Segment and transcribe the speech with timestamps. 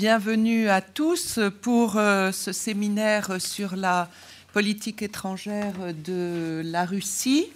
[0.00, 4.08] bienvenue à tous pour ce séminaire sur la
[4.54, 5.74] politique étrangère
[6.06, 7.50] de la Russie.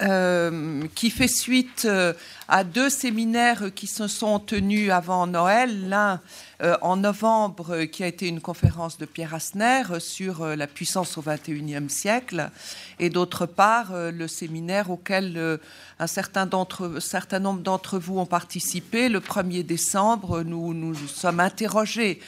[0.00, 2.12] Euh, qui fait suite euh,
[2.46, 5.88] à deux séminaires qui se sont tenus avant Noël.
[5.88, 6.20] L'un
[6.62, 11.22] euh, en novembre, qui a été une conférence de Pierre Asner sur la puissance au
[11.22, 12.48] XXIe siècle,
[13.00, 15.58] et d'autre part le séminaire auquel
[15.98, 16.48] un certain,
[17.00, 19.08] certain nombre d'entre vous ont participé.
[19.08, 22.20] Le 1er décembre, nous nous sommes interrogés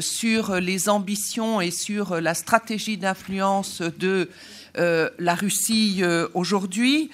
[0.00, 4.28] sur les ambitions et sur la stratégie d'influence de euh,
[4.76, 7.10] la Russie euh, aujourd'hui.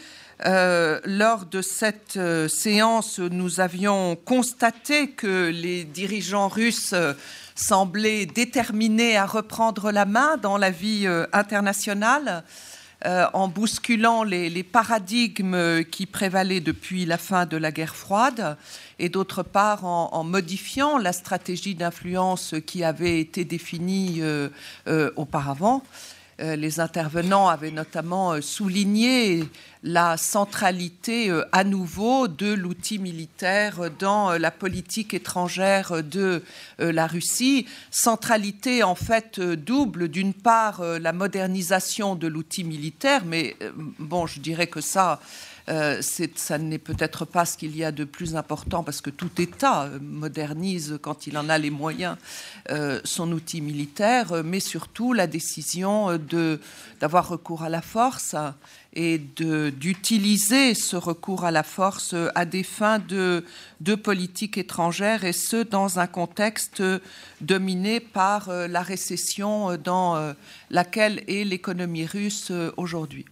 [0.46, 6.94] Euh, lors de cette séance, nous avions constaté que les dirigeants russes
[7.56, 12.44] semblaient déterminés à reprendre la main dans la vie internationale.
[13.04, 18.56] en bousculant les, paradigmes qui prévalaient depuis la fin de la guerre froide
[18.98, 24.20] et d'autre part en, modifiant la stratégie d'influence qui avait été définie
[25.16, 25.82] auparavant.
[26.40, 29.44] Euh, les intervenants avaient notamment euh, souligné
[29.82, 36.42] la centralité euh, à nouveau de l'outil militaire dans la politique étrangère de
[36.78, 37.66] la Russie.
[37.90, 43.56] Centralité en fait double, d'une part la modernisation de l'outil militaire, mais
[43.98, 45.20] bon, je dirais que ça,
[45.68, 49.30] euh, ça n'est peut-être pas ce qu'il y a de plus important parce que tout
[49.38, 52.16] État euh, modernise quand il en a les moyens
[52.70, 56.18] euh, son outil militaire, mais surtout la décision
[57.00, 58.34] d'avoir recours à la force
[58.94, 63.44] et d'utiliser ce recours à la force à des fins de,
[64.02, 66.82] politique étrangère, et ce, dans un contexte
[67.40, 70.34] dominé par la récession dans
[70.70, 73.26] laquelle est l'économie russe aujourd'hui.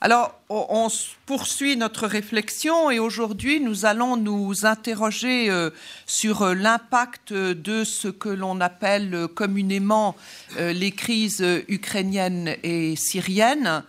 [0.00, 0.86] Alors, on
[1.26, 5.70] poursuit notre réflexion et aujourd'hui, nous allons nous interroger euh,
[6.06, 10.14] sur euh, l'impact de ce que l'on appelle communément
[10.56, 13.82] euh, les crises ukrainiennes et syriennes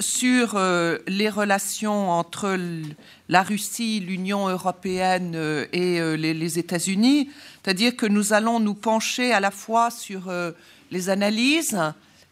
[0.00, 0.58] sur
[1.06, 2.58] les relations entre
[3.28, 5.36] la Russie, l'Union européenne
[5.74, 7.28] et les États-Unis.
[7.62, 10.32] C'est-à-dire que nous allons nous pencher à la fois sur
[10.90, 11.78] les analyses,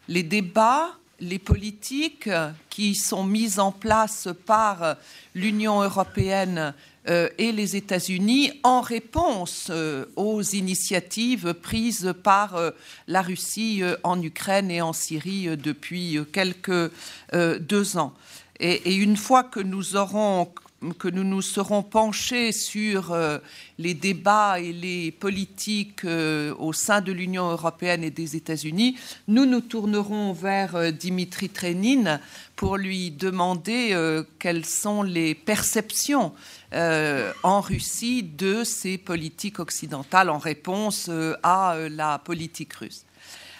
[0.07, 2.29] les débats, les politiques
[2.69, 4.97] qui sont mises en place par
[5.35, 6.73] l'Union européenne
[7.09, 12.71] euh, et les États-Unis en réponse euh, aux initiatives prises par euh,
[13.07, 16.91] la Russie en Ukraine et en Syrie depuis quelques
[17.33, 18.13] deux ans.
[18.59, 20.53] Et, une fois que nous aurons
[20.97, 23.37] que nous nous serons penchés sur euh,
[23.77, 28.97] les débats et les politiques euh, au sein de l'Union européenne et des États-Unis,
[29.27, 32.19] nous nous tournerons vers euh, Dimitri Trenin
[32.55, 33.97] pour lui demander
[34.37, 36.31] quelles sont les perceptions
[36.71, 41.09] en Russie de ces politiques occidentales en réponse
[41.41, 43.03] à la politique russe.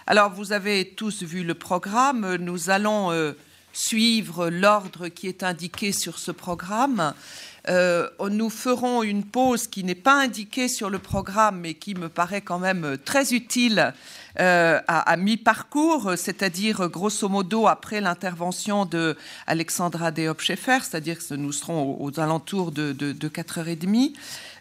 [0.05, 2.35] Alors, vous avez tous vu le programme.
[2.35, 3.33] Nous allons
[3.73, 7.13] suivre l'ordre qui est indiqué sur ce programme.
[7.69, 12.09] Euh, nous ferons une pause qui n'est pas indiquée sur le programme, mais qui me
[12.09, 13.93] paraît quand même très utile
[14.39, 19.15] euh, à, mi-parcours, c'est-à-dire grosso modo après l'intervention de
[19.45, 24.13] Alexandra Deop-Schaeffer, c'est-à-dire que nous serons aux, alentours de, 4h30.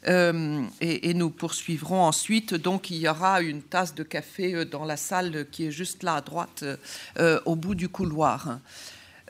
[0.09, 2.54] Euh, et, nous poursuivrons ensuite.
[2.54, 6.16] Donc, il y aura une tasse de café dans la salle qui est juste là
[6.16, 6.65] à droite,
[7.44, 8.59] au bout du couloir.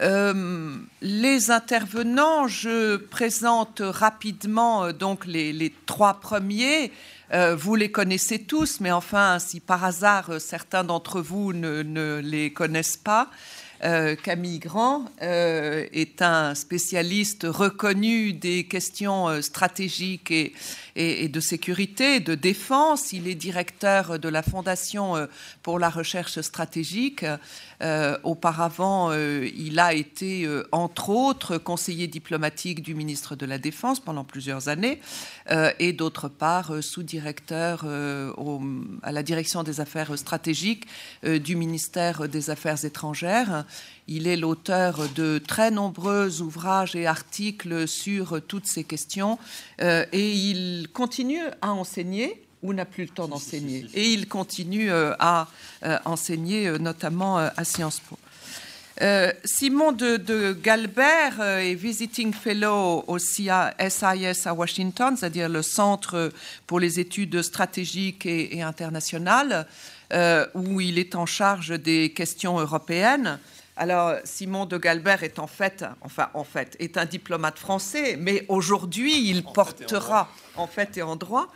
[0.00, 6.90] Euh, les intervenants, je présente rapidement euh, donc les, trois premiers.
[7.32, 12.52] Euh, vous les connaissez tous, mais enfin, si par hasard certains d'entre vous ne, les
[12.52, 13.30] connaissent pas,
[14.22, 20.52] Camille Grand est un spécialiste reconnu des questions stratégiques et,
[20.96, 23.12] et, de sécurité, de défense.
[23.12, 25.26] Il est directeur de la Fondation euh,
[25.62, 27.24] pour la recherche stratégique.
[27.82, 34.00] Euh, auparavant, euh, il a été, entre autres, conseiller diplomatique du ministre de la Défense
[34.00, 35.00] pendant plusieurs années,
[35.78, 40.86] et d'autre part, sous-directeur à la direction des affaires stratégiques
[41.22, 43.64] du ministère des Affaires étrangères.
[44.10, 49.38] Il est l'auteur de très nombreux ouvrages et articles sur toutes ces questions
[49.80, 53.86] et il continue à enseigner ou n'a plus le temps d'enseigner.
[53.94, 55.48] Et il continue euh, à
[55.84, 58.18] euh, enseigner euh, notamment à Sciences Po.
[59.44, 66.30] Simon de, Galbert est visiting fellow au SIS à Washington, c'est-à-dire le Centre
[66.66, 69.66] pour les études stratégiques et, et internationales,
[70.54, 73.38] où il est en charge des questions européennes
[73.82, 78.44] Alors, Simon de Galbert est en fait, enfin, en fait, est un diplomate français, mais
[78.48, 81.48] aujourd'hui, il portera, en fait et en droit,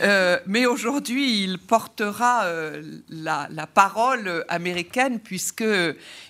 [0.00, 5.64] euh, mais aujourd'hui, il portera euh, la, parole américaine puisque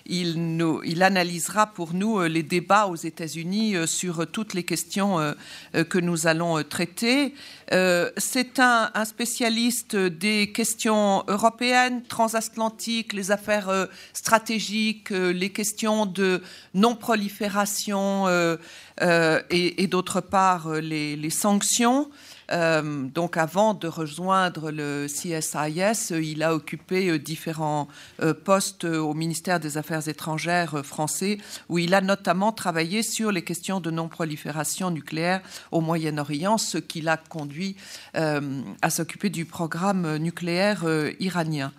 [0.05, 5.35] il, nous, il analysera pour nous euh, les débats aux États-Unis sur toutes les questions
[5.73, 7.33] que nous allons traiter.
[8.17, 16.41] C'est un, spécialiste des questions européennes, transatlantiques, les affaires stratégiques les questions de
[16.73, 18.57] non-prolifération euh,
[19.01, 22.09] euh, et, d'autre part euh, les, sanctions.
[22.51, 27.87] Donc avant de rejoindre le CSIS, il a occupé différents
[28.43, 31.37] postes au ministère des Affaires étrangères français,
[31.69, 37.01] où il a notamment travaillé sur les questions de non-prolifération nucléaire au Moyen-Orient, ce qui
[37.01, 37.75] l'a conduit
[38.13, 40.83] à s'occuper du programme nucléaire
[41.19, 41.71] iranien.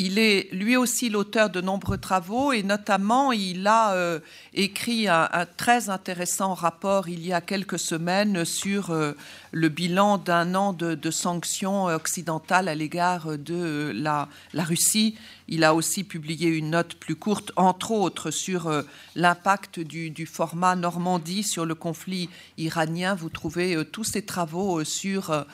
[0.00, 4.20] Il est lui aussi l'auteur de nombreux travaux et notamment il a euh,
[4.54, 9.14] écrit un, très intéressant rapport il y a quelques semaines sur euh,
[9.50, 15.16] le bilan d'un an de, sanctions occidentales à l'égard de la, Russie.
[15.48, 18.82] Il a aussi publié une note plus courte, entre autres, sur euh,
[19.16, 23.16] l'impact du, du, format Normandie sur le conflit iranien.
[23.16, 25.44] Vous trouvez tous ces travaux sur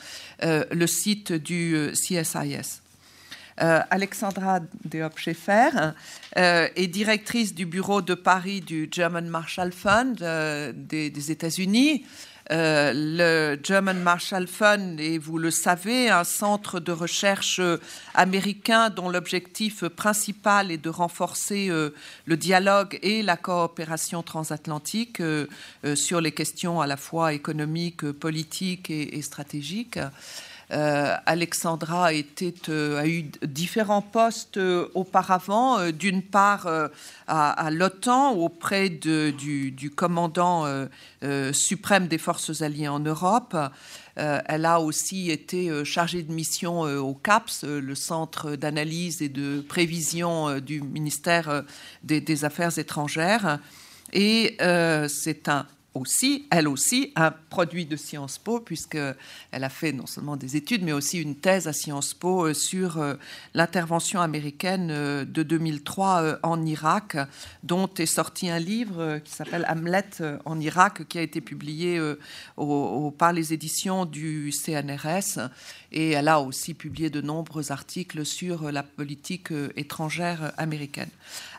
[0.42, 2.83] le site du CSIS.
[3.62, 5.92] Euh, Alexandra Deop-Scheffer
[6.36, 12.04] euh, est directrice du bureau de Paris du German Marshall Fund euh, des, États-Unis.
[12.50, 17.60] le German Marshall Fund est, vous le savez, un centre de recherche
[18.14, 21.70] américain dont l'objectif principal est de renforcer
[22.26, 25.22] le dialogue et la coopération transatlantique
[25.94, 29.98] sur les questions à la fois économiques, politiques et stratégiques.
[30.74, 32.10] Euh, Alexandra
[32.68, 36.68] euh, a eu différents postes euh, auparavant, d'une part
[37.28, 40.66] à, l'OTAN auprès du, commandant
[41.52, 43.56] suprême des forces alliées en Europe.
[44.16, 50.58] elle a aussi été chargée de mission au CAPS, le centre d'analyse et de prévision
[50.60, 51.64] du ministère
[52.02, 53.58] des Affaires étrangères.
[54.12, 54.56] Et
[55.08, 59.14] c'est un aussi, elle aussi, un produit de Sciences Po, puisqu'elle
[59.52, 62.98] a fait non seulement des études, mais aussi une thèse à Sciences Po euh, sur
[62.98, 63.14] euh,
[63.54, 67.16] l'intervention américaine euh, de 2003 en Irak,
[67.62, 70.04] dont est sorti un livre qui s'appelle Hamlet
[70.44, 72.00] en Irak, qui a été publié
[73.18, 75.50] par les éditions du CNRS.
[75.96, 81.08] Et elle a aussi publié de nombreux articles sur la politique étrangère américaine.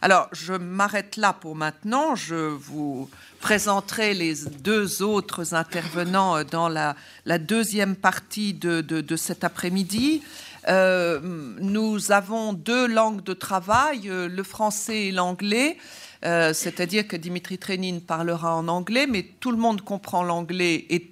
[0.01, 2.15] Alors, je m'arrête là pour maintenant.
[2.15, 3.09] Je vous
[3.39, 6.95] présenterai les deux autres intervenants dans la,
[7.39, 10.21] deuxième partie de, cet après-midi.
[10.67, 11.19] Euh,
[11.61, 15.77] nous avons deux langues de travail, euh, le français et l'anglais.
[16.23, 21.11] Euh, c'est-à-dire que Dimitri Trenin parlera en anglais, mais tout le monde comprend l'anglais et,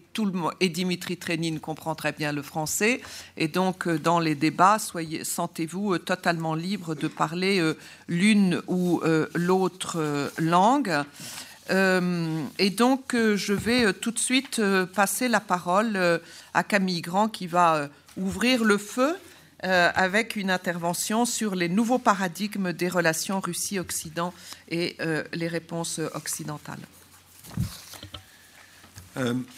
[0.59, 3.01] et Dimitri Trenin comprend très bien le français.
[3.37, 7.61] Et donc, dans les débats, sentez-vous totalement libre de parler
[8.07, 9.01] l'une ou
[9.33, 11.03] l'autre langue.
[11.69, 14.61] Euh, et donc, euh, je vais euh, tout de suite
[14.93, 16.21] passer la parole
[16.53, 19.15] à Camille Grand qui va ouvrir le feu
[19.65, 24.33] avec une intervention sur les nouveaux paradigmes des relations Russie-Occident
[24.67, 24.97] et
[25.31, 26.81] les réponses occidentales.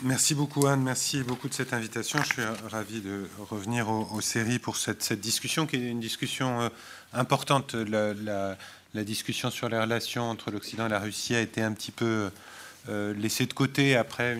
[0.03, 2.19] Merci beaucoup Anne, merci beaucoup de cette invitation.
[2.21, 6.69] Je suis ravi de revenir aux, séries pour cette, discussion qui est une discussion
[7.13, 7.73] importante.
[7.73, 8.55] la,
[8.93, 12.29] discussion sur les relations entre l'Occident et la Russie a été un petit peu
[12.89, 14.37] euh, laissée de côté après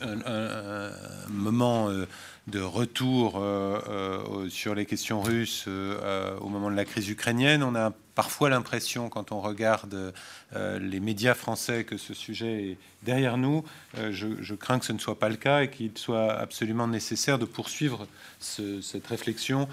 [0.00, 0.90] un,
[1.28, 2.06] moment euh,
[2.48, 7.62] de retour euh, sur les questions russes au moment de la crise ukrainienne.
[7.62, 10.12] On a parfois l'impression, quand on regarde
[10.54, 13.64] les médias français, que ce sujet est derrière nous.
[14.10, 17.44] Je, crains que ce ne soit pas le cas et qu'il soit absolument nécessaire de
[17.44, 18.08] poursuivre
[18.40, 19.68] cette réflexion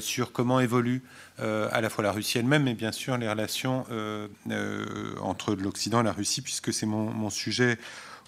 [0.00, 1.02] sur comment évolue
[1.40, 5.54] euh, à la fois la Russie elle-même, mais bien sûr les relations euh, euh, entre
[5.54, 7.78] l'Occident et la Russie, puisque c'est mon, sujet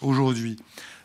[0.00, 0.56] aujourd'hui.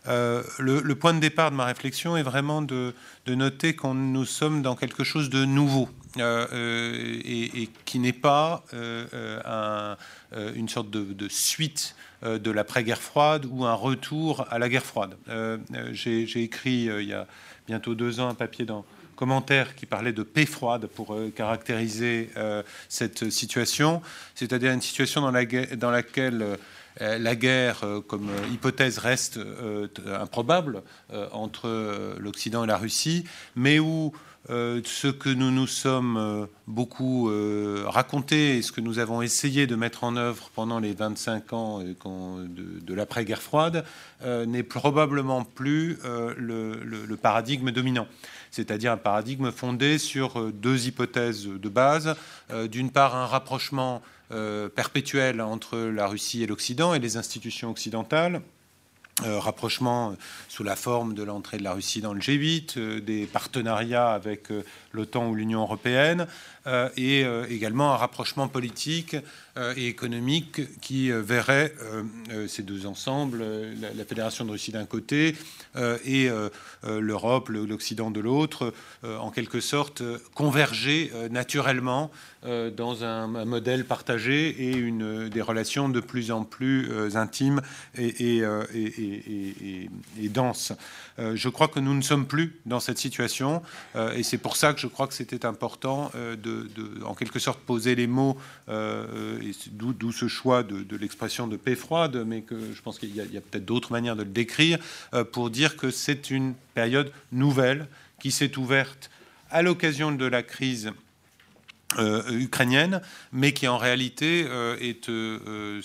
[0.06, 2.94] Le, point de départ de ma réflexion est vraiment de,
[3.28, 10.90] noter qu'on nous sommes dans quelque chose de nouveau et, qui n'est pas une sorte
[10.90, 15.16] de, suite de l'après-guerre froide ou un retour à la guerre froide.
[15.92, 17.28] J'ai écrit il y a
[17.68, 18.86] bientôt deux ans un papier dans,
[19.20, 24.02] commentaire qui parlait de paix froide pour euh, caractériser euh, cette situation,
[24.34, 25.44] c'est-à-dire une situation dans, la,
[25.76, 26.56] dans laquelle euh,
[27.00, 29.40] la guerre comme hypothèse reste
[30.08, 30.84] improbable
[31.32, 33.24] entre l'Occident et la Russie,
[33.56, 34.14] mais où
[34.50, 39.22] euh, ce que nous nous sommes euh, beaucoup euh, raconté et ce que nous avons
[39.22, 43.86] essayé de mettre en œuvre pendant les 25 ans de, l'après-guerre froide
[44.26, 48.08] n'est probablement plus le, paradigme dominant.
[48.52, 52.16] C'est-à-dire un paradigme fondé sur deux hypothèses de base.
[52.70, 58.42] D'une part, un rapprochement perpétuel entre la Russie et l'Occident et les institutions occidentales
[59.26, 60.16] rapprochement
[60.48, 64.52] sous la forme de l'entrée de la Russie dans le G8, euh, des partenariats avec
[64.52, 66.28] euh, l'OTAN ou l'Union européenne,
[66.98, 69.16] et également un rapprochement politique
[69.76, 71.74] et économique qui verrait
[72.48, 73.44] ces deux ensembles,
[73.82, 75.36] la, Fédération de Russie d'un côté
[76.06, 76.30] et
[76.84, 80.04] l'Europe, l'Occident de l'autre, en quelque sorte
[80.36, 82.12] converger naturellement
[82.44, 84.92] dans un, modèle partagé et
[85.30, 87.62] des relations de plus en plus intimes
[87.98, 88.44] et, et,
[88.74, 89.90] et,
[90.22, 90.74] et denses.
[91.20, 93.62] Euh, je crois que nous ne sommes plus dans cette situation
[93.96, 96.68] euh, et c'est pour ça que je crois que c'était important euh, de,
[97.06, 102.42] en quelque sorte, poser les mots, d'où ce choix de, l'expression de paix froide, mais
[102.42, 104.80] que je pense qu'il y a peut-être d'autres manières de le décrire,
[105.32, 107.88] pour dire que c'est une période nouvelle
[108.20, 109.10] qui s'est ouverte
[109.50, 110.92] à l'occasion de la crise
[111.98, 115.82] euh, ukrainienne, mais qui en réalité euh, est euh,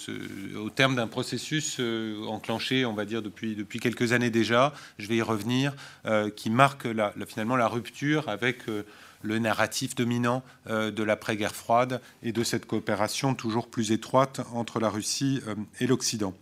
[0.55, 1.81] au terme d'un processus
[2.29, 5.75] enclenché, on va dire, depuis, depuis quelques années déjà, je vais y revenir,
[6.37, 6.87] qui marque
[7.27, 8.65] finalement la rupture avec
[9.23, 14.91] le narratif dominant de l'après-guerre froide et de cette coopération toujours plus étroite entre la
[14.91, 15.41] Russie
[15.81, 16.35] et l'Occident.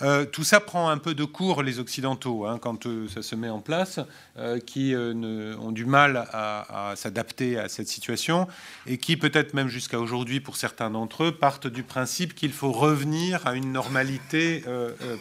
[0.00, 3.34] Euh, tout ça prend un peu de cours les Occidentaux hein, quand euh, ça se
[3.34, 4.00] met en place,
[4.38, 8.48] euh, qui ont du mal à, s'adapter à cette situation
[8.86, 12.72] et qui peut-être même jusqu'à aujourd'hui pour certains d'entre eux partent du principe qu'il faut
[12.72, 14.64] revenir à une normalité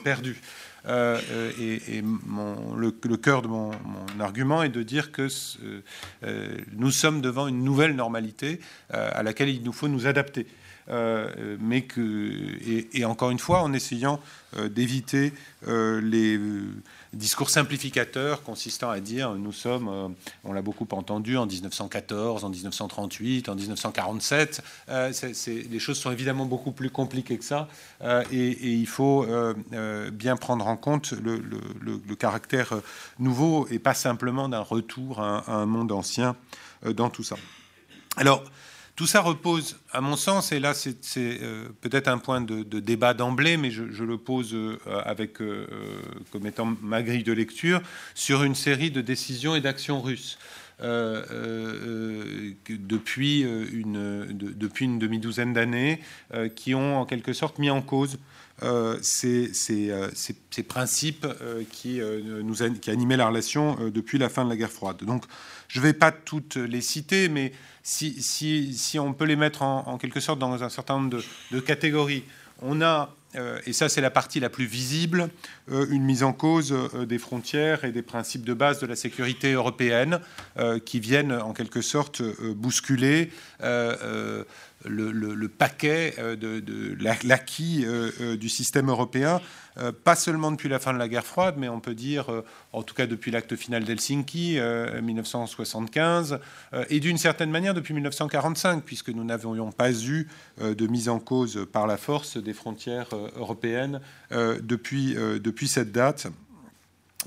[0.04, 0.42] perdue.
[0.88, 3.72] et, le, cœur de mon,
[4.20, 5.28] argument est de dire que
[6.74, 8.60] nous sommes devant une nouvelle normalité
[8.90, 10.48] à laquelle il nous faut nous adapter.
[10.90, 12.58] Euh, mais que,
[12.94, 14.20] et, encore une fois, en essayant
[14.58, 15.34] euh, d'éviter
[15.68, 16.40] euh, les
[17.14, 23.50] discours simplificateurs consistant à dire nous sommes, on l'a beaucoup entendu en 1914, en 1938,
[23.50, 24.64] en 1947.
[24.88, 27.68] les choses sont évidemment beaucoup plus compliquées que ça,
[28.32, 29.28] et, il faut
[30.14, 32.74] bien prendre en compte le, caractère
[33.20, 36.38] nouveau et pas simplement d'un retour à, un monde ancien
[36.86, 37.36] dans tout ça.
[38.16, 38.44] Alors,
[38.96, 43.14] tout ça repose, à mon sens, et là c'est euh, peut-être un point de, débat
[43.14, 45.66] d'emblée, mais je, le pose euh, avec, euh,
[46.32, 47.82] comme étant ma grille de lecture,
[48.16, 50.38] sur une série de décisions et d'actions russes.
[52.70, 54.28] depuis, une,
[55.00, 56.00] demi-douzaine d'années,
[56.56, 58.18] qui ont en quelque sorte mis en cause
[59.02, 59.52] ces,
[60.68, 61.28] principes
[61.72, 62.02] qui
[62.88, 65.04] animaient la relation depuis la fin de la guerre froide.
[65.04, 65.26] Donc,
[65.68, 70.20] je ne vais pas toutes les citer, mais si, on peut les mettre en, quelque
[70.20, 71.22] sorte dans un certain nombre
[71.52, 72.24] de, catégories,
[72.62, 75.30] on a, euh, et ça c'est la partie la plus visible,
[75.72, 78.96] euh, une mise en cause euh, des frontières et des principes de base de la
[78.96, 80.20] sécurité européenne
[80.86, 82.22] qui viennent en quelque sorte
[82.54, 83.32] bousculer
[84.86, 86.98] le, paquet euh, de,
[87.28, 89.42] l'acquis euh, euh, du système européen,
[90.04, 92.26] pas seulement depuis la fin de la guerre froide, mais on peut dire,
[92.74, 94.60] en tout cas depuis l'acte final d'Helsinki,
[95.02, 96.40] 1975,
[96.90, 100.28] et d'une certaine manière depuis 1945, puisque nous n'avions pas eu
[100.60, 103.08] de mise en cause par la force des frontières
[103.38, 105.16] européennes depuis,
[105.68, 106.28] cette date.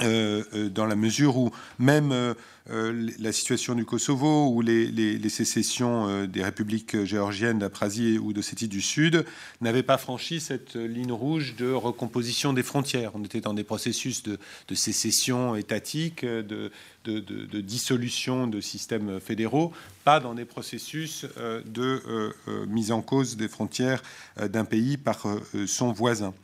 [0.01, 2.35] dans la mesure où même
[2.67, 8.69] la situation du Kosovo ou les, sécessions euh, des républiques géorgiennes d'Aprasie ou de Sétie
[8.69, 9.27] du Sud
[9.61, 13.11] n'avaient pas franchi cette ligne rouge de recomposition des frontières.
[13.15, 14.39] On était dans des processus de,
[14.75, 16.71] sécession étatique, de,
[17.05, 19.73] de, dissolution de systèmes fédéraux,
[20.05, 22.33] pas dans des processus euh, de
[22.67, 24.03] mise en cause des frontières
[24.41, 25.27] d'un pays par
[25.67, 26.35] son voisin.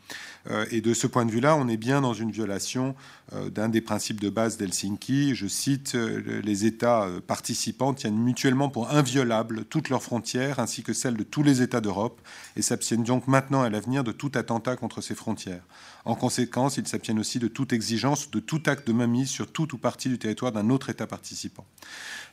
[0.71, 2.95] Et de ce point de vue-là, on est bien dans une violation
[3.51, 5.35] d'un des principes de base d'Helsinki.
[5.35, 10.93] Je cite les États euh, participants tiennent mutuellement pour inviolables toutes leurs frontières ainsi que
[10.93, 12.21] celles de tous les États d'Europe
[12.57, 15.63] et s'abstiennent donc maintenant à l'avenir de tout attentat contre ces frontières.
[16.05, 19.75] En conséquence, ils s'abstiennent aussi de toute exigence, de tout acte de mainmise sur tout
[19.75, 21.67] ou partie du territoire d'un autre État participant.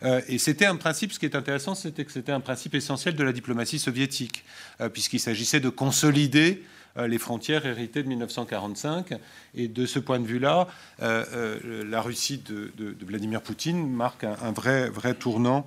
[0.03, 3.15] Euh, et c'était un principe, ce qui est intéressant, c'était que c'était un principe essentiel
[3.15, 4.45] de la diplomatie soviétique,
[4.81, 6.63] euh, puisqu'il s'agissait de consolider
[7.05, 9.13] les frontières héritées de 1945.
[9.55, 10.67] Et de ce point de vue-là,
[11.01, 12.71] euh, euh, la Russie de,
[13.05, 15.65] Vladimir Poutine marque un, vrai, vrai tournant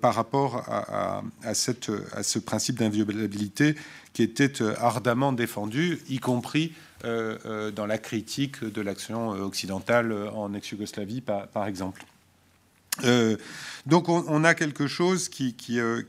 [0.00, 1.22] par rapport à,
[1.54, 3.74] ce principe d'inviolabilité
[4.12, 6.72] qui était ardemment défendu, y compris
[7.04, 12.04] dans la critique de l'action occidentale en ex-Yougoslavie, par exemple.
[13.88, 16.02] Donc on, a quelque chose qui, euh,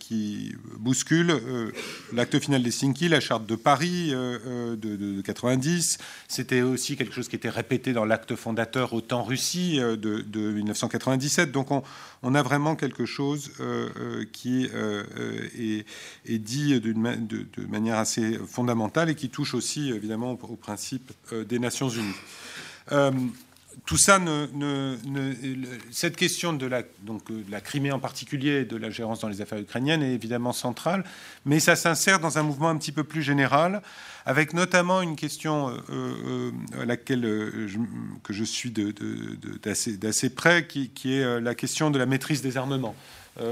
[0.79, 1.71] bouscule euh,
[2.11, 5.97] l'acte final d'Helsinki, la charte de Paris euh, de, 90.
[6.27, 11.53] C'était aussi quelque chose qui était répété dans l'acte fondateur OTAN Russie de, 1997.
[11.53, 13.51] Donc on, a vraiment quelque chose
[14.33, 21.59] qui est, dit de, manière assez fondamentale et qui touche aussi évidemment au, principe des
[21.59, 22.15] Nations Unies
[23.85, 24.19] tout ça,
[25.91, 29.27] cette question de la, donc, euh, de la Crimée en particulier, de la gérance dans
[29.27, 31.03] les affaires ukrainiennes, est évidemment centrale,
[31.45, 33.81] mais ça s'insère dans un mouvement un petit peu plus général,
[34.25, 37.23] avec notamment une question euh, euh, à laquelle
[37.67, 37.77] je,
[38.23, 42.95] que je suis d'assez près, qui, est la question de la maîtrise des armements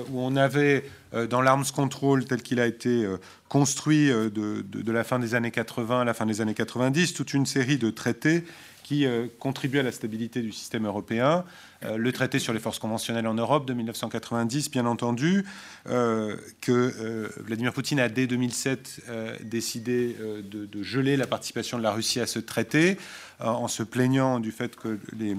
[0.10, 0.84] où on avait
[1.30, 3.08] dans l'arms control tel qu'il a été
[3.48, 7.34] construit de, de, la fin des années 80 à la fin des années 90, toute
[7.34, 8.44] une série de traités
[8.88, 11.44] qui euh, contribue à la stabilité du système européen.
[11.84, 15.44] Euh, le traité sur les forces conventionnelles en Europe de 1990, bien entendu,
[15.90, 19.02] euh, que Vladimir Poutine a dès 2007
[19.42, 22.98] décidé de, geler la participation de la Russie à ce traité,
[23.42, 25.36] en se plaignant du fait que les,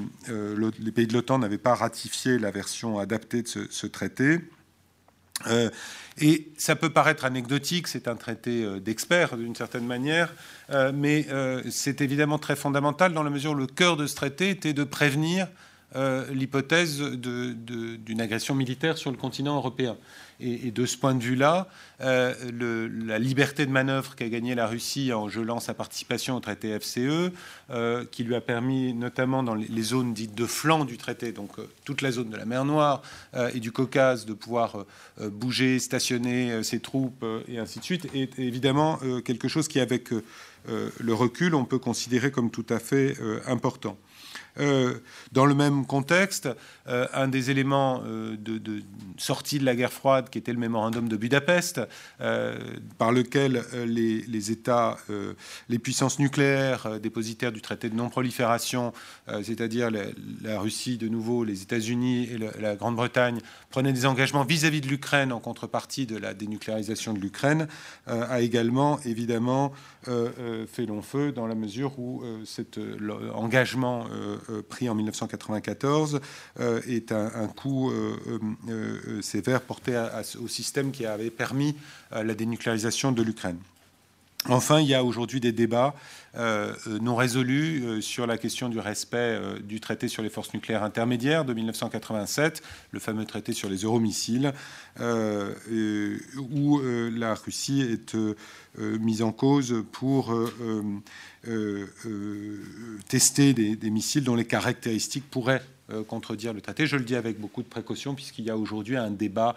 [0.93, 4.41] pays de l'OTAN n'avaient pas ratifié la version adaptée de ce traité.
[6.21, 10.35] Et ça peut paraître anecdotique, c'est un traité euh, d'experts d'une certaine manière,
[10.71, 14.17] euh, mais euh, c'est évidemment très fondamental dans la mesure où le cœur de ce
[14.17, 15.47] traité était de prévenir
[15.95, 19.97] l'hypothèse d'une agression militaire sur le continent européen.
[20.41, 21.69] Et, de ce point de vue-là,
[22.01, 26.79] euh, la liberté de manœuvre qu'a gagnée la Russie en gelant sa participation au traité
[26.79, 27.33] FCE,
[27.71, 31.59] euh, qui lui a permis, notamment dans les, zones dites de flanc du traité, donc
[31.59, 33.03] euh, toute la zone de la mer Noire
[33.55, 34.85] et du Caucase, de pouvoir
[35.21, 40.11] bouger, stationner ses troupes et ainsi de suite, est évidemment quelque chose qui, avec
[40.67, 43.17] le recul, on peut considérer comme tout à fait
[43.47, 43.97] important.
[44.59, 44.99] Euh,
[45.33, 46.49] dans le même contexte,
[46.89, 48.83] euh, un des éléments euh, de,
[49.17, 51.81] sortie de la guerre froide, qui était le mémorandum de Budapest,
[52.99, 54.97] par lequel les, États,
[55.69, 58.93] les puissances nucléaires dépositaires du traité de non-prolifération,
[59.43, 64.89] c'est-à-dire la, Russie de nouveau, les États-Unis et la Grande-Bretagne, prenaient des engagements vis-à-vis de
[64.89, 67.67] l'Ukraine en contrepartie de la dénucléarisation de l'Ukraine,
[68.07, 69.73] a également évidemment
[70.05, 72.79] fait long feu dans la mesure où cet
[73.35, 74.07] engagement
[74.69, 76.21] pris en 1994
[76.61, 80.01] euh, est un, coup euh, sévère porté
[80.43, 81.77] au système qui avait permis
[82.11, 83.59] la dénucléarisation de l'Ukraine.
[84.47, 85.95] Enfin, il y a aujourd'hui des débats
[87.01, 91.53] non résolus sur la question du respect du traité sur les forces nucléaires intermédiaires de
[91.53, 94.53] 1987, le fameux traité sur les euromissiles,
[95.01, 98.17] où la Russie est
[98.79, 100.33] mise en cause pour
[101.47, 102.59] euh, euh,
[103.09, 106.87] tester des, missiles dont les caractéristiques pourraient euh, contredire le traité.
[106.87, 109.55] Je le dis avec beaucoup de précaution puisqu'il y a aujourd'hui un débat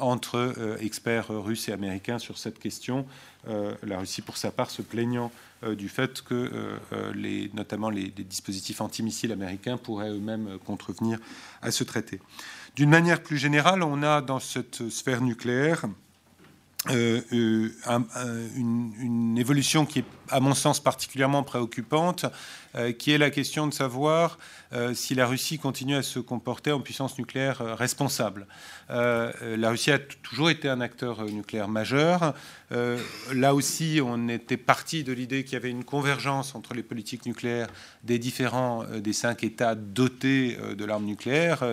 [0.00, 3.06] entre experts russes et américains sur cette question.
[3.46, 5.32] La Russie, pour sa part, se plaignant
[5.76, 6.78] du fait que
[7.14, 11.18] les, notamment les, dispositifs antimissiles américains pourraient eux-mêmes contrevenir
[11.62, 12.20] à ce traité.
[12.76, 15.86] D'une manière plus générale, on a dans cette sphère nucléaire
[16.88, 22.26] euh, euh, une, évolution qui est, à mon sens, particulièrement préoccupante,
[22.76, 24.38] euh, qui est la question de savoir
[24.94, 28.46] si la Russie continue à se comporter en puissance nucléaire responsable.
[28.88, 32.34] la Russie a toujours été un acteur nucléaire majeur.
[33.34, 37.26] là aussi, on était parti de l'idée qu'il y avait une convergence entre les politiques
[37.26, 37.66] nucléaires
[38.04, 41.64] des différents des cinq États dotés de l'arme nucléaire.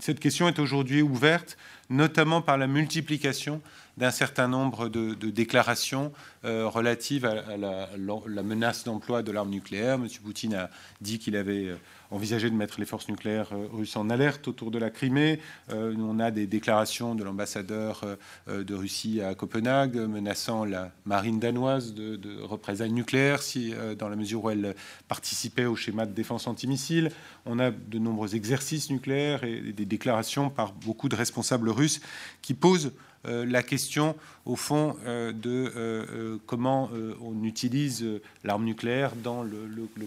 [0.00, 1.56] Cette question est aujourd'hui ouverte
[1.90, 3.60] notamment par la multiplication
[3.96, 6.12] d'un certain nombre de, déclarations
[6.44, 9.94] euh, relatives à, la, menace d'emploi de l'arme nucléaire.
[9.94, 10.08] M.
[10.22, 11.76] Poutine a dit qu'il avait euh,
[12.10, 15.40] envisagé de mettre les forces nucléaires euh, russes en alerte autour de la Crimée.
[15.70, 18.02] on a des déclarations de l'ambassadeur
[18.46, 24.16] de Russie à Copenhague menaçant la marine danoise de, de représailles nucléaires si, dans la
[24.16, 24.74] mesure où elle
[25.08, 27.10] participait au schéma de défense antimissile.
[27.44, 32.00] On a de nombreux exercices nucléaires et des déclarations par beaucoup de responsables russes
[32.42, 32.92] qui posent
[33.26, 36.88] la question, au fond, euh, de euh, comment
[37.20, 38.06] on utilise
[38.44, 39.56] l'arme nucléaire dans le,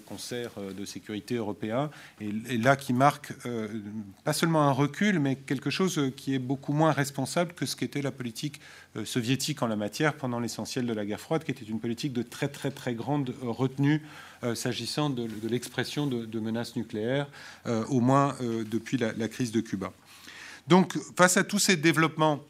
[0.06, 3.34] concert de sécurité européen, et, là qui marque
[4.24, 8.02] pas seulement un recul, mais quelque chose qui est beaucoup moins responsable que ce qu'était
[8.02, 8.62] la politique
[9.04, 12.24] soviétique en la matière pendant l'essentiel de la guerre froide, qui était une politique de
[12.24, 14.02] très très très grande retenue
[14.56, 17.28] s'agissant de, l'expression de, menaces nucléaires,
[17.90, 19.92] au moins depuis la, crise de Cuba.
[20.68, 22.42] Donc, face à tous ces développements,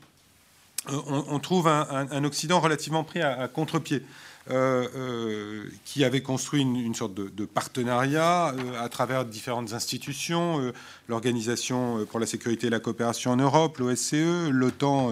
[0.88, 4.04] euh, on, trouve un, Occident relativement pris à, contre-pied.
[5.86, 10.74] qui avait construit une, sorte de, partenariat à travers différentes institutions,
[11.08, 15.12] l'Organisation pour la sécurité et la coopération en Europe, l'OSCE, l'OTAN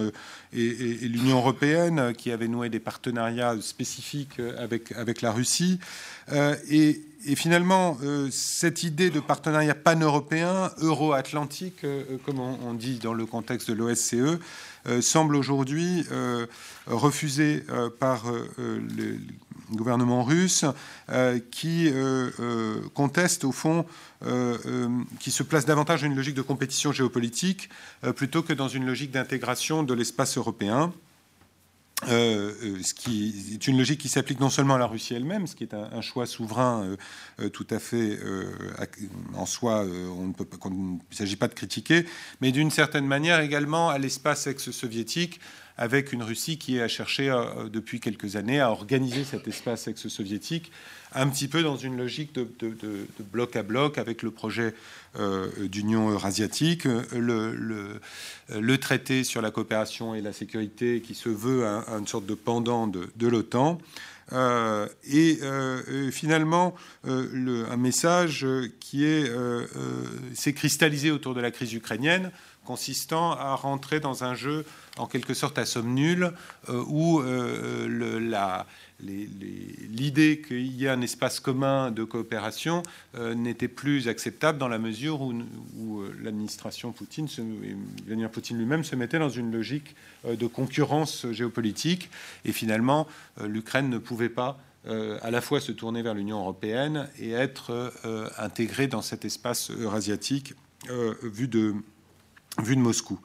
[0.52, 5.78] et, l'Union européenne, qui avaient noué des partenariats spécifiques avec, avec la Russie.
[6.32, 7.00] et
[7.34, 13.26] finalement, euh, cette idée de partenariat pan-européen, euro-atlantique, euh, euh, comme on, dit dans le
[13.26, 14.38] contexte de l'OSCE,
[15.00, 16.04] semble aujourd'hui
[16.86, 17.64] refusée
[17.98, 18.24] par
[18.58, 19.18] le
[19.72, 20.64] gouvernement russe,
[21.50, 21.92] qui
[22.94, 23.86] conteste au fond,
[25.20, 27.68] qui se place davantage dans une logique de compétition géopolitique
[28.16, 30.92] plutôt que dans une logique d'intégration de l'espace européen.
[32.06, 35.48] Euh, euh, ce qui est une logique qui s'applique non seulement à la Russie elle-même,
[35.48, 36.96] ce qui est un, choix souverain
[37.40, 38.18] euh, tout à fait
[39.34, 42.06] en soi, on ne peut pas, il ne s'agit pas de critiquer,
[42.40, 45.40] mais d'une certaine manière également à l'espace ex-soviétique,
[45.78, 47.34] avec une Russie qui a cherché
[47.72, 50.70] depuis quelques années à organiser cet espace ex-soviétique
[51.14, 52.46] un petit peu dans une logique de,
[53.32, 54.74] bloc à bloc avec le projet
[55.18, 62.06] euh, d'union eurasiatique, le, traité sur la coopération et la sécurité qui se veut une
[62.06, 63.78] sorte de pendant de, l'OTAN.
[64.32, 68.46] Euh, et euh, finalement, un message
[68.80, 69.30] qui est
[70.34, 72.30] s'est cristallisé autour de la crise ukrainienne,
[72.68, 74.66] consistant à rentrer dans un jeu
[74.98, 76.32] en quelque sorte à somme nulle,
[76.68, 78.66] où le, la,
[79.00, 82.82] l'idée qu'il y ait un espace commun de coopération
[83.14, 87.28] euh, n'était plus acceptable dans la mesure où, euh, l'administration Poutine,
[88.06, 92.10] Vladimir Poutine lui-même, se mettait dans une logique euh, de concurrence géopolitique.
[92.44, 93.06] Et finalement,
[93.44, 97.92] l'Ukraine ne pouvait pas à la fois se tourner vers l'Union européenne et être
[98.38, 100.54] intégrée dans cet espace eurasiatique
[101.22, 101.74] vu, de,
[102.62, 103.18] vu de Moscou.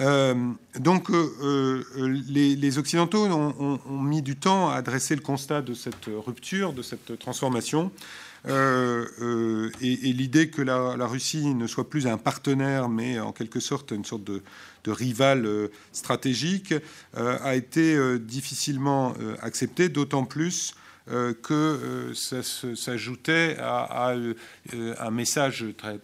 [0.00, 0.34] Euh,
[0.78, 6.06] donc, euh, euh, les, Occidentaux ont, mis du temps à dresser le constat de cette
[6.06, 7.90] rupture, de cette transformation.
[8.48, 8.52] et,
[9.80, 14.24] l'idée que la, Russie ne soit plus un partenaire, mais en quelque sorte une sorte
[14.24, 14.42] de,
[14.86, 15.48] rival
[15.92, 16.74] stratégique,
[17.14, 20.74] a été difficilement acceptée, d'autant plus
[21.06, 24.14] que ça s'ajoutait à,
[25.00, 25.98] un message très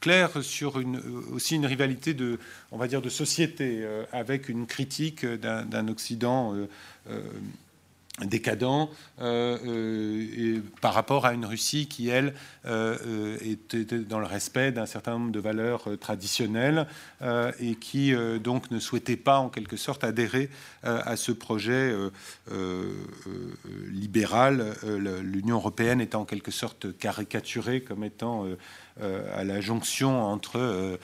[0.00, 2.38] clair sur une, euh, aussi une rivalité de,
[2.72, 7.22] on va dire, de société, euh, avec une critique d'un Occident euh,
[8.26, 8.88] décadent
[9.20, 12.34] euh, euh, par rapport à une Russie qui, elle,
[12.66, 16.86] euh, était dans le respect d'un certain nombre de valeurs traditionnelles
[17.60, 20.50] et qui, donc, ne souhaitait pas, en quelque sorte, adhérer
[20.82, 21.94] à ce projet
[23.90, 24.74] libéral.
[25.22, 28.46] L'Union européenne est en quelque sorte caricaturée comme étant
[29.34, 30.98] à la jonction entre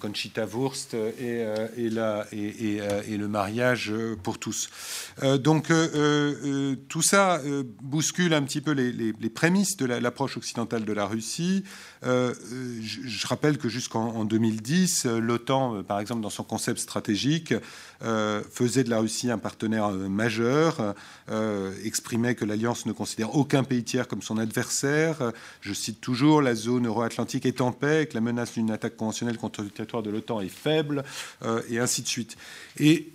[0.00, 1.44] Conchita Wurst et,
[1.90, 4.68] la, et, le mariage pour tous.
[5.38, 10.92] donc, euh, tout ça euh, bouscule un petit peu les, prémices de l'approche occidentale de
[10.92, 11.64] la Russie.
[12.04, 12.34] Euh,
[12.82, 17.54] je, rappelle que jusqu'en 2010, l'OTAN, par exemple, dans son concept stratégique,
[18.50, 20.94] faisait de la Russie un partenaire majeur,
[21.84, 25.32] exprimait que l'Alliance ne considère aucun pays tiers comme son adversaire.
[25.62, 29.38] Je cite toujours, la zone euro-atlantique est en paix, que la menace d'une attaque conventionnelle
[29.38, 31.04] contre le territoire de l'OTAN est faible,
[31.68, 32.36] et ainsi de suite.
[32.78, 33.08] Et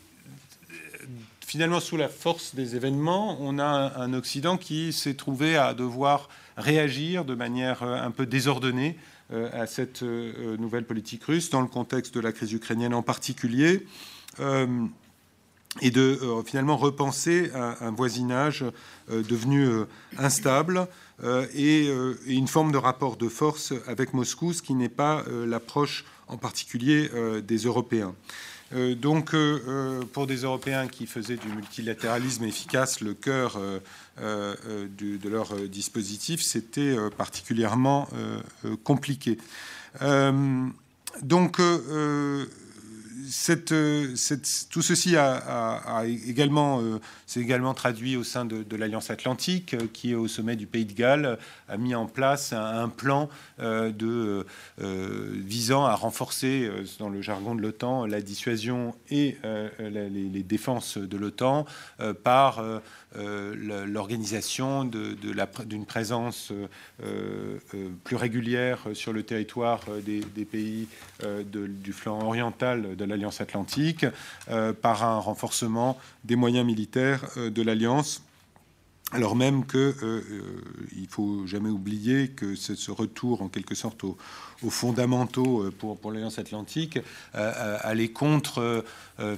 [1.50, 6.30] finalement, sous la force des événements, on a un, Occident qui s'est trouvé à devoir
[6.58, 8.98] réagir de manière euh, un peu désordonnée
[9.34, 13.02] euh, à cette euh, nouvelle politique russe, dans le contexte de la crise ukrainienne en
[13.02, 13.88] particulier,
[15.82, 18.64] et de finalement repenser un, voisinage
[19.10, 19.68] devenu
[20.18, 20.88] instable
[21.54, 21.90] et,
[22.28, 27.10] une forme de rapport de force avec Moscou, ce qui n'est pas l'approche en particulier
[27.46, 28.16] des Européens.
[28.74, 33.60] Euh, donc, euh, euh, pour des Européens qui faisaient du multilatéralisme efficace le cœur
[34.18, 38.08] de leur dispositif, c'était particulièrement
[38.84, 39.38] compliqué.
[41.22, 41.62] donc,
[44.70, 46.82] tout ceci a, également,
[47.26, 51.38] s'est également traduit au sein de, l'Alliance Atlantique, qui, au sommet du Pays de Galles,
[51.68, 53.30] a mis en place un, plan
[54.78, 59.38] visant à renforcer, dans le jargon de l'OTAN, la dissuasion et
[59.80, 61.66] les, les, défenses de l'OTAN
[62.24, 62.80] par euh,
[63.16, 66.68] l'organisation d'une présence euh,
[67.74, 70.88] euh, plus régulière sur le territoire des, pays
[71.52, 74.06] du flanc oriental de l'Alliance atlantique
[74.82, 78.24] par un renforcement des moyens militaires de l'Alliance.
[79.12, 79.96] Alors même que
[80.96, 84.18] il faut jamais oublier que ce retour en quelque sorte au,
[84.64, 87.02] aux fondamentaux euh, pour, pour l'Alliance Atlantique, euh,
[87.36, 88.84] euh, aller contre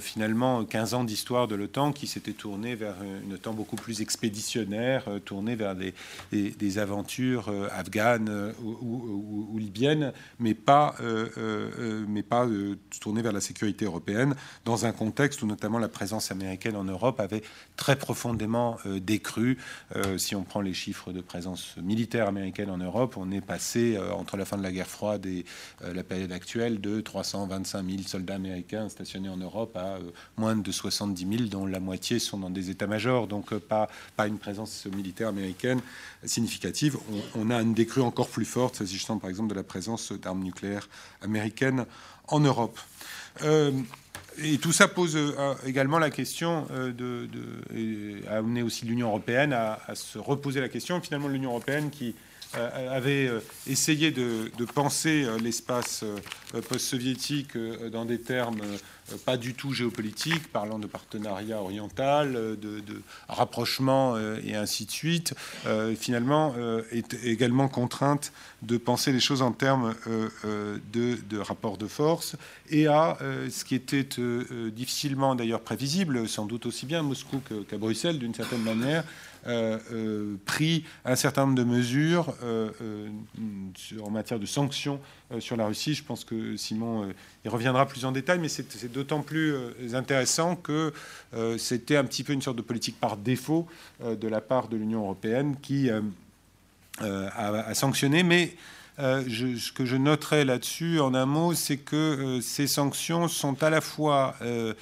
[0.00, 5.06] finalement 15 ans d'histoire de l'OTAN qui s'était tourné vers une OTAN beaucoup plus expéditionnaire,
[5.24, 5.92] tournée vers des,
[6.30, 10.94] des, aventures afghanes ou, ou, libyennes, mais pas,
[12.06, 12.46] mais pas
[13.00, 17.18] tournée vers la sécurité européenne, dans un contexte où notamment la présence américaine en Europe
[17.18, 17.42] avait
[17.74, 19.58] très profondément décru.
[20.16, 24.36] si on prend les chiffres de présence militaire américaine en Europe, on est passé entre
[24.36, 25.44] la fin de la guerre froide et
[25.82, 30.00] euh, la période actuelle de 325 000 soldats américains stationnés en Europe à euh,
[30.36, 34.26] moins de 70 000, dont la moitié sont dans des états-majors, donc euh, pas, pas
[34.26, 35.80] une présence militaire américaine
[36.24, 36.96] significative.
[37.34, 40.88] On, a une décrue encore plus forte, s'agissant par exemple de la présence d'armes nucléaires
[41.22, 41.86] américaines
[42.28, 42.78] en Europe.
[44.38, 45.18] et tout ça pose
[45.66, 51.00] également la question de, de aussi l'Union européenne à, se reposer la question.
[51.00, 52.14] Finalement, l'Union européenne qui
[52.54, 56.04] avait euh, essayé de, penser euh, l'espace
[56.68, 57.56] post-soviétique
[57.90, 58.60] dans des termes
[59.26, 62.82] pas du tout géopolitiques, parlant de partenariat oriental, de,
[63.28, 65.34] rapprochement et ainsi de suite,
[65.96, 66.54] finalement
[66.92, 69.94] est également contrainte de penser les choses en termes
[70.92, 72.36] de, de rapport de force
[72.70, 73.18] et à
[73.50, 74.06] ce qui était
[74.70, 79.02] difficilement d'ailleurs prévisible, sans doute aussi bien à Moscou qu'à Bruxelles d'une certaine manière, euh,
[79.02, 79.31] euh,
[80.44, 82.70] pris un certain nombre de mesures euh,
[84.02, 85.00] en matière de sanctions
[85.40, 85.94] sur la Russie.
[85.94, 87.12] Je pense que Simon
[87.44, 89.54] y reviendra plus en détail, mais c'est d'autant plus
[89.94, 90.92] intéressant que
[91.58, 93.66] c'était un petit peu une sorte de politique par défaut
[94.04, 95.90] de la part de l'Union européenne qui
[97.00, 98.54] a, sanctionné, mais
[98.98, 103.80] ce que je noterai là-dessus en un mot, c'est que ces sanctions sont à la
[103.80, 104.74] fois euh,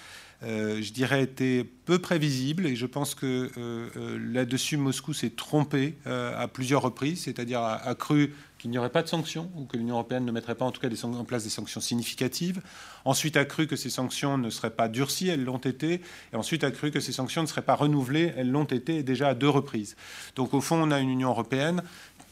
[0.42, 2.66] je dirais, été peu prévisible.
[2.66, 7.94] Et je pense que euh, euh, là-dessus, Moscou s'est trompé à plusieurs reprises, c'est-à-dire a,
[7.94, 10.70] cru qu'il n'y aurait pas de sanctions, ou que l'Union européenne ne mettrait pas en
[10.70, 12.61] tout cas des, en place des sanctions significatives.
[13.05, 16.00] Ensuite a cru que ces sanctions ne seraient pas durcies, elles l'ont été.
[16.33, 19.29] Et ensuite a cru que ces sanctions ne seraient pas renouvelées, elles l'ont été déjà
[19.29, 19.96] à deux reprises.
[20.37, 21.83] Donc au fond, on a une Union européenne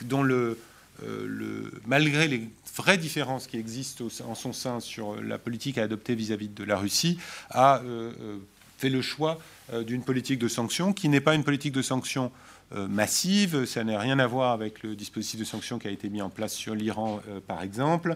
[0.05, 0.59] dont le,
[1.05, 6.15] le, malgré les vraies différences qui existent en son sein sur la politique à adopter
[6.15, 7.19] vis-à-vis de la Russie,
[7.51, 8.39] a euh, euh,
[8.79, 9.39] fait le choix
[9.73, 12.33] euh, d'une politique de sanctions qui n'est pas une politique de sanctions
[12.71, 13.65] massive.
[13.65, 16.29] Ça n'a rien à voir avec le dispositif de sanctions qui a été mis en
[16.29, 18.15] place sur l'Iran, par exemple,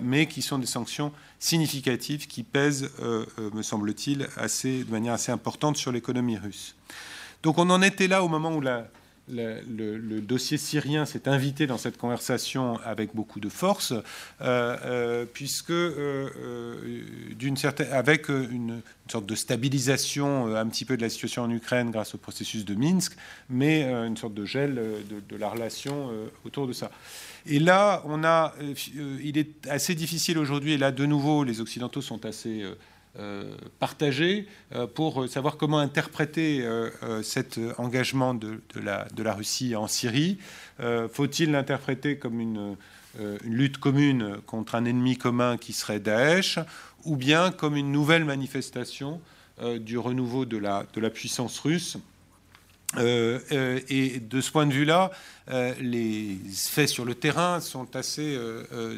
[0.00, 2.90] mais qui sont des sanctions significatives qui pèsent,
[3.52, 6.76] me semble-t-il, assez, de manière assez importante sur l'économie russe.
[7.42, 8.88] Donc on en était là au moment où la,
[9.30, 14.02] le, dossier syrien s'est invité dans cette conversation avec beaucoup de force, euh,
[14.84, 16.76] euh, puisque euh,
[17.36, 21.90] d'une certaine, avec une, sorte de stabilisation un petit peu de la situation en Ukraine
[21.90, 23.16] grâce au processus de Minsk,
[23.48, 26.10] mais une sorte de gel de, de la relation
[26.44, 26.92] autour de ça.
[27.44, 28.54] Et là, on a,
[29.20, 32.64] il est assez difficile aujourd'hui, et là de nouveau, les Occidentaux sont assez
[33.78, 40.38] partagé euh, pour savoir comment interpréter euh, cet engagement de, la, Russie en Syrie.
[41.12, 42.76] Faut-il l'interpréter comme une,
[43.44, 46.58] lutte commune contre un ennemi commun qui serait Daesh,
[47.04, 49.20] ou bien comme une nouvelle manifestation
[49.80, 51.98] du renouveau de la puissance russe
[52.96, 55.12] euh, euh, et de ce point de vue-là,
[55.50, 58.36] euh, les faits sur le terrain sont assez,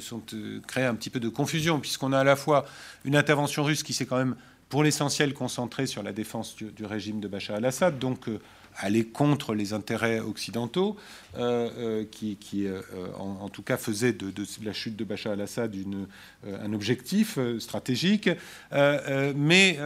[0.01, 0.23] sont
[0.67, 2.65] créés un petit peu de confusion, puisqu'on a à la fois
[3.05, 4.37] une intervention russe qui s'est quand même,
[4.69, 8.27] pour l'essentiel, concentrée sur la défense du, régime de Bachar al-Assad, donc
[8.79, 10.97] aller contre les intérêts occidentaux,
[12.11, 12.69] qui,
[13.19, 15.77] en, tout cas faisait de, la chute de Bachar al-Assad
[16.47, 18.31] un objectif stratégique,
[19.37, 19.79] mais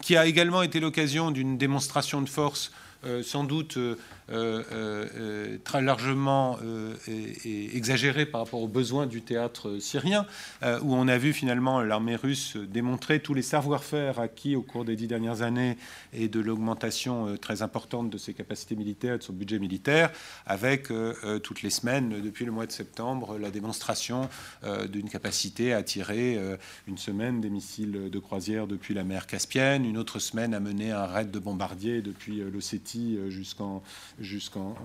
[0.00, 2.72] qui a également été l'occasion d'une démonstration de force
[3.22, 3.78] sans doute
[4.30, 6.94] euh, euh, euh, très largement euh,
[7.74, 10.26] exagéré par rapport aux besoins du théâtre syrien,
[10.82, 14.96] où on a vu finalement l'armée russe démontrer tous les savoir-faire acquis au cours des
[14.96, 15.78] dix dernières années
[16.12, 20.10] et de l'augmentation très importante de ses capacités militaires de son budget militaire,
[20.46, 20.88] avec
[21.42, 24.28] toutes les semaines, depuis le mois de septembre, la démonstration
[24.90, 26.38] d'une capacité à tirer
[26.86, 30.90] une semaine des missiles de croisière depuis la mer Caspienne, une autre semaine à mener
[30.90, 32.87] un raid de bombardiers depuis l'Ossétie
[33.28, 33.82] jusqu'en
[34.20, 34.76] jusqu'en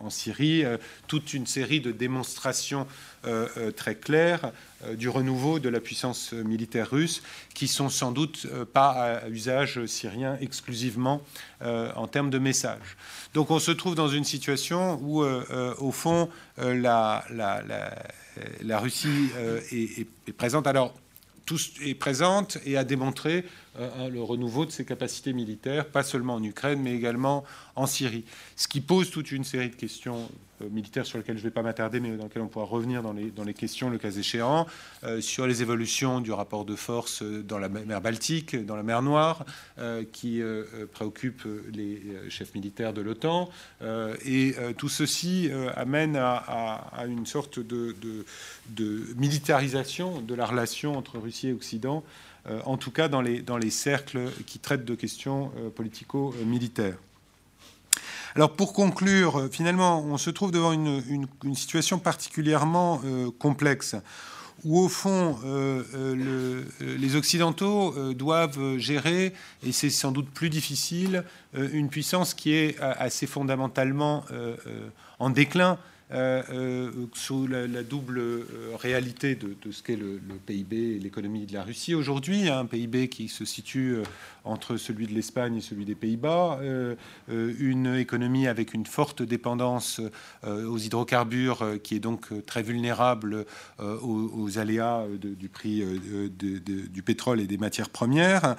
[0.00, 2.86] en, Syrie, euh, toute une série de démonstrations
[3.26, 4.52] euh, euh, très claires
[4.98, 7.22] du renouveau de la puissance militaire russe,
[7.54, 11.22] qui sont sans doute pas à usage syrien exclusivement
[11.62, 12.98] en termes de messages.
[13.32, 17.24] Donc on se trouve dans une situation où, au fond, la,
[18.78, 19.30] Russie
[19.72, 20.66] est, est, présente.
[20.66, 20.92] Alors,
[21.82, 23.44] est présente et a démontré
[23.78, 27.44] le renouveau de ses capacités militaires, pas seulement en Ukraine, mais également
[27.76, 28.24] en Syrie.
[28.56, 30.28] Ce qui pose toute une série de questions
[30.62, 33.02] euh, militaires sur lesquelles je ne vais pas m'attarder, mais dans lesquelles on pourra revenir
[33.02, 34.66] dans les, dans les questions le cas échéant,
[35.02, 38.82] euh, sur les évolutions du rapport de force euh, dans la mer Baltique, dans la
[38.82, 39.44] mer Noire,
[40.12, 40.42] qui
[40.92, 43.48] préoccupe les chefs militaires de l'OTAN.
[44.24, 47.94] et tout ceci amène à, une sorte de,
[48.68, 52.04] de, militarisation de la relation entre Russie et Occident,
[52.64, 56.98] en tout cas dans les, dans les cercles qui traitent de questions politico-militaires.
[58.36, 61.22] Alors pour conclure, euh, finalement, on se trouve devant une,
[61.54, 63.94] situation particulièrement euh, complexe
[64.64, 71.90] où au fond euh, les Occidentaux doivent gérer, et c'est sans doute plus difficile, une
[71.90, 74.24] puissance qui est assez fondamentalement
[75.18, 75.76] en déclin
[76.10, 78.46] sous la, double euh,
[78.78, 81.94] réalité de, ce qu'est le, PIB et l'économie de la Russie.
[81.94, 83.96] Aujourd'hui, un PIB qui se situe
[84.44, 86.60] entre celui de l'Espagne et celui des Pays-Bas,
[87.28, 90.00] une économie avec une forte dépendance
[90.46, 93.46] aux hydrocarbures qui est donc très vulnérable
[93.78, 95.82] aux, aléas du prix
[96.38, 98.56] du pétrole et des matières premières,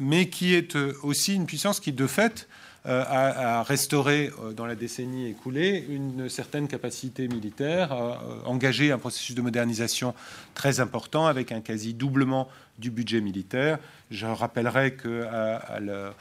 [0.00, 2.48] mais qui est aussi une puissance qui de fait
[2.84, 8.98] euh, a, restauré euh, dans la décennie écoulée une certaine capacité militaire, a engagé un
[8.98, 10.14] processus de modernisation
[10.54, 13.78] très important avec un quasi doublement du budget militaire.
[14.10, 16.14] Je rappellerai que à, la,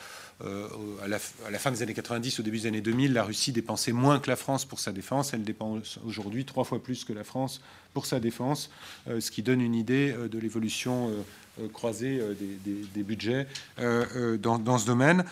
[0.44, 0.68] euh,
[1.04, 4.20] à, la, fin des années 90, au début des années 2000, la Russie dépensait moins
[4.20, 5.34] que la France pour sa défense.
[5.34, 7.62] Elle dépense aujourd'hui trois fois plus que la France
[7.94, 8.70] pour sa défense,
[9.08, 11.24] ce qui donne une idée de l'évolution euh,
[11.68, 12.34] croiser euh,
[12.94, 13.48] des, budgets
[13.80, 15.24] euh, dans, ce domaine.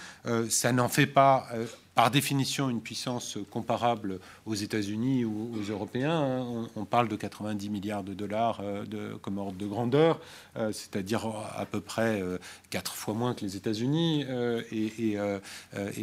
[0.49, 1.47] ça n'en fait pas
[1.95, 6.11] par définition une puissance comparable aux États-Unis ou aux Européens.
[6.11, 6.67] Hein.
[6.75, 10.19] On, parle de 90 milliards de dollars de, comme ordre de grandeur,
[10.55, 12.23] c'est-à-dire à peu près
[12.69, 14.25] quatre fois moins que les États-Unis
[14.71, 15.17] et,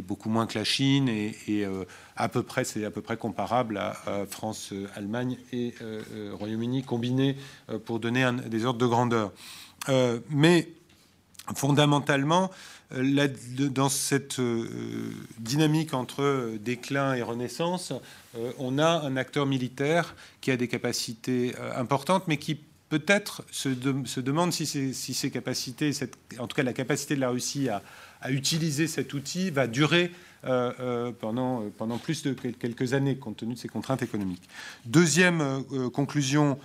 [0.03, 1.67] beaucoup moins que la Chine et,
[2.17, 5.75] à peu près c'est à peu près comparable à, France, Allemagne et
[6.33, 7.37] Royaume-Uni combinés
[7.87, 9.33] pour donner des ordres de grandeur.
[9.89, 10.69] Euh, mais
[11.55, 12.51] fondamentalement,
[12.93, 13.29] euh,
[13.71, 17.93] dans cette euh, dynamique entre déclin et renaissance,
[18.59, 22.59] on a un acteur militaire qui a des capacités importantes, mais qui
[22.91, 23.69] peut-être se,
[24.21, 25.93] demande si ces, capacités,
[26.39, 27.83] en tout cas la capacité de la Russie à,
[28.29, 30.11] utiliser cet outil, va durer
[30.43, 31.63] pendant,
[32.03, 34.49] plus de quelques années, compte tenu de ses contraintes économiques.
[34.85, 36.59] Deuxième conclusion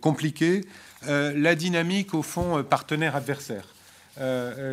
[0.00, 0.64] compliqué,
[1.08, 3.66] euh, la dynamique au fond partenaire-adversaire.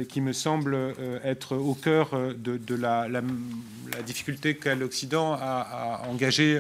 [0.08, 0.78] qui me semble
[1.26, 3.22] être au cœur de, la,
[4.06, 6.58] difficulté qu'a l'Occident à, engager,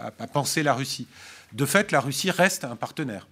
[0.00, 1.06] à, penser la Russie.
[1.52, 3.28] De fait, la Russie reste un partenaire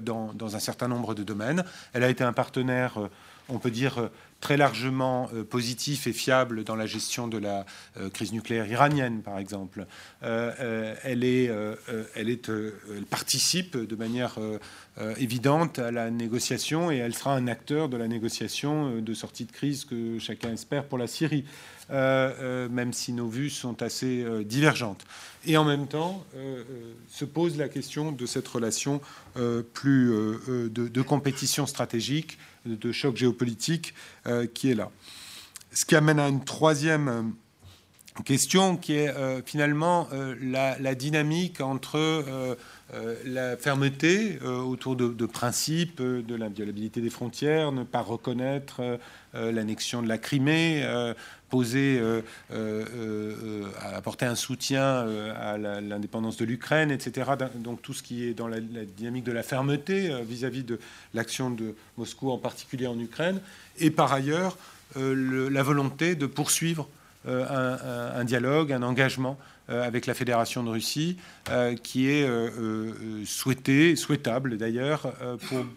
[0.00, 1.64] dans, un certain nombre de domaines.
[1.92, 3.10] Elle a été un partenaire,
[3.48, 4.10] on peut dire,
[4.44, 7.64] très largement euh, positif et fiable dans la gestion de la
[7.96, 9.86] euh, crise nucléaire iranienne, par exemple.
[10.22, 11.50] Euh, elle, est,
[12.14, 12.50] elle, est,
[13.08, 14.38] participe de manière
[15.18, 19.52] évidente à la négociation et elle sera un acteur de la négociation de sortie de
[19.52, 21.44] crise que chacun espère pour la Syrie.
[21.90, 25.04] même si nos vues sont assez divergentes.
[25.46, 26.24] Et en même temps,
[27.08, 29.00] se pose la question de cette relation
[29.72, 30.12] plus
[30.70, 33.94] de, compétition stratégique de choc géopolitique
[34.26, 34.90] euh, qui est là.
[35.72, 40.08] Ce qui amène à une troisième euh, question qui est euh, finalement
[40.40, 42.56] la, dynamique entre
[43.24, 49.00] la fermeté autour de, principes, de l'inviolabilité des frontières, ne pas reconnaître
[49.32, 50.84] l'annexion de la Crimée,
[51.54, 52.02] poser,
[53.94, 55.06] apporter un soutien
[55.38, 57.30] à l'indépendance de l'Ukraine, etc.
[57.56, 60.78] Donc tout ce qui est dans la, dynamique de la fermeté vis-à-vis -vis de
[61.12, 63.40] l'action de Moscou, en particulier en Ukraine,
[63.78, 64.56] et par ailleurs
[64.96, 66.88] euh, la volonté de poursuivre
[67.26, 69.38] euh, un, dialogue, un engagement
[69.68, 71.16] euh, avec la Fédération de Russie,
[71.82, 72.28] qui est
[73.24, 75.12] souhaité, souhaitable d'ailleurs,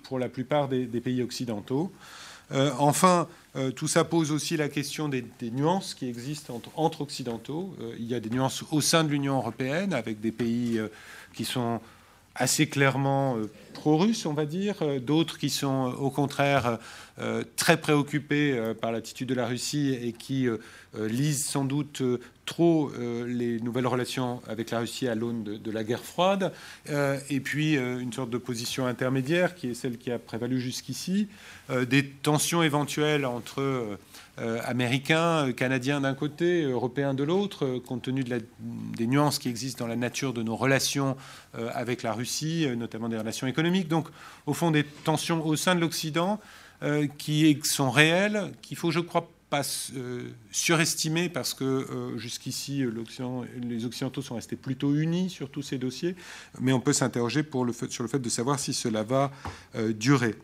[0.04, 1.92] pour, la plupart des, pays occidentaux.
[2.78, 3.28] enfin,
[3.76, 7.76] tout ça pose aussi la question des, nuances qui existent entre occidentaux.
[7.98, 10.80] il y a des nuances au sein de l'Union européenne, avec des pays
[11.34, 11.80] qui sont
[12.38, 16.80] assez clairement euh, pro-russes, on va dire, euh, d'autres qui sont euh, au contraire
[17.56, 20.48] très préoccupés par l'attitude de la Russie et qui
[20.96, 22.04] lisent sans doute
[22.46, 22.92] trop
[23.26, 26.54] les nouvelles relations avec la Russie à l'aune de, la guerre froide,
[26.88, 31.28] et puis une sorte de position intermédiaire qui est celle qui a prévalu jusqu'ici,
[31.88, 33.98] des tensions éventuelles entre
[34.38, 39.90] Américains, Canadiens d'un côté, Européens de l'autre, compte tenu de des nuances qui existent dans
[39.90, 41.18] la nature de nos relations
[41.74, 43.88] avec la Russie, notamment des relations économiques.
[43.88, 44.08] Donc,
[44.46, 46.40] au fond, des tensions au sein de l'Occident
[46.84, 49.64] euh, qui sont réelles, qu'il faut, je crois, pas
[49.96, 52.84] euh, surestimer parce que euh, jusqu'ici
[53.64, 56.16] les Occidentaux sont restés plutôt unis sur tous ces dossiers,
[56.60, 57.44] mais on peut s'interroger
[57.90, 59.32] sur le fait de savoir si cela va
[59.96, 60.36] durer.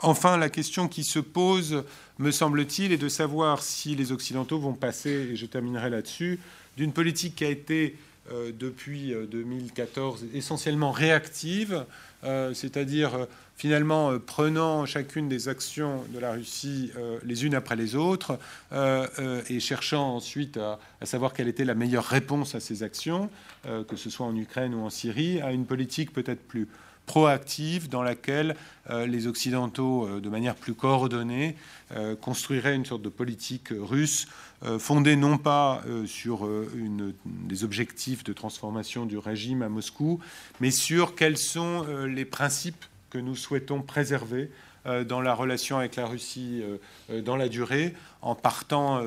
[0.00, 1.84] Enfin, la question qui se pose,
[2.20, 6.38] me semble-t-il, est de savoir si les Occidentaux vont passer, et je terminerai là-dessus,
[6.76, 7.96] d'une politique qui a été
[8.30, 11.84] depuis 2014 essentiellement réactive,
[12.22, 13.26] c'est-à-dire
[13.60, 18.38] finalement euh, prenant chacune des actions de la Russie euh, les unes après les autres
[18.72, 23.28] euh, et cherchant ensuite à, savoir quelle était la meilleure réponse à ces actions,
[23.88, 26.68] que ce soit en Ukraine ou en Syrie, à une politique peut-être plus
[27.10, 28.54] proactive dans laquelle
[28.88, 31.56] les Occidentaux, de manière plus coordonnée,
[32.20, 34.28] construiraient une sorte de politique russe
[34.78, 40.20] fondée non pas sur une, des objectifs de transformation du régime à Moscou,
[40.60, 44.50] mais sur quels sont les principes que nous souhaitons préserver
[44.86, 46.78] euh, dans la relation avec la Russie euh,
[47.10, 49.02] euh, dans la durée, en partant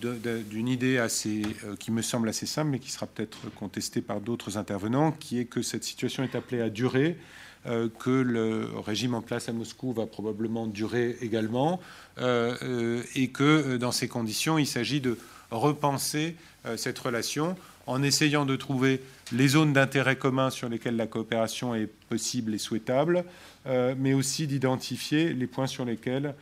[0.00, 1.42] d'une idée assez,
[1.78, 5.44] qui me semble assez simple, mais qui sera peut-être contestée par d'autres intervenants, qui est
[5.44, 7.16] que cette situation est appelée à durer,
[7.64, 11.80] que le régime en place à Moscou va probablement durer également,
[12.18, 15.16] et que dans ces conditions, il s'agit de
[15.50, 16.36] repenser
[16.76, 19.00] cette relation en essayant de trouver
[19.32, 23.24] les zones d'intérêt commun sur lesquelles la coopération est possible et souhaitable,
[23.66, 26.32] euh, mais aussi d'identifier les points sur lesquels euh,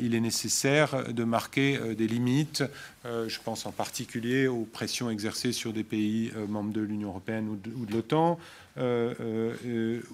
[0.00, 2.64] il est nécessaire de marquer euh, des limites.
[3.04, 7.84] je pense en particulier aux pressions exercées sur des pays membres de l'Union européenne ou
[7.86, 8.38] de, l'OTAN,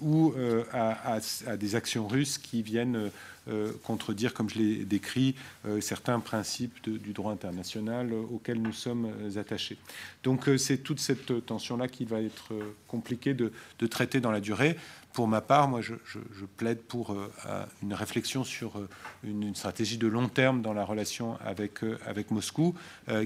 [0.01, 0.33] ou
[0.73, 3.09] à, des actions russes qui viennent
[3.47, 5.33] euh, contredire, comme je l'ai décrit,
[5.65, 9.77] euh, certains principes du droit international auxquels nous sommes euh, attachés.
[10.21, 12.53] Donc c'est toute cette tension-là qui va être
[12.87, 13.51] compliquée de,
[13.87, 14.77] traiter dans la durée.
[15.13, 15.95] Pour ma part, moi, je,
[16.57, 17.15] plaide pour
[17.83, 18.73] une réflexion sur
[19.23, 22.75] une, stratégie de long terme dans la relation avec, avec Moscou,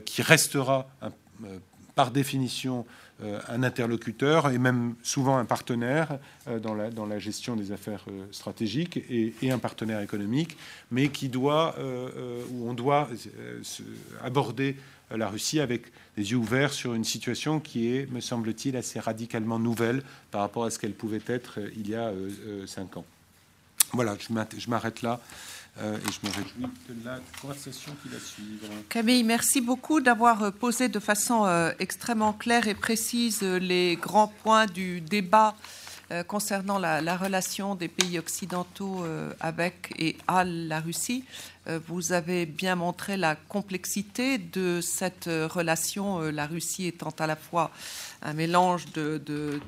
[0.06, 0.88] qui restera
[1.96, 2.86] par définition
[3.24, 6.20] euh, un interlocuteur et même souvent un partenaire
[6.50, 10.58] euh, dans, la, dans la gestion des affaires euh, stratégiques et, un partenaire économique,
[10.92, 11.76] mais qui doit,
[12.52, 13.08] où on doit
[14.24, 14.76] aborder
[15.12, 19.60] la Russie avec des yeux ouverts sur une situation qui est, me semble-t-il, assez radicalement
[19.60, 20.02] nouvelle
[20.32, 22.12] par rapport à ce qu'elle pouvait être il y a
[22.66, 23.06] cinq ans.
[23.94, 25.22] Voilà, je m'arrête là.
[25.82, 28.68] Euh, et je me réjouis de la conversation qui va suivre.
[28.88, 34.32] Camille, merci beaucoup d'avoir euh, posé de façon euh, extrêmement claire et précise les grands
[34.44, 35.56] points du débat
[36.28, 39.04] concernant la, relation des pays occidentaux
[39.40, 41.26] avec et à la Russie.
[41.88, 47.72] Vous avez bien montré la complexité de cette relation, la Russie étant à la fois
[48.22, 49.60] un mélange de,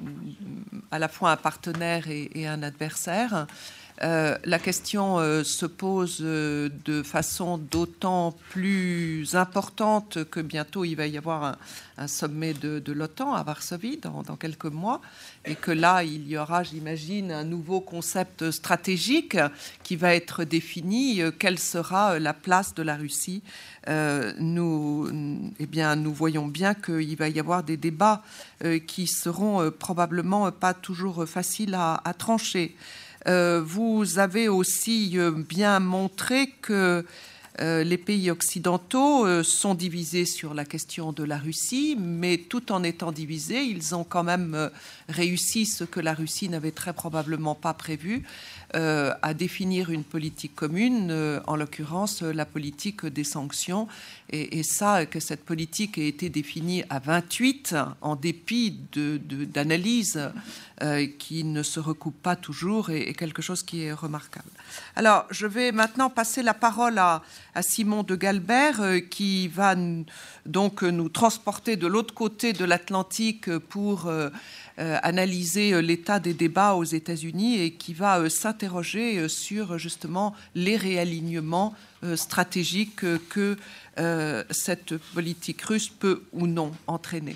[0.91, 3.47] à la fois un partenaire et, et un adversaire.
[4.03, 10.93] Euh, la question euh, se pose euh, de façon d'autant plus importante que bientôt il
[10.93, 11.57] va y avoir
[11.97, 15.01] un, sommet de, l'OTAN à Varsovie dans, quelques mois
[15.45, 19.37] et que là il y aura, j'imagine, un nouveau concept stratégique
[19.81, 21.21] qui va être défini.
[21.39, 23.41] quelle sera la place de la Russie
[23.87, 25.09] nous,
[25.59, 28.21] eh bien, nous voyons bien qu'il va y avoir des débats
[28.85, 32.75] qui seront probablement pas toujours faciles à trancher.
[33.27, 37.05] Euh, vous avez aussi euh, bien montré que
[37.59, 42.83] euh, les pays occidentaux sont divisés sur la question de la Russie, mais tout en
[42.83, 44.69] étant divisés, ils ont quand même
[45.09, 48.23] réussi ce que la Russie n'avait très probablement pas prévu,
[48.75, 53.87] euh, à définir une politique commune, euh, en l'occurrence la politique des sanctions.
[54.29, 60.19] Et, ça, que cette politique ait été définie à 28, en dépit d'analyses
[60.83, 64.49] euh, qui ne se recoupent pas toujours, est, quelque chose qui est remarquable.
[64.97, 67.23] Alors, je vais maintenant passer la parole à,
[67.55, 69.75] à Simon de Galbert, qui va
[70.45, 74.29] donc nous transporter de l'autre côté de l'Atlantique pour euh,
[74.77, 80.77] analyser euh, l'état des débats aux États-Unis et qui va euh, s'interroger sur justement les
[80.77, 81.75] réalignements
[82.15, 83.57] stratégiques que
[84.51, 87.35] cette politique russe peut ou non entraîner.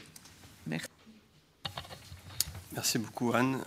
[0.68, 0.88] Merci.
[2.74, 3.58] Merci beaucoup Anne.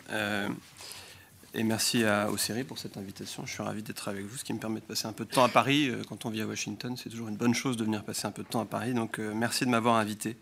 [1.53, 3.45] et merci à, aux séries pour cette invitation.
[3.45, 5.31] Je suis ravi d'être avec vous, ce qui me permet de passer un peu de
[5.31, 5.91] temps à Paris.
[6.09, 8.45] Quand on vit à Washington, c'est toujours une bonne chose de venir passer un peu
[8.45, 8.95] de temps à Paris.
[8.95, 10.37] Donc merci de m'avoir invité.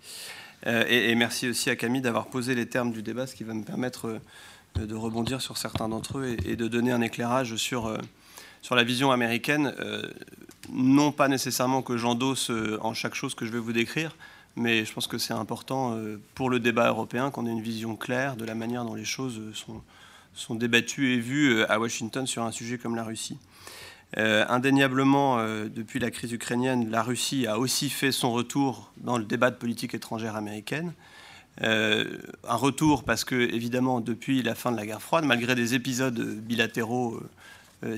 [0.66, 3.52] Et, et, merci aussi à Camille d'avoir posé les termes du débat, ce qui va
[3.54, 4.20] me permettre
[4.76, 7.96] de rebondir sur certains d'entre eux et, de donner un éclairage sur,
[8.62, 9.74] sur la vision américaine.
[10.70, 12.50] non pas nécessairement que j'endosse
[12.80, 14.16] en chaque chose que je vais vous décrire,
[14.54, 15.98] mais je pense que c'est important
[16.34, 19.40] pour le débat européen qu'on ait une vision claire de la manière dont les choses
[19.54, 19.82] sont,
[20.32, 23.36] sont débattues et vues à Washington sur un sujet comme la Russie.
[24.18, 29.16] Euh, indéniablement, euh, depuis la crise ukrainienne, la Russie a aussi fait son retour dans
[29.16, 30.92] le débat de politique étrangère américaine.
[31.62, 35.74] Euh, un retour parce que, évidemment, depuis la fin de la guerre froide, malgré des
[35.74, 37.22] épisodes bilatéraux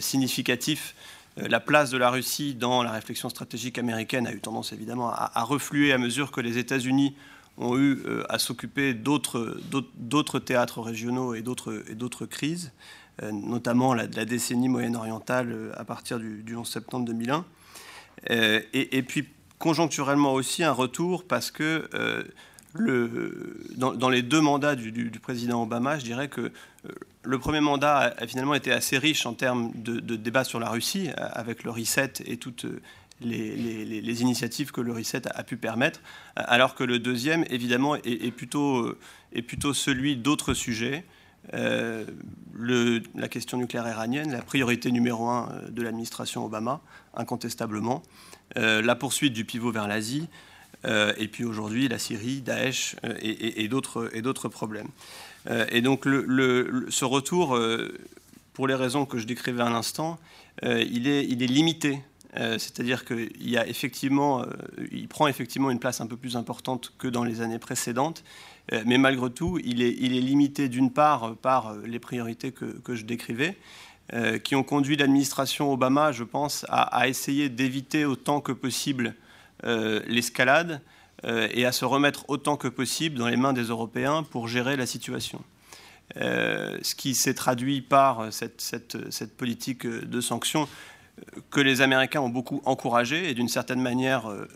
[0.01, 0.95] significatifs,
[1.37, 5.31] la place de la Russie dans la réflexion stratégique américaine a eu tendance, évidemment, à,
[5.35, 7.15] à refluer à mesure que les États-Unis
[7.59, 7.99] ont eu
[8.31, 12.73] à s'occuper d'autres théâtres régionaux et d'autres crises.
[13.23, 17.45] Euh, notamment la, la décennie moyenne-orientale euh, à partir du, 11 septembre 2001.
[18.31, 21.89] Euh, et, puis conjoncturellement aussi un retour parce que
[23.77, 26.51] dans, les deux mandats du, président Obama, je dirais que
[27.23, 30.69] le premier mandat a, finalement été assez riche en termes de, de débat sur la
[30.69, 32.67] Russie, avec le reset et toutes
[33.21, 36.01] les, initiatives que le reset a, pu permettre,
[36.35, 38.95] alors que le deuxième, évidemment, est plutôt
[39.73, 41.05] celui d'autres sujets.
[41.53, 42.05] Euh,
[43.15, 46.81] la question nucléaire iranienne, la priorité numéro un euh, de l'administration Obama,
[47.15, 48.03] incontestablement,
[48.57, 50.29] euh, la poursuite du pivot vers l'Asie,
[51.17, 54.89] et puis aujourd'hui la Syrie, Daesh et, d'autres problèmes.
[55.71, 57.59] et donc ce retour,
[58.53, 60.19] pour les raisons que je décrivais à l'instant,
[60.63, 62.01] il, est, limité.
[62.35, 68.23] C'est-à-dire qu'il prend effectivement une place un peu plus importante que dans les années précédentes,
[68.73, 73.57] mais malgré tout, il est, limité d'une part par les priorités que, je décrivais,
[74.13, 79.15] euh, qui ont conduit l'administration Obama, je pense, à, essayer d'éviter autant que possible
[79.65, 80.81] euh, l'escalade
[81.27, 84.85] et à se remettre autant que possible dans les mains des Européens pour gérer la
[84.85, 85.43] situation.
[86.17, 90.69] ce qui s'est traduit par cette, politique de sanctions
[91.51, 94.47] que les Américains ont beaucoup encouragée et d'une certaine manière euh,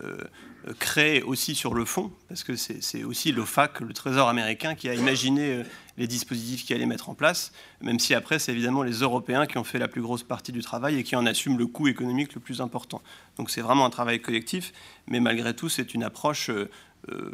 [0.73, 4.93] créé aussi sur le fond, parce que c'est aussi l'OFAC, le Trésor américain, qui a
[4.93, 5.63] imaginé euh,
[5.97, 7.51] les dispositifs qu'il allait mettre en place,
[7.81, 10.61] même si après, c'est évidemment les Européens qui ont fait la plus grosse partie du
[10.61, 13.01] travail et qui en assument le coût économique le plus important.
[13.37, 14.73] Donc c'est vraiment un travail collectif,
[15.07, 17.31] mais malgré tout, c'est une approche euh,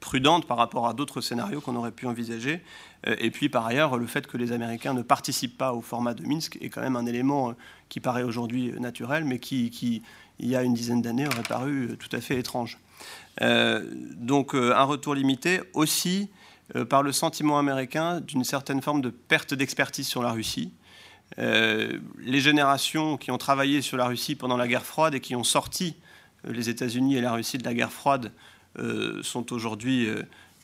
[0.00, 2.62] prudente par rapport à d'autres scénarios qu'on aurait pu envisager.
[3.06, 6.24] Et puis par ailleurs, le fait que les Américains ne participent pas au format de
[6.24, 7.54] Minsk est quand même un élément
[7.88, 10.02] qui paraît aujourd'hui naturel, mais qui, qui,
[10.38, 12.78] il y a une dizaine d'années, aurait paru tout à fait étrange.
[13.42, 13.84] Euh,
[14.16, 16.28] donc euh, un retour limité aussi
[16.74, 20.72] euh, par le sentiment américain d'une certaine forme de perte d'expertise sur la Russie.
[21.36, 25.44] les générations qui ont travaillé sur la Russie pendant la guerre froide et qui ont
[25.44, 25.94] sorti
[26.44, 28.32] les États-Unis et la Russie de la guerre froide
[29.22, 30.08] sont aujourd'hui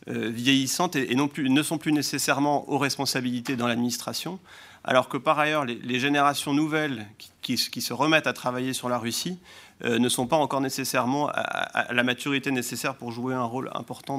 [0.07, 4.41] vieillissantes et, ne sont plus nécessairement aux responsabilités dans l'administration,
[4.85, 7.07] alors que par ailleurs les, générations nouvelles
[7.43, 11.93] qui, se remettent à travailler sur la Russie euh, ne sont pas encore nécessairement à,
[11.93, 14.19] la maturité nécessaire pour jouer un rôle important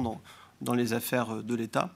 [0.60, 1.90] dans, les affaires de l'État.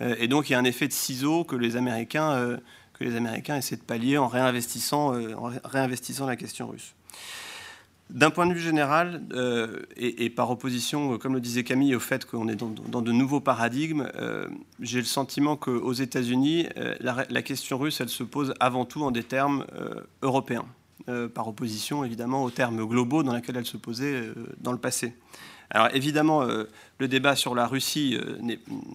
[0.00, 2.56] Euh, et donc il y a un effet de ciseau que les Américains, euh,
[2.94, 5.12] que les Américains essaient de pallier en réinvestissant,
[5.64, 6.94] réinvestissant la question russe.
[8.08, 9.22] D'un point de vue général,
[9.96, 14.10] et, par opposition, comme le disait Camille, au fait qu'on est dans, de nouveaux paradigmes,
[14.80, 16.66] j'ai le sentiment qu'aux États-Unis,
[16.98, 19.64] la, la, question russe, elle se pose avant tout en des termes
[20.22, 20.66] européens.
[21.08, 24.78] Euh, par opposition évidemment aux termes globaux dans lesquels elle se posait euh, dans le
[24.78, 25.14] passé.
[25.70, 26.64] Alors évidemment, euh,
[26.98, 28.18] le débat sur la Russie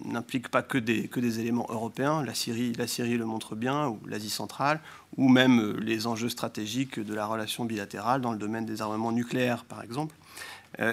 [0.04, 2.22] n'implique pas que des, éléments européens.
[2.22, 4.80] La Syrie, la Syrie le montre bien, ou l'Asie centrale,
[5.16, 9.64] ou même les enjeux stratégiques de la relation bilatérale dans le domaine des armements nucléaires,
[9.64, 10.14] par exemple.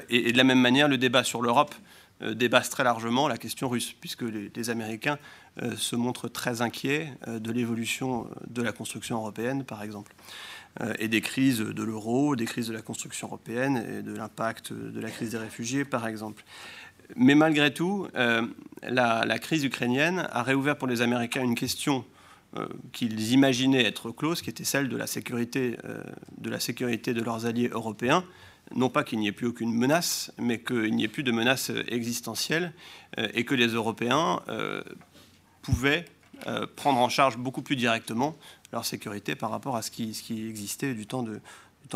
[0.09, 1.75] Et, de la même manière, le débat sur l'Europe
[2.21, 5.19] dépasse très largement la question russe, puisque les Américains
[5.75, 10.15] se montrent très inquiets de l'évolution de la construction européenne, par exemple.
[10.81, 14.73] Euh, et des crises de l'euro, des crises de la construction européenne et de l'impact
[14.73, 16.43] de la crise des réfugiés, par exemple.
[17.15, 18.47] Mais malgré tout, euh,
[18.81, 22.05] la, crise ukrainienne a réouvert pour les Américains une question
[22.57, 25.77] euh, qu'ils imaginaient être close, qui était celle de la sécurité,
[26.39, 28.23] de, la sécurité de leurs alliés européens.
[28.73, 31.71] Non pas qu'il n'y ait plus aucune menace, mais qu'il n'y ait plus de menace
[31.87, 32.73] existentielle
[33.17, 34.39] et que les Européens
[35.61, 36.05] pouvaient
[36.77, 38.37] prendre en charge beaucoup plus directement
[38.73, 41.39] leur sécurité par rapport à ce qui, existait du temps de,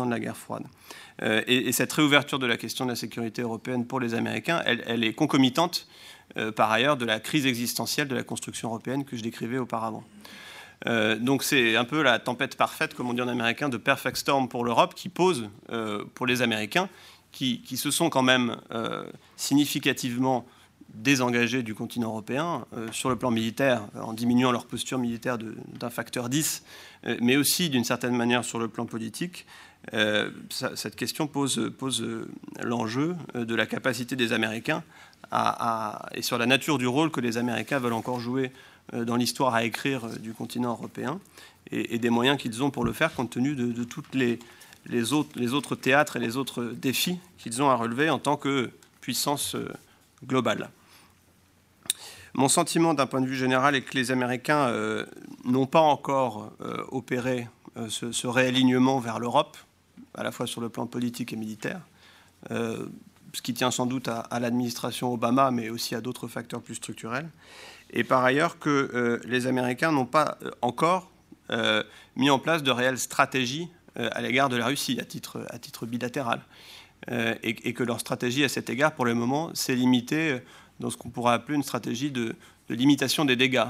[0.08, 0.62] la guerre froide.
[1.22, 5.02] Euh, et, cette réouverture de la question de la sécurité européenne pour les Américains, elle,
[5.02, 5.88] est concomitante
[6.36, 10.04] euh, par ailleurs de la crise existentielle de la construction européenne que je décrivais auparavant.
[11.20, 14.48] donc c'est un peu la tempête parfaite, comme on dit en américain, de perfect storm
[14.48, 15.50] pour l'Europe, qui pose
[16.14, 16.88] pour les Américains,
[17.32, 18.56] qui, se sont quand même
[19.36, 20.46] significativement
[21.02, 26.28] désengagés du continent européen sur le plan militaire, en diminuant leur posture militaire d'un facteur
[26.28, 26.64] 10,
[27.20, 29.46] mais aussi d'une certaine manière sur le plan politique.
[29.94, 32.28] Euh, cette question pose, pose euh,
[32.62, 34.82] l'enjeu euh, de la capacité des Américains
[35.30, 38.50] à, et sur la nature du rôle que les Américains veulent encore jouer
[38.94, 41.20] dans l'histoire à écrire du continent européen
[41.70, 44.38] et, des moyens qu'ils ont pour le faire compte tenu de, de tous les,
[44.86, 48.38] les, autres, les autres théâtres et les autres défis qu'ils ont à relever en tant
[48.38, 48.70] que
[49.02, 49.54] puissance
[50.26, 50.70] globale.
[52.34, 54.72] Mon sentiment d'un point de vue général est que les Américains
[55.44, 56.52] n'ont pas encore
[56.90, 57.48] opéré
[57.88, 59.56] ce, ce, réalignement vers l'Europe
[60.14, 61.80] à la fois sur le plan politique et militaire,
[62.50, 62.86] euh,
[63.32, 67.28] ce qui tient sans doute à, l'administration Obama, mais aussi à d'autres facteurs plus structurels.
[67.90, 71.10] Et par ailleurs que euh, les Américains n'ont pas euh, encore
[72.16, 75.86] mis en place de réelles stratégies à l'égard de la Russie à titre, à titre
[75.86, 76.42] bilatéral.
[77.42, 80.42] Et, que leur stratégie à cet égard, pour le moment, s'est limitée
[80.80, 82.34] dans ce qu'on pourrait appeler une stratégie de,
[82.68, 83.64] limitation des dégâts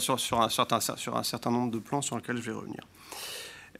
[0.00, 2.80] sur, sur, un certain, nombre de plans sur lesquels je vais revenir.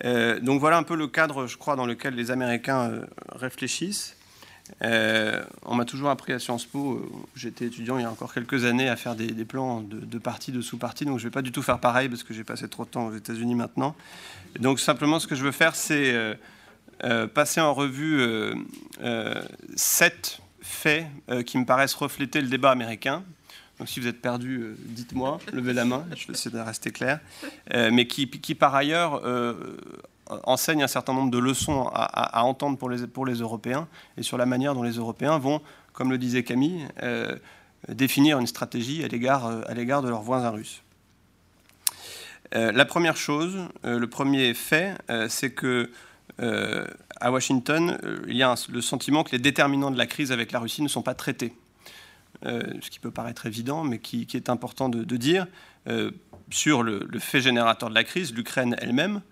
[0.04, 4.16] Euh, donc voilà un peu le cadre, je crois, dans lequel les Américains euh, réfléchissent.
[4.82, 7.02] Euh, on m'a toujours appris à Sciences Po,
[7.34, 10.52] j'étais étudiant il y a encore quelques années, à faire des, plans de, de parties,
[10.52, 12.68] de sous-parties, donc je ne vais pas du tout faire pareil parce que j'ai passé
[12.68, 13.96] trop de temps aux États-Unis maintenant.
[14.60, 16.14] donc simplement ce que je veux faire, c'est
[17.32, 18.20] passer en revue
[19.74, 21.06] sept faits
[21.46, 23.24] qui me paraissent refléter le débat américain,
[23.78, 26.90] donc si vous êtes perdu, euh, dites-moi, levez la main, je vais essayer de rester
[26.90, 27.20] clair.
[27.74, 29.76] Euh, mais qui, par ailleurs euh,
[30.44, 34.36] enseigne un certain nombre de leçons à, entendre pour les, pour les Européens et sur
[34.36, 35.62] la manière dont les Européens vont,
[35.92, 36.86] comme le disait Camille,
[37.88, 40.82] définir une stratégie à l'égard de leurs voisins russes.
[42.52, 44.98] la première chose, le premier fait,
[45.30, 45.90] c'est que
[47.20, 50.60] à Washington, il y a le sentiment que les déterminants de la crise avec la
[50.60, 51.52] Russie ne sont pas traités.
[52.46, 55.48] Euh, ce qui peut paraître évident, mais qui, est important de, dire,
[55.88, 56.12] euh,
[56.50, 59.22] sur le, fait générateur de la crise, l'Ukraine elle-même,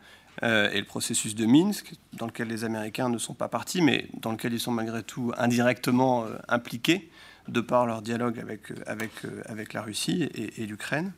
[0.43, 4.09] euh, et le processus de Minsk, dans lequel les Américains ne sont pas partis, mais
[4.21, 7.09] dans lequel ils sont malgré tout indirectement impliqués,
[7.47, 8.45] de par leur dialogue
[8.87, 11.13] avec, la Russie et, l'Ukraine.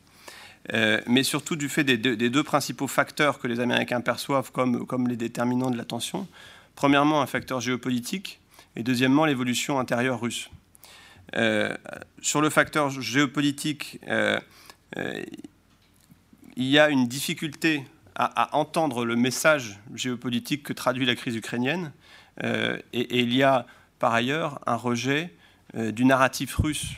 [1.07, 5.71] mais surtout du fait des deux, principaux facteurs que les Américains perçoivent comme les déterminants
[5.71, 6.27] de la tension.
[6.79, 8.39] Premièrement, un facteur géopolitique,
[8.77, 10.49] et deuxièmement, l'évolution intérieure russe.
[11.35, 11.75] Euh,
[12.21, 14.39] sur le facteur géopolitique, euh,
[14.95, 15.21] euh,
[16.55, 17.83] il y a une difficulté
[18.15, 21.91] à, entendre le message géopolitique que traduit la crise ukrainienne,
[22.41, 23.65] et, il y a
[23.99, 25.33] par ailleurs un rejet
[25.73, 26.93] du narratif russe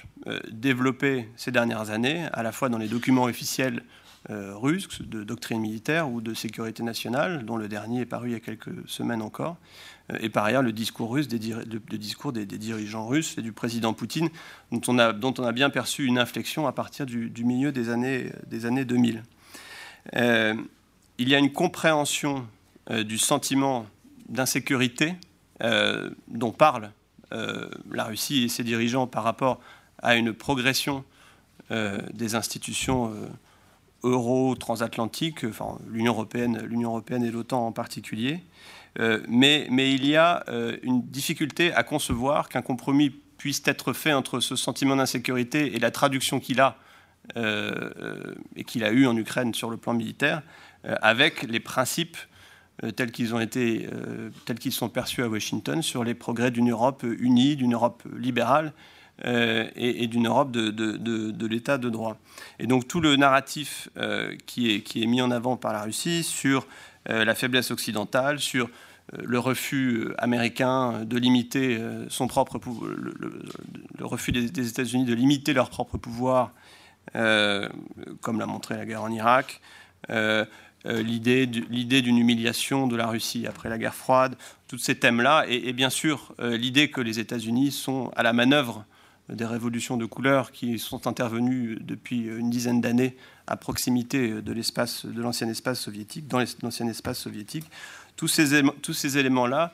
[0.52, 3.82] développé ces dernières années, à la fois dans les documents officiels
[4.32, 8.36] russes de doctrine militaire ou de sécurité nationale, dont le dernier est paru il y
[8.36, 9.58] a quelques semaines encore,
[10.20, 13.94] et par ailleurs le discours russe, des, le discours des, dirigeants russes et du président
[13.94, 14.30] Poutine,
[14.72, 18.86] dont on a, bien perçu une inflexion à partir du, milieu des années, des années
[18.86, 19.24] 2000.
[20.16, 20.56] Euh,
[21.18, 22.48] il y a une compréhension
[22.90, 23.86] euh, du sentiment
[24.28, 25.16] d'insécurité
[25.64, 26.92] euh, dont parle
[27.92, 29.62] la Russie et ses dirigeants par rapport
[30.00, 31.06] à une progression
[31.70, 33.16] des institutions
[34.04, 38.42] euro transatlantiques, enfin, l'Union européenne, européenne et l'OTAN en particulier,
[39.00, 44.14] euh, mais, il y a euh, une difficulté à concevoir qu'un compromis puisse être fait
[44.14, 46.78] entre ce sentiment d'insécurité et la traduction qu'il a
[47.38, 48.36] euh,
[49.08, 50.42] en Ukraine sur le plan militaire,
[50.84, 52.18] avec les principes
[52.96, 53.88] tels qu'ils ont été,
[54.46, 58.74] tels qu'ils sont perçus à Washington sur les progrès d'une Europe unie, d'une Europe libérale
[59.24, 62.18] et, d'une Europe de, l'État de droit.
[62.60, 63.90] Et donc tout le narratif
[64.46, 66.66] qui, est, qui est mis en avant par la Russie sur
[67.10, 73.16] euh, la faiblesse occidentale, sur euh, le refus américain de limiter euh, son propre le,
[73.98, 76.52] le, refus des, États-Unis de limiter leur propre pouvoir,
[77.14, 79.60] comme l'a montré la guerre en Irak,
[80.86, 84.36] l'idée d'une humiliation de la Russie après la guerre froide,
[84.68, 88.86] tous ces thèmes-là, et, bien sûr l'idée que les États-Unis sont à la manœuvre
[89.32, 93.16] des révolutions de couleur qui sont intervenues depuis une dizaine d'années
[93.48, 97.66] à proximité de l'espace, de l'ancien espace soviétique, dans l'ancien espace soviétique.
[98.16, 99.74] Tous ces, tous ces éléments-là,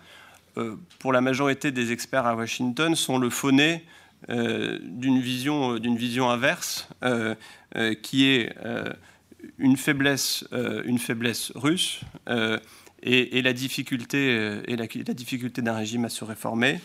[0.58, 3.84] euh, pour la majorité des experts à Washington, sont le fauné
[4.30, 7.36] euh, d'une vision, d'une vision inverse, euh,
[8.02, 8.56] qui est
[9.60, 10.46] une faiblesse,
[10.86, 12.02] une faiblesse russe
[13.04, 16.80] et, la difficulté, et la difficulté d'un régime à se réformer.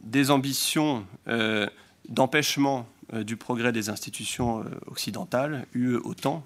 [0.00, 1.04] Des ambitions
[2.08, 6.44] d'empêchement du progrès des institutions occidentales, UE OTAN,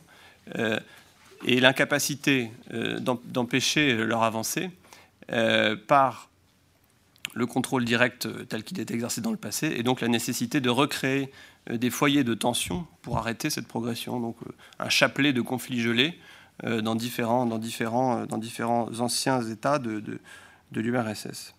[1.46, 2.50] et l'incapacité
[3.00, 4.70] d'empêcher leur avancée
[5.86, 6.30] par
[7.34, 10.70] le contrôle direct tel qu'il est exercé dans le passé, et donc la nécessité de
[10.70, 11.30] recréer
[11.70, 14.20] des foyers de tension pour arrêter cette progression.
[14.20, 14.36] Donc
[14.78, 16.18] un chapelet de conflits gelés
[16.62, 20.20] dans, différents, dans, anciens États de, de
[20.80, 21.54] l'URSS.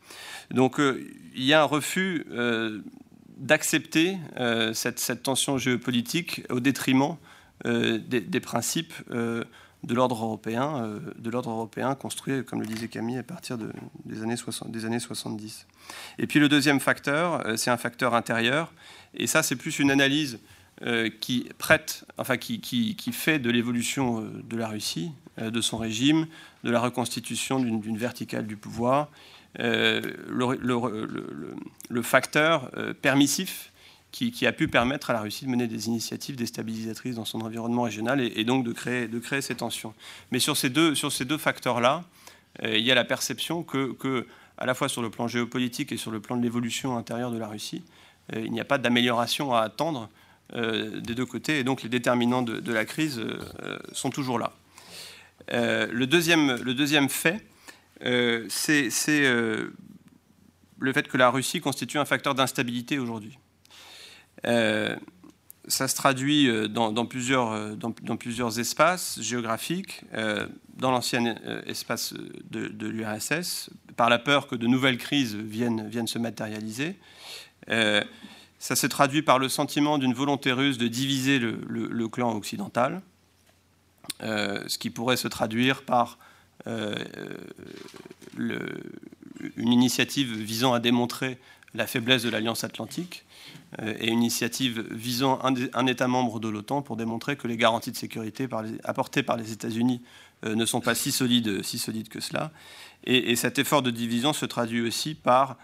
[0.51, 1.03] Donc euh,
[1.36, 2.82] il y a un refus euh,
[3.38, 7.18] d'accepter euh, cette, tension géopolitique au détriment
[7.63, 13.57] des, principes de l'ordre européen, de l'ordre européen construit, comme le disait Camille, à partir
[13.57, 15.66] des, années 60, des années 70.
[16.20, 18.72] Et puis le deuxième facteur, c'est un facteur intérieur,
[19.16, 20.39] et ça c'est plus une analyse
[21.22, 26.27] qui prête, enfin qui fait de l'évolution de la Russie, de son régime,
[26.63, 29.09] de la reconstitution d'une verticale du pouvoir,
[29.59, 30.01] euh,
[31.89, 33.71] le, facteur euh, permissif
[34.11, 37.83] qui, a pu permettre à la Russie de mener des initiatives déstabilisatrices dans son environnement
[37.83, 39.93] régional et, donc de créer, ces tensions.
[40.31, 40.93] Mais sur ces deux,
[41.38, 42.03] facteurs-là,
[42.63, 44.25] euh, il y a la perception que,
[44.57, 47.38] à la fois sur le plan géopolitique et sur le plan de l'évolution intérieure de
[47.38, 47.83] la Russie,
[48.33, 50.09] il n'y a pas d'amélioration à attendre
[50.53, 53.21] des deux côtés, et donc les déterminants de la crise
[53.91, 54.53] sont toujours là.
[55.51, 57.45] Euh, le, deuxième, fait,
[58.03, 59.73] euh, c'est euh,
[60.79, 63.37] le fait que la Russie constitue un facteur d'instabilité aujourd'hui.
[64.43, 70.01] ça se traduit dans, plusieurs, espaces géographiques,
[70.77, 71.35] dans l'ancien
[71.65, 72.13] espace
[72.49, 76.97] de, l'URSS, par la peur que de nouvelles crises viennent se matérialiser.
[77.67, 83.01] ça se traduit par le sentiment d'une volonté russe de diviser le clan occidental.
[84.24, 86.18] Euh, ce qui pourrait se traduire par
[86.68, 86.95] euh,
[88.38, 91.38] une initiative visant à démontrer
[91.74, 93.26] la faiblesse de l'Alliance atlantique
[93.82, 97.91] euh, et une initiative visant un, État membre de l'OTAN pour démontrer que les garanties
[97.91, 98.47] de sécurité
[98.86, 100.01] apportées par les États-Unis
[100.43, 102.51] ne sont pas si solides, si solides que cela.
[103.03, 105.58] Et, cet effort de division se traduit aussi par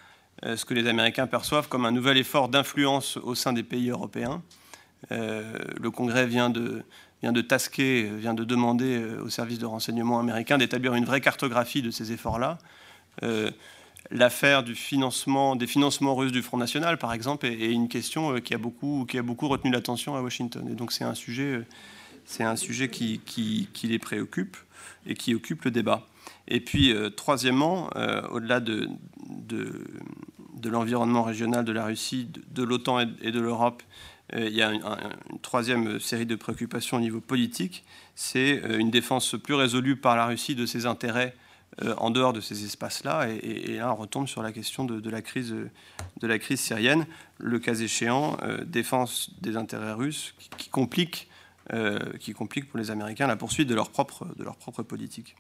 [0.44, 4.42] ce que les Américains perçoivent comme un nouvel effort d'influence au sein des pays européens.
[5.12, 6.84] le Congrès vient de
[7.22, 11.22] vient de tasquer, vient de demander euh, au service de renseignement américain d'établir une vraie
[11.22, 12.58] cartographie de ces efforts-là.
[13.24, 13.52] Euh,
[14.10, 18.40] l'affaire du financement, des financements russes du Front National, par exemple, est, une question euh,
[18.40, 20.68] qui a beaucoup, qui a beaucoup retenu l'attention à Washington.
[20.70, 21.62] Et donc c'est un sujet,
[22.26, 24.58] c'est un sujet qui, qui, les préoccupe
[25.06, 26.08] et qui occupe le débat.
[26.48, 27.90] Et puis, troisièmement,
[28.32, 28.90] au-delà de,
[29.30, 29.86] de,
[30.62, 33.84] de l'environnement régional de la Russie, de, l'OTAN et de l'Europe,
[34.34, 34.84] il y a une,
[35.42, 37.84] troisième série de préoccupations au niveau politique,
[38.16, 41.36] c'est euh, une défense plus résolue par la Russie de ses intérêts
[41.82, 43.28] euh, en dehors de ces espaces-là.
[43.30, 45.56] Et, là, on retombe sur la question de, la, crise,
[46.56, 47.06] syrienne,
[47.38, 51.28] le cas échéant, défense des intérêts russes qui, complique,
[51.68, 55.36] pour les Américains la poursuite de leur propre, politique.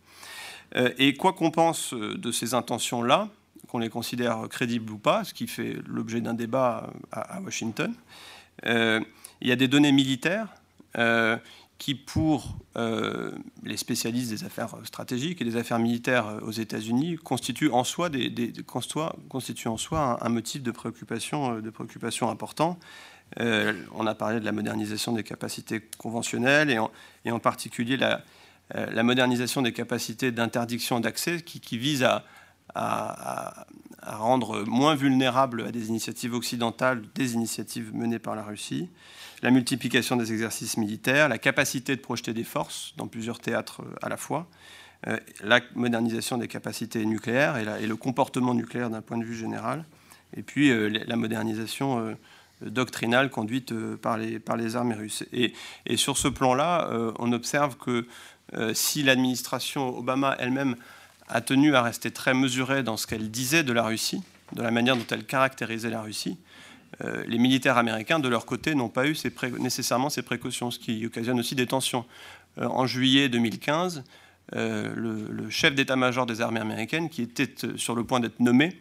[0.97, 3.27] et quoi qu'on pense de ces intentions-là,
[3.67, 8.40] qu'on les considère crédibles ou pas, ce qui fait l'objet d'un débat à Washington, euh,
[8.63, 10.47] il y a des données militaires
[10.97, 11.37] euh,
[11.77, 13.31] qui, pour euh,
[13.63, 18.53] les spécialistes des affaires stratégiques et des affaires militaires aux États-Unis, constituent en soi, des,
[19.65, 22.77] en soi un, motif de préoccupation, de préoccupation important.
[23.39, 26.91] on a parlé de la modernisation des capacités conventionnelles et en,
[27.25, 28.21] et en particulier la,
[28.75, 32.23] la, modernisation des capacités d'interdiction d'accès qui, qui, vise à,
[32.75, 33.65] à,
[34.03, 38.89] rendre moins vulnérables à des initiatives occidentales, des initiatives menées par la Russie,
[39.43, 43.95] la multiplication des exercices militaires, la capacité de projeter des forces dans plusieurs théâtres euh,
[44.01, 44.47] à la fois,
[45.07, 49.85] euh, la modernisation des capacités nucléaires et, le comportement nucléaire d'un point de vue général,
[50.35, 52.15] et puis euh, la modernisation
[52.61, 55.23] doctrinale conduite par les, par les armées russes.
[55.33, 55.53] Et,
[55.87, 58.05] et sur ce plan-là, on observe que
[58.73, 60.75] si l'administration Obama elle-même
[61.31, 64.21] a tenu à rester très mesurée dans ce qu'elle disait de la Russie,
[64.53, 66.37] de la manière dont elle caractérisait la Russie.
[67.03, 69.15] Euh, les militaires américains, de leur côté, n'ont pas eu
[69.59, 72.05] nécessairement ces précautions, ce qui occasionne aussi des tensions.
[72.57, 74.03] Euh, en juillet 2015,
[74.55, 78.77] euh, le, chef d'état-major des armées américaines, qui était sur le point d'être nommé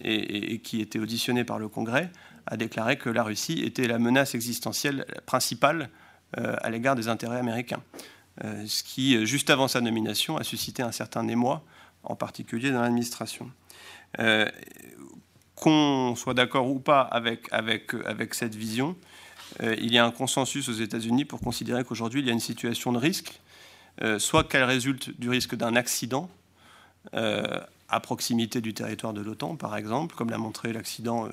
[0.00, 2.10] et, qui était auditionné par le Congrès,
[2.46, 5.90] a déclaré que la Russie était la menace existentielle principale
[6.34, 7.82] à l'égard des intérêts américains.
[8.42, 11.62] ce qui, juste avant sa nomination, a suscité un certain émoi
[12.04, 13.50] en particulier dans l'administration.
[14.20, 14.48] Euh,
[15.54, 17.48] qu'on soit d'accord ou pas avec,
[18.32, 18.96] cette vision,
[19.62, 22.40] euh, il y a un consensus aux États-Unis pour considérer qu'aujourd'hui, il y a une
[22.40, 23.40] situation de risque,
[24.02, 26.28] euh, soit qu'elle résulte du risque d'un accident
[27.12, 31.28] à proximité du territoire de l'OTAN, par exemple, comme l'a montré l'accident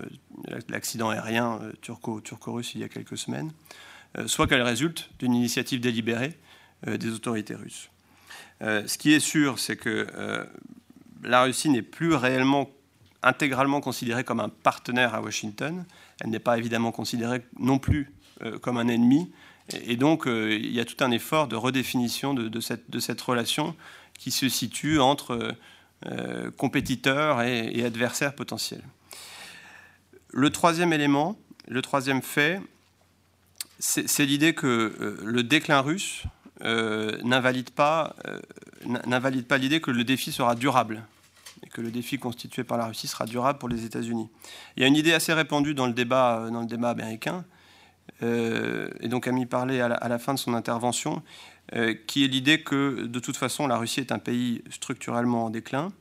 [1.12, 3.54] aérien turco-russe il y a quelques semaines,
[4.26, 6.36] soit qu'elle résulte d'une initiative délibérée
[6.88, 7.92] des autorités russes.
[8.62, 10.08] Ce qui est sûr, c'est que
[11.24, 12.70] la Russie n'est plus réellement
[13.22, 15.86] intégralement considérée comme un partenaire à Washington.
[16.22, 18.12] Elle n'est pas évidemment considérée non plus
[18.44, 19.32] euh, comme un ennemi.
[19.84, 23.76] Et, donc, euh, il y a tout un effort de redéfinition de, cette, relation
[24.18, 25.56] qui se situe entre
[26.06, 28.84] euh, compétiteurs et, adversaires potentiels.
[30.32, 31.38] Le troisième élément,
[31.68, 32.62] le troisième fait,
[33.80, 36.24] c'est l'idée que le déclin russe
[36.62, 38.16] n'invalide pas,
[39.58, 41.04] l'idée que le défi sera durable
[41.64, 44.30] et que le défi constitué par la Russie sera durable pour les États-Unis.
[44.76, 47.46] Il y a une idée assez répandue dans le débat, euh, dans le débat américain,
[48.24, 51.22] euh, et donc Ami parlait à la, à la, fin de son intervention,
[51.76, 55.50] euh, qui est l'idée que de toute façon la Russie est un pays structurellement en
[55.50, 55.92] déclin,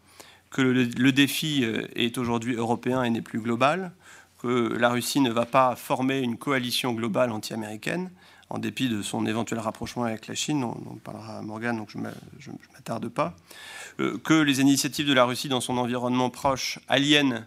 [0.50, 1.62] que le, défi
[1.94, 3.92] est aujourd'hui européen et n'est plus global,
[4.38, 8.10] que la Russie ne va pas former une coalition globale anti-américaine,
[8.50, 11.90] en dépit de son éventuel rapprochement avec la Chine, on, on parlera à Morgan, donc
[11.90, 13.34] je ne m'attarde pas.
[14.00, 17.46] Euh, que les initiatives de la Russie dans son environnement proche aliènent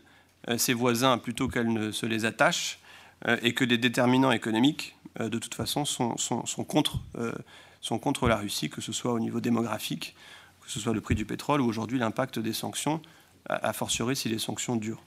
[0.50, 2.80] euh, ses voisins plutôt qu'elles ne se les attachent,
[3.28, 6.16] euh, et que les déterminants économiques, de toute façon, sont,
[6.66, 10.16] contre, la Russie, que ce soit au niveau démographique,
[10.62, 13.02] que ce soit le prix du pétrole ou aujourd'hui l'impact des sanctions,
[13.50, 15.04] a fortiori si les sanctions durent.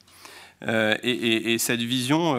[0.62, 2.36] et, cette vision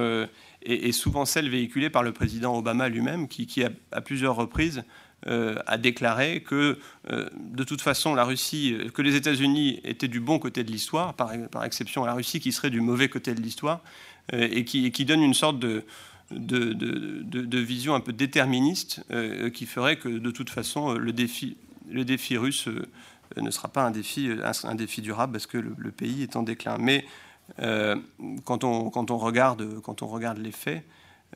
[0.66, 4.84] est, souvent celle véhiculée par le président Obama lui-même, qui, qui à, plusieurs reprises
[5.28, 6.78] euh, a déclaré que
[7.10, 11.14] euh, de toute façon la Russie, que les États-Unis étaient du bon côté de l'histoire,
[11.14, 13.82] par, exception à la Russie qui serait du mauvais côté de l'histoire,
[14.34, 15.84] euh, et, qui, donne une sorte de,
[16.32, 19.02] vision un peu déterministe
[19.54, 21.58] qui ferait que de toute façon le défi,
[21.90, 22.68] le défi russe
[23.36, 24.30] ne sera pas un défi,
[24.64, 26.78] un, défi durable parce que le, pays est en déclin.
[26.80, 27.06] Mais
[27.58, 30.84] quand, on, quand, on regarde, quand on regarde les faits,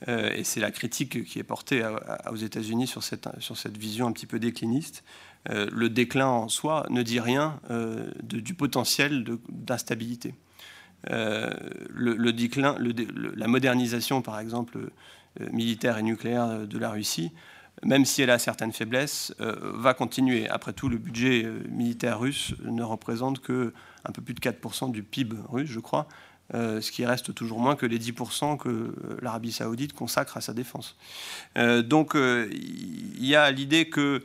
[0.08, 1.84] euh, et c'est la critique qui est portée
[2.30, 5.04] aux États-Unis sur cette, sur cette vision un petit peu décliniste.
[5.50, 10.36] Euh, le déclin en soi ne dit rien euh, du potentiel d'instabilité.
[11.08, 12.76] Le, déclin,
[13.36, 14.90] la modernisation, par exemple,
[15.52, 17.32] militaire et nucléaire de la Russie,
[17.86, 20.50] même si elle a certaines faiblesses, va continuer.
[20.50, 23.74] Après tout, le budget militaire russe ne représente que
[24.06, 26.08] un peu plus de 4% du PIB russe, je crois.
[26.56, 30.42] Euh, ce qui reste toujours moins que les 10% que euh, l'Arabie saoudite consacre à
[30.42, 30.98] sa défense.
[31.58, 34.24] Euh, donc il y a l'idée que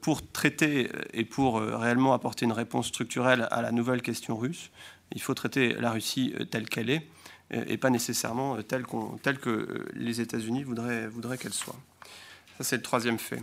[0.00, 4.70] pour traiter et pour réellement apporter une réponse structurelle à la nouvelle question russe,
[5.14, 7.06] il faut traiter la Russie telle qu'elle est
[7.52, 11.76] et pas nécessairement telle, que les États-Unis voudraient, voudraient qu'elle soit.
[12.58, 13.42] Ça, c'est le troisième fait.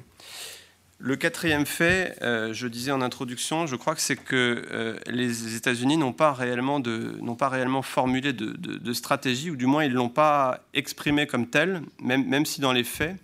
[1.04, 5.56] Le quatrième fait, euh, je disais en introduction, je crois que c'est que euh, les
[5.56, 11.26] États-Unis n'ont pas réellement formulé de, stratégie, ou du moins ils ne l'ont pas exprimé
[11.26, 13.16] comme tel, même, même si dans les faits,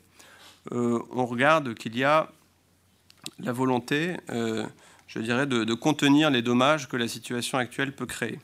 [0.71, 2.31] euh, on regarde qu'il y a
[3.39, 8.39] la volonté, je dirais, de, contenir les dommages que la situation actuelle peut créer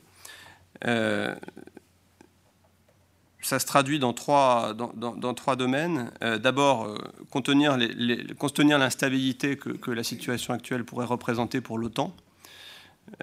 [3.44, 6.10] ça se traduit dans trois, dans, trois domaines.
[6.22, 6.96] Euh, d'abord, euh,
[7.30, 7.76] contenir,
[8.78, 12.14] l'instabilité que, la situation actuelle pourrait représenter pour l'OTAN,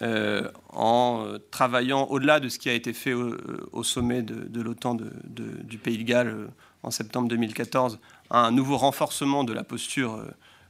[0.04, 4.96] euh, en travaillant au-delà de ce qui a été fait au, sommet de, l'OTAN
[5.26, 6.50] du Pays de Galles
[6.84, 8.00] en septembre 2014,
[8.30, 10.24] à un nouveau renforcement de la posture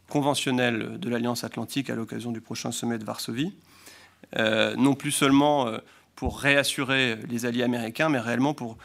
[0.08, 3.54] conventionnelle de l'Alliance atlantique à l'occasion du prochain sommet de Varsovie.
[4.38, 5.70] non plus seulement
[6.16, 8.78] pour réassurer les alliés américains, mais réellement pour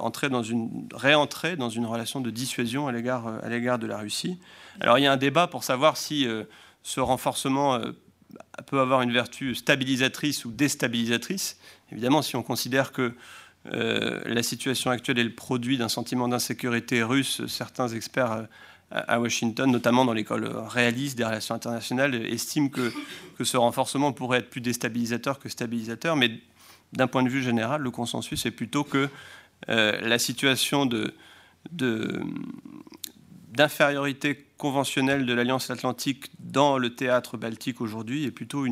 [0.00, 3.86] entrer dans une, réentrer dans une relation de dissuasion à l'égard, euh, à l'égard de
[3.86, 4.38] la Russie.
[4.80, 6.44] Alors il y a un débat pour savoir si euh,
[6.82, 7.80] ce renforcement
[8.66, 11.58] peut avoir une vertu stabilisatrice ou déstabilisatrice.
[11.92, 13.14] Évidemment, si on considère que
[13.64, 18.48] la situation actuelle est le produit d'un sentiment d'insécurité russe, certains experts
[18.90, 22.92] à Washington, notamment dans l'école réaliste des relations internationales, estiment que,
[23.38, 26.16] que ce renforcement pourrait être plus déstabilisateur que stabilisateur.
[26.16, 26.40] Mais
[26.92, 29.08] d'un point de vue général, le consensus est plutôt que euh,
[29.68, 30.88] la situation
[33.52, 38.64] d'infériorité conventionnelle de l'Alliance atlantique dans le théâtre baltique aujourd'hui est plutôt,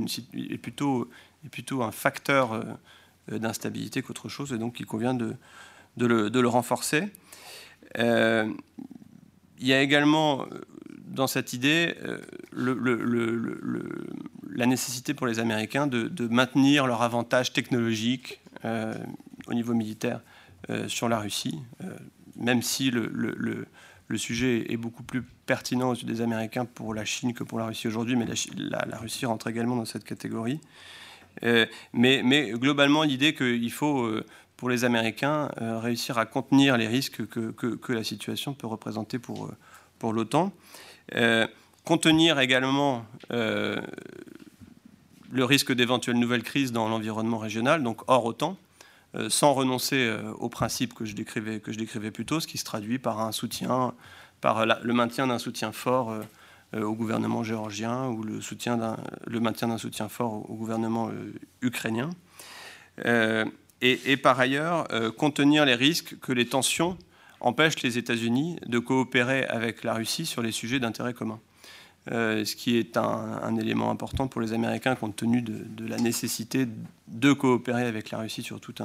[1.82, 5.36] un facteur euh, d'instabilité qu'autre chose, et donc il convient de,
[5.96, 7.08] le, renforcer.
[7.98, 8.50] Euh,
[9.58, 10.46] il y a également
[11.06, 11.94] dans cette idée
[12.52, 20.39] la nécessité pour les Américains de, maintenir leur avantage technologique au niveau militaire euh,
[20.88, 21.96] sur la Russie, euh,
[22.36, 23.66] même si le,
[24.16, 27.66] sujet est beaucoup plus pertinent aux yeux des Américains pour la Chine que pour la
[27.66, 30.60] Russie aujourd'hui, mais la, Russie rentre également dans cette catégorie.
[31.42, 34.10] mais, mais, globalement, l'idée qu'il faut,
[34.56, 39.50] pour les Américains, réussir à contenir les risques que, que, la situation peut représenter pour,
[39.98, 40.52] pour l'OTAN.
[41.84, 43.84] contenir également le
[45.44, 48.56] risque d'éventuelles nouvelles crises dans l'environnement régional, donc hors OTAN.
[49.16, 52.64] Euh, sans renoncer euh, aux principes que je, décrivais, que plus tôt, ce qui se
[52.64, 56.12] traduit par le maintien d'un soutien fort
[56.74, 58.38] euh, au gouvernement géorgien ou le,
[59.40, 61.10] maintien d'un soutien fort au, gouvernement
[61.60, 62.10] ukrainien.
[63.82, 64.86] Et, par ailleurs,
[65.16, 66.96] contenir les risques que les tensions
[67.40, 71.40] empêchent les États-Unis de coopérer avec la Russie sur les sujets d'intérêt commun.
[72.10, 76.66] Ce qui est un, élément important pour les Américains compte tenu de la nécessité
[77.10, 78.80] de coopérer avec la Russie sur, toute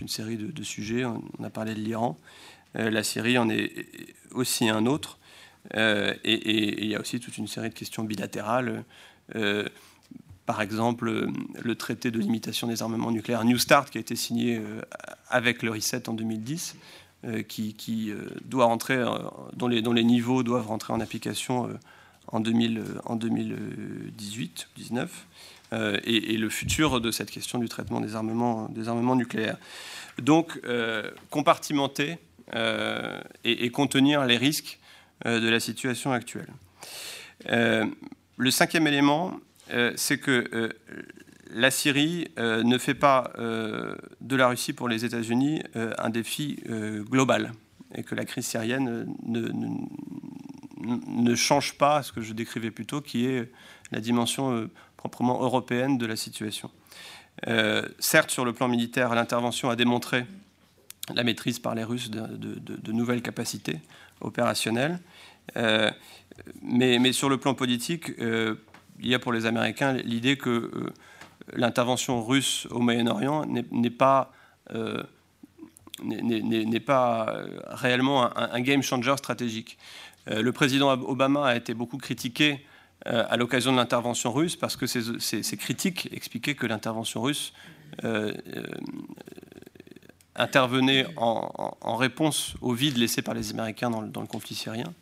[0.00, 1.04] une série de, sujets.
[1.04, 2.18] On a parlé de l'Iran.
[2.76, 3.86] Euh, la Syrie en est
[4.32, 5.18] aussi un autre.
[5.76, 8.84] Euh, et, il y a aussi toute une série de questions bilatérales.
[9.34, 9.68] Euh,
[10.46, 11.28] par exemple,
[11.62, 14.60] le traité de limitation des armements nucléaires New Start, qui a été signé
[15.30, 16.76] avec le RICET en 2010,
[17.48, 18.12] qui,
[18.44, 19.02] doit rentrer,
[19.54, 21.70] dont les, dont les niveaux doivent rentrer en application
[22.28, 25.08] en, 2000, en 2018-19.
[25.74, 29.56] Euh, et, le futur de cette question du traitement des armements, nucléaires.
[30.18, 32.18] Donc, euh, compartimenter
[32.54, 34.78] euh, et, contenir les risques
[35.24, 36.48] de la situation actuelle.
[37.46, 39.40] le cinquième élément,
[39.96, 40.70] c'est que
[41.54, 46.62] la Syrie ne fait pas de la Russie pour les États-Unis un défi
[47.08, 47.52] global
[47.94, 49.48] et que la crise syrienne ne,
[50.80, 53.50] ne, change pas ce que je décrivais plus tôt, qui est
[53.92, 56.70] la dimension proprement européenne de la situation.
[57.46, 60.24] Euh, certes, sur le plan militaire, l'intervention a démontré
[61.14, 63.80] la maîtrise par les Russes de, nouvelles capacités
[64.22, 64.98] opérationnelles,
[65.56, 65.90] euh,
[66.62, 68.54] mais, sur le plan politique, euh,
[69.00, 70.70] il y a pour les Américains l'idée que
[71.52, 74.32] l'intervention russe au Moyen-Orient n'est pas
[77.68, 79.78] réellement un, game changer stratégique.
[80.26, 82.64] le président Obama a été beaucoup critiqué
[83.06, 87.52] euh, à l'occasion de l'intervention russe, parce que ces, critiques expliquaient que l'intervention russe
[88.02, 88.62] euh, euh,
[90.36, 94.94] intervenait en, réponse au vide laissé par les Américains dans le, conflit syrien.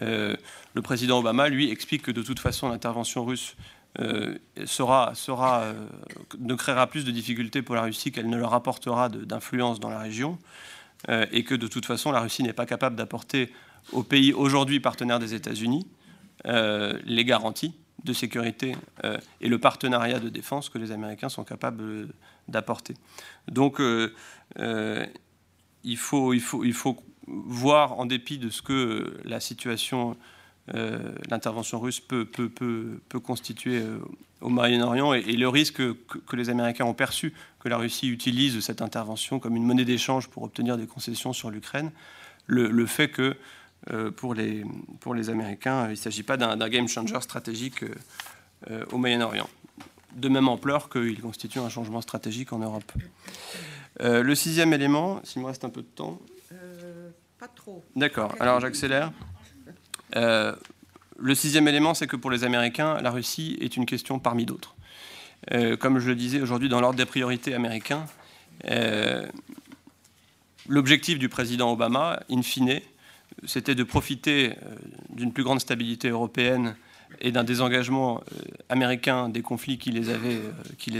[0.00, 0.36] le
[0.82, 3.56] président Obama, lui, explique que de toute façon, l'intervention russe
[4.64, 5.64] sera, sera,
[6.38, 9.98] ne créera plus de difficultés pour la Russie qu'elle ne leur apportera d'influence dans la
[9.98, 10.38] région,
[11.08, 13.52] et que de toute façon, la Russie n'est pas capable d'apporter
[13.92, 15.86] aux pays aujourd'hui partenaires des États-Unis
[16.46, 17.74] euh, les garanties
[18.04, 18.74] de sécurité
[19.04, 22.08] euh, et le partenariat de défense que les Américains sont capables
[22.48, 22.94] d'apporter.
[23.48, 24.14] Donc euh,
[25.84, 26.32] il faut
[27.26, 30.16] voir, en dépit de ce que la situation,
[31.28, 33.82] l'intervention russe peut, peut, peut, peut constituer
[34.40, 38.82] au Moyen-Orient et, le risque que, les Américains ont perçu que la Russie utilise cette
[38.82, 41.90] intervention comme une monnaie d'échange pour obtenir des concessions sur l'Ukraine,
[42.46, 43.36] le, le, fait que
[43.90, 44.62] euh, pour, les,
[45.00, 45.86] pour les Américains.
[45.86, 47.82] Il ne s'agit pas d'un game changer stratégique
[48.70, 49.48] euh, au Moyen-Orient,
[50.14, 52.92] de même ampleur qu'il constitue un changement stratégique en Europe.
[54.02, 56.20] Euh, le sixième élément, s'il me reste un peu de temps.
[57.38, 57.82] pas trop.
[57.96, 59.12] D'accord, alors j'accélère.
[60.14, 64.74] Le sixième élément, c'est que pour les Américains, la Russie est une question parmi d'autres.
[65.78, 68.06] comme je le disais aujourd'hui, dans l'ordre des priorités américains,
[70.68, 72.80] l'objectif du président Obama, in fine,
[73.46, 74.76] c'était de profiter euh,
[75.10, 76.76] d'une plus grande stabilité européenne
[77.20, 79.76] et d'un désengagement euh, américain des conflits euh,
[80.78, 80.90] qui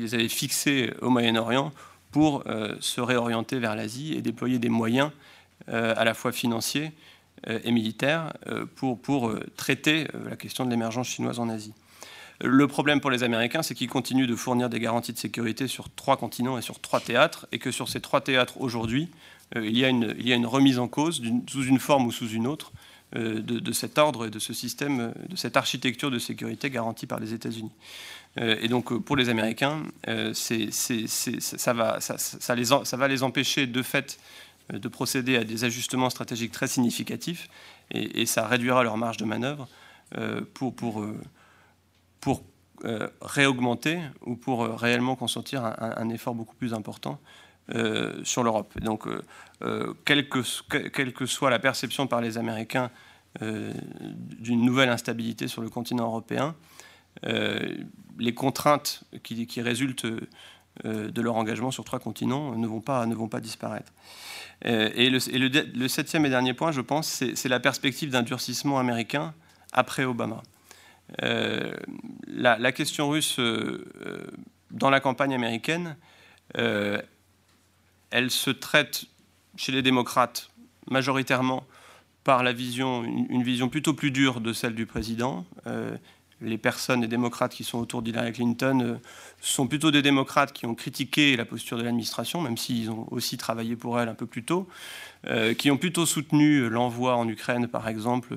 [0.00, 1.72] les avaient fixés au Moyen-Orient
[2.10, 2.44] pour
[2.80, 5.10] se réorienter vers l'Asie et déployer des moyens
[5.68, 6.92] à la fois financiers
[7.46, 8.32] et militaires
[8.76, 11.72] pour, pour traiter la question de l'émergence chinoise en Asie.
[12.44, 15.88] Le problème pour les Américains, c'est qu'ils continuent de fournir des garanties de sécurité sur
[15.94, 19.08] trois continents et sur trois théâtres, et que sur ces trois théâtres aujourd'hui,
[19.56, 22.06] euh, il, y a une, il y a une remise en cause, sous une forme
[22.06, 22.72] ou sous une autre,
[23.14, 27.06] euh, de, cet ordre et de ce système, euh, de cette architecture de sécurité garantie
[27.06, 27.72] par les États-Unis.
[28.38, 29.82] et donc pour les Américains,
[30.32, 34.18] ça va les empêcher de fait
[34.70, 37.48] de procéder à des ajustements stratégiques très significatifs
[37.90, 39.68] et, ça réduira leur marge de manœuvre
[40.54, 41.04] pour, pour,
[42.20, 42.42] pour
[43.20, 47.20] réaugmenter ou pour réellement consentir un effort beaucoup plus important
[47.74, 48.76] euh, sur l'Europe.
[48.80, 49.22] Donc, euh,
[49.62, 50.42] euh, quelle, que,
[51.26, 52.90] soit la perception par les Américains
[53.40, 56.54] d'une nouvelle instabilité sur le continent européen,
[57.22, 60.06] les contraintes qui résultent
[60.84, 63.92] de leur engagement sur trois continents ne vont pas, ne vont pas disparaître.
[64.64, 68.78] Et, le, et le, septième et dernier point, je pense, c'est la perspective d'un durcissement
[68.78, 69.34] américain
[69.72, 70.42] après Obama.
[71.20, 73.38] la, question russe
[74.70, 75.96] dans la campagne américaine,
[76.54, 79.04] elle se traite
[79.56, 80.50] chez les démocrates
[80.90, 81.64] majoritairement
[82.24, 85.44] par la vision, une, vision plutôt plus dure de celle du président.
[86.42, 88.94] Euh, les personnes, les démocrates qui sont autour d'Hillary Clinton, euh,
[89.40, 93.36] sont plutôt des démocrates qui ont critiqué la posture de l'administration, même s'ils ont aussi
[93.36, 94.68] travaillé pour elle un peu plus tôt,
[95.26, 98.34] euh, qui ont plutôt soutenu l'envoi en Ukraine, par exemple,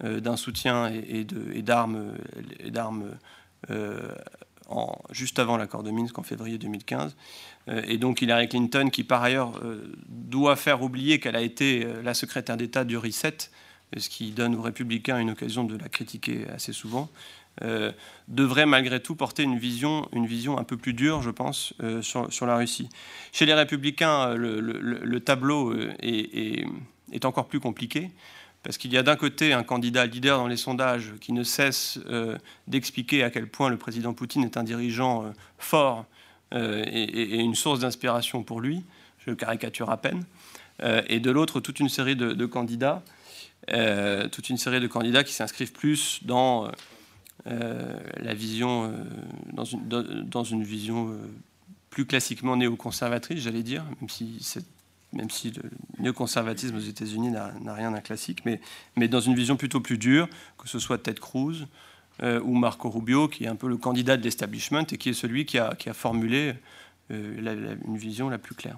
[0.00, 2.14] d'un soutien et, d'armes
[5.10, 7.16] juste avant l'accord de Minsk en février 2015.
[7.68, 11.84] Euh, et donc Hillary Clinton, qui par ailleurs euh, doit faire oublier qu'elle a été
[11.84, 13.50] euh, la secrétaire d'État du reset,
[13.96, 17.08] ce qui donne aux républicains une occasion de la critiquer assez souvent,
[18.28, 22.46] devrait malgré tout porter une vision, une vision un peu plus dure, je pense, sur,
[22.46, 22.88] la Russie.
[23.32, 28.12] Chez les républicains, le, tableau est, encore plus compliqué.
[28.62, 31.98] Parce qu'il y a d'un côté un candidat leader dans les sondages qui ne cesse
[32.68, 36.06] d'expliquer à quel point le président Poutine est un dirigeant fort
[36.54, 38.84] euh, et, une source d'inspiration pour lui,
[39.26, 40.24] je caricature à peine,
[40.82, 43.17] euh, et de l'autre toute une série de, candidats, euh,
[44.30, 46.70] toute une série de candidats qui s'inscrivent plus dans
[47.44, 48.92] la vision,
[49.52, 51.16] dans une, dans, une vision
[51.90, 54.40] plus classiquement néoconservatrice, j'allais dire, même si
[55.12, 55.62] même si le
[55.98, 58.60] néoconservatisme aux États-Unis n'a rien d'un classique, mais,
[58.96, 61.66] mais, dans une vision plutôt plus dure, que ce soit Ted Cruz,
[62.22, 65.14] euh, ou Marco Rubio, qui est un peu le candidat de l'establishment et qui est
[65.14, 66.54] celui qui a, formulé
[67.12, 68.76] euh, une vision la plus claire.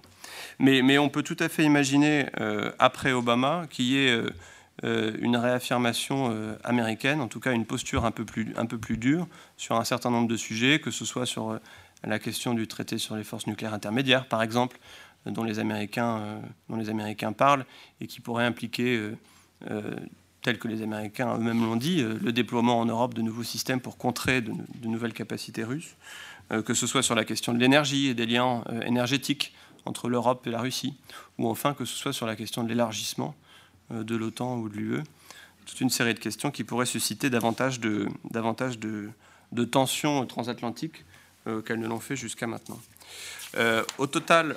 [0.59, 4.21] Mais, on peut tout à fait imaginer, euh, après Obama, qu'il y ait
[4.83, 9.27] une réaffirmation américaine, en tout cas une posture un peu, plus, dure
[9.57, 11.59] sur un certain nombre de sujets, que ce soit sur
[12.03, 14.79] la question du traité sur les forces nucléaires intermédiaires, par exemple,
[15.27, 16.43] dont les Américains,
[17.37, 17.67] parlent,
[18.01, 19.13] et qui pourrait impliquer
[20.43, 23.81] tel que les Américains eux-mêmes l'ont dit, euh, le déploiement en Europe de nouveaux systèmes
[23.81, 24.53] pour contrer de,
[24.85, 25.97] nouvelles capacités russes,
[26.53, 29.55] euh, que ce soit sur la question de l'énergie et des liens euh, énergétiques
[29.85, 30.95] entre l'Europe et la Russie,
[31.39, 33.35] ou enfin que ce soit sur la question de l'élargissement
[33.91, 35.03] de l'OTAN ou de l'UE.
[35.67, 38.09] Toute une série de questions qui pourraient susciter davantage de,
[39.71, 41.05] tensions transatlantiques
[41.65, 42.81] qu'elles ne l'ont fait jusqu'à maintenant.
[43.99, 44.57] au total,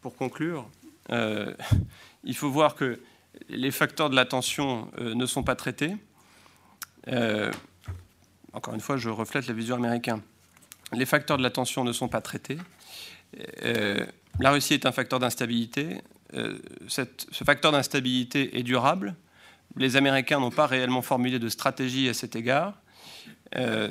[0.00, 0.68] pour conclure,
[1.10, 2.98] il faut voir que
[3.48, 5.96] les facteurs de l'attention euh, ne sont pas traités.
[7.08, 7.52] Euh,
[8.52, 10.20] encore une fois, je reflète la vision américaine.
[10.92, 12.58] Les facteurs de l'attention ne sont pas traités.
[13.62, 14.04] Euh,
[14.40, 16.00] la Russie est un facteur d'instabilité.
[16.88, 19.14] Ce facteur d'instabilité est durable.
[19.76, 22.74] Les Américains n'ont pas réellement formulé de stratégie à cet égard.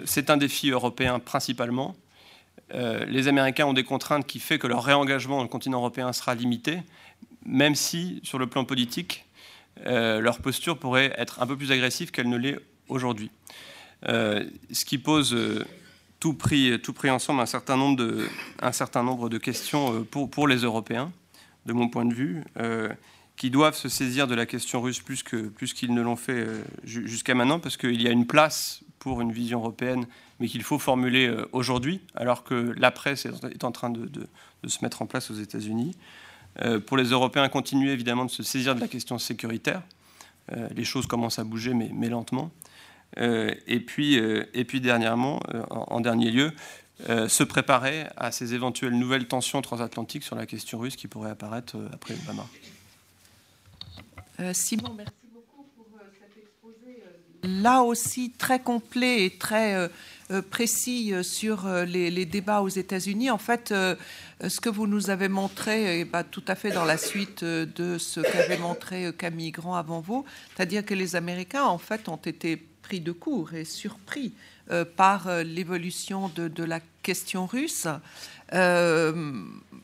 [0.06, 1.96] C'est un défi européen principalement.
[2.74, 6.36] les Américains ont des contraintes qui font que leur réengagement dans le continent européen sera
[6.36, 6.80] limité,
[7.46, 9.26] même si, sur le plan politique,
[9.86, 13.30] euh, leur posture pourrait être un peu plus agressive qu'elle ne l'est aujourd'hui.
[14.08, 15.66] Euh, ce qui pose euh,
[16.20, 21.12] tout, pris, tout pris ensemble un certain nombre de, questions pour les Européens,
[21.66, 22.44] de mon point de vue,
[23.36, 26.46] qui doivent se saisir de la question russe plus qu'ils ne l'ont fait
[26.84, 30.06] jusqu'à maintenant, parce qu'il y a une place pour une vision européenne,
[30.40, 34.28] mais qu'il faut formuler aujourd'hui, alors que la presse est en train de,
[34.68, 35.96] se mettre en place aux États-Unis.
[36.62, 39.82] Euh, pour les Européens, continuer évidemment de se saisir de la question sécuritaire.
[40.52, 42.52] Euh, les choses commencent à bouger, mais, lentement.
[43.18, 44.20] Euh, et puis,
[44.82, 46.52] dernièrement, en, dernier lieu,
[47.08, 51.76] se préparer à ces éventuelles nouvelles tensions transatlantiques sur la question russe qui pourraient apparaître
[51.92, 52.48] après Obama.
[54.54, 57.04] Simon, merci beaucoup pour cet exposé.
[57.44, 59.90] Là aussi, très complet et très
[60.32, 63.30] euh, précis euh, sur euh, les, débats aux États-Unis.
[63.30, 67.44] En fait, ce que vous nous avez montré est tout à fait dans la suite
[67.44, 70.26] de ce qu'avait montré Camille Grand avant vous,
[70.56, 74.34] c'est-à-dire que les Américains, en fait, ont été pris de court et surpris
[74.96, 77.88] par l'évolution de, la question russe.
[78.52, 78.60] il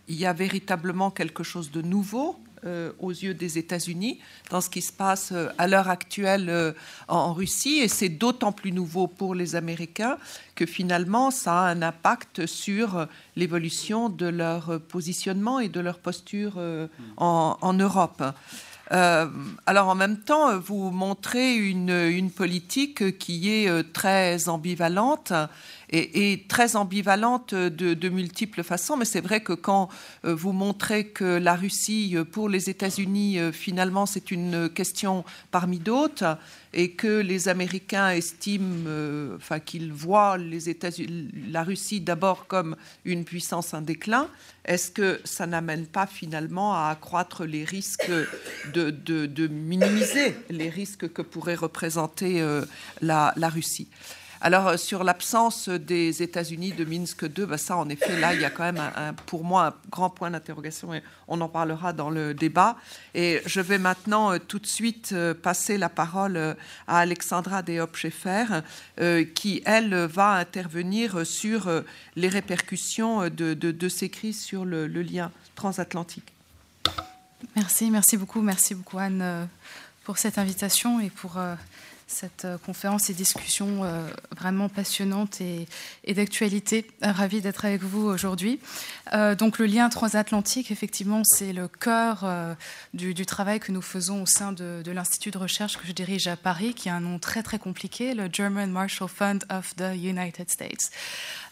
[0.08, 4.20] y a véritablement quelque chose de nouveau euh, aux yeux des États-Unis
[4.52, 6.74] dans ce qui se passe euh, à l'heure actuelle euh,
[7.08, 7.80] en, Russie.
[7.80, 10.20] Et c'est d'autant plus nouveau pour les Américains
[10.54, 16.60] que finalement, ça a un impact sur l'évolution de leur positionnement et de leur posture
[17.18, 18.24] en, Europe.
[18.92, 25.32] Alors en même temps, vous montrez une, politique qui est très ambivalente
[25.92, 28.98] et, très ambivalente de, multiples façons.
[28.98, 29.90] Mais c'est vrai que quand
[30.26, 35.24] euh, vous montrez que la Russie, euh, pour les États-Unis, euh, finalement, c'est une question
[35.52, 36.38] parmi d'autres,
[36.74, 38.90] et que les Américains estiment,
[39.36, 44.30] enfin, qu'ils voient la Russie d'abord comme une puissance en déclin,
[44.64, 48.10] est-ce que ça n'amène pas finalement à accroître les risques
[48.74, 52.42] de, minimiser les risques que pourrait représenter
[53.02, 53.90] la, Russie?
[54.44, 58.42] Alors, euh, sur l'absence des États-Unis de Minsk II, bah, ça, en effet, là, il
[58.42, 58.82] y a quand même,
[59.28, 62.76] pour moi, un grand point d'interrogation et on en parlera dans le débat.
[63.14, 66.56] Et je vais maintenant euh, tout de suite euh, passer la parole
[66.88, 68.64] à Alexandra Deop-Scheffer,
[69.36, 71.70] qui, elle, va intervenir sur
[72.16, 76.34] les répercussions de, ces crises sur le, le, lien transatlantique.
[77.56, 78.42] Merci, merci beaucoup.
[78.42, 79.48] Merci beaucoup, Anne,
[80.04, 81.38] pour cette invitation et pour
[82.12, 84.08] cette euh, conférence et discussion euh,
[84.38, 85.68] vraiment passionnante et,
[86.14, 86.86] d'actualité.
[87.04, 88.60] Euh, Ravi d'être avec vous aujourd'hui.
[89.38, 92.26] donc le lien transatlantique, effectivement, c'est le cœur
[92.94, 96.36] du, travail que nous faisons au sein de, l'Institut de recherche que je dirige à
[96.36, 100.50] Paris, qui a un nom très très compliqué, le German Marshall Fund of the United
[100.50, 100.92] States,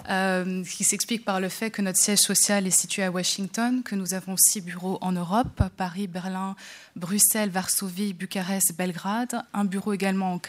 [0.05, 4.13] qui s'explique par le fait que notre siège social est situé à Washington, que nous
[4.13, 6.55] avons six bureaux en Europe, Paris, Berlin,
[6.95, 10.39] Bruxelles, Varsovie, Bucarest, Belgrade, un bureau également en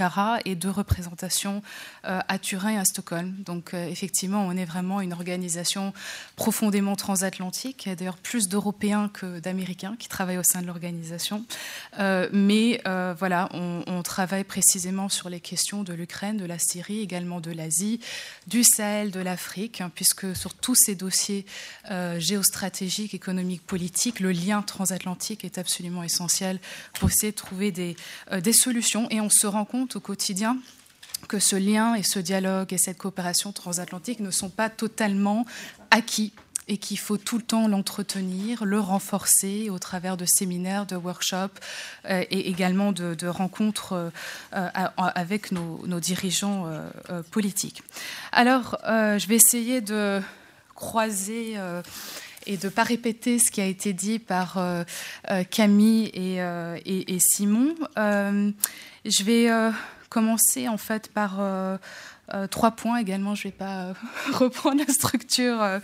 [0.44, 1.62] et deux représentations
[2.04, 3.34] euh, à Turin et à Stockholm.
[3.44, 5.92] Donc euh, effectivement, on est vraiment une organisation
[6.36, 7.84] profondément transatlantique.
[7.84, 11.44] Il y a d'ailleurs plus d'Européens que d'Américains qui travaillent au sein de l'organisation.
[11.98, 12.80] Euh, mais
[13.18, 18.00] voilà, on, travaille précisément sur les questions de l'Ukraine, de la Syrie, également de l'Asie,
[18.46, 19.20] du Sahel, de
[19.80, 21.44] hein, puisque sur tous ces dossiers
[22.18, 26.60] géostratégiques, économiques, politiques, le lien transatlantique est absolument essentiel
[26.94, 27.96] pour essayer de trouver des,
[28.42, 29.08] des solutions.
[29.10, 30.58] Et on se rend compte au quotidien
[31.28, 35.44] que ce lien et ce dialogue et cette coopération transatlantique ne sont pas totalement
[35.90, 36.32] acquis
[36.70, 41.60] et qu'il faut tout le temps l'entretenir, le renforcer au travers de séminaires, de workshops
[42.08, 44.12] euh, et également de, rencontres
[44.54, 47.82] euh, avec nos, dirigeants euh, politiques.
[48.32, 50.20] Alors, je vais essayer de
[50.74, 51.56] croiser
[52.46, 54.58] et de ne pas répéter ce qui a été dit par
[55.50, 57.74] Camille et, Simon.
[59.04, 59.70] Je vais euh,
[60.10, 61.40] commencer en fait par
[62.34, 63.34] euh, euh, trois points également.
[63.34, 63.92] Je ne vais pas
[64.32, 65.80] reprendre la structure,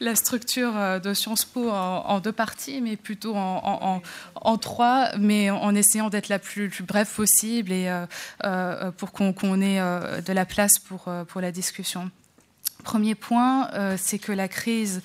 [0.00, 6.08] la structure de Sciences Po en, deux parties, mais plutôt en, trois, mais en essayant
[6.08, 7.90] d'être la plus, brève possible et
[8.96, 12.10] pour qu'on ait de la place pour la discussion.
[12.84, 15.02] Premier point, c'est que la crise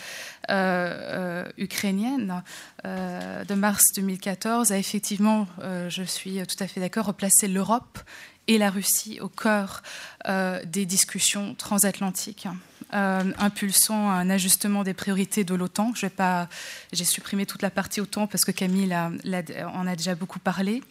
[1.57, 2.43] ukrainienne
[2.83, 5.47] de mars 2014 a effectivement,
[5.89, 7.99] je suis tout à fait d'accord, replacé l'Europe
[8.47, 9.83] et la Russie au cœur
[10.27, 12.47] des discussions transatlantiques.
[12.91, 15.93] impulsant un ajustement des priorités de l'OTAN.
[16.91, 20.83] J'ai supprimé toute la partie OTAN parce que Camille en a déjà beaucoup parlé.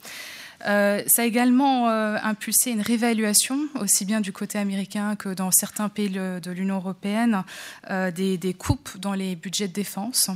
[0.66, 5.51] Euh, ça a également euh, impulsé une réévaluation, aussi bien du côté américain que dans
[5.51, 7.45] certains pays de l'Union européenne,
[7.91, 10.31] euh, des, coupes dans les budgets de défense.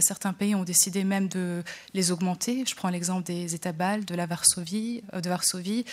[0.00, 1.62] certains pays ont décidé même de
[1.92, 2.64] les augmenter.
[2.66, 5.84] Je prends l'exemple des États baltes, de la Varsovie, de Varsovie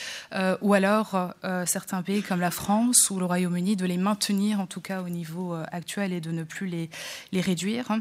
[0.62, 1.34] ou alors
[1.66, 5.10] certains pays comme la France ou le Royaume-Uni de les maintenir en tout cas au
[5.10, 6.90] niveau actuel et de ne plus les,
[7.32, 7.92] les réduire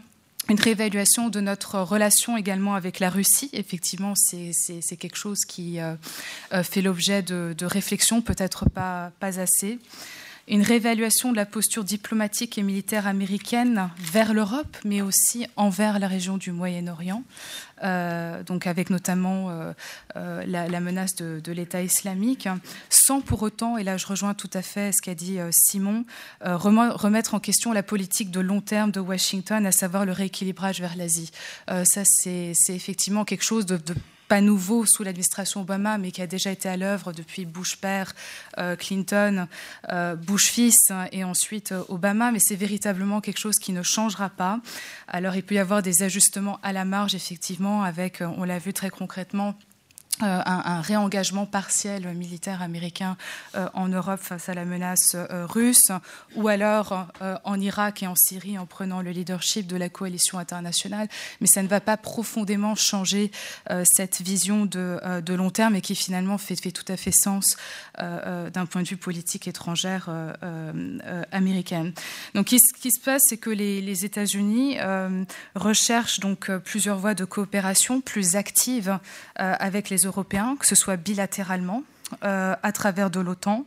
[0.49, 3.51] une réévaluation de notre relation également avec la Russie.
[3.53, 5.95] Effectivement, c'est quelque chose qui euh,
[6.53, 9.79] euh, fait l'objet de, réflexions, peut-être pas assez
[10.47, 16.07] une réévaluation de la posture diplomatique et militaire américaine vers l'Europe, mais aussi envers la
[16.07, 17.23] région du Moyen-Orient,
[17.83, 19.73] euh, donc avec notamment euh,
[20.16, 22.49] euh, la, menace de, l'État islamique,
[22.91, 26.05] sans pour autant, et là je rejoins tout à fait ce qu'a dit Simon,
[26.43, 30.97] remettre en question la politique de long terme de Washington, à savoir le rééquilibrage vers
[30.97, 31.31] l'Asie.
[31.69, 33.95] ça, c'est effectivement quelque chose de, de
[34.35, 38.12] pas nouveau sous l'administration Obama, mais qui a déjà été à l'œuvre depuis Bush père,
[38.59, 39.47] euh, Clinton,
[39.93, 42.32] euh, Bush fils et ensuite euh, Obama.
[42.32, 44.59] Mais c'est véritablement quelque chose qui ne changera pas.
[45.06, 48.73] Alors il peut y avoir des ajustements à la marge, effectivement, avec, on l'a vu
[48.73, 49.55] très concrètement,
[50.23, 53.16] euh, un, réengagement partiel militaire américain
[53.57, 55.91] euh, en Europe face à la menace euh, russe,
[56.36, 57.09] ou alors
[57.43, 61.09] en Irak et en Syrie en prenant le leadership de la coalition internationale.
[61.41, 63.31] Mais ça ne va pas profondément changer
[63.85, 65.01] cette vision de,
[65.35, 67.57] long terme et qui finalement fait, tout à fait sens
[67.99, 70.09] d'un point de vue politique étrangère
[71.32, 71.93] américaine.
[72.35, 74.78] Donc, ce qui se passe, c'est que les, les États-Unis
[75.55, 78.99] recherchent donc plusieurs voies de coopération plus actives
[79.36, 81.83] avec les Européens, que ce soit bilatéralement,
[82.23, 83.65] euh, à travers de l'OTAN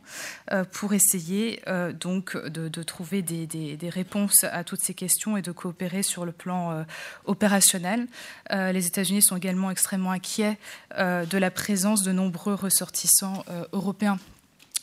[0.52, 5.50] euh, pour essayer euh, donc de, trouver des, réponses à toutes ces questions et de
[5.50, 6.84] coopérer sur le plan
[7.24, 8.06] opérationnel.
[8.50, 10.58] les États-Unis sont également extrêmement inquiets
[10.96, 14.18] de la présence de nombreux ressortissants européens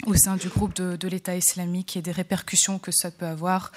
[0.05, 3.71] au sein du groupe de, l'État islamique et des répercussions que ça peut avoir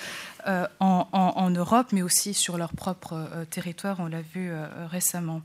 [0.46, 5.42] euh, en, Europe, mais aussi sur leur propre euh, territoire, on l'a vu euh, récemment.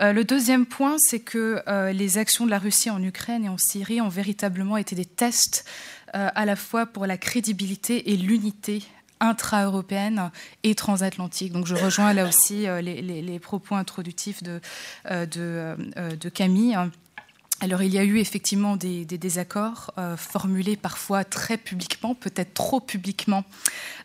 [0.00, 1.62] le deuxième point, c'est que
[1.92, 5.64] les actions de la Russie en Ukraine et en Syrie ont véritablement été des tests
[6.12, 8.82] à la fois pour la crédibilité et l'unité
[9.20, 10.30] intra-européenne
[10.62, 11.52] et transatlantique.
[11.52, 14.60] Donc je rejoins là aussi les, propos introductifs de,
[15.10, 16.76] de Camille.
[17.62, 22.80] Alors il y a eu effectivement des, désaccords euh, formulés parfois très publiquement, peut-être trop
[22.80, 23.44] publiquement,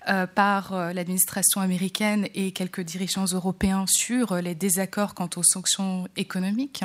[0.10, 6.10] euh, par euh, l'administration américaine et quelques dirigeants européens sur les désaccords quant aux sanctions
[6.18, 6.84] économiques,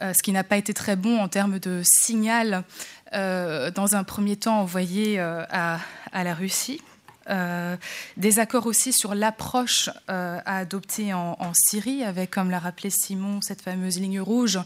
[0.00, 2.64] ce qui n'a pas été très bon en termes de signal
[3.12, 5.78] dans un premier temps envoyé à
[6.12, 6.82] la Russie.
[7.28, 7.76] Euh,
[8.16, 13.40] des accords aussi sur l'approche euh, à adopter en, Syrie, avec, comme l'a rappelé Simon,
[13.40, 14.60] cette fameuse ligne rouge,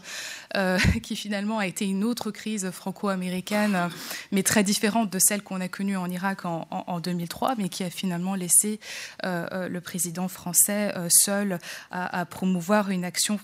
[0.55, 3.89] euh, qui finalement a été une autre crise franco-américaine,
[4.31, 7.89] mais très différente de celle qu'on a connue en Irak en, 2003, mais qui a
[7.89, 8.79] finalement laissé
[9.23, 11.59] le président français seul
[11.89, 13.39] à, promouvoir une action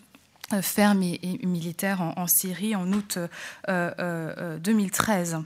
[0.61, 3.18] ferme et, militaire en, en, Syrie en août
[3.68, 5.38] 2013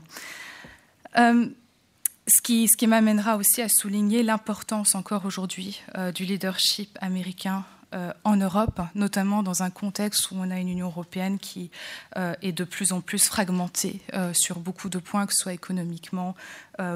[2.31, 8.37] ce qui, m'amènera aussi à souligner l'importance encore aujourd'hui euh, du leadership américain euh, en
[8.37, 11.71] Europe, notamment dans un contexte où on a une Union européenne qui
[12.15, 14.01] euh, est de plus en plus fragmentée
[14.33, 16.35] sur beaucoup de points, que ce soit économiquement,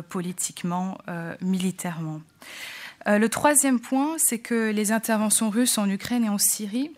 [0.10, 0.98] politiquement,
[1.42, 2.22] militairement.
[3.06, 6.92] le troisième point, c'est que les interventions russes en Ukraine et en Syrie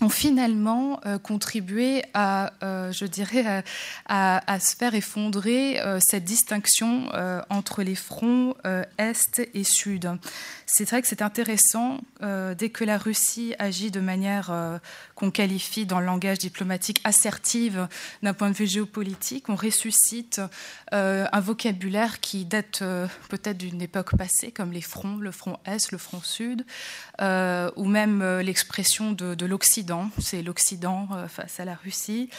[0.00, 3.64] ont finalement euh, contribué à, euh, je dirais,
[4.06, 7.08] à, se faire effondrer euh, cette distinction
[7.50, 8.54] entre les fronts
[8.98, 10.10] Est et Sud.
[10.66, 14.80] C'est vrai que c'est intéressant, dès que la Russie agit de manière
[15.14, 17.88] qu'on qualifie dans le langage diplomatique assertive
[18.22, 20.40] d'un point de vue géopolitique, on ressuscite
[20.90, 22.82] un vocabulaire qui date
[23.28, 26.64] peut-être d'une époque passée, comme les fronts, le front Est, le front Sud,
[27.20, 29.83] ou même l'expression de, de l'Occident
[30.18, 32.30] c'est l'Occident euh, face à la Russie.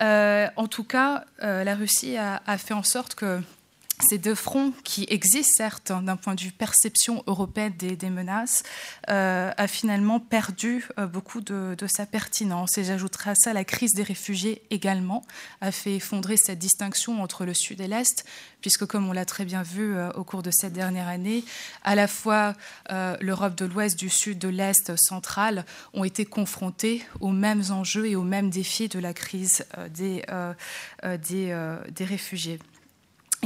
[0.00, 3.40] Euh, en tout cas, euh, la Russie a, fait en sorte que
[4.00, 8.62] ces deux fronts qui existent certes hein, d'un point de vue perception européenne des, menaces
[9.08, 12.78] euh, a finalement perdu euh, beaucoup de, sa pertinence.
[12.78, 15.24] Et j'ajouterai à ça la crise des réfugiés également
[15.60, 18.24] a fait effondrer cette distinction entre le sud et l'est
[18.60, 21.44] puisque comme on l'a très bien vu euh, au cours de cette dernière année
[21.84, 22.54] à la fois
[23.20, 25.64] l'Europe de l'ouest du sud de l'est central
[25.94, 29.64] ont été confrontés aux mêmes enjeux et aux mêmes défis de la crise
[29.94, 30.24] des
[32.00, 32.58] réfugiés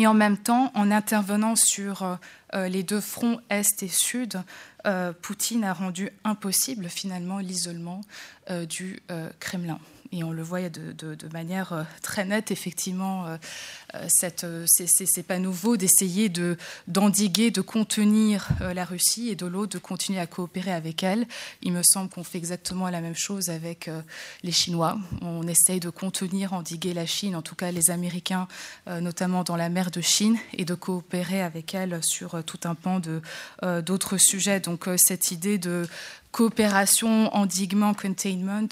[0.00, 2.14] et en même temps, en intervenant sur euh,
[2.54, 4.42] euh, les deux fronts Est et Sud,
[4.86, 8.00] euh, Poutine a rendu impossible finalement l'isolement
[8.66, 9.00] du
[9.38, 9.78] Kremlin.
[10.10, 13.38] Et on le voit de, de, manière très nette, effectivement,
[13.94, 14.08] euh,
[14.44, 16.56] euh, c'est pas nouveau d'essayer de,
[16.86, 21.26] d'endiguer, de contenir la Russie et de l'autre de continuer à coopérer avec elle.
[21.62, 23.90] Il me semble qu'on fait exactement la même chose avec
[24.42, 24.98] les Chinois.
[25.22, 28.48] On essaye de contenir, endiguer la Chine, en tout cas les Américains,
[28.86, 33.00] notamment dans la mer de Chine, et de coopérer avec elle sur tout un pan
[33.00, 33.20] de,
[33.82, 34.60] d'autres sujets.
[34.60, 35.86] Donc cette idée de
[36.32, 38.68] coopération, endiguement, containment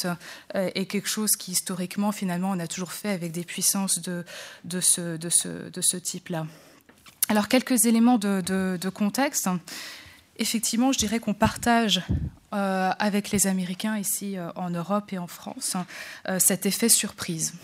[0.55, 4.24] euh, est quelque chose qui historiquement, finalement, on a toujours fait avec des puissances de,
[4.65, 6.47] de ce, de ce, type-là.
[7.28, 9.48] Alors, quelques éléments de, contexte.
[10.36, 12.02] Effectivement, je dirais qu'on partage
[12.53, 15.77] euh, avec les Américains ici euh, en Europe et en France
[16.39, 17.55] cet effet surprise.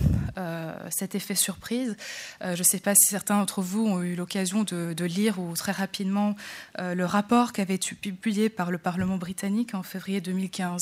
[0.90, 1.96] cet effet surprise,
[2.42, 5.72] je ne sais pas si certains d'entre vous ont eu l'occasion de, lire ou très
[5.72, 6.34] rapidement
[6.78, 10.80] le rapport qui avait été publié par le Parlement britannique en février 2015,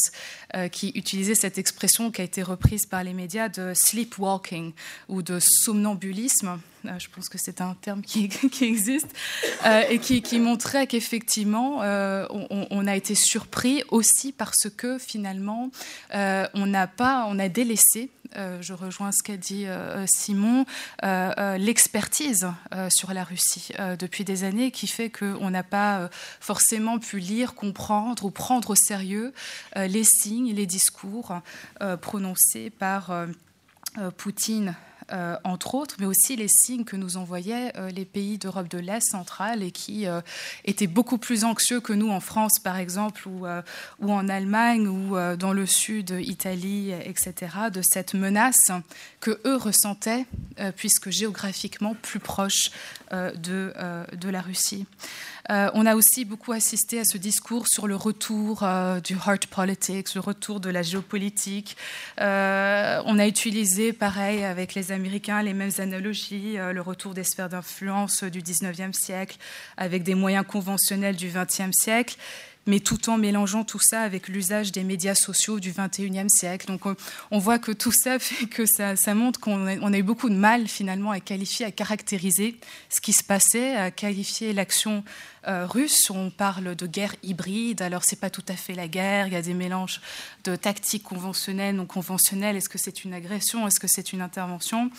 [0.71, 4.73] qui utilisait cette expression qui a été reprise par les médias de sleepwalking
[5.09, 8.29] ou de somnambulisme euh, je pense que c'est un terme qui,
[8.61, 9.09] existe,
[9.67, 15.71] euh, et qui, montrait qu'effectivement, euh, on, a été surpris aussi parce que finalement,
[16.13, 18.11] on n'a pas, on a délaissé.
[18.35, 19.67] je rejoins ce qu'a dit
[20.07, 20.65] Simon,
[21.03, 22.49] l'expertise
[22.91, 26.11] sur la Russie depuis des années, qui fait qu'on n'a pas
[26.41, 29.33] forcément pu lire, comprendre ou prendre au sérieux
[29.77, 31.41] les signes, les discours
[32.01, 33.13] prononcés par
[34.17, 34.75] Poutine
[35.13, 38.79] euh, entre autres, mais aussi les signes que nous envoyaient euh, les pays d'Europe de
[38.79, 40.21] l'Est centrale et qui euh,
[40.65, 43.47] étaient beaucoup plus anxieux que nous en France, par exemple, ou,
[44.11, 47.35] en Allemagne, ou dans le sud, Italie, etc.,
[47.73, 48.71] de cette menace
[49.21, 50.27] que eux ressentaient
[50.77, 52.71] puisque géographiquement plus proche
[53.11, 54.87] de la Russie.
[55.49, 58.65] On a aussi beaucoup assisté à ce discours sur le retour
[59.05, 61.77] du hard politics, le retour de la géopolitique.
[62.19, 62.23] on
[63.19, 68.41] a utilisé, pareil, avec les Américains, les mêmes analogies, le retour des sphères d'influence du
[68.41, 69.37] 19e siècle
[69.77, 72.17] avec des moyens conventionnels du 20e siècle
[72.67, 76.67] mais tout en mélangeant tout ça avec l'usage des médias sociaux du 21e siècle.
[76.67, 76.83] Donc
[77.31, 80.69] on, voit que tout ça fait que ça, montre qu'on a, eu beaucoup de mal
[80.69, 82.57] finalement à qualifier, à caractériser
[82.89, 85.05] ce qui se passait, à qualifier l'action
[85.49, 86.11] euh, russe.
[86.11, 89.37] On parle de guerre hybride, alors c'est pas tout à fait la guerre, il y
[89.37, 90.01] a des mélanges
[90.45, 92.57] de tactiques conventionnelles, non conventionnelles.
[92.57, 93.67] Est-ce que c'est une agression?
[93.67, 94.91] Est-ce que c'est une intervention?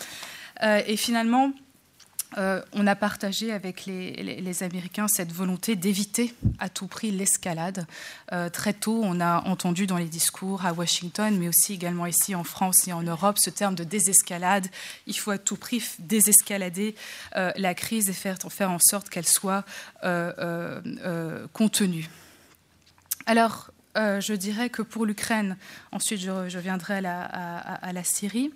[0.62, 1.52] Euh, Et finalement,
[2.36, 7.86] euh, on a partagé avec les, Américains cette volonté d'éviter à tout prix l'escalade.
[8.32, 12.34] Euh, très tôt, on a entendu dans les discours à Washington, mais aussi également ici
[12.34, 14.66] en France et en Europe, ce terme de désescalade.
[15.06, 16.94] Il faut à tout prix désescalader
[17.36, 19.64] euh, la crise et faire, faire en sorte qu'elle soit
[21.52, 22.08] contenue.
[23.26, 25.56] Alors, je dirais que pour l'Ukraine,
[25.92, 28.52] ensuite je, viendrai à la Syrie,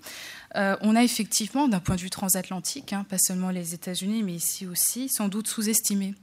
[0.56, 4.34] euh, on a effectivement, d'un point de vue transatlantique, hein, pas seulement les États-Unis, mais
[4.34, 6.14] ici aussi, sans doute sous-estimé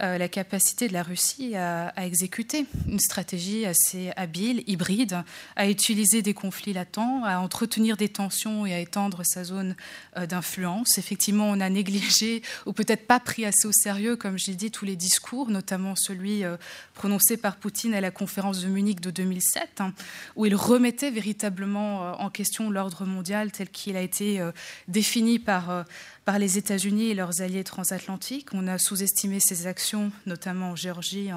[0.00, 5.24] euh, la capacité de la Russie à, exécuter une stratégie assez habile, hybride,
[5.56, 9.74] à utiliser des conflits latents, à entretenir des tensions et à étendre sa zone
[10.16, 10.98] euh, d'influence.
[10.98, 14.84] Effectivement, on a négligé ou peut-être pas pris assez au sérieux, comme j'ai dit, tous
[14.84, 16.56] les discours, notamment celui euh,
[16.94, 19.92] prononcé par Poutine à la conférence de Munich de 2007, hein,
[20.36, 24.40] où il remettait véritablement en question l'ordre mondial tel qu'il a été
[24.86, 25.84] défini par
[26.28, 28.48] par les États-Unis et leurs alliés transatlantiques.
[28.52, 31.30] On a sous-estimé ces actions, notamment en Géorgie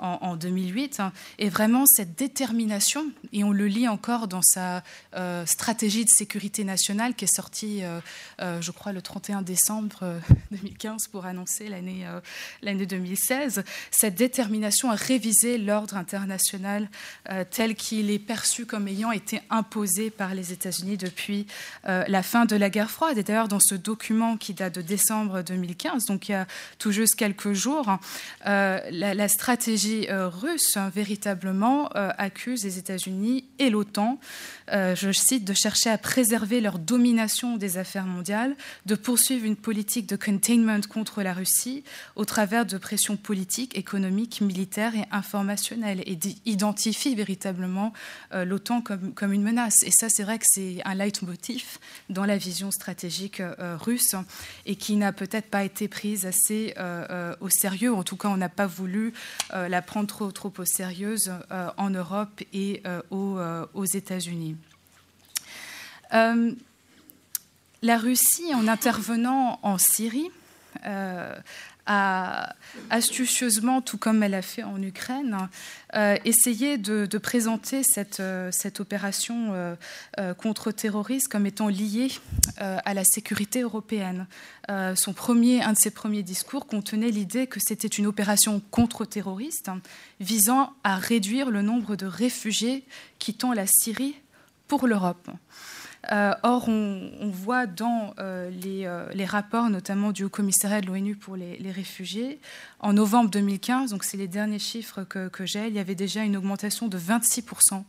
[0.00, 1.00] en, 2008.
[1.38, 4.82] Et vraiment, cette détermination, et on le lit encore dans sa
[5.14, 8.00] euh, stratégie de sécurité nationale qui est sortie, euh,
[8.40, 10.18] euh, je crois, le 31 décembre
[10.50, 13.62] 2015 pour annoncer l'année 2016,
[13.92, 16.88] cette détermination à réviser l'ordre international
[17.52, 21.46] tel qu'il est perçu comme ayant été imposé par les États-Unis depuis
[21.84, 23.16] la fin de la guerre froide.
[23.16, 26.46] Et d'ailleurs, dans ce document, qui date de décembre 2015, donc il y a
[26.78, 27.98] tout juste quelques jours,
[28.46, 34.18] euh, la, stratégie euh, russe hein, véritablement euh, accuse les États-Unis et l'OTAN,
[34.70, 38.56] je cite, de chercher à préserver leur domination des affaires mondiales,
[38.86, 41.84] de poursuivre une politique de containment contre la Russie
[42.16, 47.92] au travers de pressions politiques, économiques, militaires et informationnelles, et identifie véritablement
[48.32, 49.82] l'OTAN comme, comme une menace.
[49.84, 51.78] Et ça, c'est vrai que c'est un leitmotiv
[52.08, 54.13] dans la vision stratégique russe
[54.66, 57.92] et qui n'a peut-être pas été prise assez euh, euh, au sérieux.
[57.92, 59.12] En tout cas, on n'a pas voulu
[59.52, 61.16] euh, la prendre trop, au sérieux
[61.76, 63.38] en Europe et aux,
[63.74, 64.56] aux États-Unis.
[66.12, 70.30] la Russie, en intervenant en Syrie,
[71.86, 72.54] a
[72.90, 75.48] astucieusement, tout comme elle a fait en Ukraine,
[75.94, 79.52] euh, essayé de, présenter cette, euh, opération
[80.18, 82.10] euh, contre-terroriste comme étant liée
[82.56, 84.26] à la sécurité européenne.
[84.68, 89.70] son premier, un de ses premiers discours contenait l'idée que c'était une opération contre-terroriste
[90.20, 92.84] visant à réduire le nombre de réfugiés
[93.18, 94.14] quittant la Syrie
[94.68, 95.30] pour l'Europe.
[96.12, 101.16] Euh, or, on, voit dans euh, euh, les, rapports, notamment du Haut Commissariat de l'ONU
[101.16, 102.40] pour les, réfugiés,
[102.80, 106.36] en novembre 2015, donc c'est les derniers chiffres que, j'ai, il y avait déjà une
[106.36, 107.82] augmentation de 26%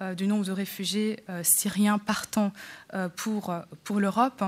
[0.00, 2.52] euh, du nombre de réfugiés syriens partant
[3.16, 3.52] pour
[3.98, 4.44] l'Europe.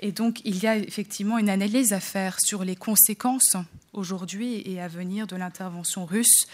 [0.00, 3.56] Et donc, il y a effectivement une analyse à faire sur les conséquences
[3.94, 6.46] aujourd'hui et à venir de l'intervention russe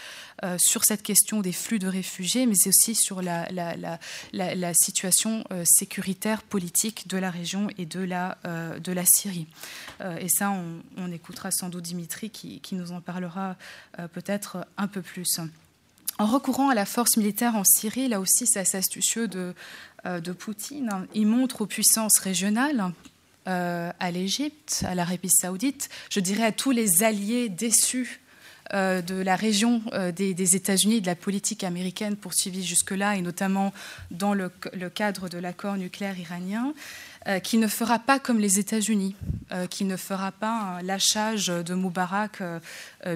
[0.57, 7.17] sur cette question des flux de réfugiés, mais aussi sur la, situation sécuritaire, politique de
[7.17, 8.37] la région et de la,
[8.79, 9.47] de la Syrie.
[10.19, 10.51] et ça,
[10.97, 13.55] on, écoutera sans doute Dimitri qui, qui nous en parlera
[14.13, 15.39] peut-être un peu plus.
[16.21, 19.55] En recourant à la force militaire en Syrie, là aussi c'est assez astucieux de,
[20.05, 22.91] euh, de, Poutine, il montre aux puissances régionales,
[23.47, 28.21] euh, à l'Égypte, à l'Arabie saoudite, je dirais à tous les alliés déçus
[28.73, 29.81] euh, de la région
[30.15, 33.73] des, des États-Unis, de la politique américaine poursuivie jusque-là, et notamment
[34.11, 34.49] dans le,
[34.93, 36.73] cadre de l'accord nucléaire iranien, euh,
[37.43, 39.15] qui ne fera pas comme les États-Unis,
[39.51, 42.59] euh, qui ne fera pas un lâchage de Moubarak euh,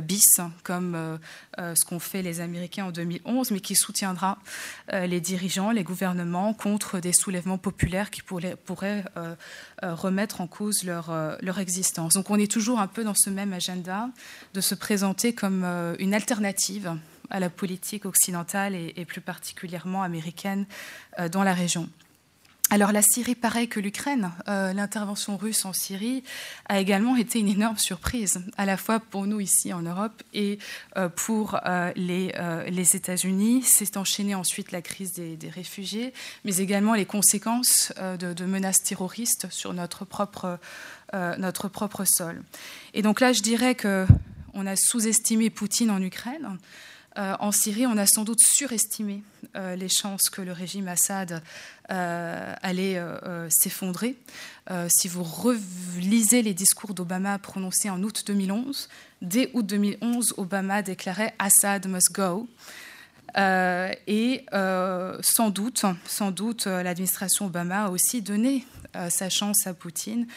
[0.01, 0.27] bis,
[0.63, 1.19] comme
[1.57, 4.37] ce qu'ont fait les Américains en 2011, mais qui soutiendra
[4.91, 9.05] les dirigeants, les gouvernements contre des soulèvements populaires qui pourraient,
[9.81, 12.13] remettre en cause leur, leur existence.
[12.13, 14.09] Donc on est toujours un peu dans ce même agenda
[14.53, 15.63] de se présenter comme
[15.99, 16.97] une alternative
[17.29, 20.65] à la politique occidentale et plus particulièrement américaine
[21.31, 21.89] dans la région.
[22.71, 26.23] Alors la Syrie, pareil que l'Ukraine, euh, l'intervention russe en Syrie
[26.67, 30.57] a également été une énorme surprise, à la fois pour nous ici en Europe et
[30.97, 33.61] euh, pour euh, les, États-Unis.
[33.63, 36.11] C'est enchaîné ensuite la crise des, réfugiés,
[36.43, 40.57] mais également les conséquences de, de, menaces terroristes sur notre propre,
[41.13, 42.41] notre propre sol.
[42.93, 46.57] Et donc là, je dirais qu'on a sous-estimé Poutine en Ukraine.
[47.17, 49.23] Euh, en Syrie, on a sans doute surestimé
[49.55, 51.41] euh, les chances que le régime Assad
[51.89, 53.01] euh, allait
[53.49, 54.15] s'effondrer.
[54.89, 58.89] si vous relisez les discours d'Obama prononcés en août 2011,
[59.21, 62.47] dès août 2011, Obama déclarait Assad must go.
[63.37, 68.65] et sans doute, sans doute, l'administration Obama a aussi donné
[69.09, 70.27] sa chance à Poutine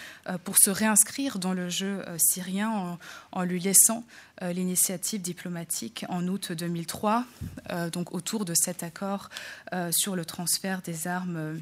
[0.44, 2.98] pour se réinscrire dans le jeu syrien
[3.32, 4.04] en lui laissant
[4.42, 7.24] euh, l'initiative diplomatique en août 2003,
[7.70, 9.30] euh, donc autour de cet accord
[9.72, 11.60] euh, sur le transfert des armes,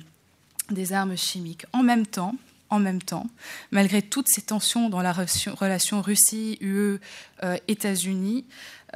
[0.71, 1.65] des armes chimiques.
[1.73, 2.35] En même temps,
[2.69, 3.27] en même temps,
[3.71, 8.45] malgré toutes ces tensions dans la relation Russie-UE-États-Unis,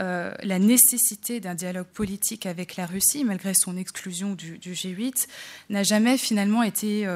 [0.01, 5.27] la nécessité d'un dialogue politique avec la Russie, malgré son exclusion du, G8,
[5.69, 7.07] n'a jamais finalement été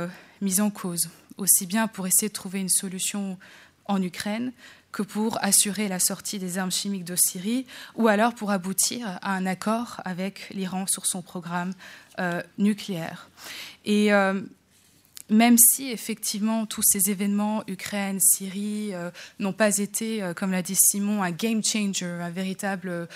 [0.42, 1.08] mise en cause,
[1.38, 3.38] aussi bien pour essayer de trouver une solution
[3.86, 4.52] en Ukraine
[4.94, 7.66] que pour assurer la sortie des armes chimiques de Syrie,
[7.96, 11.74] ou alors pour aboutir à un accord avec l'Iran sur son programme
[12.20, 13.28] euh, nucléaire.
[13.84, 14.40] Et euh,
[15.30, 20.76] même si effectivement tous ces événements, Ukraine, Syrie, euh, n'ont pas été, comme l'a dit
[20.76, 23.08] Simon, un game changer, un véritable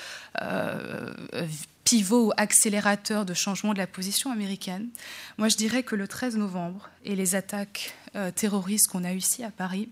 [1.84, 4.88] pivot ou accélérateur de changement de la position américaine,
[5.38, 7.94] moi je dirais que le 13 novembre et les attaques
[8.34, 9.88] terroristes qu'on a eues ici à Paris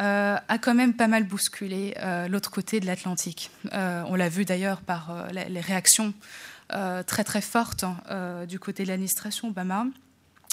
[0.00, 3.50] euh, a quand même pas mal bousculé euh, l'autre côté de l'Atlantique.
[3.72, 6.14] Euh, on l'a vu d'ailleurs par les réactions
[7.06, 9.86] très très fortes hein, du côté de l'administration Obama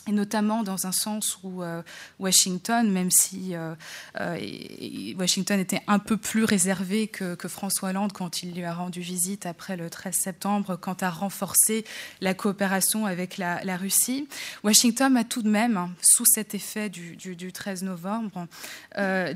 [0.07, 1.83] et notamment dans un sens où euh,
[2.19, 3.75] Washington, même si euh,
[4.19, 9.01] euh, Washington était un peu plus réservé que, François Hollande quand il lui a rendu
[9.01, 11.85] visite après le 13 septembre, quant à renforcer
[12.21, 14.27] la coopération avec la, Russie,
[14.63, 18.47] Washington a tout de même, sous cet effet du, 13 novembre,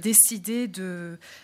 [0.01, 0.69] décidé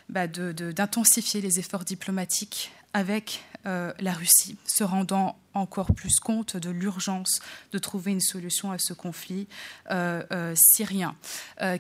[0.10, 6.58] bah, d'intensifier de, les efforts diplomatiques avec euh, la Russie, se rendant encore plus compte
[6.58, 9.48] de l'urgence de trouver une solution à ce conflit
[9.92, 11.16] euh, euh, syrien.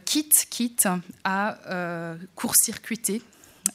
[0.05, 0.87] quitte, quitte
[1.23, 1.57] à
[2.35, 3.21] court-circuiter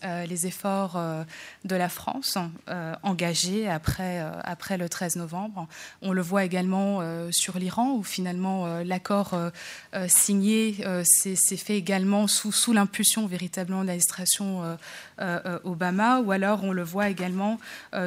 [0.03, 1.25] les efforts euh,
[1.65, 2.39] de la France
[2.69, 5.69] euh, engagés après, après le 13 novembre.
[6.03, 7.01] On le voit également
[7.31, 9.35] sur l'Iran, où finalement l'accord
[10.09, 14.79] signé s'est fait également sous, sous l'impulsion véritablement de l'administration
[15.65, 17.59] Obama, ou alors on le voit également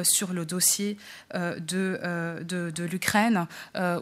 [0.02, 0.96] sur le dossier
[1.34, 3.46] de, de, l'Ukraine,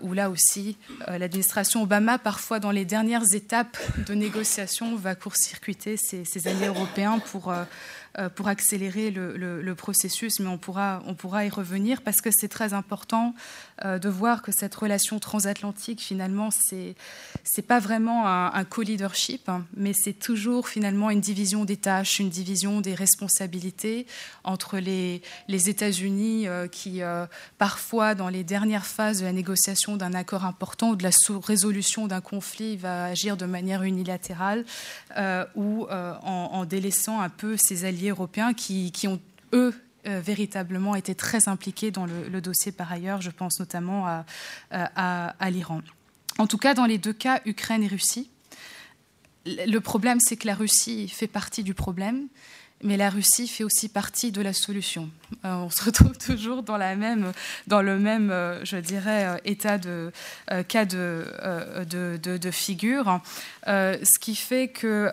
[0.02, 0.76] où là aussi
[1.06, 7.18] l'administration Obama, parfois dans les dernières étapes de négociation, va court-circuiter ses, ses, alliés européens
[7.18, 7.64] pour euh,
[8.34, 11.00] pour accélérer le, processus, mais on pourra,
[11.44, 13.32] y revenir parce que c'est très important euh,
[13.84, 16.94] de voir que cette relation transatlantique, finalement, c'est
[17.44, 22.28] c'est pas vraiment un, co-leadership, hein, mais c'est toujours finalement une division des tâches, une
[22.28, 24.06] division des responsabilités
[24.44, 27.00] entre les, États-Unis euh, qui,
[27.58, 31.10] parfois, dans les dernières phases de la négociation d'un accord important ou de la
[31.44, 34.64] résolution d'un conflit, va agir de manière unilatérale
[35.54, 39.20] ou en, en délaissant un peu ses alliés européens qui, ont,
[39.52, 39.74] eux,
[40.06, 43.20] euh, véritablement été très impliqués dans le, dossier par ailleurs.
[43.20, 44.06] Je pense notamment
[44.70, 45.82] à, l'Iran.
[46.38, 48.30] En tout cas, dans les deux cas, Ukraine et Russie,
[49.44, 52.28] le problème, c'est que la Russie fait partie du problème,
[52.82, 55.10] mais la Russie fait aussi partie de la solution.
[55.44, 57.32] Euh, on se retrouve toujours dans, la même,
[57.66, 60.12] dans le même, euh, je dirais, état de
[60.68, 61.26] cas de,
[61.90, 63.20] de, de, figure,
[63.66, 65.12] ce qui fait que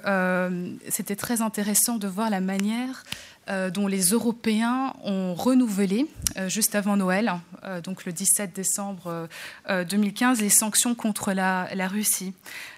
[0.89, 6.07] c'était très intéressant de voir la manière euh, dont les Européens ont renouvelé
[6.37, 7.31] euh, juste avant Noël,
[7.63, 9.27] euh, donc le 17 décembre
[9.69, 12.33] 2015, les sanctions contre la, Russie.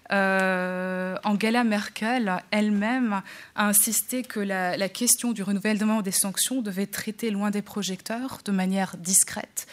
[0.09, 3.21] Angela Merkel elle-même
[3.55, 8.51] a insisté que la, question du renouvellement des sanctions devait traitée loin des projecteurs, de
[8.51, 9.67] manière discrète,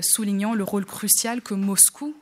[0.00, 2.14] soulignant le rôle crucial que Moscou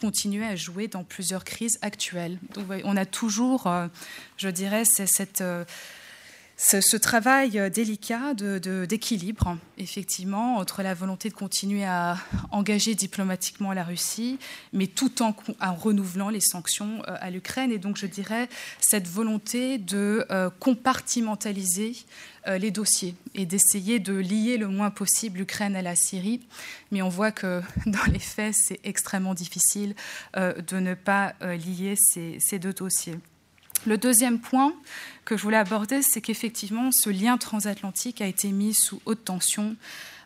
[0.00, 2.38] continuait à jouer dans plusieurs crises actuelles.
[2.54, 3.72] Donc, on a toujours,
[4.36, 5.42] je dirais, cette
[6.62, 12.18] ce, travail euh, délicat d'équilibre, effectivement, entre la volonté de continuer à
[12.50, 14.38] engager diplomatiquement la Russie,
[14.74, 17.72] mais tout en, renouvelant les sanctions euh, à l'Ukraine.
[17.72, 21.96] Et donc, je dirais, cette volonté de euh, compartimentaliser
[22.46, 26.40] les dossiers et d'essayer de lier le moins possible l'Ukraine à la Syrie.
[26.90, 29.94] Mais on voit que dans les faits, c'est extrêmement difficile
[30.34, 33.18] de ne pas lier ces deux dossiers.
[33.86, 34.74] Le deuxième point
[35.24, 39.74] que je voulais aborder, c'est qu'effectivement, ce lien transatlantique a été mis sous haute tension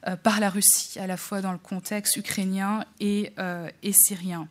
[0.09, 4.49] euh, par la Russie, à la fois dans le contexte ukrainien et, euh, syrien.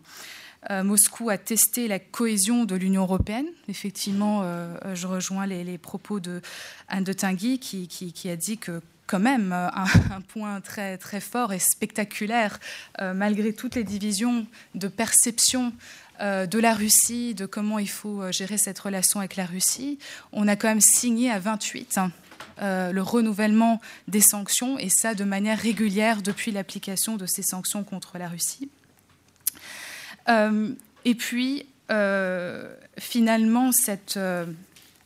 [0.69, 3.47] Euh, Moscou a testé la cohésion de l'Union européenne.
[3.67, 4.43] Effectivement,
[4.93, 6.41] je rejoins les, propos de
[6.87, 9.51] Anne de Tinguy qui, a dit que quand même
[10.13, 12.61] un, point très, très fort et spectaculaire,
[13.01, 15.73] malgré toutes les divisions de perception
[16.19, 19.97] de la Russie, de comment il faut euh, gérer cette relation avec la Russie.
[20.31, 22.11] On a quand même signé à 28 hein,
[22.61, 27.83] euh, le renouvellement des sanctions, et ça de manière régulière depuis l'application de ces sanctions
[27.83, 28.69] contre la Russie.
[31.05, 31.65] et puis,
[32.97, 34.17] finalement, cette,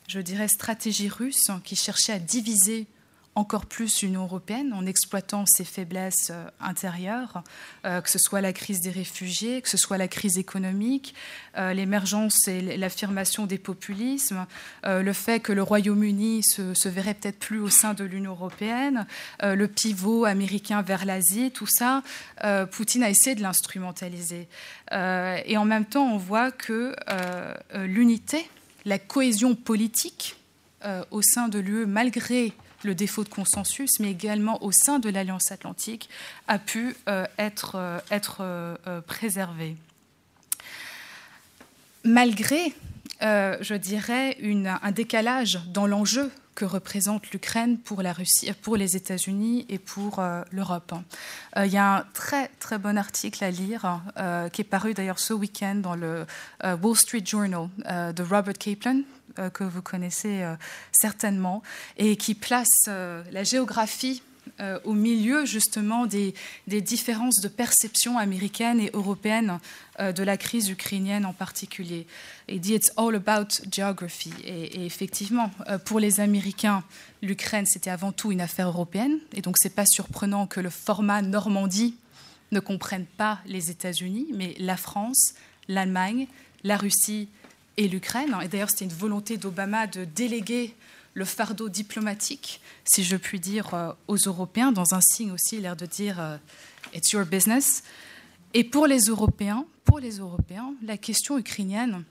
[0.07, 2.85] je dirais, stratégie russe qui cherchait à diviser
[3.37, 7.43] encore plus l'Union européenne en exploitant ses faiblesses euh, intérieures,
[7.85, 11.13] euh, que ce soit la crise des réfugiés, que ce soit la crise économique,
[11.55, 14.45] euh, l'émergence et l'affirmation des populismes,
[14.83, 19.05] le fait que le Royaume-Uni se, se, verrait peut-être plus au sein de l'Union européenne,
[19.43, 22.01] le pivot américain vers l'Asie, tout ça,
[22.71, 24.47] Poutine a essayé de l'instrumentaliser.
[24.91, 26.95] et en même temps, on voit que
[27.73, 28.49] l'unité,
[28.85, 30.37] la cohésion politique
[31.11, 32.53] au sein de l'UE, malgré
[32.83, 36.09] le défaut de consensus, mais également au sein de l'Alliance atlantique,
[36.47, 39.75] a pu euh, être, euh, être euh, préservé.
[42.03, 42.73] Malgré,
[43.21, 49.65] je dirais, un décalage dans l'enjeu que représente l'Ukraine pour la Russie, pour les États-Unis
[49.67, 50.93] et pour l'Europe.
[51.57, 54.01] il y a un très très bon article à lire
[54.53, 56.25] qui est paru d'ailleurs ce week-end dans le
[56.63, 59.01] Wall Street Journal de Robert Kaplan,
[59.53, 60.55] que vous connaissez euh,
[60.91, 61.63] certainement,
[61.97, 64.21] et qui place euh, la géographie
[64.85, 66.33] au milieu justement des,
[66.67, 69.59] différences de perception américaine et européenne
[69.99, 72.07] de la crise ukrainienne en particulier.
[72.47, 74.31] Il dit It's all about geography.
[74.45, 75.51] Et, effectivement,
[75.83, 76.85] pour les Américains,
[77.21, 79.19] l'Ukraine, c'était avant tout une affaire européenne.
[79.35, 81.95] Et donc, ce n'est pas surprenant que le format Normandie
[82.53, 85.33] ne comprenne pas les États-Unis, mais la France,
[85.67, 86.27] l'Allemagne,
[86.63, 87.29] la Russie
[87.77, 88.35] et l'Ukraine.
[88.43, 90.75] Et d'ailleurs, c'était une volonté d'Obama de déléguer
[91.13, 95.75] le fardeau diplomatique, si je puis dire, euh, aux Européens, dans un signe aussi, l'air
[95.75, 96.37] de dire euh,
[96.93, 97.83] It's your business.
[98.53, 102.03] Et pour les Européens, pour les Européens, la question ukrainienne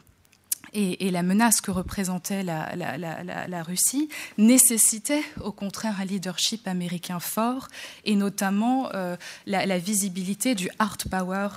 [0.73, 7.69] et, la menace que représentait la, Russie nécessitait au contraire un leadership américain fort
[8.05, 9.17] et notamment euh,
[9.47, 11.49] la, visibilité du hard power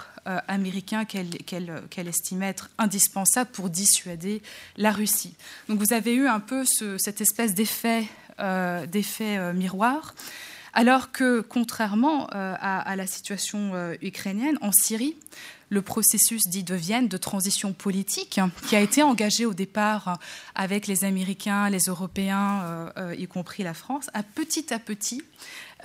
[0.48, 4.42] américain qu'elle estimait être indispensable pour dissuader
[4.78, 5.36] la Russie.
[5.68, 6.64] Donc vous avez eu un peu
[6.98, 8.08] cette espèce d'effet
[8.40, 10.16] euh, miroir.
[10.74, 15.16] Alors que, contrairement à, la situation ukrainienne, en Syrie,
[15.70, 20.20] le processus dit de Vienne de transition politique qui a été engagé au départ
[20.56, 25.22] avec les Américains, les Européens, euh, euh, y compris la France, a petit à petit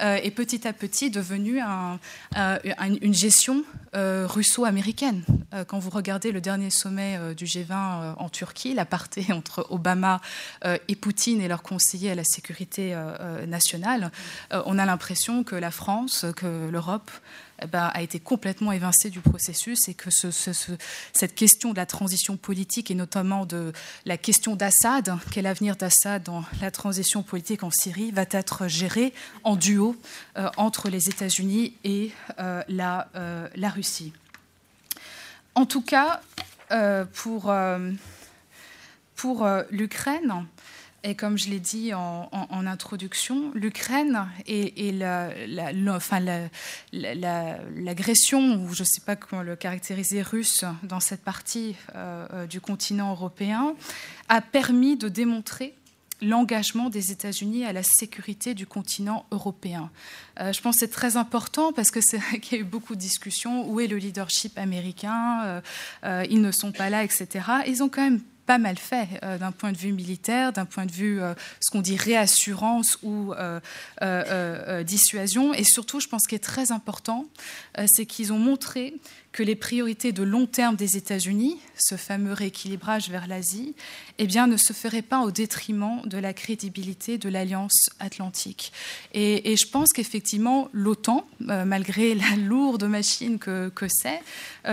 [0.01, 3.65] euh, et petit à petit devenu une gestion
[3.95, 5.23] russo-américaine.
[5.69, 10.21] quand vous regardez le dernier sommet du G20 en Turquie, l'aparté entre Obama
[10.89, 12.97] et Poutine et leurs conseillers à la sécurité
[13.47, 14.11] nationale,
[14.51, 17.11] on a l'impression que la France, que l'Europe
[17.63, 22.37] eh ben, a été complètement évincé du processus et que cette question de la transition
[22.37, 23.73] politique et notamment de
[24.07, 29.13] la question d'Assad, quel avenir d'Assad dans la transition politique en Syrie, va être gérée
[29.45, 29.97] en duo
[30.37, 34.13] euh, entre les États-Unis et euh, la, euh, la, Russie.
[35.55, 36.21] En tout cas,
[37.13, 37.53] pour
[39.71, 40.47] l'Ukraine,
[41.05, 42.29] et comme je l'ai dit en,
[42.67, 44.91] introduction, l'Ukraine et,
[46.93, 52.47] l'agression, ou je ne sais pas comment le caractériser, russe dans cette partie euh, euh,
[52.47, 53.75] du continent européen,
[54.31, 55.75] a permis de démontrer
[56.23, 59.91] l'engagement des États-Unis à la sécurité du continent européen.
[60.41, 62.95] Euh, je pense que c'est très important parce que c'est qu'il y a eu beaucoup
[62.95, 63.69] de discussions.
[63.69, 65.61] Où est le leadership américain?
[66.03, 67.45] Ils ne sont pas là, etc.
[67.67, 70.87] Ils ont quand même pas mal fait euh, d'un point de vue militaire, d'un point
[70.87, 75.55] de vue euh, ce qu'on dit réassurance ou euh, dissuasion.
[75.55, 77.27] Et surtout, je pense ce qui est très important,
[77.87, 78.95] c'est qu'ils ont montré
[79.33, 83.75] que les priorités de long terme des États-Unis, ce fameux rééquilibrage vers l'Asie,
[84.19, 88.73] eh bien, ne se feraient pas au détriment de la crédibilité de l'Alliance atlantique.
[89.13, 94.21] Et, je pense qu'effectivement, l'OTAN, malgré la lourde machine que, que c'est,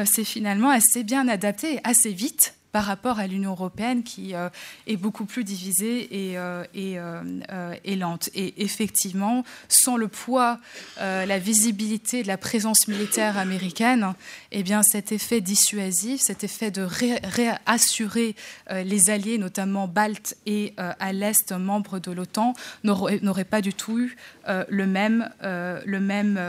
[0.05, 4.49] c'est finalement assez bien adapté, assez vite par rapport à l'Union européenne qui euh,
[4.87, 8.29] est beaucoup plus divisée et, euh, euh, et, lente.
[8.33, 10.59] Et effectivement, sans le poids,
[10.97, 14.13] la visibilité de la présence militaire américaine,
[14.51, 16.87] eh bien, cet effet dissuasif, cet effet de
[17.23, 18.35] réassurer
[18.69, 22.53] les alliés, notamment baltes et à l'Est, membres de l'OTAN,
[22.83, 24.15] n'aurait pas du tout eu
[24.47, 26.39] le même, le même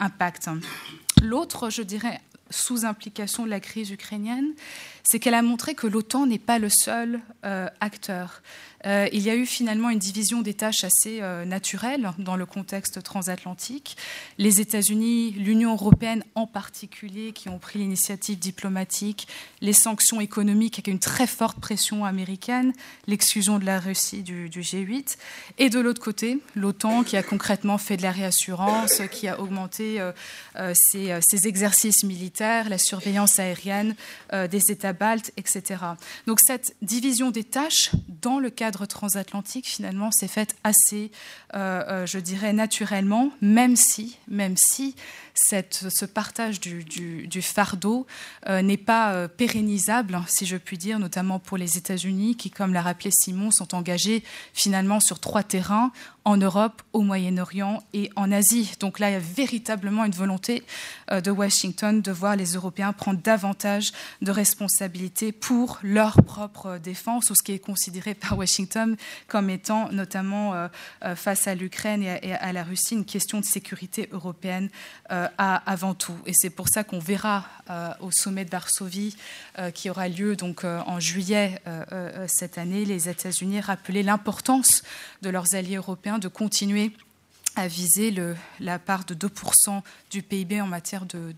[0.00, 0.48] impact.
[1.22, 2.20] L'autre, je dirais,
[2.50, 4.54] sous-implication de la crise ukrainienne,
[5.10, 8.42] c'est qu'elle a montré que l'OTAN n'est pas le seul euh, acteur.
[8.86, 12.46] Euh, il y a eu finalement une division des tâches assez euh, naturelle dans le
[12.46, 13.96] contexte transatlantique.
[14.38, 19.26] Les États-Unis, l'Union européenne en particulier, qui ont pris l'initiative diplomatique,
[19.60, 22.72] les sanctions économiques avec une très forte pression américaine,
[23.06, 25.16] l'exclusion de la Russie du, G8,
[25.58, 30.00] et de l'autre côté, l'OTAN qui a concrètement fait de la réassurance, qui a augmenté
[30.74, 33.94] ses, ses, exercices militaires, la surveillance aérienne
[34.32, 35.76] des États baltes, etc.
[36.26, 37.90] Donc cette division des tâches
[38.20, 41.10] dans le cadre transatlantique, finalement, s'est faite assez,
[41.54, 44.94] euh, euh, je dirais, naturellement, même si, même si
[45.50, 48.06] ce partage du, fardeau
[48.48, 52.82] euh, n'est pas pérennisable, si je puis dire, notamment pour les États-Unis, qui, comme l'a
[52.82, 55.92] rappelé Simon, sont engagés finalement sur trois terrains
[56.24, 58.72] en Europe, au Moyen-Orient et en Asie.
[58.80, 60.62] Donc là, il y a véritablement une volonté
[61.10, 67.34] de Washington de voir les Européens prendre davantage de responsabilités pour leur propre défense, ou
[67.34, 68.96] ce qui est considéré par Washington
[69.26, 70.68] comme étant notamment euh,
[71.04, 74.68] euh, face à l'Ukraine et, à la Russie une question de sécurité européenne
[75.10, 76.16] euh, avant tout.
[76.26, 77.44] Et c'est pour ça qu'on verra
[78.00, 79.16] au sommet de Varsovie
[79.74, 81.60] qui aura lieu donc en juillet
[82.26, 84.82] cette année, les États-Unis rappeler l'importance
[85.22, 86.92] de leurs alliés européens de continuer
[87.58, 91.34] à viser le, la part de 2% du PIB en matière de,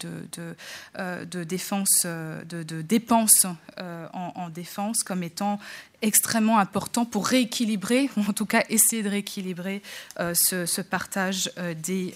[0.98, 3.46] euh, défense, euh, de, dépenses
[3.78, 5.58] euh, en, défense comme étant
[6.02, 9.82] extrêmement important pour rééquilibrer, ou en tout cas essayer de rééquilibrer
[10.18, 11.50] ce, partage
[11.82, 12.14] des,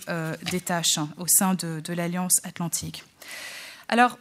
[0.51, 3.05] des, tâches hein, au sein de, l'Alliance atlantique.
[3.89, 4.19] Alors,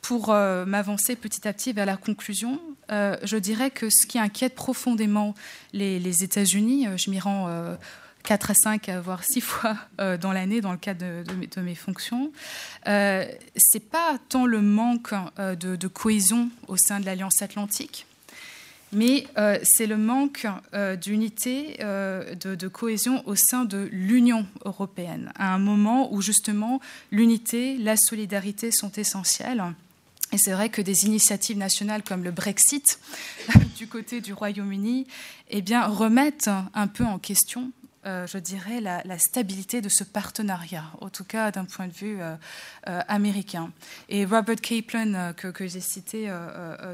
[0.00, 5.34] pour m'avancer petit à petit vers la conclusion, je dirais que ce qui inquiète profondément
[5.72, 7.76] les, les États-Unis, je m'y rends
[8.22, 12.32] 4 à 5, voire 6 fois euh, dans l'année dans le cadre de, mes, fonctions.
[12.86, 13.26] Euh,
[13.56, 18.06] Ce n'est pas tant le manque euh, de, cohésion au sein de l'Alliance atlantique,
[18.92, 19.26] mais
[19.62, 20.46] c'est le manque
[21.00, 26.80] d'unité, de, de, cohésion au sein de l'Union européenne, à un moment où justement
[27.10, 29.64] l'unité, la solidarité sont essentielles.
[30.32, 32.98] Et c'est vrai que des initiatives nationales comme le Brexit
[33.76, 35.06] du côté du Royaume-Uni
[35.50, 37.70] eh remettent un peu en question
[38.04, 42.20] euh, je dirais, la, stabilité de ce partenariat, en tout cas d'un point de vue
[42.20, 42.34] euh,
[42.88, 43.70] euh, américain.
[44.08, 46.28] Et Robert Kaplan, que, j'ai cité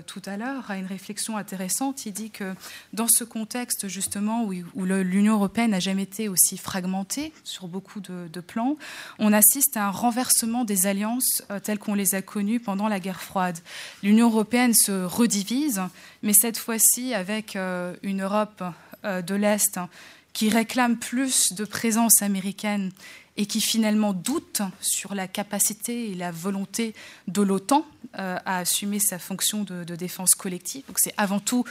[0.06, 2.04] tout à l'heure, a une réflexion intéressante.
[2.04, 2.54] Il dit que
[2.92, 8.28] dans ce contexte, justement, où, l'Union européenne n'a jamais été aussi fragmentée sur beaucoup de,
[8.30, 8.76] de, plans,
[9.18, 13.22] on assiste à un renversement des alliances telles qu'on les a connues pendant la guerre
[13.22, 13.58] froide.
[14.02, 15.80] L'Union européenne se redivise,
[16.22, 18.62] mais cette fois-ci avec une Europe
[19.04, 19.78] de l'Est
[20.38, 22.92] qui réclame plus de présence américaine
[23.36, 26.94] et qui finalement doute sur la capacité et la volonté
[27.26, 27.84] de l'OTAN
[28.16, 30.86] euh, à assumer sa fonction de, défense collective.
[30.86, 31.64] Donc c'est avant tout,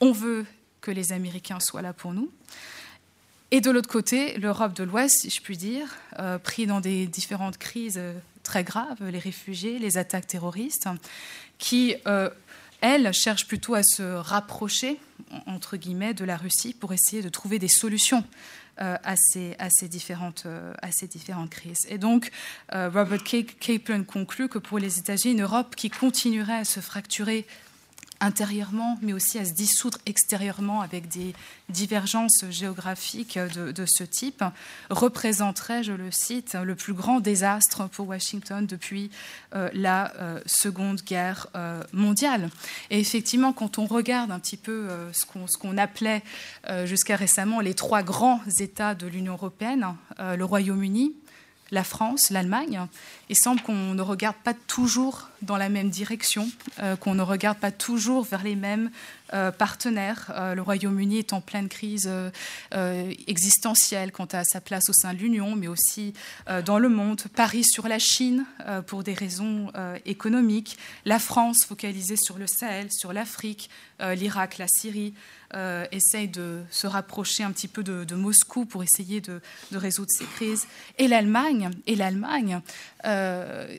[0.00, 0.46] on veut
[0.80, 2.30] que les Américains soient là pour nous.
[3.50, 7.06] Et de l'autre côté, l'Europe de l'Ouest, si je puis dire, euh, pris dans des
[7.06, 10.88] différentes crises euh, très graves, les réfugiés, les attaques terroristes,
[11.58, 11.96] qui
[12.80, 14.98] elle cherche plutôt à se rapprocher,
[15.46, 18.24] entre guillemets, de la Russie pour essayer de trouver des solutions
[18.80, 21.86] euh, à, ces, différentes, euh, à, ces, différentes, crises.
[21.88, 22.30] Et donc,
[22.74, 27.46] euh, Robert Kaplan conclut que pour les États-Unis, une Europe qui continuerait à se fracturer
[28.20, 31.34] intérieurement, mais aussi à se dissoudre extérieurement avec des
[31.68, 34.44] divergences géographiques de, ce type,
[34.90, 39.10] représenterait, je le cite, le plus grand désastre pour Washington depuis
[39.54, 42.50] euh, la euh, Seconde Guerre euh, mondiale.
[42.90, 46.22] Et effectivement, quand on regarde un petit peu ce qu'on appelait
[46.84, 49.86] jusqu'à récemment les trois grands États de l'Union européenne,
[50.18, 51.14] le Royaume-Uni,
[51.70, 52.86] la France, l'Allemagne.
[53.28, 56.48] Il semble qu'on ne regarde pas toujours dans la même direction,
[56.80, 58.90] euh, qu'on ne regarde pas toujours vers les mêmes
[59.34, 60.32] euh, partenaires.
[60.36, 62.10] Euh, le Royaume-Uni est en pleine crise
[63.26, 66.14] existentielle quant à sa place au sein de l'Union, mais aussi
[66.64, 67.22] dans le monde.
[67.34, 68.44] Paris sur la Chine
[68.86, 69.72] pour des raisons
[70.04, 70.78] économiques.
[71.04, 73.70] La France focalisée sur le Sahel, sur l'Afrique,
[74.00, 75.14] l'Irak, la Syrie.
[75.90, 79.40] essaye de se rapprocher un petit peu de, Moscou pour essayer de,
[79.72, 80.66] de, résoudre ces crises.
[80.98, 82.60] Et l'Allemagne, et l'Allemagne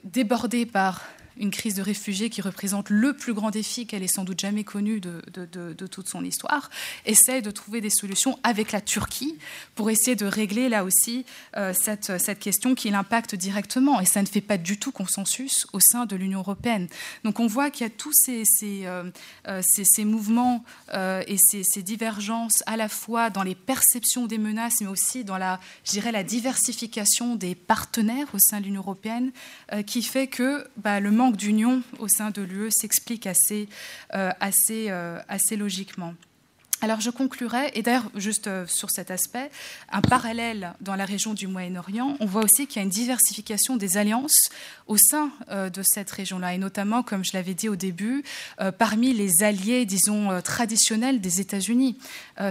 [0.03, 1.03] débordée par
[1.39, 4.63] une crise de réfugiés qui représente le plus grand défi qu'elle ait sans doute jamais
[4.63, 6.69] connu de, toute son histoire,
[7.05, 9.37] essaie de trouver des solutions avec la Turquie
[9.75, 13.99] pour essayer de régler là aussi euh, cette, question qui l'impacte directement.
[13.99, 16.87] Et ça ne fait pas du tout consensus au sein de l'Union européenne.
[17.23, 18.43] Donc on voit qu'il y a tous ces,
[18.85, 19.09] euh,
[19.47, 19.61] euh,
[19.99, 25.23] mouvements et ces, ces, divergences à la fois dans les perceptions des menaces, mais aussi
[25.23, 25.59] dans la,
[26.11, 29.31] la diversification des partenaires au sein de l'Union européenne,
[29.85, 33.67] qui fait que bah, le manque d'union au sein de l'UE s'explique assez,
[34.13, 34.31] euh,
[34.71, 36.13] euh, assez logiquement.
[36.79, 39.49] Alors je conclurai, et d'ailleurs juste euh, sur cet aspect,
[39.91, 43.77] un parallèle dans la région du Moyen-Orient, on voit aussi qu'il y a une diversification
[43.77, 44.49] des alliances
[44.85, 48.23] au sein euh, de cette région-là, et notamment, comme je l'avais dit au début,
[48.61, 51.97] euh, parmi les alliés, disons, traditionnels des États-Unis.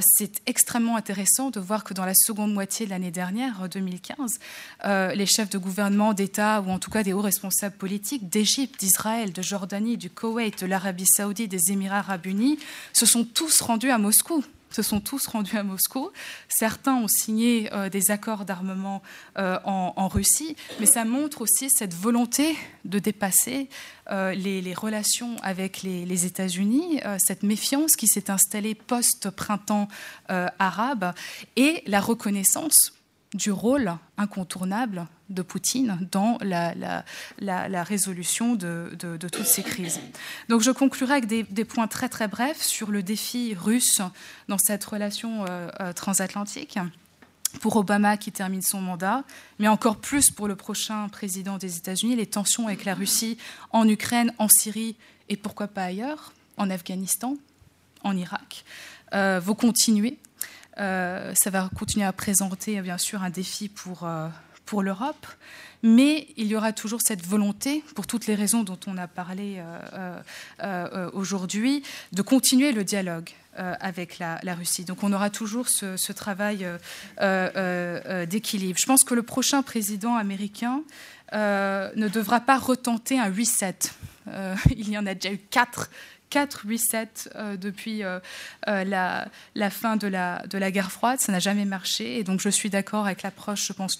[0.00, 4.38] C'est extrêmement intéressant de voir que dans la seconde moitié de l'année dernière, 2015,
[5.14, 9.32] les chefs de gouvernement d'État, ou en tout cas des hauts responsables politiques d'Égypte, d'Israël,
[9.32, 12.58] de Jordanie, du Koweït, de l'Arabie saoudite, des Émirats arabes unis,
[12.92, 16.10] se sont tous rendus à Moscou Moscou se sont tous rendus à Moscou.
[16.48, 19.02] Certains ont signé euh, des accords d'armement
[19.36, 22.56] euh, en, Russie, mais ça montre aussi cette volonté
[22.86, 23.68] de dépasser
[24.10, 29.88] euh, les, relations avec les, les États-Unis, cette méfiance qui s'est installée post-printemps
[30.28, 31.12] arabe
[31.56, 32.95] et la reconnaissance
[33.36, 37.04] du rôle incontournable de Poutine dans la,
[37.82, 38.90] résolution de,
[39.20, 40.00] toutes ces crises.
[40.48, 44.00] Donc je conclurai avec des, points très très brefs sur le défi russe
[44.48, 46.78] dans cette relation euh, euh, transatlantique
[47.60, 49.24] pour Obama qui termine son mandat,
[49.58, 53.38] mais encore plus pour le prochain président des États-Unis, les tensions avec la Russie
[53.70, 54.96] en Ukraine, en Syrie
[55.28, 57.36] et pourquoi pas ailleurs, en Afghanistan,
[58.02, 58.64] en Irak,
[59.14, 60.18] euh, vont continuer
[60.78, 64.28] euh, ça va continuer à présenter bien sûr un défi pour, euh,
[64.66, 65.26] pour l'Europe,
[65.82, 69.62] mais il y aura toujours cette volonté, pour toutes les raisons dont on a parlé
[70.62, 71.82] euh, aujourd'hui,
[72.12, 73.30] de continuer le dialogue.
[73.58, 74.84] avec la, Russie.
[74.84, 76.66] Donc on aura toujours ce, ce travail
[78.26, 78.78] d'équilibre.
[78.78, 80.82] Je pense que le prochain président américain
[81.32, 83.78] ne devra pas retenter un reset.
[84.76, 85.88] il y en a déjà eu quatre
[86.36, 88.20] 4 resets euh, depuis euh,
[88.68, 91.18] euh, la, fin de la, de la guerre froide.
[91.18, 92.18] Ça n'a jamais marché.
[92.18, 93.96] Et donc, je suis d'accord avec l'approche, je pense,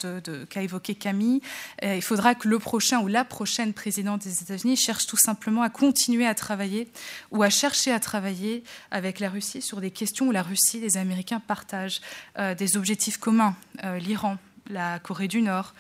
[0.51, 1.41] qu'a évoqué Camille.
[1.83, 5.71] il faudra que le prochain ou la prochaine présidente des États-Unis cherche tout simplement à
[5.71, 6.89] continuer à travailler
[7.31, 10.99] ou à chercher à travailler avec la Russie sur des questions où la Russie, les
[10.99, 12.03] Américains partagent
[12.37, 13.57] des objectifs communs.
[13.99, 14.37] L'Iran,
[14.69, 15.73] la Corée du Nord,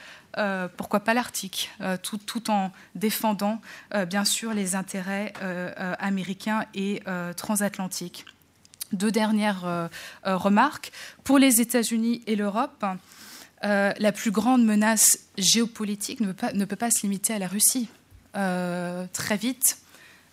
[0.76, 3.60] pourquoi pas l'Arctique, euh, tout, tout, en défendant
[3.94, 5.32] euh, bien sûr les intérêts
[5.98, 7.02] américains et
[7.36, 8.24] transatlantiques.
[8.92, 9.88] Deux dernières
[10.24, 10.92] remarques.
[11.24, 12.84] Pour les États-Unis et l'Europe,
[13.62, 17.48] la plus grande menace géopolitique ne peut pas, ne peut pas se limiter à la
[17.48, 17.88] Russie.
[18.32, 19.78] très vite,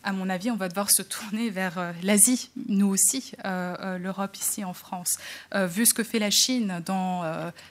[0.04, 3.98] à mon avis, on va devoir se tourner vers euh, l'Asie, nous aussi, euh, euh,
[3.98, 5.18] l'Europe ici en France.
[5.54, 7.24] vu ce que fait la Chine dans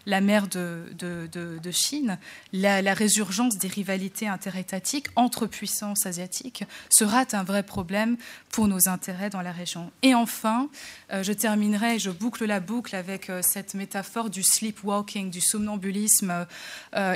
[0.06, 2.18] la mer de, Chine,
[2.52, 8.16] la, résurgence des rivalités interétatiques entre puissances asiatiques sera un vrai problème
[8.50, 9.90] pour nos intérêts dans la région.
[10.02, 10.68] Et enfin,
[11.10, 16.46] je terminerai, je boucle la boucle avec cette métaphore du sleepwalking, du somnambulisme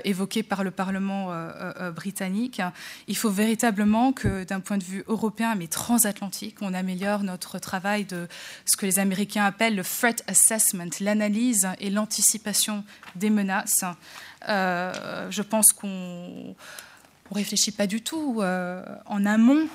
[0.05, 1.31] évoqué par le Parlement
[1.95, 2.61] britannique.
[3.09, 6.57] Il faut véritablement que, d'un point de vue européen mais transatlantique.
[6.61, 8.29] On améliore notre travail de
[8.65, 12.85] ce que les Américains appellent le threat assessment, l'analyse et l'anticipation
[13.15, 13.85] des menaces.
[14.49, 16.55] Euh, je pense qu'on
[17.31, 19.69] ne réfléchit pas du tout euh, en amont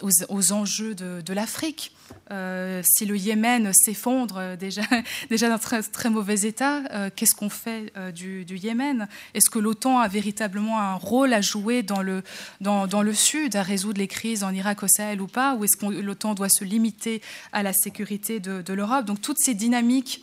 [0.00, 1.92] aux, enjeux de, l'Afrique.
[2.30, 4.82] Euh, si le Yémen s'effondre euh, déjà,
[5.30, 9.08] déjà dans très, très mauvais état, euh, qu'est-ce qu'on fait du, Yémen?
[9.34, 12.22] Est-ce que l'OTAN a véritablement un rôle à jouer dans le,
[12.60, 15.54] dans, le Sud, à résoudre les crises en Irak, au Sahel ou pas?
[15.54, 17.22] Ou est-ce que l'OTAN doit se limiter
[17.52, 19.04] à la sécurité de, de l'Europe?
[19.04, 20.22] Donc toutes ces dynamiques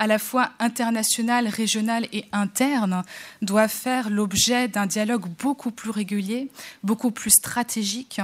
[0.00, 3.04] à la fois internationales, régionales et internes,
[3.42, 6.50] doivent faire l'objet d'un dialogue beaucoup plus régulier,
[6.82, 8.20] beaucoup plus stratégique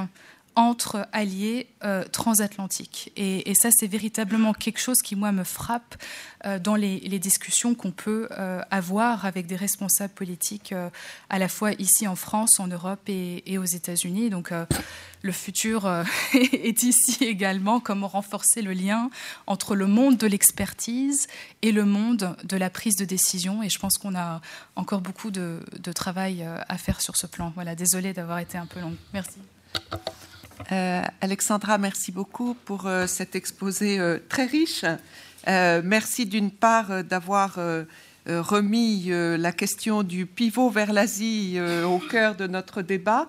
[0.57, 3.13] entre alliés euh, transatlantiques.
[3.17, 5.97] Et, ça, c'est véritablement quelque chose qui, moi, me frappe
[6.47, 10.75] euh, dans les, discussions qu'on peut euh, avoir avec des responsables politiques,
[11.29, 14.31] à la fois ici en France, en Europe et, aux États-Unis.
[14.31, 14.51] Donc,
[15.23, 15.87] le futur
[16.35, 19.11] est ici également, comment renforcer le lien
[19.47, 21.27] entre le monde de l'expertise
[21.61, 23.63] et le monde de la prise de décision.
[23.63, 24.41] Et je pense qu'on a
[24.75, 27.53] encore beaucoup de, de travail à faire sur ce plan.
[27.55, 28.97] Voilà, désolée d'avoir été un peu longue.
[29.13, 29.39] Merci.
[30.73, 34.85] Euh, Alexandra, merci beaucoup pour euh, cet exposé euh, très riche.
[35.47, 37.57] merci d'une part d'avoir
[38.27, 43.29] remis la question du pivot vers l'Asie au cœur de notre débat.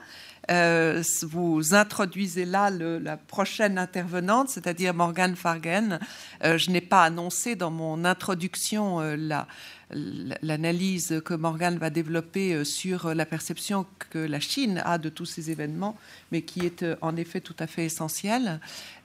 [1.22, 6.00] vous introduisez là la prochaine intervenante, c'est-à-dire Morgane Fargen.
[6.42, 9.46] je n'ai pas annoncé dans mon introduction la,
[9.92, 15.26] l'analyse que Morgan va développer euh, sur la perception que la Chine a de tous
[15.26, 15.98] ces événements,
[16.32, 18.60] mais qui est euh, en effet tout à fait essentielle.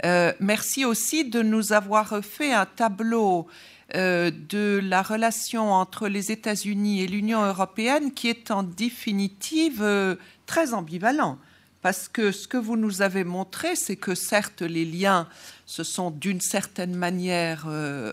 [0.04, 3.46] Euh, merci aussi de nous avoir fait un tableau
[3.94, 11.36] de la relation entre les États-Unis et l'Union européenne qui est en définitive très ambivalent.
[11.82, 15.28] Parce que ce que vous nous avez montré, c'est que certes les liens
[15.66, 17.66] se sont d'une certaine manière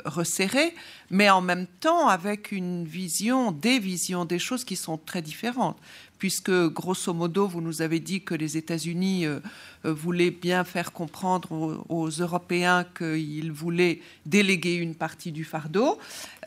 [0.05, 0.73] resserrés,
[1.09, 5.77] mais en même temps avec une vision, des visions, des choses qui sont très différentes
[6.19, 9.39] puisque grosso modo, vous nous avez dit que les États-Unis euh,
[9.85, 15.97] euh, voulaient bien faire comprendre aux, Européens qu'ils voulaient déléguer une partie du fardeau,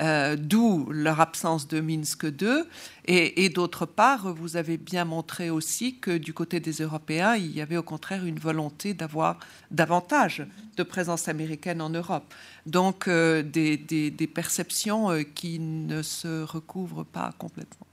[0.03, 2.65] euh, d'où leur absence de Minsk II.
[3.07, 7.61] Et, d'autre part, vous avez bien montré aussi que du côté des Européens, il y
[7.61, 9.41] avait au contraire une volonté d'avoir
[9.73, 10.47] davantage
[10.77, 12.33] de présence américaine en Europe.
[12.65, 17.87] Donc des perceptions qui ne se recouvrent pas complètement.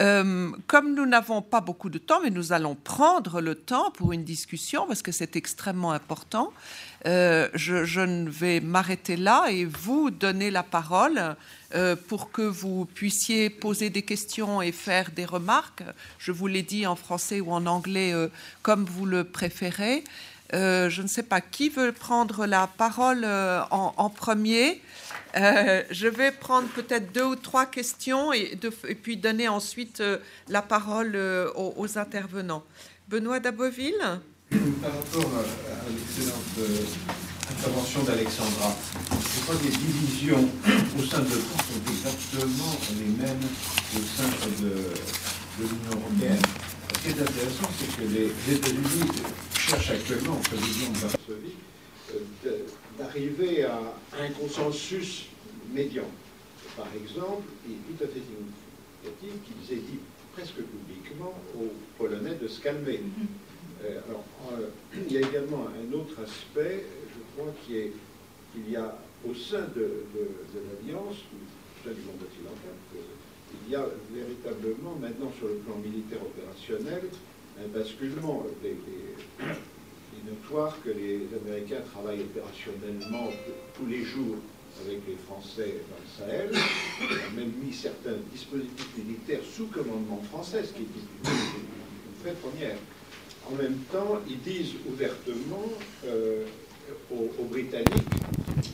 [0.00, 4.12] Euh, comme nous n'avons pas beaucoup de temps, mais nous allons prendre le temps pour
[4.12, 6.52] une discussion parce que c'est extrêmement important,
[7.06, 11.36] euh, je, ne vais m'arrêter là et vous donner la parole
[11.74, 15.84] euh, pour que vous puissiez poser des questions et faire des remarques.
[16.18, 18.12] Je vous l'ai dit en français ou en anglais
[18.62, 20.02] comme vous le préférez.
[20.52, 23.24] je ne sais pas qui veut prendre la parole
[23.70, 24.80] en, premier.
[25.36, 28.56] Euh, je vais prendre peut-être deux ou trois questions et,
[29.02, 32.62] puis donner ensuite euh, la parole euh, aux, intervenants.
[33.08, 36.84] Benoît Daboville Par rapport à, l'excellente
[37.50, 38.76] intervention d'Alexandra,
[39.10, 40.48] je crois que les divisions
[40.98, 43.48] au sein de France sont exactement les mêmes
[43.94, 44.30] au sein
[44.62, 44.72] de,
[45.58, 46.42] l'Union européenne.
[46.94, 49.10] Ce qui est intéressant, c'est que les États-Unis
[49.58, 51.56] cherchent actuellement, en président de Varsovie,
[52.98, 53.78] d'arriver à
[54.20, 55.26] un consensus
[55.72, 56.08] médian.
[56.76, 59.98] Par exemple, il est tout à fait significatif qu'ils aient dit
[60.32, 63.00] presque publiquement aux Polonais de se calmer.
[63.84, 66.84] Euh, alors, euh, il y a également un autre aspect,
[67.14, 67.92] je crois, qui est
[68.52, 68.96] qu'il y a
[69.28, 70.04] au sein de,
[70.54, 72.74] l'Alliance, au sein du monde occidental,
[73.66, 77.02] il y a véritablement maintenant sur le plan militaire opérationnel
[77.58, 78.46] un basculement.
[78.62, 78.76] des
[80.24, 83.30] notoire que les Américains travaillent opérationnellement
[83.76, 84.36] tous les jours
[84.84, 86.50] avec les Français dans le Sahel.
[87.00, 92.34] On a même mis certains dispositifs militaires sous commandement français, ce qui est une, vraie
[92.34, 92.76] première.
[93.50, 95.68] En même temps, ils disent ouvertement
[96.06, 96.44] euh,
[97.10, 97.90] aux, Britanniques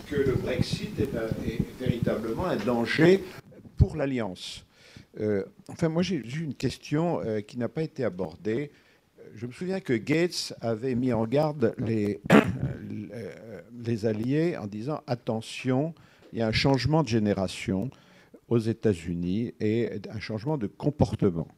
[0.08, 1.10] que le Brexit est,
[1.78, 3.22] véritablement un danger
[3.76, 4.64] pour l'Alliance.
[5.20, 8.70] Euh, enfin, moi, j'ai une question euh, qui n'a pas été abordée
[9.34, 12.20] je me souviens que Gates avait mis en garde les,
[14.06, 15.94] alliés en disant attention,
[16.32, 17.90] il y a un changement de génération
[18.48, 21.48] aux États-Unis et un changement de comportement.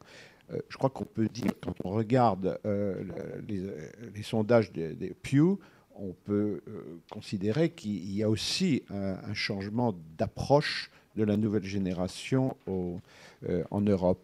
[0.51, 3.03] Euh, je crois qu'on peut dire, quand on regarde euh,
[3.47, 5.57] les, sondages des, Pew,
[5.95, 12.57] on peut euh, considérer qu'il y a aussi un, changement d'approche de la nouvelle génération
[12.67, 14.19] en Europe.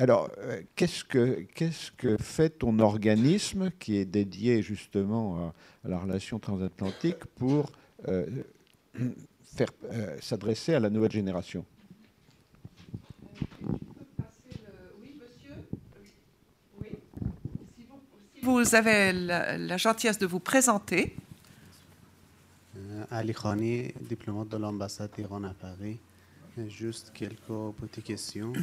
[0.00, 5.52] Alors, euh, qu'est-ce que, qu'est-ce que fait ton organisme qui est dédié justement
[5.84, 7.70] à, la relation transatlantique pour
[8.08, 8.24] euh,
[9.44, 11.66] faire euh, s'adresser à la nouvelle génération?
[18.42, 21.14] Vous avez la, gentillesse de vous présenter.
[23.10, 25.98] Ali Khani, diplomate de l'ambassade d'Iran à Paris.
[26.68, 28.54] Juste quelques petites questions.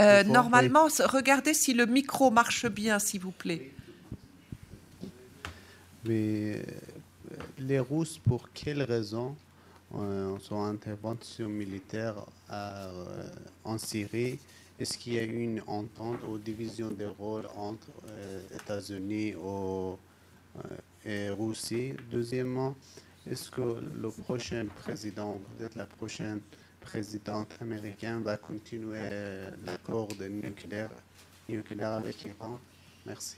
[0.00, 3.72] Euh, normalement, regardez si le micro marche bien, s'il vous plaît.
[6.04, 6.62] Mais euh,
[7.58, 9.36] les Russes, pour quelles raisons
[9.94, 12.14] euh, sont intervention militaire
[13.64, 14.38] en Syrie?
[14.80, 17.88] Est-ce qu'il y a une entente ou division des rôles entre
[18.54, 19.34] États-Unis
[21.04, 21.92] et Russie?
[22.10, 22.74] Deuxièmement,
[23.30, 26.40] est-ce que le prochain président, peut-être la prochaine
[26.82, 29.00] présidente américaine, va continuer
[29.64, 30.90] l'accord de nucléaire,
[31.48, 32.58] nucléaire avec l'Iran
[33.06, 33.36] Merci.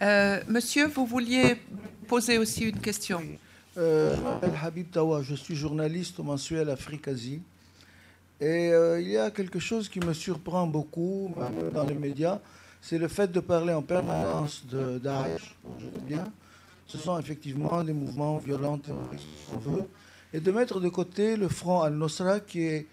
[0.00, 1.56] Euh, monsieur, vous vouliez
[2.08, 3.22] poser aussi une question
[3.76, 7.40] euh, Je m'appelle Habib Tawa, je suis journaliste au mensuel Afrique-Asie.
[8.40, 11.32] Et euh, il y a quelque chose qui me surprend beaucoup
[11.72, 12.40] dans les médias,
[12.80, 15.54] c'est le fait de parler en permanence de Daesh,
[16.08, 16.24] bien.
[16.88, 19.84] Ce sont effectivement des mouvements violents, terroristes, si on veut,
[20.32, 22.86] et de mettre de côté le front al-Nusra qui est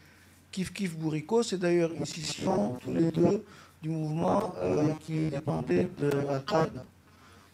[0.51, 3.43] Kif Kif Bourrico, c'est d'ailleurs une scission tous les deux
[3.81, 4.53] du mouvement
[5.01, 6.83] qui dépendait de Al-Qaïda.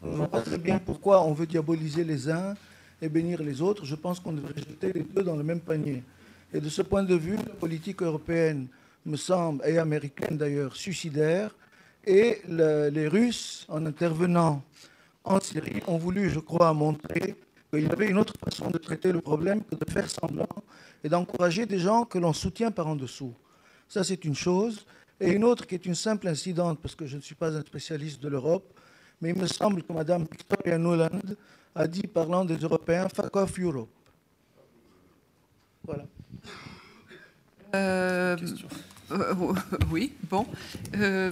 [0.01, 2.55] On ne voit pas très bien pourquoi on veut diaboliser les uns
[3.01, 3.85] et bénir les autres.
[3.85, 6.03] Je pense qu'on devrait jeter les deux dans le même panier.
[6.53, 8.67] Et de ce point de vue, la politique européenne
[9.05, 11.55] me semble, et américaine d'ailleurs, suicidaire.
[12.05, 14.63] Et les Russes, en intervenant
[15.23, 17.35] en Syrie, ont voulu, je crois, montrer
[17.75, 20.47] qu'il y avait une autre façon de traiter le problème que de faire semblant
[21.03, 23.33] et d'encourager des gens que l'on soutient par en dessous.
[23.87, 24.85] Ça, c'est une chose.
[25.19, 27.61] Et une autre qui est une simple incidente, parce que je ne suis pas un
[27.61, 28.77] spécialiste de l'Europe,
[29.21, 31.21] mais il me semble que Mme Victoria Nuland
[31.73, 33.89] a dit, parlant des Européens, fuck off Europe.
[35.85, 36.05] Voilà.
[37.75, 38.37] Euh,
[39.11, 39.33] euh,
[39.91, 40.45] oui, bon.
[40.95, 41.31] Euh,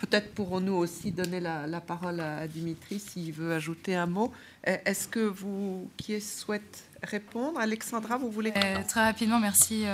[0.00, 4.32] peut-être pourrons-nous aussi donner la, parole à Dimitri s'il veut ajouter un mot.
[4.64, 8.52] Est-ce que vous, qui souhaite répondre Alexandra, vous voulez
[8.88, 9.86] Très rapidement, merci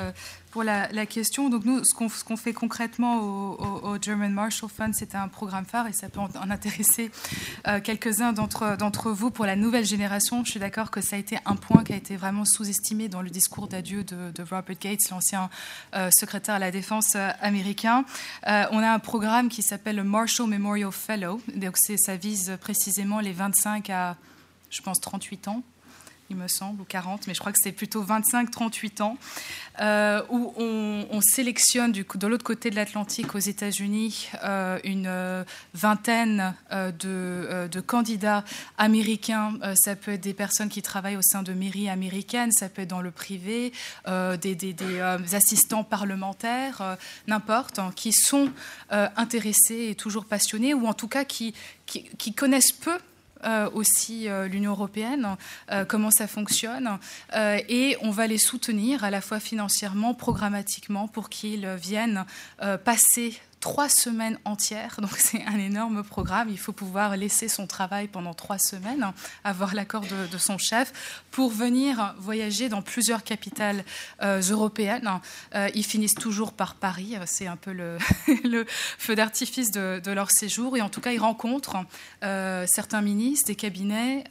[0.51, 1.49] pour la, question.
[1.49, 5.93] Donc nous, ce qu'on fait concrètement au, German Marshall Fund, c'est un programme phare et
[5.93, 7.11] ça peut en, intéresser
[7.66, 10.45] euh, quelques-uns d'entre vous pour la nouvelle génération.
[10.45, 13.23] Je suis d'accord que ça a été un point qui a été vraiment sous-estimé dans
[13.23, 15.51] le discours d'adieu de, Robert Gates, l'ancien
[15.95, 18.05] euh, secrétaire à la défense euh, américain.
[18.47, 21.41] on a un programme qui s'appelle le Marshall Memorial Fellow.
[21.55, 24.16] Donc ça vise précisément les 25 à,
[24.70, 25.62] je pense, 38 ans
[26.31, 29.19] il me semble, ou 40, mais je crois que c'est plutôt 25-38 ans,
[29.81, 35.44] euh, où on, sélectionne du de l'autre côté de l'Atlantique, aux États-Unis, euh, une euh,
[35.74, 38.44] vingtaine de, candidats
[38.78, 39.59] américains.
[39.74, 42.89] ça peut être des personnes qui travaillent au sein de mairies américaines, ça peut être
[42.89, 43.73] dans le privé,
[44.07, 44.74] des,
[45.32, 46.97] assistants parlementaires,
[47.27, 48.51] n'importe, hein, qui sont
[48.90, 51.55] intéressés et toujours passionnés, ou en tout cas qui
[52.36, 52.98] connaissent peu
[53.45, 55.37] euh, aussi euh, l'Union européenne,
[55.71, 56.99] euh, comment ça fonctionne,
[57.69, 62.25] et on va les soutenir à la fois financièrement, programmatiquement, pour qu'ils viennent
[62.85, 66.49] passer trois semaines entières, donc c'est un énorme programme.
[66.49, 69.12] Il faut pouvoir laisser son travail pendant trois semaines,
[69.45, 73.85] avoir l'accord de, son chef, pour venir voyager dans plusieurs capitales
[74.23, 75.09] euh, européennes.
[75.55, 77.99] Euh, ils finissent toujours par Paris, c'est un peu le,
[78.99, 81.77] feu d'artifice de, leur séjour, et en tout cas ils rencontrent
[82.24, 84.24] euh, certains ministres, des cabinets,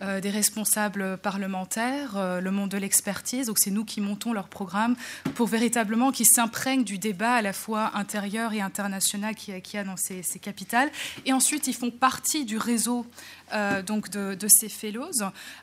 [0.00, 3.46] des responsables parlementaires, le monde de l'expertise.
[3.46, 4.96] Donc c'est nous qui montons leur programme
[5.34, 9.84] pour véritablement qu'ils s'imprègnent du débat à la fois intérieur et international qu'il y a
[9.84, 10.90] dans ces, capitales.
[11.26, 13.06] Et ensuite, ils font partie du réseau
[13.52, 15.10] euh, donc de, ces fellows.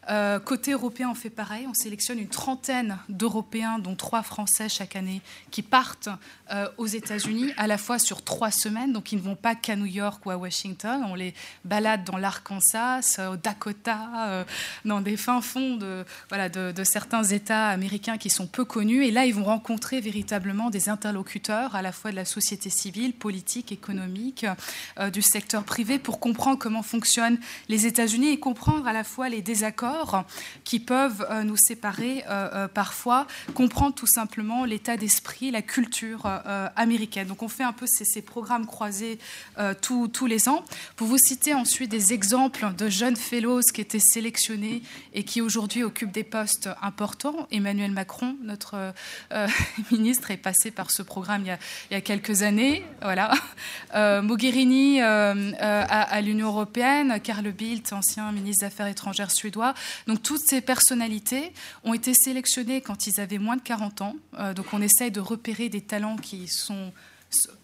[0.10, 1.66] Euh, côté européen, on fait pareil.
[1.68, 5.22] On sélectionne une trentaine d'Européens, dont trois Français chaque année,
[5.52, 6.10] qui partent
[6.52, 8.94] euh, aux États-Unis, à la fois sur trois semaines.
[8.94, 11.04] Donc, ils ne vont pas qu'à New York ou à Washington.
[11.08, 11.34] On les
[11.64, 14.46] balade dans l'Arkansas, au Dakota,
[14.86, 19.04] dans des fins fonds de, voilà, de, de, certains États américains qui sont peu connus.
[19.06, 23.14] Et là, ils vont rencontrer véritablement des interlocuteurs, à la fois de la société civile,
[23.14, 24.46] politique, économique,
[25.12, 27.40] du secteur privé, pour comprendre comment fonctionnent
[27.70, 30.24] les les États-Unis et comprendre à la fois les désaccords
[30.64, 36.26] qui peuvent euh, nous séparer euh, euh, parfois, comprendre tout simplement l'état d'esprit, la culture
[36.76, 37.28] américaine.
[37.28, 39.20] Donc on fait un peu ces, programmes croisés
[39.82, 40.64] tous, les ans.
[40.96, 44.82] Pour vous citer ensuite des exemples de jeunes fellows qui étaient sélectionnés
[45.14, 47.48] et qui aujourd'hui occupent des postes importants.
[47.52, 48.94] Emmanuel Macron, notre
[49.92, 51.58] ministre, est passé par ce programme il
[51.92, 52.84] y a, quelques années.
[53.02, 53.34] Voilà.
[53.94, 59.74] Mogherini à, l'Union européenne, Carl Bildt ancien ministre des Affaires étrangères suédois.
[60.06, 61.52] Donc toutes ces personnalités
[61.84, 64.16] ont été sélectionnées quand ils avaient moins de 40 ans.
[64.38, 66.94] Euh, donc on essaye de repérer des talents qui sont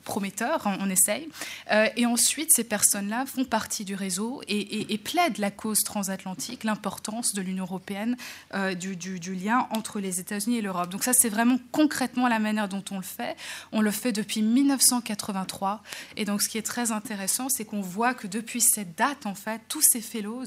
[0.01, 1.29] prometteurs, on essaye.
[1.71, 7.33] Euh, et ensuite, ces personnes-là font partie du réseau et, plaident la cause transatlantique, l'importance
[7.33, 8.17] de l'Union européenne,
[8.53, 10.89] euh, du, lien entre les États-Unis et l'Europe.
[10.89, 13.35] Donc ça, c'est vraiment concrètement la manière dont on le fait.
[13.71, 15.81] On le fait depuis 1983.
[16.17, 19.35] Et donc, ce qui est très intéressant, c'est qu'on voit que depuis cette date, en
[19.35, 20.45] fait, tous ces fellows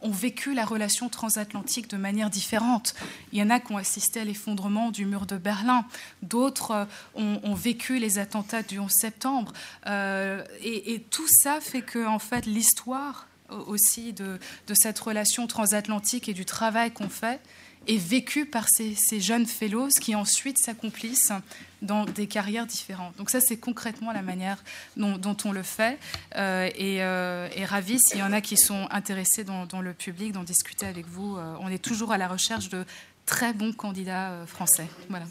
[0.00, 2.94] ont vécu la relation transatlantique de manière différente.
[3.32, 5.84] Il y en a qui ont assisté à l'effondrement du mur de Berlin.
[6.22, 9.52] D'autres euh, ont, ont vécu les attentats du 11 11 septembre.
[9.86, 14.38] Et, et, tout ça fait que, en fait, l'histoire aussi de,
[14.74, 17.40] cette relation transatlantique et du travail qu'on fait
[17.86, 21.32] est vécu par ces, jeunes fellows qui ensuite s'accomplissent
[21.80, 23.16] dans des carrières différentes.
[23.16, 24.62] Donc ça, c'est concrètement la manière
[24.96, 25.98] dont, on le fait.
[26.36, 30.44] Euh, euh, et, ravi s'il y en a qui sont intéressés dans, le public, d'en
[30.44, 31.36] discuter avec vous.
[31.36, 32.84] Euh, on est toujours à la recherche de
[33.24, 34.88] très bons candidats français.
[35.08, 35.24] Voilà.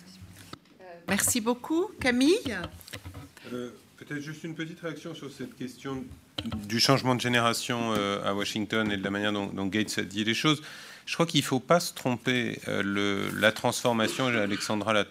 [1.08, 1.88] Merci beaucoup.
[2.00, 2.58] Camille
[3.98, 6.06] Peut-être juste une petite réaction sur cette question
[6.68, 7.92] du changement de génération
[8.24, 10.62] à Washington et de la manière dont, Gates a dit les choses.
[11.10, 12.60] Je crois qu'il ne faut pas se tromper.
[12.68, 15.06] Euh, la transformation, Alexandra l'a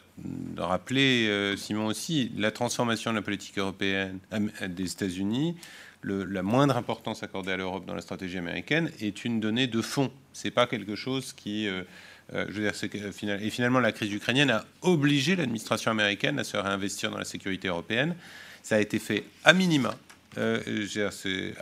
[0.57, 5.57] rappelé, euh, Simon aussi, la transformation de la politique européenne euh, des États-Unis,
[6.05, 10.13] la moindre importance accordée à l'Europe dans la stratégie américaine est une donnée de fond.
[10.33, 11.69] C'est pas quelque chose qui,
[12.33, 17.11] je veux dire, et finalement la crise ukrainienne a obligé l'administration américaine à se réinvestir
[17.11, 18.15] dans la sécurité européenne.
[18.63, 19.95] Ça a été fait à minima
[20.37, 20.61] euh,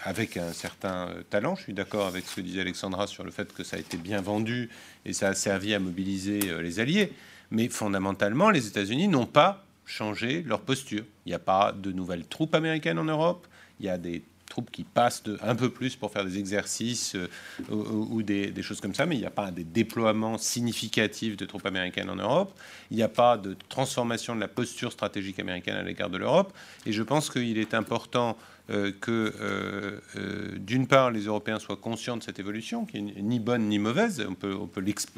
[0.02, 1.54] avec un certain euh, talent.
[1.54, 3.96] Je suis d'accord avec ce que disait Alexandra sur le fait que ça a été
[3.96, 4.68] bien vendu
[5.04, 7.12] et ça a servi à mobiliser euh, les alliés.
[7.52, 11.04] Mais fondamentalement, les États-Unis n'ont pas changé leur posture.
[11.24, 13.46] Il n'y a pas de nouvelles troupes américaines en Europe.
[13.78, 14.22] Il y a des
[14.64, 17.28] qui passent de, un peu plus pour faire des exercices euh,
[17.70, 21.66] ou, des, choses comme ça, mais il n'y a pas des déploiements significatifs de troupes
[21.66, 22.52] américaines en Europe.
[22.90, 26.52] Il n'y a pas de transformation de la posture stratégique américaine à l'égard de l'Europe.
[26.86, 28.36] Et je pense qu'il est important
[28.68, 33.38] euh, que, euh, d'une part, les Européens soient conscients de cette évolution, qui n'est ni
[33.38, 34.24] bonne ni mauvaise.
[34.28, 34.68] On peut, on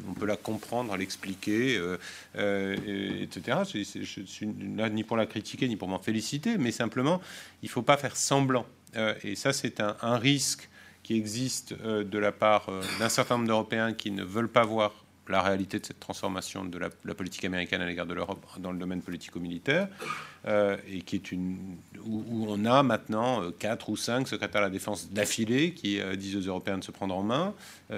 [0.07, 1.81] on peut la comprendre, l'expliquer,
[2.35, 3.59] etc.
[3.71, 7.21] Je, je suis là ni pour la critiquer, ni pour m'en féliciter, mais simplement,
[7.63, 8.65] il ne faut pas faire semblant
[9.23, 10.69] et ça, c'est un, risque
[11.03, 14.63] qui existe euh, de la part euh, d'un certain nombre d'Européens qui ne veulent pas
[14.63, 14.93] voir
[15.27, 18.79] la réalité de cette transformation de la, politique américaine à l'égard de l'Europe dans le
[18.79, 19.87] domaine politico-militaire,
[20.87, 25.11] et qui est une où, on a maintenant quatre ou cinq secrétaires à la défense
[25.11, 27.53] d'affilée qui disent aux Européens de se prendre en main,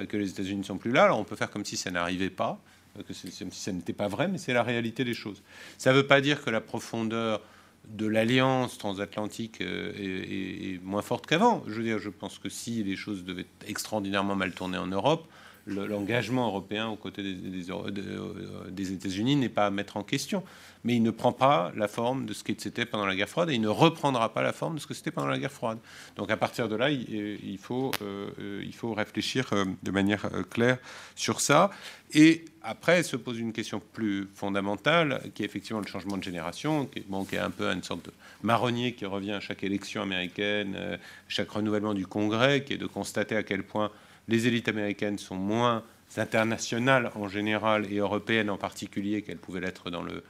[0.10, 1.06] que les États-Unis ne sont plus là.
[1.06, 2.60] Alors on peut faire comme si ça n'arrivait pas,
[2.98, 5.42] que comme si ça n'était pas vrai, mais c'est la réalité des choses.
[5.78, 7.40] Ça ne veut pas dire que la profondeur
[7.88, 11.64] de l'alliance transatlantique euh, est, moins forte qu'avant.
[11.68, 15.28] Je veux dire, je pense que si les choses devaient extraordinairement mal tourner en Europe,
[15.72, 20.44] l'engagement européen aux côtés des, euh, des, États-Unis n'est pas à mettre en question.
[20.84, 23.50] Mais il ne prend pas la forme de ce qu'il c'était pendant la guerre froide
[23.52, 25.78] et il ne reprendra pas la forme de ce que c'était pendant la guerre froide.
[26.16, 30.78] Donc à partir de là, il, faut, euh, il faut réfléchir euh, de manière claire
[31.16, 31.70] sur ça.
[32.14, 36.86] Et après se pose une question plus fondamentale, qui est effectivement le changement de génération,
[36.86, 38.12] qui qui est un peu une sorte de
[38.42, 43.36] marronnier qui revient à chaque élection américaine, chaque renouvellement du Congrès, qui est de constater
[43.36, 43.92] à quel point
[44.32, 45.84] les élites américaines sont moins
[46.18, 50.24] internationales en général et européennes en particulier qu'elles pouvaient l'être dans le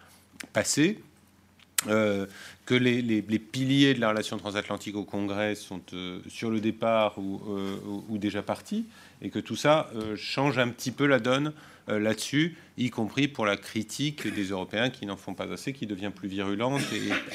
[0.54, 1.00] passé.
[1.88, 2.28] Euh,
[2.66, 7.42] que les, piliers de la relation transatlantique au Congrès sont euh, sur le départ ou,
[7.50, 7.76] euh,
[8.08, 8.86] ou, déjà partis,
[9.22, 11.54] et que tout ça change un petit peu la donne
[12.00, 16.12] là-dessus, y compris pour la critique des Européens qui n'en font pas assez, qui devient
[16.14, 16.82] plus virulente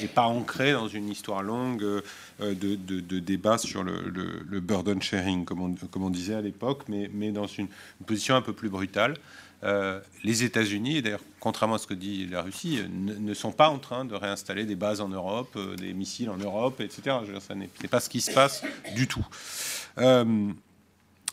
[0.01, 2.03] et, pas ancrée dans une histoire longue euh,
[2.41, 7.69] de, de, débat sur le, burden sharing, comme on, disait à l'époque, mais, dans une,
[8.07, 9.17] position un peu plus brutale.
[9.65, 13.79] Euh, les États-Unis, d'ailleurs, contrairement à ce que dit la Russie, ne, sont pas en
[13.79, 17.17] train de réinstaller des bases en Europe, des missiles en Europe, etc.
[17.41, 18.63] Ce n'est pas ce qui se passe
[18.95, 19.27] du tout.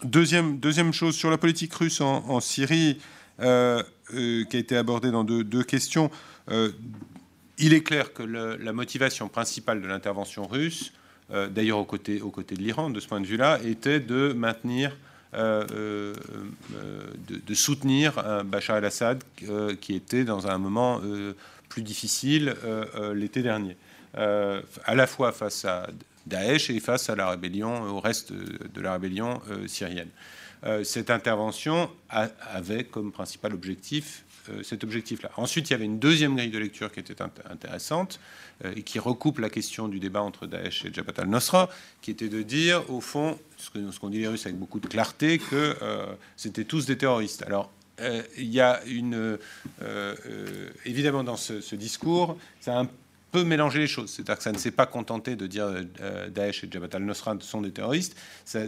[0.04, 2.98] Deuxième, deuxième chose, sur la politique russe en, Syrie,
[3.40, 3.82] euh,
[4.14, 6.12] euh, qui a été abordée dans deux, questions,
[6.52, 6.72] euh,
[7.58, 10.92] il est clair que la motivation principale de l'intervention russe,
[11.30, 14.98] d'ailleurs aux côtés, aux côtés de l'Iran, de ce point de vue-là, était de maintenir,
[15.34, 16.14] de,
[17.54, 19.24] soutenir Bachar el-Assad,
[19.80, 21.00] qui était dans un moment
[21.70, 22.56] plus difficile
[23.14, 23.78] l'été dernier.
[24.16, 25.88] à la fois face à
[26.26, 30.10] Daesh et face à la rébellion, au reste de la rébellion euh, syrienne.
[30.66, 35.32] Euh, cette intervention avait comme principal objectif euh, cet objectif-là.
[35.38, 38.20] Ensuite, il y avait une deuxième grille de lecture qui était intéressante
[38.76, 41.70] et qui recoupe la question du débat entre Daesh et Jabhat al-Nusra,
[42.02, 43.70] qui était de dire, au fond, ce
[44.00, 45.76] qu'ont dit les Russes avec beaucoup de clarté, que
[46.36, 47.42] c'était tous des terroristes.
[47.44, 47.72] Alors,
[48.38, 49.38] il y a une.
[50.86, 52.90] évidemment, dans ce, discours, ça un
[53.34, 54.12] peut mélanger les choses.
[54.12, 55.66] C'est-à-dire que ça ne s'est pas contenté de dire
[56.02, 58.16] euh, Daesh et Jabhat al-Nusra sont des terroristes.
[58.46, 58.62] Ça,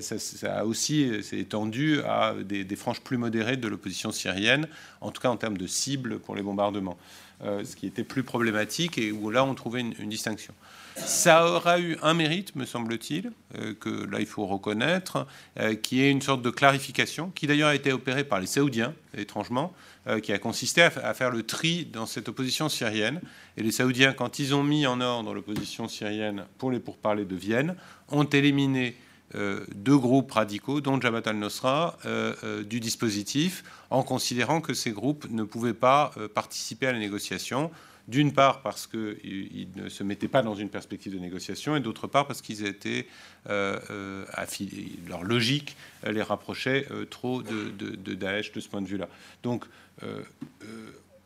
[0.44, 4.68] a aussi s'est étendu à des, franges plus modérées de l'opposition syrienne,
[5.02, 6.98] en tout cas en termes de cibles pour les bombardements.
[7.42, 10.54] Ce qui était plus problématique et où là on trouvait une distinction.
[10.96, 15.28] Ça aura eu un mérite, me semble-t-il, euh, que là il faut reconnaître,
[15.60, 18.94] euh, qui est une sorte de clarification, qui d'ailleurs a été opérée par les Saoudiens,
[19.16, 19.74] étrangement,
[20.08, 23.20] euh, qui a consisté à, faire le tri dans cette opposition syrienne.
[23.58, 27.36] Et les Saoudiens, quand ils ont mis en ordre l'opposition syrienne pour les pourparlers de
[27.36, 27.76] Vienne,
[28.08, 28.96] ont éliminé
[29.34, 31.98] deux groupes radicaux, dont Jabhat al-Nusra,
[32.66, 37.72] du dispositif, en considérant que ces groupes ne pouvaient pas participer à la négociation
[38.08, 42.08] d'une part parce qu'ils ne se mettaient pas dans une perspective de négociation, et d'autre
[42.08, 43.08] part parce qu'ils étaient
[43.50, 44.92] euh, euh, affiliés.
[45.08, 45.76] Leur logique
[46.06, 49.10] les rapprochait euh, trop de, Daesh de ce point de vue-là.
[49.44, 49.66] Donc,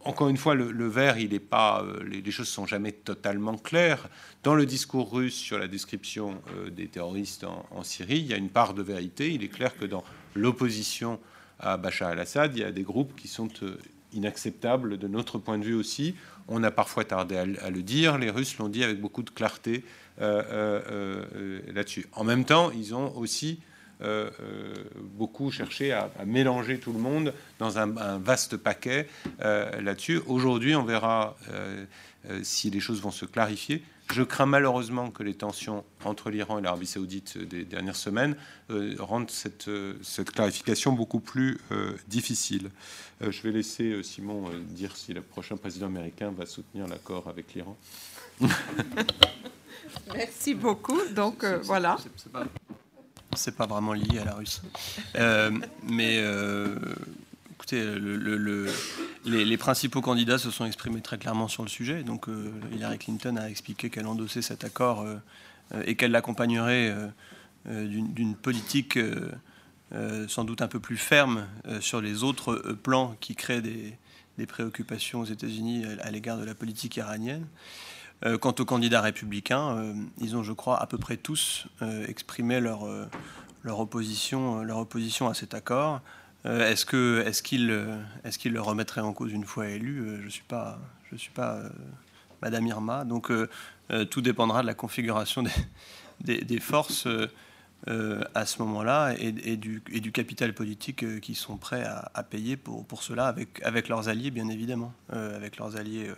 [0.05, 4.07] encore une fois, le, vert, il est pas, les, les, choses sont jamais totalement claires.
[4.43, 8.49] Dans le discours russe sur la description des terroristes en, Syrie, il y a une
[8.49, 9.33] part de vérité.
[9.33, 10.03] Il est clair que dans
[10.35, 11.19] l'opposition
[11.59, 13.49] à Bachar el-Assad, il y a des groupes qui sont
[14.13, 16.15] inacceptables de notre point de vue aussi.
[16.47, 18.17] On a parfois tardé à, le dire.
[18.17, 19.83] Les Russes l'ont dit avec beaucoup de clarté
[20.21, 22.07] euh, euh, euh, là-dessus.
[22.13, 23.59] En même temps, ils ont aussi
[25.17, 29.07] beaucoup cherché à, mélanger tout le monde dans un, vaste paquet
[29.39, 30.21] là-dessus.
[30.27, 31.35] Aujourd'hui, on verra
[32.43, 33.83] si les choses vont se clarifier.
[34.11, 38.35] Je crains malheureusement que les tensions entre l'Iran et l'Arabie saoudite des dernières semaines
[38.97, 39.69] rendent cette,
[40.01, 41.59] cette, clarification beaucoup plus
[42.07, 42.71] difficile.
[43.21, 46.87] Euh, je vais laisser euh, Simon euh, dire si le prochain président américain va soutenir
[46.87, 47.77] l'accord avec l'Iran.
[50.13, 50.99] Merci beaucoup.
[51.13, 51.97] Donc voilà.
[52.31, 52.45] Pas,
[53.57, 54.61] pas, vraiment lié à la Russie.
[55.83, 56.23] mais
[57.51, 58.67] écoutez, le,
[59.25, 62.03] les, principaux candidats se sont exprimés très clairement sur le sujet.
[62.03, 62.27] Donc
[62.73, 65.05] Hillary Clinton a expliqué qu'elle endossait cet accord
[65.85, 66.93] et qu'elle l'accompagnerait
[67.65, 68.97] d'une politique
[69.91, 73.61] euh, sans doute un peu plus ferme euh, sur les autres euh, plans qui créent
[73.61, 73.97] des,
[74.47, 77.45] préoccupations aux États-Unis à, l'égard de la politique iranienne.
[78.41, 81.67] Quant aux candidats républicains, ils ont, je crois, à peu près tous
[82.07, 82.85] exprimé leur,
[83.65, 86.01] opposition, leur opposition à cet accord.
[86.43, 90.29] est-ce qu'ils le remettraient en cause une fois élu Je ne
[91.17, 91.61] suis pas
[92.41, 93.31] Madame Irma, donc
[94.09, 95.43] tout dépendra de la configuration
[96.21, 97.07] des, forces.
[97.87, 103.01] Euh, à ce moment-là et, du, capital politique euh, qui sont prêts à, payer pour,
[103.01, 106.11] cela avec, leurs alliés, bien évidemment, euh, avec leurs alliés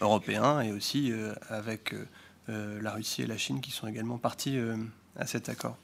[0.00, 1.12] européens et aussi
[1.48, 1.94] avec
[2.48, 4.58] la Russie et la Chine qui sont également partis
[5.16, 5.76] à cet accord.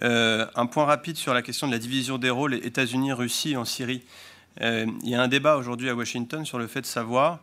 [0.00, 4.02] un point rapide sur la question de la division des rôles États-Unis-Russie en Syrie.
[4.60, 7.40] il y a un débat aujourd'hui à Washington sur le fait de savoir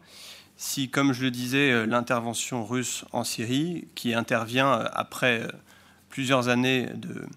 [0.57, 5.47] si, comme je le disais, l'intervention russe en Syrie, qui intervient après
[6.09, 7.27] plusieurs années de,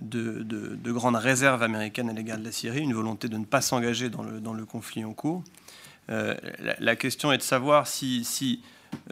[0.00, 4.10] de, grandes réserves américaines à l'égard de la Syrie, une volonté de ne pas s'engager
[4.10, 5.42] dans le, dans le, conflit en cours.
[6.10, 6.34] Euh,
[6.80, 8.62] la, question est de savoir si,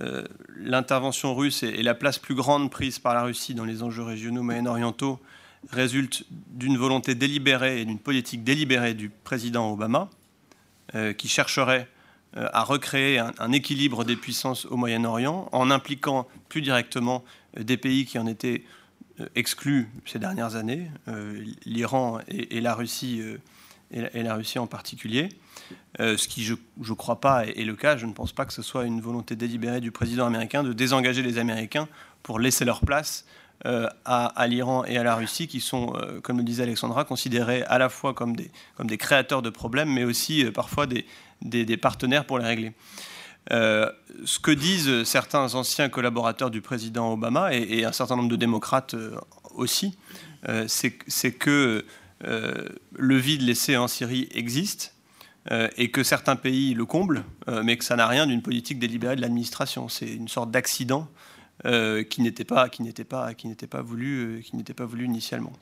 [0.00, 0.24] euh,
[0.56, 4.42] l'intervention russe et, la place plus grande prise par la Russie dans les enjeux régionaux
[4.42, 5.20] moyen-orientaux
[5.70, 10.08] résulte d'une volonté délibérée et d'une politique délibérée du président Obama,
[10.94, 11.88] euh, qui chercherait
[12.32, 17.24] à recréer un, équilibre des puissances au Moyen-Orient en impliquant plus directement
[17.58, 18.62] des pays qui en étaient
[19.34, 20.92] exclus ces dernières années,
[21.66, 23.20] l'Iran et, la Russie,
[23.92, 25.28] et, la, Russie en particulier.
[25.98, 27.96] ce qui, je ne crois pas, est, le cas.
[27.96, 31.22] Je ne pense pas que ce soit une volonté délibérée du président américain de désengager
[31.22, 31.88] les Américains
[32.22, 33.26] pour laisser leur place
[33.64, 35.92] à, l'Iran et à la Russie, qui sont,
[36.22, 39.92] comme le disait Alexandra, considérés à la fois comme des, comme des créateurs de problèmes,
[39.92, 41.04] mais aussi parfois des,
[41.42, 42.72] des, partenaires pour les régler.
[43.52, 43.90] Euh,
[44.24, 48.94] ce que disent certains anciens collaborateurs du président Obama et, un certain nombre de démocrates
[48.94, 49.16] euh,
[49.54, 49.96] aussi,
[50.48, 51.84] euh, c'est que
[52.22, 54.94] le vide laissé en Syrie existe
[55.76, 57.24] et que certains pays le comblent,
[57.64, 59.88] mais que ça n'a rien d'une politique délibérée de l'administration.
[59.88, 61.08] C'est une sorte d'accident
[61.64, 65.52] qui n'était pas, qui n'était pas, qui n'était pas voulu, qui n'était pas voulu initialement,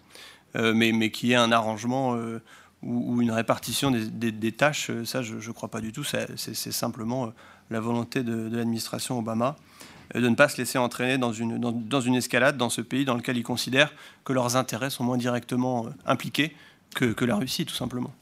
[0.56, 2.18] mais, mais qui est un arrangement
[2.82, 6.04] ou, une répartition des, tâches, ça je ne crois pas du tout.
[6.04, 7.32] C'est simplement
[7.70, 9.56] la volonté de, l'administration Obama
[10.14, 13.14] de ne pas se laisser entraîner dans une, dans, une escalade dans ce pays dans
[13.14, 13.92] lequel ils considèrent
[14.24, 16.54] que leurs intérêts sont moins directement euh, impliqués
[16.94, 18.12] que, la Russie, tout simplement.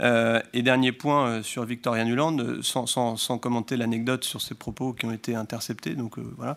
[0.00, 4.92] Euh, et dernier point euh, sur Victoria Nuland, sans, sans, commenter l'anecdote sur ses propos
[4.92, 5.94] qui ont été interceptés.
[5.94, 6.56] Donc voilà.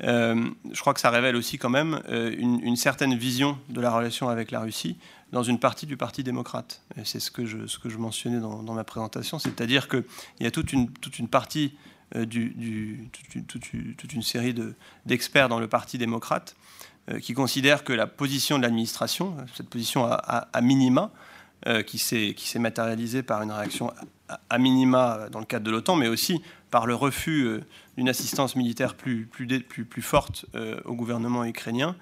[0.00, 4.50] je crois que ça révèle aussi quand même une, certaine vision de la relation avec
[4.50, 4.96] la Russie
[5.32, 6.82] dans une partie du Parti démocrate.
[7.02, 10.04] C'est ce, que je, ce que je mentionnais dans, ma présentation, c'est-à-dire qu'il
[10.40, 11.72] y a toute une, toute une partie,
[12.14, 13.08] euh, du,
[13.48, 14.54] toute, une, série
[15.06, 16.54] d'experts dans le Parti démocrate
[17.10, 21.10] euh, qui considèrent que la position de l'administration, cette position à, minima,
[21.66, 23.92] euh, qui s'est matérialisée par une réaction
[24.28, 27.60] à minima dans le cadre de l'OTAN, mais aussi par le refus
[27.96, 30.46] d'une assistance militaire plus, plus, plus, forte
[30.84, 31.96] au gouvernement ukrainien.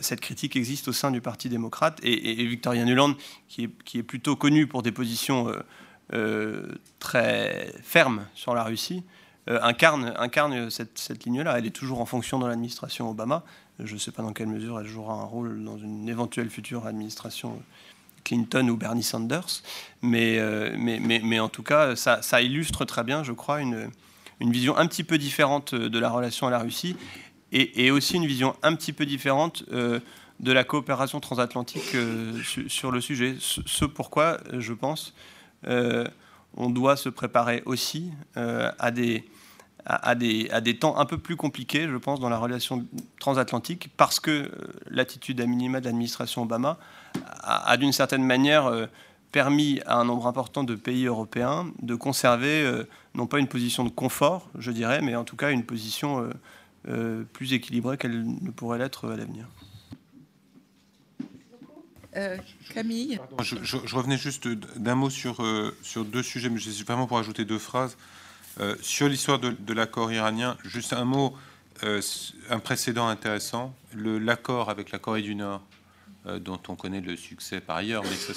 [0.00, 3.14] cette critique existe au sein du Parti démocrate et, Victoria Nuland,
[3.48, 5.52] qui est, qui est, plutôt connu pour des positions
[7.00, 9.02] très fermes sur la Russie,
[9.48, 11.58] incarne, incarne cette, cette ligne-là.
[11.58, 13.44] Elle est toujours en fonction dans l'administration Obama.
[13.78, 16.86] Je ne sais pas dans quelle mesure elle jouera un rôle dans une éventuelle future
[16.86, 17.62] administration
[18.24, 19.62] Clinton ou Bernie Sanders.
[20.02, 23.60] Mais, euh, mais, mais, mais en tout cas, ça, ça, illustre très bien, je crois,
[23.60, 23.90] une,
[24.40, 26.96] une, vision un petit peu différente de la relation à la Russie
[27.50, 30.00] et, aussi une vision un petit peu différente euh,
[30.40, 32.38] de la coopération transatlantique euh,
[32.68, 33.36] sur, le sujet.
[33.40, 35.14] Ce, pourquoi, je pense,
[36.56, 39.24] on doit se préparer aussi à des
[39.88, 42.84] à, des, à, des, temps un peu plus compliqués, je pense, dans la relation
[43.18, 44.50] transatlantique, parce que
[44.90, 46.78] l'attitude à minima de l'administration Obama
[47.40, 48.86] a, d'une certaine manière euh,
[49.32, 52.84] permis à un nombre important de pays européens de conserver euh,
[53.14, 56.30] non pas une position de confort, je dirais, mais en tout cas une position
[56.88, 59.46] euh, plus équilibrée qu'elle ne pourrait l'être à l'avenir.
[62.74, 63.20] Camille?
[63.40, 65.40] Je, revenais juste d'un mot sur,
[65.82, 67.96] sur deux sujets, mais je suis vraiment pour ajouter deux phrases.
[68.80, 71.36] Sur l'histoire de, l'accord iranien, juste un mot,
[71.82, 75.62] un précédent intéressant, l'accord avec la Corée du Nord
[76.28, 78.32] euh, dont on connaît le succès par ailleurs, mais ça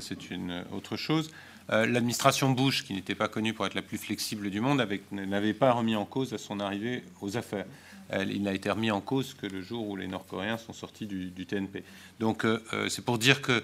[0.00, 1.30] c'est, une autre chose.
[1.70, 5.52] Euh, l'administration Bush, qui n'était pas connue pour être la plus flexible du monde, n'avait
[5.52, 7.66] pas remis en cause à son arrivée aux affaires.
[8.12, 11.44] il n'a été remis en cause que le jour où les Nord-Coréens sont sortis du,
[11.44, 11.82] TNP.
[12.20, 13.62] Donc euh, c'est pour dire que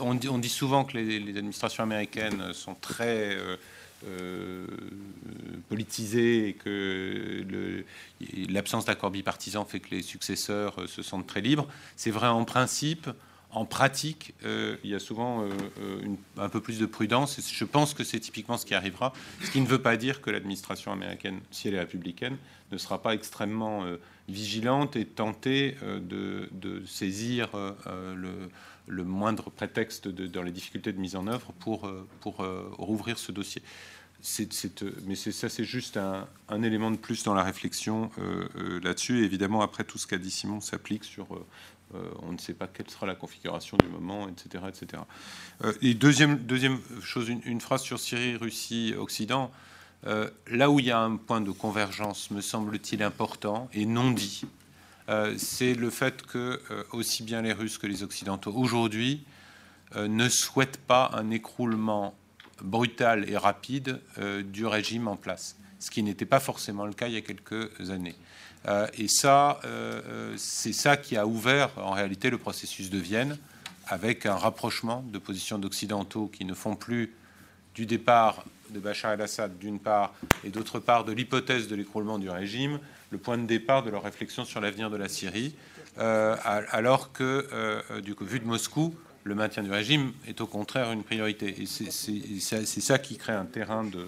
[0.00, 3.38] on dit, souvent que les, administrations américaines sont très
[4.04, 4.66] euh,
[5.70, 7.84] politisé et que
[8.48, 11.66] l'absence d'accord bipartisan fait que les successeurs euh, se sentent très libres.
[11.96, 13.08] C'est vrai en principe.
[13.50, 15.48] En pratique, euh, il y a souvent
[16.36, 17.38] un peu plus de prudence.
[17.38, 19.14] Et je pense que c'est typiquement ce qui arrivera.
[19.42, 22.36] Ce qui ne veut pas dire que l'administration américaine, si elle est républicaine,
[22.70, 23.86] ne sera pas extrêmement
[24.28, 27.48] vigilante et tentée de, de, saisir
[28.14, 28.50] le,
[28.86, 33.18] le moindre prétexte dans les difficultés de mise en œuvre pour, euh, pour euh, rouvrir
[33.18, 33.62] ce dossier.
[34.40, 38.10] Euh, mais ça, c'est juste un, élément de plus dans la réflexion
[38.82, 39.24] là-dessus.
[39.24, 41.26] évidemment, après, tout ce qu'a dit Simon s'applique sur
[42.22, 44.64] on ne sait pas quelle sera la configuration du moment, etc.
[44.68, 45.02] etc.
[45.80, 49.52] et deuxième, deuxième chose, une, phrase sur Syrie, Russie, Occident.
[50.02, 54.42] là où il y a un point de convergence, me semble-t-il important, et non dit,
[55.36, 59.24] c'est le fait que euh, aussi bien les Russes que les Occidentaux aujourd'hui
[59.94, 62.14] euh, ne souhaitent pas un écroulement
[62.62, 64.00] brutal et rapide
[64.44, 67.90] du régime en place, ce qui n'était pas forcément le cas il y a quelques
[67.90, 68.14] années.
[68.96, 69.60] et ça,
[70.38, 73.36] c'est ça qui a ouvert en réalité le processus de Vienne,
[73.88, 77.12] avec un rapprochement de positions d'occidentaux qui ne font plus
[77.74, 80.14] du départ de Bachar el-Assad d'une part,
[80.44, 82.78] et d'autre part de l'hypothèse de l'écroulement du régime,
[83.10, 85.54] le point de départ de leur réflexion sur l'avenir de la Syrie,
[85.98, 88.94] euh, alors que, euh, du coup, vu de Moscou,
[89.24, 91.62] le maintien du régime est au contraire une priorité.
[91.62, 94.06] Et c'est ça qui crée un terrain de,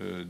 [0.00, 0.24] euh,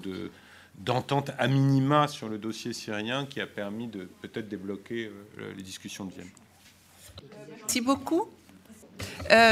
[0.78, 5.10] d'entente à minima sur le dossier syrien qui a permis de peut-être débloquer
[5.56, 6.30] les discussions de Vienne.
[7.58, 8.28] Merci beaucoup.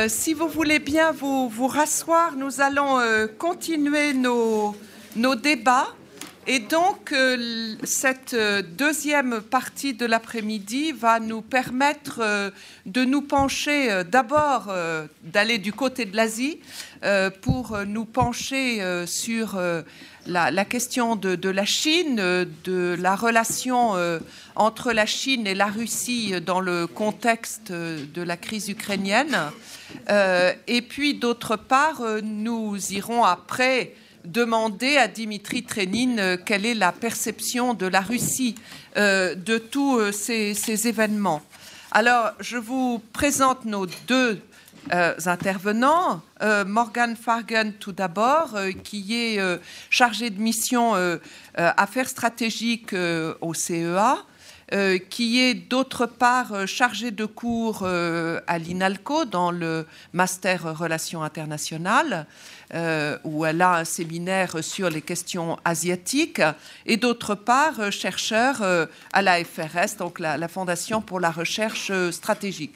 [0.08, 2.98] Si vous voulez bien vous, vous rasseoir, nous allons
[3.38, 4.74] continuer nos,
[5.16, 5.94] nos débats.
[6.50, 12.50] Et donc, euh, cette euh, deuxième partie de l'après-midi va nous permettre euh,
[12.86, 14.72] de nous pencher d'abord,
[15.22, 16.60] d'aller du côté de l'Asie,
[17.42, 19.60] pour nous pencher sur
[20.28, 22.16] la, question de, la Chine,
[22.64, 23.94] de la relation
[24.54, 29.36] entre la Chine et la Russie dans le contexte de la crise ukrainienne.
[30.66, 33.94] et puis, d'autre part, nous irons après
[34.28, 38.54] demander à Dimitri Trenin euh, quelle est la perception de la Russie
[38.96, 41.42] euh, de tous euh, ces, événements.
[41.90, 44.40] Alors, je vous présente nos deux
[44.90, 46.22] intervenants.
[46.66, 49.40] Morgan Fargan, tout d'abord, qui est
[49.90, 50.94] chargé de mission
[51.54, 52.94] affaires stratégiques
[53.40, 54.18] au CEA.
[55.10, 62.26] qui est d'autre part chargé de cours à l'INALCO dans le master relations internationales
[62.74, 66.42] euh, où elle a un séminaire sur les questions asiatiques,
[66.84, 68.84] et d'autre part, euh, chercheur euh,
[69.14, 72.74] à la FRS, donc la, Fondation pour la recherche stratégique.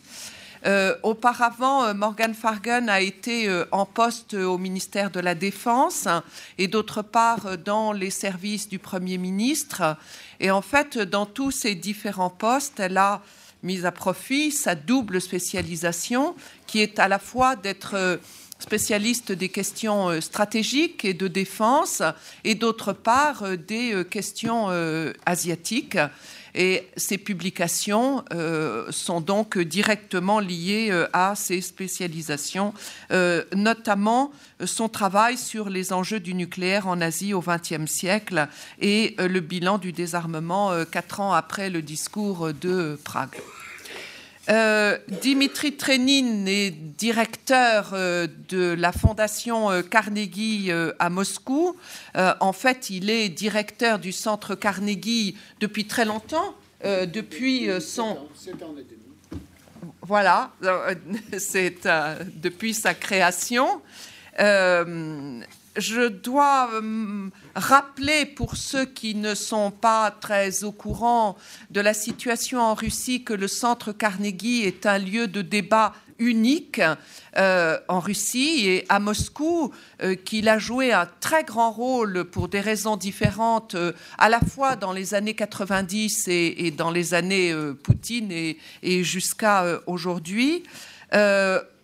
[1.03, 6.07] Auparavant, Morgan Fargan a été en poste au ministère de la Défense
[6.59, 9.97] et d'autre part dans les services du Premier ministre.
[10.39, 13.23] Et en fait, dans tous ces différents postes, elle a
[13.63, 16.35] mis à profit sa double spécialisation
[16.67, 18.21] qui est à la fois d'être
[18.59, 22.03] spécialiste des questions stratégiques et de défense,
[22.45, 24.69] et d'autre part des questions
[25.27, 25.99] asiatiques.
[26.55, 32.75] Et ces publications euh, sont donc directement liées euh, à ces spécialisations,
[33.11, 34.33] euh, notamment
[34.65, 38.49] son travail sur les enjeux du nucléaire en Asie au XXe siècle
[38.81, 43.41] et le bilan du désarmement quatre ans après le discours de Prague.
[45.23, 51.77] Dimitri Trenin est directeur de la fondation Carnegie à Moscou.
[52.15, 58.19] en fait, il est directeur du centre Carnegie depuis très longtemps, depuis son...
[60.03, 60.51] Voilà,
[61.39, 61.89] c'est
[62.37, 63.81] depuis sa création.
[65.77, 66.71] Je dois
[67.55, 71.37] rappeler pour ceux qui ne sont pas très au courant
[71.71, 76.81] de la situation en Russie que le centre Carnegie est un lieu de débat unique
[77.37, 79.73] euh, en Russie et à Moscou,
[80.03, 84.41] euh, qu'il a joué un très grand rôle pour des raisons différentes, euh, à la
[84.41, 90.63] fois dans les années 90 et, dans les années Poutine et jusqu'à aujourd'hui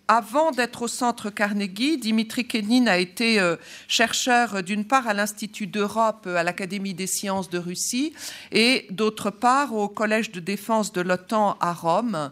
[0.09, 3.57] avant d'être au centre Carnegie, Dimitri Kenin a été euh,
[3.87, 8.13] chercheur euh, d'une part à l'Institut d'Europe euh, à l'Académie des sciences de Russie
[8.51, 12.31] et d'autre part au Collège de défense de l'OTAN à Rome.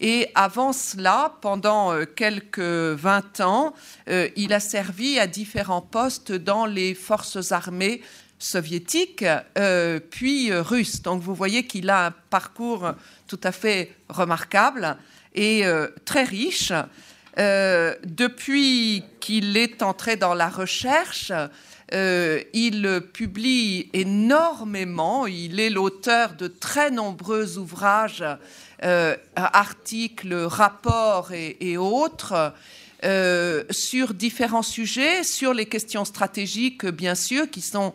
[0.00, 3.74] Et avant cela, pendant quelques 20 ans,
[4.36, 8.00] il a servi à différents postes dans les forces armées
[8.38, 9.24] soviétiques,
[10.10, 11.02] puis russes.
[11.02, 12.92] Donc vous voyez qu'il a un parcours
[13.26, 14.96] tout à fait remarquable
[15.34, 15.64] et
[16.04, 16.72] très riche.
[17.38, 21.32] Euh, depuis qu'il est entré dans la recherche,
[21.94, 25.26] euh, il publie énormément.
[25.26, 28.24] Il est l'auteur de très nombreux ouvrages,
[28.82, 32.52] euh, articles, rapports et, autres.
[33.70, 37.92] Sur différents sujets, sur les questions stratégiques, bien sûr, qui sont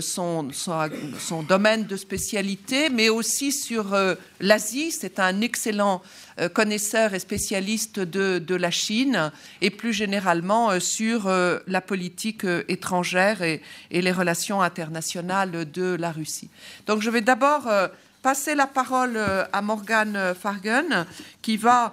[0.00, 3.96] son, son, domaine de spécialité, mais aussi sur
[4.40, 4.92] l'Asie.
[4.92, 6.02] C'est un excellent
[6.40, 9.30] euh, connaisseur et spécialiste de, la Chine
[9.60, 16.10] et plus généralement euh, sur euh, la politique étrangère et, les relations internationales de la
[16.12, 16.48] Russie.
[16.86, 17.68] Donc je vais d'abord
[18.22, 19.18] passer la parole
[19.52, 21.06] à Morgan Fargen
[21.42, 21.92] qui va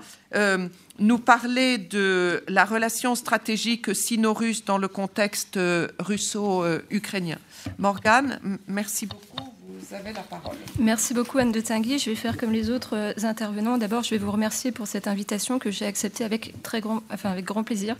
[0.99, 5.59] nous parler de la relation stratégique sino-russe dans le contexte
[5.99, 7.37] russo-ukrainien.
[7.77, 9.57] Morgan, merci beaucoup.
[9.87, 10.57] Vous avez la parole.
[10.79, 11.97] Merci beaucoup Anne de Tinguy.
[11.97, 13.77] Je vais faire comme les autres euh, intervenants.
[13.77, 17.29] D'abord, je vais vous remercier pour cette invitation que j'ai acceptée avec, très grand, enfin,
[17.29, 17.95] avec grand plaisir.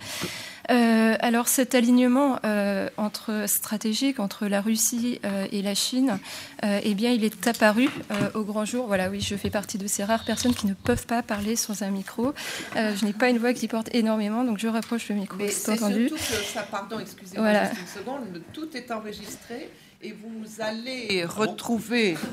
[0.70, 5.20] Euh, alors cet alignement euh, entre stratégique entre la Russie
[5.52, 6.20] et la Chine,
[6.64, 7.90] eh bien, il est apparu
[8.34, 8.88] au grand jour.
[8.88, 11.84] Voilà, oui, je fais partie de ces rares personnes qui ne peuvent pas parler sans
[11.84, 12.34] un micro.
[12.76, 15.38] je n'ai pas une voix qui porte énormément, donc je rapproche le micro.
[15.50, 16.10] c'est entendu.
[16.10, 17.70] Surtout que ça, pardon, excusez-moi voilà.
[17.70, 19.70] une seconde, tout est enregistré
[20.02, 22.18] et vous allez retrouver.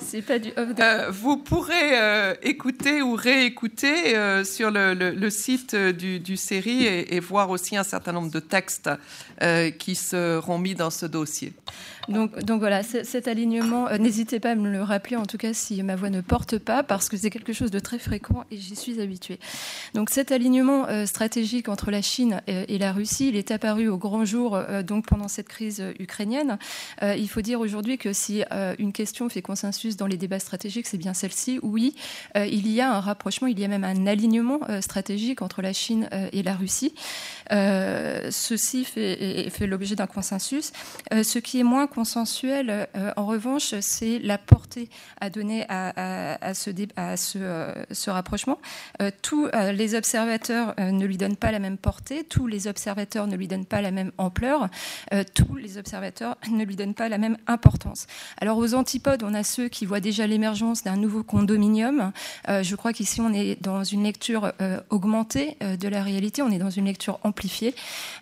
[0.00, 6.20] C'est pas du euh, vous pourrez euh, écouter ou réécouter euh, sur le, site du,
[6.20, 8.88] du série et, voir aussi un certain nombre de textes
[9.78, 11.52] qui seront mis dans ce dossier.
[12.08, 15.82] Donc, voilà, cet alignement, euh, n'hésitez pas à me le rappeler, en tout cas si
[15.82, 18.76] ma voix ne porte pas, parce que c'est quelque chose de très fréquent et j'y
[18.76, 19.38] suis habituée.
[19.94, 23.98] Donc cet alignement euh, stratégique entre la Chine et, la Russie, il est apparu au
[23.98, 26.58] grand jour euh, donc pendant cette crise ukrainienne.
[27.02, 28.42] il faut dire aujourd'hui que si
[28.78, 31.58] une question fait consensus dans les débats stratégiques, c'est bien celle-ci.
[31.62, 31.94] Oui,
[32.36, 36.08] il y a un rapprochement, il y a même un alignement stratégique entre la Chine
[36.32, 36.94] et la Russie.
[37.50, 40.72] ceci fait, fait l'objet d'un consensus.
[41.10, 44.88] ce qui est moins consensuel, euh, en revanche, c'est la portée
[45.20, 46.70] à donner à, ce,
[47.36, 48.58] euh, ce, rapprochement.
[49.02, 53.34] Euh, tous les observateurs ne lui donnent pas la même portée, tous les observateurs ne
[53.34, 54.68] lui donnent pas la même ampleur,
[55.34, 58.06] tous les observateurs ne lui donnent pas la même importance.
[58.40, 62.12] Alors aux antipodes, on a ceux qui voient déjà l'émergence d'un nouveau condominium.
[62.46, 64.52] je crois qu'ici, on est dans une lecture
[64.90, 67.74] augmentée de la réalité, on est dans une lecture amplifiée.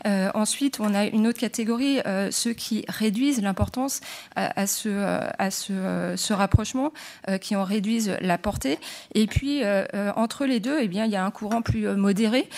[0.06, 1.98] ensuite, on a une autre catégorie,
[2.30, 3.65] ceux qui réduisent l'importance
[4.34, 4.88] à, ce,
[5.38, 6.93] à ce, rapprochement,
[7.28, 8.78] euh, qui en réduisent la portée.
[9.14, 11.88] Et puis, euh, euh, entre les deux, eh bien, il y a un courant plus
[11.88, 12.48] modéré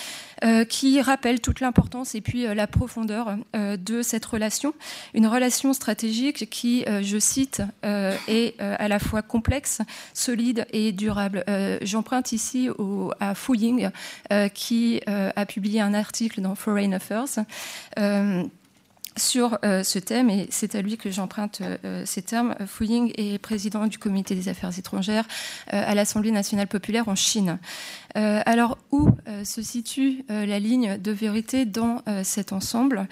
[0.68, 4.72] qui rappelle toute l'importance et puis la profondeur de cette relation.
[5.12, 9.80] Une relation stratégique qui, je cite, est à la fois complexe,
[10.14, 11.44] solide et durable.
[11.82, 13.90] J'emprunte ici au, à Fu Ying,
[14.54, 17.40] qui a publié un article dans Foreign Affairs
[19.18, 21.60] sur ce thème, et c'est à lui que j'emprunte
[22.04, 22.54] ces termes.
[22.66, 25.24] Fu Ying est président du comité des affaires étrangères
[25.66, 27.58] à l'Assemblée nationale populaire en Chine.
[28.14, 29.10] alors, où
[29.44, 33.08] se situe la ligne de vérité dans cet ensemble?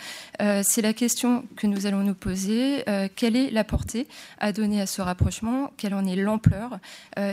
[0.62, 2.84] C'est la question que nous allons nous poser.
[3.16, 4.06] quelle est la portée
[4.38, 5.72] à donner à ce rapprochement?
[5.76, 6.78] Quelle en est l'ampleur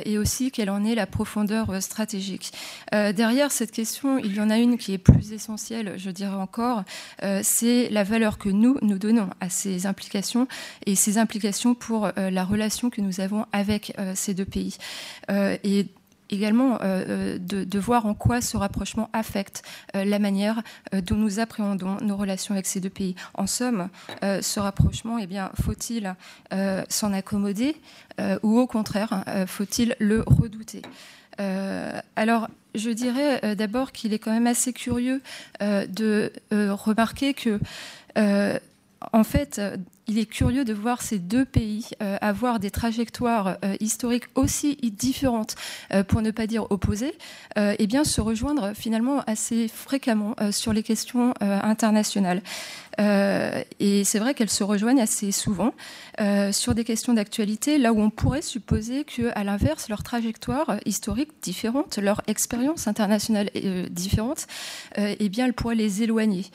[0.05, 2.51] Et aussi, quelle en est la profondeur stratégique?
[2.91, 6.83] Derrière cette question, il y en a une qui est plus essentielle, je dirais encore,
[7.41, 10.48] c'est la valeur que nous, nous donnons à ces implications
[10.85, 14.77] et ces implications pour la relation que nous avons avec ces deux pays.
[15.30, 15.88] et
[16.30, 19.64] également de, voir en quoi ce rapprochement affecte
[19.94, 20.61] la manière
[20.91, 23.15] dont nous appréhendons nos relations avec ces deux pays.
[23.35, 23.90] En somme,
[24.22, 26.15] ce rapprochement, eh bien, faut-il
[26.90, 27.76] s'en accommoder
[28.41, 30.81] ou au contraire, faut-il le redouter?
[32.15, 35.22] Alors, je dirais d'abord qu'il est quand même assez curieux
[35.61, 37.60] de remarquer que,
[38.15, 39.60] en fait,
[40.07, 44.76] il est curieux de voir ces deux pays euh, avoir des trajectoires euh, historiques aussi
[44.76, 45.56] différentes,
[45.94, 47.14] euh, pour ne pas dire opposées,
[47.56, 52.41] et bien se rejoindre finalement assez fréquemment sur les questions internationales.
[52.99, 55.73] et c'est vrai qu'elles se rejoignent assez souvent
[56.52, 61.31] sur des questions d'actualité, là où on pourrait supposer que, à l'inverse, leur trajectoire historique
[61.41, 63.49] différente, leur expérience internationale
[63.90, 64.48] différente,
[64.98, 66.45] eh bien, elle pourrait les éloigner.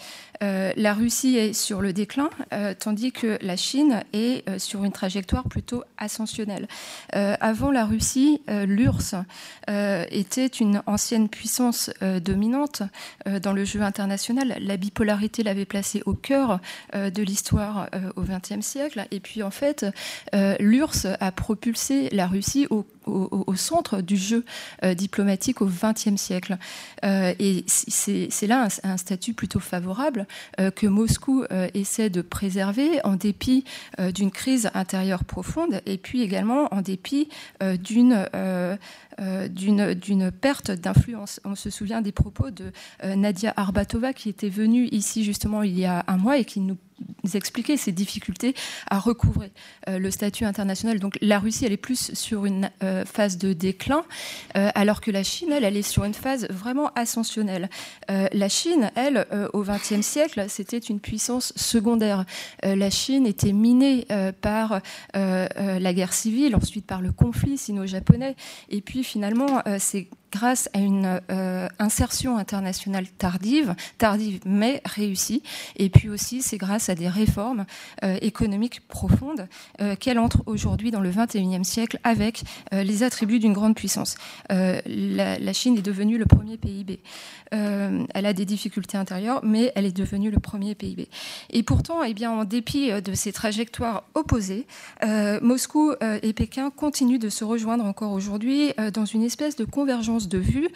[0.40, 2.30] la Russie est sur le déclin,
[2.78, 6.68] tandis que la Chine est euh, sur une trajectoire plutôt ascensionnelle.
[7.14, 9.14] Euh, avant la Russie, euh, l'URSS
[10.10, 11.90] était une ancienne puissance
[12.22, 12.82] dominante
[13.42, 14.56] dans le jeu international.
[14.60, 16.60] La bipolarité l'avait placée au cœur
[16.94, 19.06] de l'histoire au XXe siècle.
[19.10, 19.86] Et en fait,
[20.60, 24.44] l'URSS a propulsé la Russie au au, centre du jeu
[24.84, 26.58] euh, diplomatique au XXe siècle.
[27.04, 30.26] Euh, et c'est là un, statut plutôt favorable
[30.60, 31.44] euh, que Moscou
[31.74, 33.64] essaie de préserver en dépit
[34.14, 37.28] d'une crise intérieure profonde et puis également en dépit
[37.60, 38.26] d'une
[39.50, 41.40] d'une perte d'influence.
[41.44, 42.72] On se souvient des propos de
[43.04, 46.76] Nadia Arbatova qui était venue ici justement il y a un mois et qui nous
[47.36, 48.54] expliquer ces difficultés
[48.90, 49.52] à recouvrer
[49.88, 50.98] euh, le statut international.
[50.98, 54.04] Donc la Russie, elle est plus sur une euh, phase de déclin,
[54.56, 57.68] euh, alors que la Chine, elle, elle est sur une phase vraiment ascensionnelle.
[58.08, 62.24] la Chine, elle, au XXe siècle, c'était une puissance secondaire.
[62.62, 64.06] la Chine était minée
[64.40, 64.80] par
[65.14, 68.36] la guerre civile, ensuite par le conflit sino-japonais,
[68.70, 75.42] et puis finalement, c'est grâce à une euh, insertion internationale tardive, tardive mais réussie,
[75.76, 77.64] et puis aussi c'est grâce à des réformes
[78.04, 79.48] euh, économiques profondes
[79.80, 82.42] euh, qu'elle entre aujourd'hui dans le 21e siècle avec
[82.72, 84.16] les attributs d'une grande puissance.
[84.50, 87.00] La, la, Chine est devenue le premier PIB.
[87.50, 91.08] elle a des difficultés intérieures, mais elle est devenue le premier PIB.
[91.50, 94.66] Et pourtant, eh bien, en dépit de ces trajectoires opposées,
[95.42, 100.38] Moscou et Pékin continuent de se rejoindre encore aujourd'hui dans une espèce de convergence de
[100.38, 100.68] vue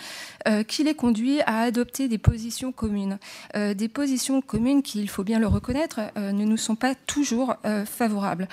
[0.46, 3.18] euh, qui les conduit à adopter des positions communes.
[3.56, 6.94] Euh, des positions communes qui, il faut bien le reconnaître, euh, ne nous sont pas
[6.94, 7.56] toujours
[7.86, 8.48] favorables.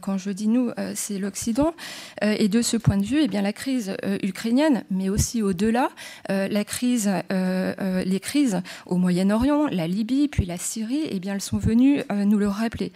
[0.00, 1.74] quand je dis nous, c'est l'Occident.
[2.22, 5.90] et de ce point de vue, eh bien, la crise ukrainienne, mais aussi au-delà,
[6.28, 11.58] la crise, les crises au Moyen-Orient, la Libye, puis la Syrie, eh bien, elles sont
[11.58, 12.92] venues nous le rappeler.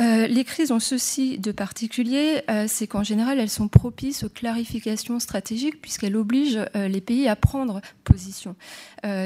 [0.00, 4.28] Euh, les crises ont ceci de particulier, euh, c'est qu'en général, elles sont propices aux
[4.28, 8.56] clarifications stratégiques puisqu'elles obligent euh, les pays à prendre position.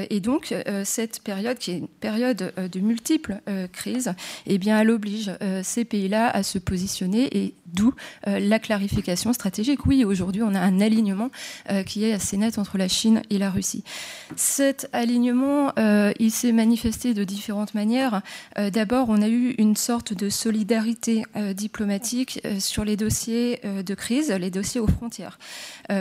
[0.09, 3.39] et donc, cette période, qui est une période de multiples
[3.71, 4.13] crises,
[4.45, 5.31] eh bien, elle oblige
[5.63, 7.93] ces pays-là à se positionner et d'où
[8.25, 9.85] la clarification stratégique.
[9.85, 11.29] Oui, aujourd'hui, on a un alignement
[11.85, 13.85] qui est assez net entre la Chine et la Russie.
[14.35, 15.71] Cet alignement,
[16.19, 18.21] il s'est manifesté de différentes manières.
[18.57, 23.61] D'abord, on a eu une sorte de solidarité solidarité euh, diplomatique euh, sur les dossiers
[23.63, 25.39] euh, de crise, les dossiers aux frontières.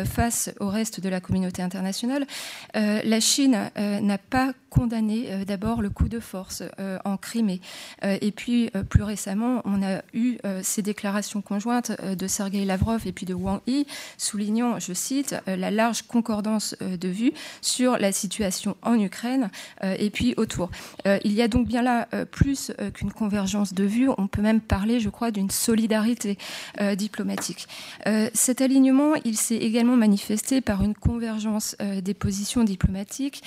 [0.05, 2.27] face au reste de la communauté internationale,
[2.75, 6.63] la Chine n'a pas condamné d'abord le coup de force
[7.07, 7.63] en Crimée.
[8.03, 13.25] et puis, plus récemment, on a eu ces déclarations conjointes de Sergei Lavrov et puis
[13.25, 13.87] de Wang Yi,
[14.19, 17.33] soulignant, je cite, la large concordance de vues
[17.63, 19.51] sur la situation en Ukraine
[19.83, 20.71] et puis autour.
[21.07, 24.11] il y a donc bien là plus qu'une convergence de vues.
[24.19, 26.39] On peut même parler, je crois, d'une solidarité
[26.81, 27.69] euh, diplomatique.
[28.07, 33.43] Euh, cet alignement, il s'est également manifesté par une convergence euh, des positions diplomatiques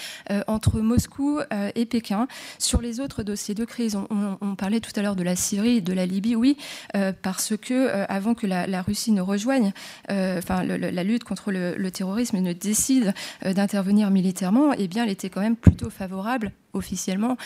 [0.48, 1.40] entre Moscou
[1.76, 2.28] et Pékin
[2.60, 3.98] sur les autres dossiers de crise.
[4.10, 6.57] On, parlait tout à l'heure de la Syrie de la Libye, oui,
[7.22, 9.72] parce que avant que la, Russie ne rejoigne,
[10.10, 13.14] enfin, la lutte contre le, le terrorisme ne décide
[13.44, 17.38] d'intervenir militairement, eh bien, elle était quand même plutôt favorable officiellement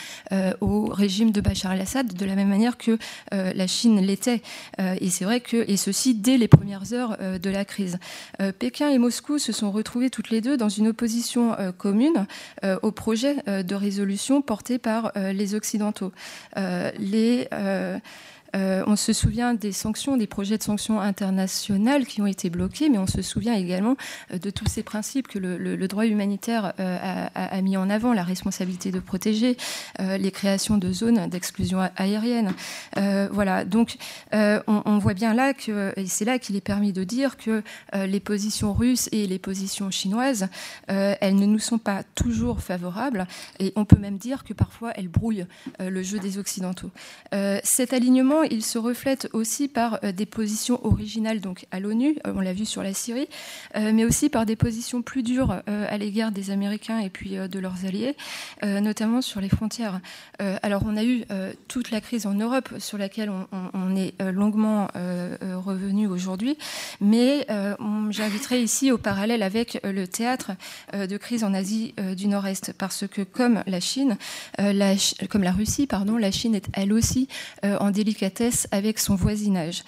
[0.62, 2.98] au régime de Bachar el-Assad, de la même manière que
[3.32, 4.42] la Chine l'était.
[4.80, 7.98] et c'est vrai que, et ceci dès les premières heures de la crise.
[8.60, 12.26] Pékin et Moscou se sont retrouvés toutes les deux dans une opposition commune
[12.82, 16.12] au projet de résolution porté par les Occidentaux.
[16.56, 17.48] les
[18.56, 22.90] euh, on se souvient des sanctions, des projets de sanctions internationales qui ont été bloqués,
[22.90, 23.96] mais on se souvient également
[24.32, 28.24] euh, de tous ces principes que le, droit humanitaire euh, a, mis en avant, la
[28.24, 29.56] responsabilité de protéger,
[30.00, 32.54] les créations de zones d'exclusion aérienne.
[33.32, 33.98] voilà, donc
[34.34, 37.62] on, voit bien là que, et c'est là qu'il est permis de dire que
[37.94, 40.48] les positions russes et les positions chinoises,
[40.88, 43.28] elles ne nous sont pas toujours favorables,
[43.60, 45.46] et on peut même dire que parfois elles brouillent
[45.80, 46.90] le jeu des Occidentaux.
[47.64, 52.34] cet alignement il se reflète aussi par euh, des positions originales donc à l'ONU, euh,
[52.36, 53.28] on l'a vu sur la Syrie,
[53.76, 57.60] euh, mais aussi par des positions plus dures à l'égard des Américains et puis de
[57.60, 58.16] leurs alliés,
[58.64, 60.00] notamment sur les frontières.
[60.40, 61.24] alors on a eu
[61.68, 66.58] toute la crise en Europe sur laquelle on, est longuement revenu aujourd'hui,
[67.02, 67.48] mais
[68.10, 70.52] j'inviterai ici au parallèle avec le théâtre
[70.94, 74.18] de crise en Asie du Nord-Est, parce que comme la Chine,
[75.30, 77.28] comme la Russie, pardon, la Chine est elle aussi
[77.64, 78.35] en délicatesse
[78.72, 79.84] avec son voisinage.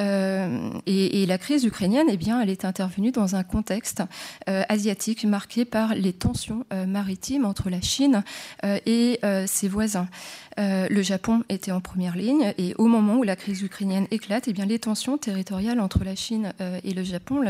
[0.00, 4.02] Euh, et, la crise ukrainienne, eh bien, elle est intervenue dans un contexte
[4.48, 8.22] euh, asiatique marqué par les tensions euh, maritimes entre la Chine
[8.62, 10.08] et ses voisins.
[10.58, 14.52] le Japon était en première ligne et au moment où la crise ukrainienne éclate, eh
[14.52, 16.52] bien, les tensions territoriales entre la Chine
[16.84, 17.42] et le Japon,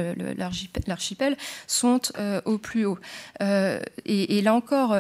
[0.87, 2.01] l'archipel, sont
[2.45, 2.99] au plus haut.
[3.41, 4.97] Et, là encore,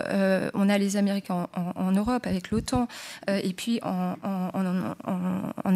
[0.54, 2.88] on a les Américains en, Europe avec l'OTAN
[3.28, 4.16] et puis en,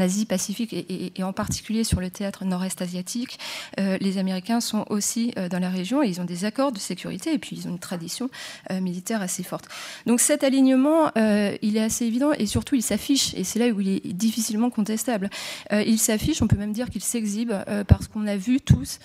[0.00, 3.38] Asie-Pacifique et, et, en particulier sur le théâtre nord-est asiatique,
[3.80, 6.78] euh, les Américains sont aussi euh, dans la région et ils ont des accords de
[6.78, 8.30] sécurité et puis ils ont une tradition
[8.70, 9.66] euh, militaire assez forte.
[10.06, 13.80] Donc cet alignement, il est assez évident et surtout il s'affiche et c'est là où
[13.80, 15.30] il est difficilement contestable.
[15.72, 17.52] il s'affiche, on peut même dire qu'il s'exhibe
[17.88, 18.98] parce qu'on a vu tous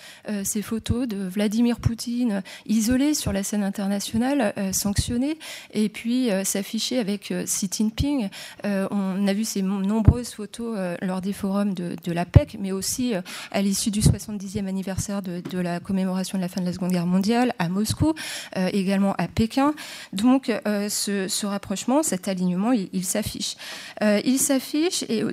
[0.44, 5.38] ces photos de Vladimir Poutine isolé sur la scène internationale, sanctionné
[5.72, 8.28] et puis s'afficher avec Xi Jinping.
[8.64, 12.24] on a vu ces nombreuses photos lors des forums de, la
[12.58, 16.66] Mais aussi euh, à l'issue du 70e anniversaire de, la commémoration de la fin de
[16.66, 18.14] la Seconde Guerre mondiale à Moscou,
[18.56, 19.74] euh, également à Pékin.
[20.12, 23.56] Donc ce, rapprochement, cet alignement, il, s'affiche.
[24.00, 25.24] il s'affiche et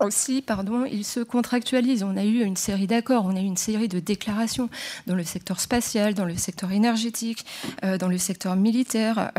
[0.00, 2.02] aussi, pardon, il se contractualise.
[2.02, 4.68] On a eu une série d'accords, on a eu une série de déclarations
[5.06, 7.44] dans le secteur spatial, dans le secteur énergétique,
[7.82, 9.32] dans le secteur militaire.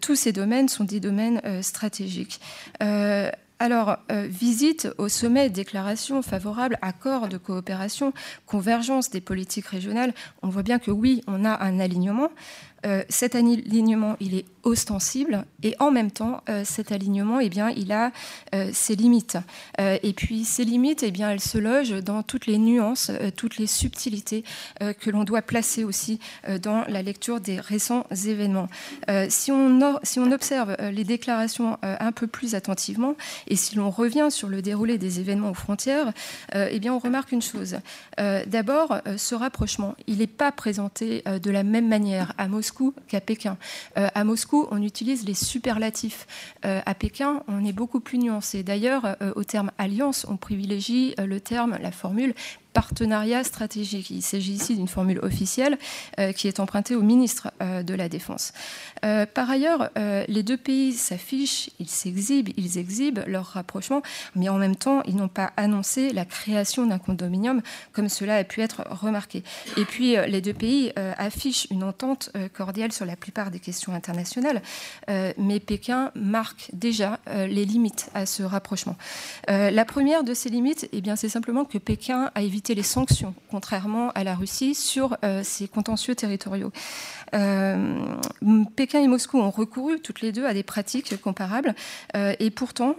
[0.00, 2.40] tous ces domaines sont des domaines stratégiques.
[3.58, 8.12] Alors, euh, visite au sommet, déclaration favorable, accord de coopération,
[8.44, 10.12] convergence des politiques régionales.
[10.42, 12.28] On voit bien que oui, on a un alignement.
[12.86, 17.70] Euh, cet alignement, il est ostensible et en même temps, euh, cet alignement, eh bien,
[17.70, 18.12] il a
[18.54, 19.38] euh, ses limites.
[19.78, 23.66] et puis, ces limites, eh bien, elles se logent dans toutes les nuances, toutes les
[23.66, 24.44] subtilités
[25.00, 26.18] que l'on doit placer aussi
[26.62, 28.68] dans la lecture des récents événements.
[29.28, 33.16] si, on observe les déclarations un peu plus attentivement
[33.48, 36.12] et si l'on revient sur le déroulé des événements aux frontières,
[36.54, 37.78] eh bien, on remarque une chose.
[38.18, 42.75] D'abord, ce rapprochement, il n'est pas présenté de la même manière à Moscou
[43.08, 43.56] qu'à Pékin.
[43.96, 46.26] Euh, à Moscou, on utilise les superlatifs.
[46.64, 48.62] Euh, à Pékin, on est beaucoup plus nuancé.
[48.62, 52.34] D'ailleurs, euh, au terme alliance, on privilégie le terme, la formule
[52.76, 54.10] partenariat stratégique.
[54.10, 55.78] Il s'agit ici d'une formule officielle
[56.20, 58.52] euh, qui est empruntée au ministre euh, de la Défense.
[59.02, 59.88] Euh, par ailleurs,
[60.28, 64.02] les deux pays s'affichent, ils s'exhibent, ils exhibent leur rapprochement,
[64.34, 68.44] mais en même temps, ils n'ont pas annoncé la création d'un condominium comme cela a
[68.44, 69.42] pu être remarqué.
[69.78, 74.60] Et puis, les deux pays affichent une entente cordiale sur la plupart des questions internationales,
[75.08, 78.96] mais Pékin marque déjà les limites à ce rapprochement.
[79.48, 84.10] la première de ces limites, eh c'est simplement que Pékin a évité les sanctions, contrairement
[84.10, 86.72] à la Russie, sur euh, ces contentieux territoriaux.
[87.34, 87.98] Euh,
[88.76, 91.74] Pékin et Moscou ont recouru toutes les deux à des pratiques comparables,
[92.16, 92.96] euh, et pourtant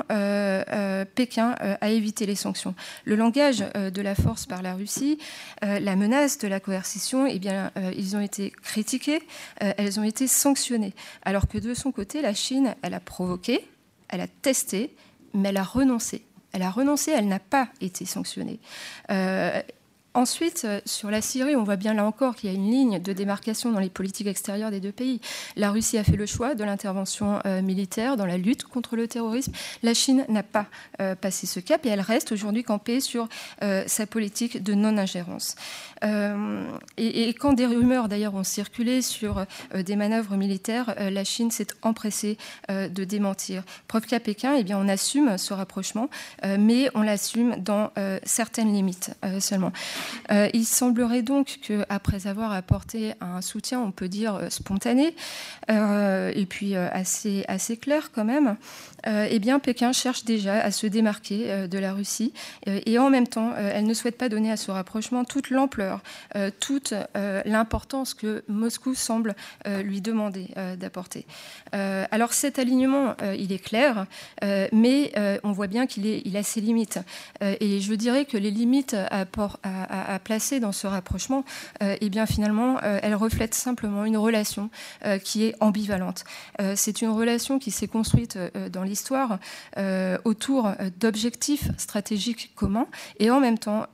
[1.15, 2.75] Pékin a évité les sanctions.
[3.05, 5.17] Le langage de la force par la Russie,
[5.61, 9.21] la menace de la coercition, eh bien, ils ont été critiqués,
[9.59, 13.67] elles ont été sanctionnées, alors que de son côté, la Chine, elle a provoqué,
[14.09, 14.95] elle a testé,
[15.33, 16.26] mais elle a renoncé.
[16.53, 18.59] Elle a renoncé, elle n'a pas été sanctionnée.
[19.11, 19.61] Euh,
[20.17, 23.13] ensuite, sur la Syrie, on voit bien là encore qu'il y a une ligne de
[23.13, 25.21] démarcation dans les politiques extérieures des deux pays.
[25.55, 29.51] La Russie a fait le choix de l'intervention militaire dans la lutte contre le terrorisme.
[29.83, 30.65] La Chine n'a pas
[31.21, 33.29] passé ce cap et elle reste aujourd'hui campée sur
[33.61, 35.55] sa politique de non-ingérence.
[36.97, 41.67] Et, et, quand des rumeurs d'ailleurs ont circulé sur des manœuvres militaires, la Chine s'est
[41.83, 42.37] empressée
[42.69, 43.63] de démentir.
[43.87, 46.09] Preuve qu'à Pékin, eh bien, on assume ce rapprochement,
[46.43, 47.91] mais on l'assume dans
[48.23, 49.71] certaines limites seulement.
[50.29, 55.15] Il semblerait donc qu'après avoir apporté un soutien, on peut dire spontané,
[55.69, 58.57] et puis assez, assez clair quand même,
[59.05, 62.33] eh bien, Pékin cherche déjà à se démarquer de la Russie,
[62.65, 66.01] et en même temps, elle ne souhaite pas donner à ce rapprochement toute l'ampleur,
[66.59, 66.93] toute
[67.45, 69.35] l'importance que Moscou semble
[69.65, 71.25] lui demander d'apporter.
[71.71, 74.05] alors cet alignement, il est clair,
[74.71, 76.99] mais on voit bien qu'il il a ses limites.
[77.41, 79.25] et je dirais que les limites à,
[79.63, 81.43] à, placer dans ce rapprochement,
[81.81, 84.69] eh bien finalement, elles reflètent simplement une relation
[85.23, 86.23] qui est ambivalente.
[86.75, 88.37] C'est une relation qui s'est construite
[88.71, 89.39] dans l'histoire
[90.25, 92.87] autour d'objectifs stratégiques communs
[93.19, 93.87] et en même temps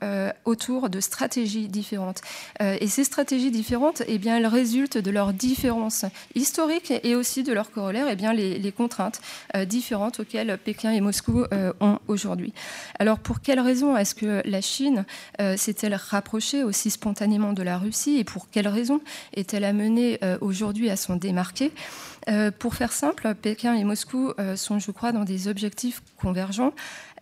[0.44, 2.22] autour de stratégies différentes.
[2.60, 7.52] et ces stratégies différentes, eh bien, elles résultent de leurs différences historiques et aussi de
[7.52, 9.20] leurs corollaires, eh bien, les, contraintes
[9.66, 11.44] différentes auxquelles Pékin et Moscou
[11.80, 12.52] ont aujourd'hui.
[12.98, 15.04] Alors pour quelles raisons est-ce que la Chine
[15.40, 19.00] euh, s'est-elle rapprochée aussi spontanément de la Russie et pour quelles raisons
[19.34, 21.72] est-elle amenée euh, aujourd'hui à s'en démarquer?
[21.72, 22.13] euh,
[22.58, 26.72] Pour faire simple, Pékin et Moscou sont, je crois, dans des objectifs convergents.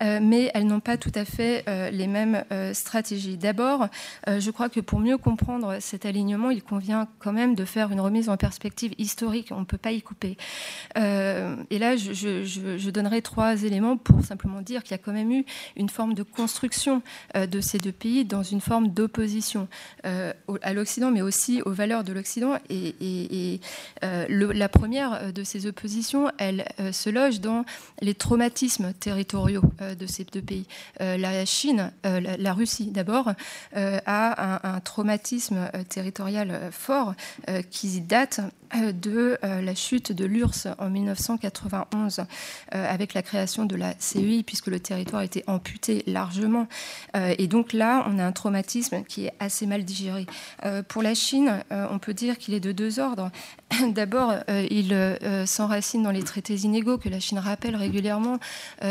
[0.03, 3.37] Euh, mais elles n'ont pas tout à fait euh, les mêmes euh, stratégies.
[3.37, 3.89] D'abord,
[4.27, 8.01] je crois que pour mieux comprendre cet alignement, il convient quand même de faire une
[8.01, 9.49] remise en perspective historique.
[9.51, 10.37] On ne peut pas y couper.
[10.97, 15.45] et là, je, donnerai trois éléments pour simplement dire qu'il y a quand même eu
[15.77, 17.03] une forme de construction
[17.35, 19.69] de ces deux pays dans une forme d'opposition
[20.05, 22.59] à l'Occident, mais aussi aux valeurs de l'Occident.
[22.69, 23.61] Et,
[24.03, 27.65] la première de ces oppositions, elle se loge dans
[28.01, 30.67] les traumatismes territoriaux de ces deux pays.
[31.01, 33.33] Euh, la Chine, euh, la, Russie d'abord,
[33.77, 37.15] euh, a un, traumatisme territorial fort
[37.71, 38.41] qui date
[38.75, 42.25] de la chute de l'URSS en 1991
[42.71, 46.67] avec la création de la CEI puisque le territoire était amputé largement.
[47.15, 50.27] et donc là, on a un traumatisme qui est assez mal digéré.
[50.89, 53.31] pour la Chine, on peut dire qu'il est de deux ordres.
[53.89, 54.35] D'abord,
[54.71, 58.39] il s'enracine dans les traités inégaux que la Chine rappelle régulièrement,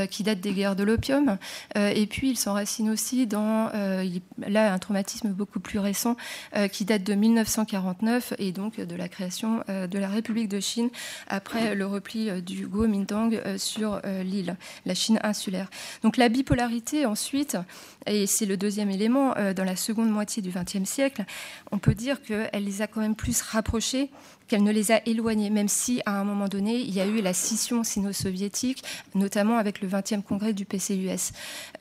[0.09, 1.37] qui datent des guerres de l'opium.
[1.77, 4.05] Euh, et puis, il s'enracine aussi dans, euh,
[4.37, 6.15] là, un traumatisme beaucoup plus récent
[6.55, 10.89] euh, qui date de 1949 et donc de la création de la République de Chine
[11.27, 15.69] après le repli du Kuomintang sur l'île, la Chine insulaire.
[16.03, 17.57] Donc, la bipolarité, ensuite,
[18.05, 21.25] et c'est le deuxième élément, dans la seconde moitié du XXe siècle,
[21.71, 24.09] on peut dire qu'elle les a quand même plus rapprochés
[24.51, 27.21] qu'elle ne les a éloignés, même si à un moment donné, il y a eu
[27.21, 28.83] la scission sino-soviétique,
[29.15, 31.31] notamment avec le 20e congrès du PCUS.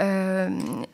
[0.01, 0.49] Euh,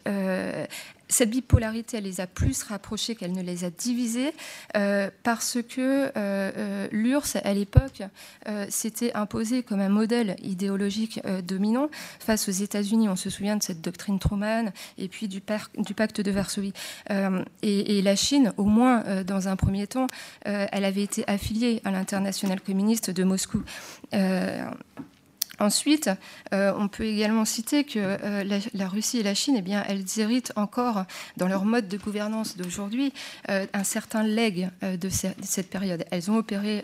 [0.08, 0.64] euh,
[1.08, 4.32] cette bipolarité, elle les a plus rapprochés qu'elle ne les a divisés,
[4.76, 8.02] euh, parce que euh, l'URSS, à l'époque,
[8.68, 11.88] s'était imposé comme un modèle idéologique dominant
[12.20, 13.08] face aux États-Unis.
[13.08, 15.42] On se souvient de cette doctrine Truman et puis du,
[15.78, 16.72] du pacte de Varsovie.
[17.62, 20.06] Et, et, la Chine, au moins dans un premier temps,
[20.44, 23.62] elle avait été affiliée à l'international communiste de Moscou.
[25.58, 26.10] Ensuite,
[26.52, 30.04] euh, on peut également citer que euh, la, Russie et la Chine, eh bien, elles
[30.18, 31.04] héritent encore
[31.36, 33.12] dans leur mode de gouvernance d'aujourd'hui
[33.48, 36.04] euh, un certain leg de, cette période.
[36.10, 36.82] Elles ont opéré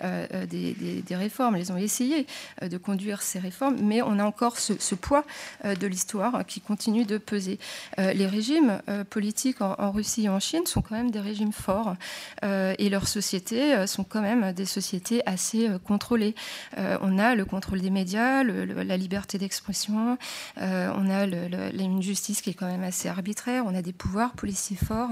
[0.48, 2.26] des, réformes, elles ont essayé
[2.62, 5.24] de conduire ces réformes, mais on a encore ce, poids
[5.64, 7.58] de l'histoire qui continue de peser.
[7.98, 11.94] les régimes politiques en, en, Russie et en Chine sont quand même des régimes forts
[12.42, 16.34] et leurs sociétés sont quand même des sociétés assez contrôlées.
[16.76, 20.18] on a le contrôle des médias, le, la liberté d'expression,
[20.58, 24.32] euh, on a une justice qui est quand même assez arbitraire, on a des pouvoirs
[24.32, 25.10] policiers forts.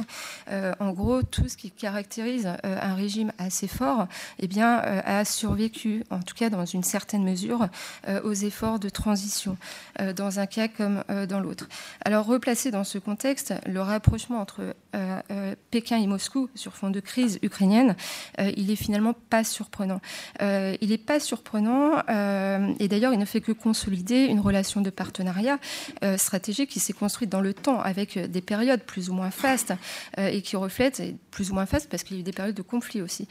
[0.51, 4.07] Euh, en gros, tout ce qui caractérise euh, un régime assez fort
[4.39, 7.69] eh bien, a survécu, en tout cas dans une certaine mesure,
[8.25, 9.57] aux efforts de transition,
[10.17, 11.69] dans un cas comme dans l'autre.
[12.05, 14.75] Alors, replacé dans ce contexte, le rapprochement entre
[15.71, 17.97] Pékin et Moscou sur fond de crise ukrainienne,
[18.39, 20.01] il est finalement pas surprenant.
[20.41, 22.01] il n'est pas surprenant,
[22.79, 25.59] et d'ailleurs, il ne fait que consolider une relation de partenariat
[26.03, 29.31] euh, stratégique qui s'est construite dans le temps avec euh, des périodes plus ou moins
[29.31, 29.73] fastes
[30.19, 32.55] euh, et qui reflètent, plus ou moins fastes parce qu'il y a eu des périodes
[32.55, 33.29] de conflit aussi,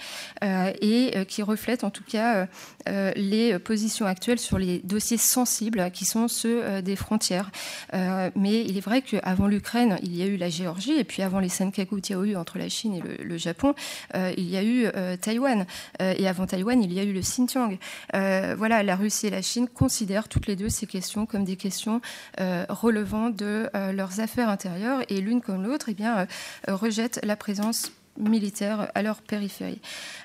[0.82, 2.48] et qui reflètent en tout cas
[2.88, 7.52] les positions actuelles sur les dossiers sensibles qui sont ceux des frontières.
[7.94, 11.40] mais il est vrai qu'avant l'Ukraine, il y a eu la Géorgie et puis avant
[11.40, 13.74] les les Senkaku Tiaoyu entre la Chine et le, Japon,
[14.16, 14.88] il y a eu
[15.20, 15.66] Taïwan.
[16.00, 17.78] et avant Taïwan, il y a eu le Xinjiang.
[18.14, 19.99] voilà, la Russie et la Chine considèrent
[20.30, 22.02] toutes les deux ces questions comme des questions
[22.38, 25.02] relevant de leurs affaires intérieures.
[25.10, 26.28] Et l'une comme l'autre, eh bien,
[26.68, 29.82] rejettent la présence militaires à leur périphérie.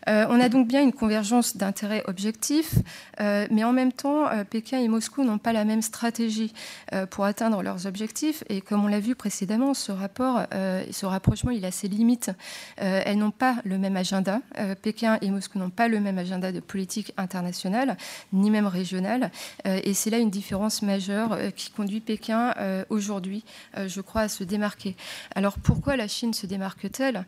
[0.08, 2.74] Euh, on a donc bien une convergence d'intérêts objectifs,
[3.20, 6.52] euh, mais en même temps, euh, Pékin et Moscou n'ont pas la même stratégie
[7.10, 8.44] pour atteindre leurs objectifs.
[8.48, 10.42] Et comme on l'a vu précédemment, ce rapport,
[10.90, 12.30] ce rapprochement, il a ses limites.
[12.76, 14.40] elles n'ont pas le même agenda.
[14.82, 17.96] Pékin et Moscou n'ont pas le même agenda de politique internationale,
[18.32, 19.30] ni même régionale.
[19.64, 22.54] et c'est là une différence majeure qui conduit Pékin
[22.90, 23.44] aujourd'hui,
[23.76, 24.96] je crois, à se démarquer.
[25.34, 27.24] Alors pourquoi la Chine se démarque-t-elle?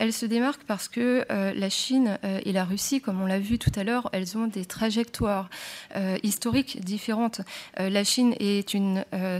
[0.00, 3.38] Elle se démarque parce que euh, la Chine euh, et la Russie, comme on l'a
[3.38, 5.48] vu tout à l'heure, elles ont des trajectoires
[5.96, 7.40] euh, historiques différentes.
[7.78, 8.68] la Chine est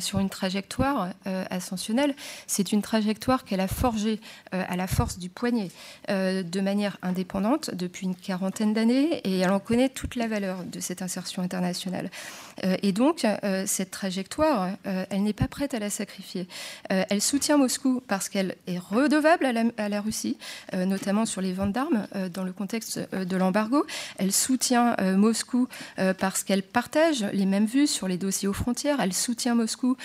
[0.01, 1.11] sur une trajectoire
[1.51, 2.15] ascensionnelle.
[2.47, 4.21] C'est une trajectoire qu'elle a forgée
[4.53, 5.71] à la force du poignet
[6.09, 10.81] de manière indépendante depuis une quarantaine d'années et elle en connaît toute la valeur de
[10.81, 12.11] cette insertion internationale.
[12.63, 13.27] et donc,
[13.67, 16.47] cette trajectoire, elle n'est pas prête à la sacrifier.
[16.89, 20.34] elle soutient Moscou parce qu'elle est redevable à la Russie
[20.73, 23.85] euh, notamment sur les ventes d'armes euh, dans le contexte euh, de l'embargo.
[24.19, 25.69] Elle soutient Moscou
[26.19, 29.01] parce qu'elle partage les mêmes vues sur les dossiers aux frontières.
[29.01, 29.97] Elle soutient Moscou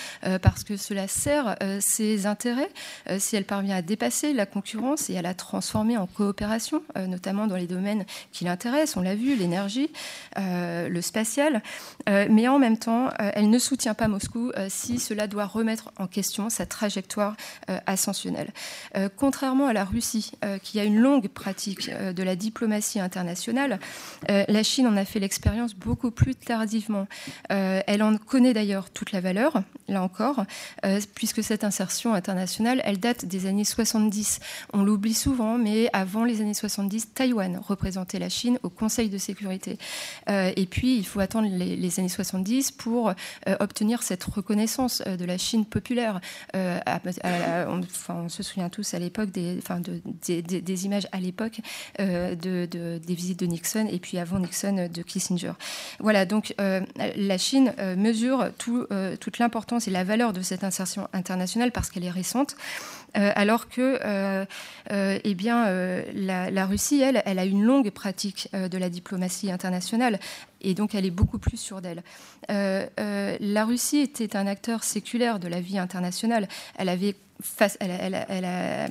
[0.41, 2.69] parce que cela sert ses intérêts
[3.17, 7.55] si elle parvient à dépasser la concurrence et à la transformer en coopération, notamment dans
[7.55, 8.97] les domaines qui l'intéressent.
[8.97, 9.91] On l'a vu, l'énergie,
[10.37, 11.61] le spatial.
[12.07, 16.49] mais en même temps, elle ne soutient pas Moscou si cela doit remettre en question
[16.49, 17.35] sa trajectoire
[17.85, 18.51] ascensionnelle.
[19.17, 23.79] contrairement à la Russie, euh, qui a une longue pratique euh, de la diplomatie internationale,
[24.29, 27.07] euh, la Chine en a fait l'expérience beaucoup plus tardivement.
[27.49, 30.45] elle en connaît d'ailleurs toute la valeur, là encore,
[31.15, 34.39] puisque cette insertion internationale, elle date des années 70.
[34.73, 39.17] On l'oublie souvent, mais avant les années 70, Taïwan représentait la Chine au Conseil de
[39.17, 39.77] sécurité.
[40.27, 43.13] et puis, il faut attendre les, années 70 pour
[43.59, 46.21] obtenir cette reconnaissance de la Chine populaire.
[46.53, 51.61] on, se souvient tous à l'époque des, enfin de, des, images à l'époque
[51.99, 55.53] euh, de, des visites de Nixon et puis avant Nixon de Kissinger.
[55.99, 56.81] Voilà, donc euh,
[57.15, 58.87] la Chine euh, mesure tout,
[59.19, 62.55] toute l'importance et la valeur de cette insertion internationale parce qu'elle est récente.
[63.13, 63.99] alors que
[64.89, 65.65] eh bien,
[66.13, 70.19] la, Russie, elle, elle a une longue pratique de la diplomatie internationale
[70.61, 72.03] et donc elle est beaucoup plus sûre d'elle.
[72.49, 76.47] la Russie était un acteur séculaire de la vie internationale.
[76.77, 77.15] Elle avait
[77.79, 78.87] elle, a,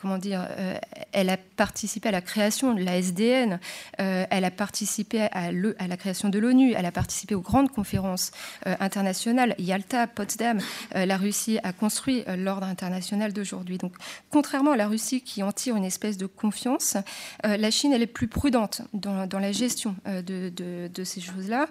[0.00, 0.78] comment dire, euh,
[1.12, 3.58] elle a participé à la création de la SDN,
[4.00, 8.30] euh, elle a participé à, la création de l'ONU, elle a participé aux grandes conférences
[8.66, 10.60] euh, internationales, Yalta, Potsdam.
[10.94, 13.78] la Russie a construit l'ordre international d'aujourd'hui.
[13.78, 13.92] Donc,
[14.30, 16.96] contrairement à la Russie qui en tire une espèce de confiance,
[17.44, 21.68] la Chine, elle est plus prudente dans, la gestion de, de, ces choses-là,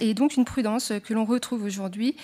[0.00, 2.16] et donc une prudence que l'on retrouve aujourd'hui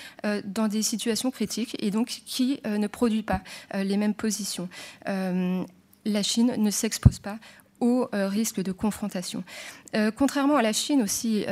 [0.44, 3.40] dans des situations critiques et donc qui ne produit pas
[3.74, 4.68] euh, les mêmes positions.
[5.08, 5.62] Euh,
[6.04, 7.38] la Chine ne s'expose pas
[7.80, 9.44] au euh, risque de confrontation.
[10.16, 11.46] contrairement à la Chine aussi,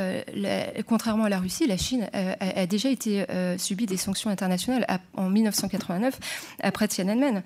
[0.86, 3.24] contrairement à la Russie, la Chine a, déjà été
[3.58, 6.18] subie des sanctions internationales en 1989
[6.62, 7.42] après Tiananmen.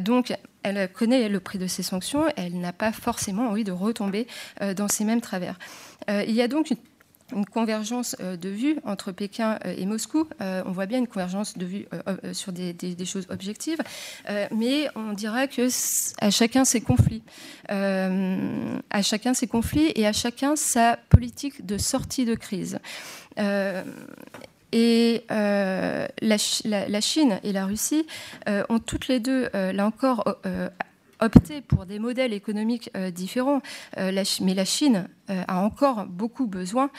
[0.00, 2.24] donc, elle connaît le prix de ces sanctions.
[2.36, 4.26] Elle n'a pas forcément envie de retomber
[4.74, 5.58] dans ces mêmes travers.
[6.08, 6.78] il y a donc une
[7.34, 10.26] une convergence euh, de vues entre Pékin euh, et Moscou.
[10.40, 11.86] Euh, on voit bien une convergence de vues
[12.32, 13.78] sur des, choses objectives,
[14.50, 15.68] mais on dirait que
[16.20, 17.22] à chacun ses conflits,
[17.68, 22.78] à chacun ses conflits et à chacun sa politique de sortie de crise.
[24.72, 28.06] Et la, Chine et la Russie
[28.68, 30.24] ont toutes les deux, là encore,
[31.20, 33.60] opté pour des modèles économiques euh, différents,
[33.98, 36.90] euh, mais la Chine euh, a encore beaucoup besoin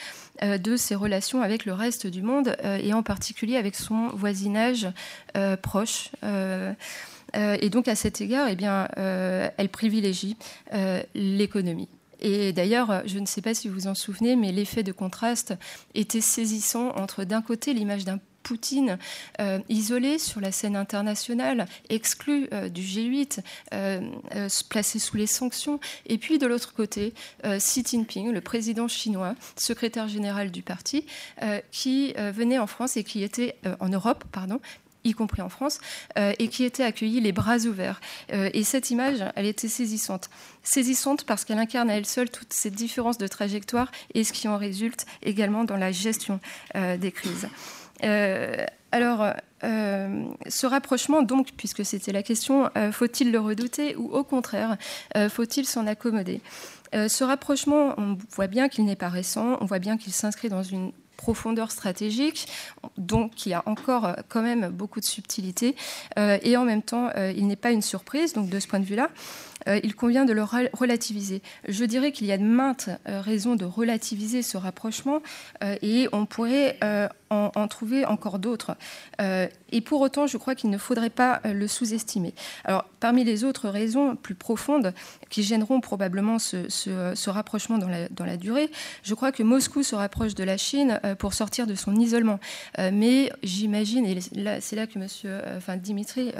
[0.42, 4.86] de ses relations avec le reste du monde et en particulier avec son voisinage
[5.62, 6.10] proche.
[7.32, 10.36] et donc à cet égard, eh bien, elle privilégie
[11.14, 11.88] l'économie.
[12.20, 15.54] Et d'ailleurs, je ne sais pas si vous vous en souvenez, mais l'effet de contraste
[15.94, 18.96] était saisissant entre d'un côté l'image d'un Poutine,
[19.40, 23.40] euh, isolé sur la scène internationale, exclu euh, du G8,
[23.74, 24.00] euh,
[24.68, 25.80] placé sous les sanctions.
[26.06, 27.12] Et puis de l'autre côté,
[27.44, 31.06] Xi Jinping, le président chinois, secrétaire général du parti,
[31.72, 34.24] qui venait en France et qui était en Europe,
[35.04, 35.80] y compris en France,
[36.16, 38.00] et qui était accueilli les bras ouverts.
[38.30, 40.30] et cette image, elle était saisissante.
[40.62, 44.48] Saisissante parce qu'elle incarne à elle seule toutes ces différences de trajectoire et ce qui
[44.48, 46.40] en résulte également dans la gestion
[46.74, 47.48] des crises.
[48.04, 54.76] Euh, alors, ce rapprochement, donc, puisque c'était la question, faut-il le redouter ou au contraire,
[55.28, 56.40] faut-il s'en accommoder?
[56.94, 60.62] Ce rapprochement, on voit bien qu'il n'est pas récent, on voit bien qu'il s'inscrit dans
[60.62, 62.48] une profondeur stratégique,
[62.96, 65.74] donc qui a encore quand même beaucoup de subtilité,
[66.16, 69.10] et en même temps, il n'est pas une surprise, donc de ce point de vue-là.
[69.68, 71.42] Euh, il convient de le relativiser.
[71.68, 75.20] Je dirais qu'il y a de maintes euh, raisons de relativiser ce rapprochement
[75.62, 76.78] euh, et on pourrait
[77.30, 78.76] en, trouver encore d'autres.
[79.18, 82.34] et pour autant, je crois qu'il ne faudrait pas le sous-estimer.
[82.64, 84.94] Alors, parmi les autres raisons plus profondes
[85.28, 88.70] qui gêneront probablement ce, rapprochement dans la, durée,
[89.02, 92.38] je crois que Moscou se rapproche de la Chine pour sortir de son isolement.
[92.78, 94.20] mais j'imagine, et
[94.60, 95.40] c'est là que monsieur,
[95.78, 96.32] Dimitri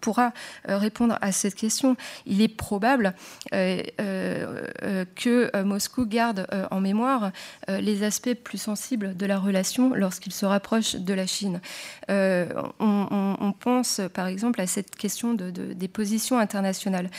[0.00, 0.32] pourra
[0.64, 3.12] répondre à cette question, il est probable
[3.52, 7.32] euh, euh, euh, que Moscou garde en mémoire
[7.68, 11.60] les aspects plus sensibles de la relation lorsqu'il se rapproche de la Chine.
[12.08, 17.10] On, pense par exemple à cette question de, des positions internationales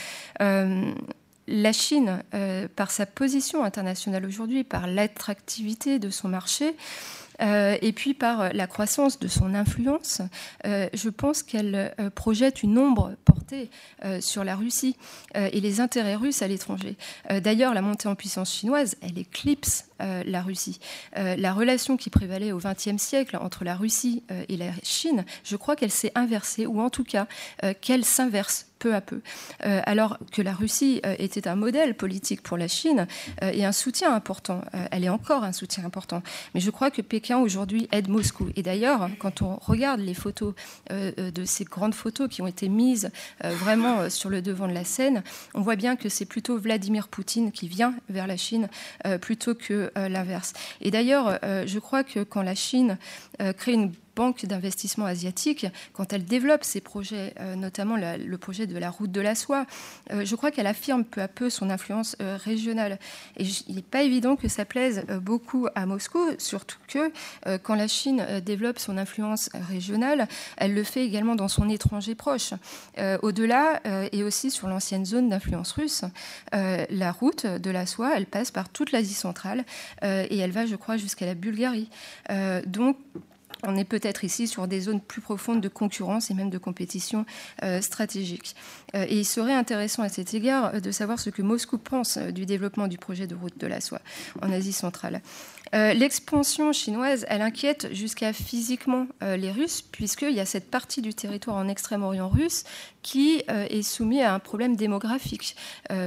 [1.46, 2.22] la Chine,
[2.74, 6.74] par sa position internationale aujourd'hui, par l'attractivité de son marché,
[7.40, 10.22] et puis par la croissance de son influence,
[10.64, 13.12] je pense qu'elle projette une ombre
[14.04, 14.96] euh, sur la Russie
[15.36, 16.96] euh, et les intérêts russes à l'étranger.
[17.30, 19.86] Euh, d'ailleurs, la montée en puissance chinoise, elle éclipse
[20.26, 20.80] la Russie.
[21.14, 25.76] la relation qui prévalait au XXe siècle entre la Russie et la Chine, je crois
[25.76, 27.26] qu'elle s'est inversée, ou en tout cas
[27.80, 29.20] qu'elle s'inverse peu à peu.
[29.60, 33.06] alors que la Russie était un modèle politique pour la Chine
[33.40, 34.60] et un soutien important.
[34.90, 36.22] elle est encore un soutien important.
[36.54, 38.50] Mais je crois que Pékin aujourd'hui aide Moscou.
[38.56, 40.54] Et d'ailleurs, quand on regarde les photos
[40.90, 43.10] de ces grandes photos qui ont été mises
[43.44, 45.22] euh, vraiment euh, sur le devant de la scène,
[45.54, 48.68] on voit bien que c'est plutôt Vladimir Poutine qui vient vers la Chine
[49.06, 50.52] euh, plutôt que l'inverse.
[50.80, 52.98] Et d'ailleurs, je crois que quand la Chine
[53.56, 58.78] crée une banque d'investissement asiatique, quand elle développe ses projets, euh, notamment le projet de
[58.78, 59.66] la route de la soie,
[60.12, 62.98] euh, je crois qu'elle affirme peu à peu son influence euh, régionale.
[63.36, 67.10] Et il n'est pas évident que ça plaise beaucoup à Moscou, surtout que
[67.62, 72.52] quand la Chine développe son influence régionale, elle le fait également dans son étranger proche.
[73.22, 73.80] Au-delà,
[74.12, 76.04] et aussi sur l'ancienne zone d'influence russe,
[76.52, 79.64] la route de la soie, elle passe par toute l'Asie centrale
[80.02, 81.88] et elle va, je crois, jusqu'à la Bulgarie.
[82.66, 82.96] donc,
[83.62, 87.24] on est peut-être ici sur des zones plus profondes de concurrence et même de compétition
[87.62, 88.54] euh, stratégique.
[88.94, 92.18] Euh, et il serait intéressant à cet égard euh, de savoir ce que Moscou pense
[92.18, 94.00] du développement du projet de route de la soie
[94.42, 95.20] en Asie centrale.
[95.72, 101.56] L'expansion chinoise, elle inquiète jusqu'à physiquement les Russes, puisqu'il y a cette partie du territoire
[101.56, 102.62] en Extrême-Orient russe
[103.02, 105.56] qui est soumise à un problème démographique,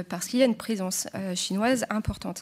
[0.08, 2.40] parce qu'il y a une présence chinoise importante.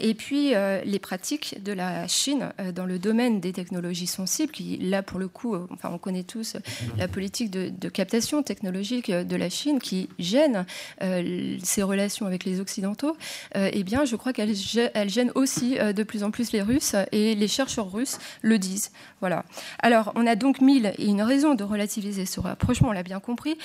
[0.00, 0.54] et puis,
[0.86, 4.06] les pratiques de la Chine dans le domaine des technologies
[4.52, 6.56] qui, là, pour le coup, euh, enfin, on connaît tous
[6.98, 10.66] la politique de, captation technologique de la Chine qui gêne
[11.02, 13.16] euh, ses relations avec les Occidentaux,
[13.56, 14.52] euh, eh bien, je crois qu'elle
[14.94, 18.90] elle gêne aussi de plus en plus les Russes et les chercheurs russes le disent.
[19.20, 19.44] Voilà.
[19.78, 23.20] Alors, on a donc mille et une raison de relativiser ce rapprochement, on l'a bien
[23.20, 23.56] compris,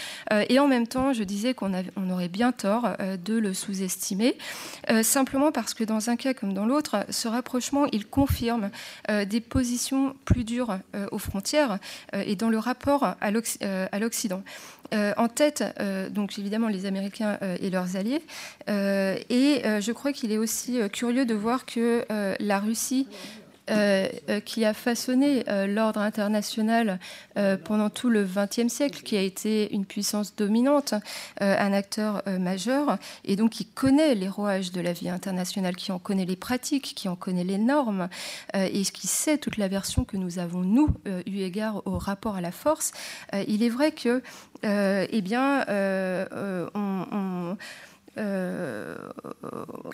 [0.50, 2.90] et en même temps, je disais qu'on on aurait bien tort
[3.24, 4.38] de le sous-estimer,
[5.02, 8.70] simplement parce que dans un cas comme dans l'autre, ce rapprochement, il confirme
[9.10, 11.80] des positions plus dures euh, aux frontières
[12.14, 13.32] euh, et dans le rapport à
[13.64, 14.44] euh, l'Occident.
[14.94, 15.64] en tête,
[16.12, 18.22] donc évidemment, les Américains et leurs alliés.
[18.68, 22.06] et je crois qu'il est aussi curieux de voir que
[22.42, 23.08] la Russie
[23.70, 27.00] euh, euh, qui a façonné euh, l'ordre international
[27.64, 30.94] pendant tout le XXe siècle, qui a été une puissance dominante,
[31.40, 36.00] un acteur majeur, et donc qui connaît les rouages de la vie internationale, qui en
[36.00, 38.10] connaît les pratiques, qui en connaît les normes,
[38.54, 40.90] et qui sait toute la version que nous avons, nous,
[41.26, 42.92] eu égard au rapport à la force.
[43.48, 44.22] il est vrai que,
[44.64, 45.66] eh bien,
[46.76, 47.58] on
[48.18, 48.96] euh,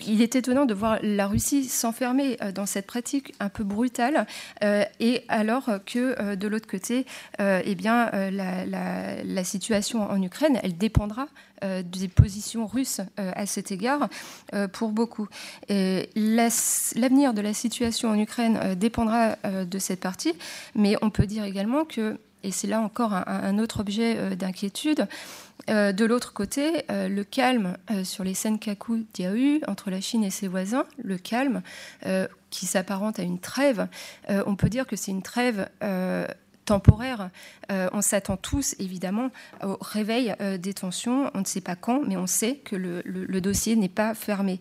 [0.06, 4.26] il est étonnant de voir la Russie s'enfermer euh, dans cette pratique un peu brutale,
[4.64, 7.06] euh, et alors que de l'autre côté,
[7.38, 11.28] eh bien, la, situation en Ukraine, elle dépendra
[11.62, 14.08] des positions russes à cet égard
[14.72, 15.28] pour beaucoup.
[15.68, 20.34] L'avenir de la situation en Ukraine dépendra de cette partie,
[20.74, 25.06] mais on peut dire également que, et c'est là encore un autre objet d'inquiétude,
[25.68, 30.24] euh, de l'autre côté, euh, le calme euh, sur les Senkaku Diaoyu entre la Chine
[30.24, 31.62] et ses voisins, le calme
[32.50, 33.88] qui s'apparente à une trêve,
[34.28, 35.68] on peut dire que c'est une trêve
[36.68, 37.30] temporaire.
[37.70, 39.30] on s'attend tous, évidemment,
[39.62, 41.30] au réveil des tensions.
[41.34, 44.60] On ne sait pas quand, mais on sait que le, dossier n'est pas fermé.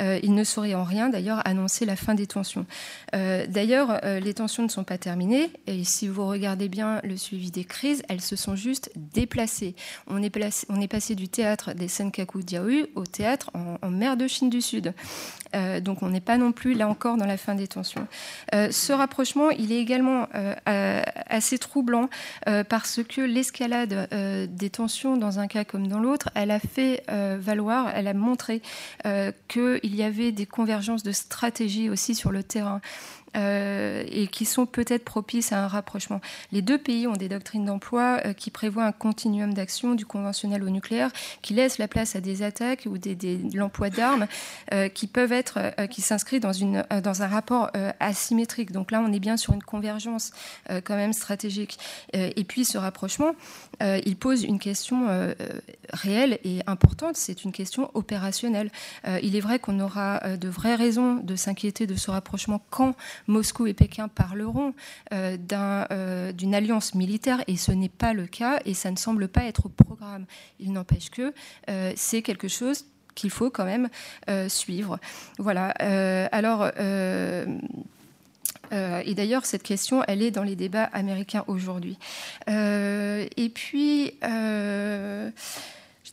[0.00, 2.66] il ne saurait en rien, d'ailleurs, annoncer la fin des tensions.
[3.12, 5.50] d'ailleurs, les tensions ne sont pas terminées.
[5.66, 9.74] Et si vous regardez bien le suivi des crises, elles se sont juste déplacées.
[10.06, 14.60] On est, passé du théâtre des Senkaku Diaoyu au théâtre en, mer de Chine du
[14.60, 14.92] Sud.
[15.54, 18.06] Euh, donc on n'est pas non plus là encore dans la fin des tensions.
[18.54, 21.02] Euh, ce rapprochement, il est également euh,
[21.48, 22.10] assez troublant
[22.68, 24.08] parce que l'escalade
[24.50, 28.60] des tensions dans un cas comme dans l'autre, elle a fait valoir, elle a montré
[29.48, 32.82] qu'il y avait des convergences de stratégie aussi sur le terrain.
[33.38, 36.20] Euh, et qui sont peut-être propices à un rapprochement.
[36.50, 40.64] Les deux pays ont des doctrines d'emploi euh, qui prévoient un continuum d'action du conventionnel
[40.64, 41.10] au nucléaire,
[41.40, 44.26] qui laissent la place à des attaques ou des, de l'emploi d'armes
[44.72, 45.58] euh, qui peuvent être,
[45.90, 48.72] qui s'inscrivent dans, une, dans un rapport asymétrique.
[48.72, 50.32] Donc là, on est bien sur une convergence
[50.68, 51.78] quand même stratégique.
[52.12, 53.32] et puis ce rapprochement,
[53.80, 55.06] il pose une question
[55.92, 58.70] réelle et importante, c'est une question opérationnelle.
[59.22, 62.94] il est vrai qu'on aura de vraies raisons de s'inquiéter de ce rapprochement quand
[63.28, 64.74] Moscou et Pékin parleront
[65.12, 69.28] euh, euh, d'une alliance militaire et ce n'est pas le cas et ça ne semble
[69.28, 70.24] pas être au programme.
[70.58, 71.32] Il n'empêche que
[71.68, 73.88] euh, c'est quelque chose qu'il faut quand même
[74.48, 74.98] suivre.
[75.38, 75.70] Voilà.
[76.30, 76.70] alors.
[78.70, 81.98] et d'ailleurs, cette question, elle est dans les débats américains aujourd'hui.
[82.46, 84.12] et puis,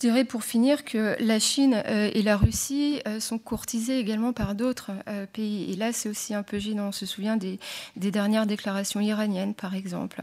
[0.06, 4.54] dirais pour finir que la Chine euh, et la Russie euh, sont courtisées également par
[4.54, 5.74] d'autres euh, pays.
[5.74, 6.90] Et là, c'est aussi un peu gênant.
[6.90, 7.58] On se souvient des,
[7.96, 10.22] dernières déclarations iraniennes, par exemple,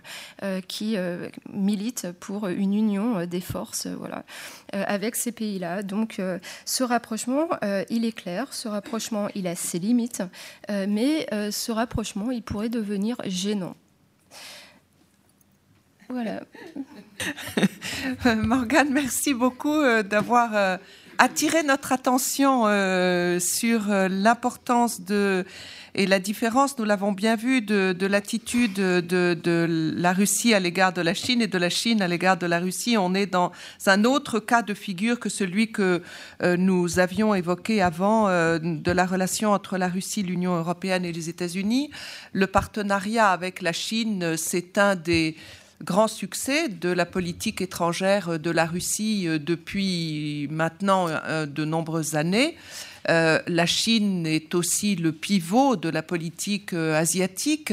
[0.68, 0.96] qui
[1.52, 4.24] militent pour une union des forces voilà,
[4.72, 5.82] avec ces pays-là.
[5.82, 6.20] Donc,
[6.64, 7.48] ce rapprochement,
[7.90, 8.52] il est clair.
[8.52, 10.22] Ce rapprochement, il a ses limites.
[10.68, 13.74] mais ce rapprochement, il pourrait devenir gênant.
[16.12, 16.42] Voilà.
[18.36, 20.76] Morgane, merci beaucoup euh, d'avoir euh,
[21.16, 25.46] attiré notre attention euh, sur l'importance de
[25.94, 31.02] et la différence, nous l'avons bien vu, de, l'attitude de, la Russie à l'égard de
[31.02, 32.96] la Chine et de la Chine à l'égard de la Russie.
[32.96, 33.52] On est dans
[33.84, 36.00] un autre cas de figure que celui que
[36.42, 41.90] nous avions évoqué avant de la relation entre la Russie, l'Union européenne et les États-Unis.
[42.32, 45.36] Le partenariat avec la Chine, c'est un des
[45.82, 52.14] grand succès de la politique étrangère de la Russie euh, depuis maintenant euh, de nombreuses
[52.14, 52.56] années.
[53.08, 57.72] Euh, la Chine est aussi le pivot de la politique asiatique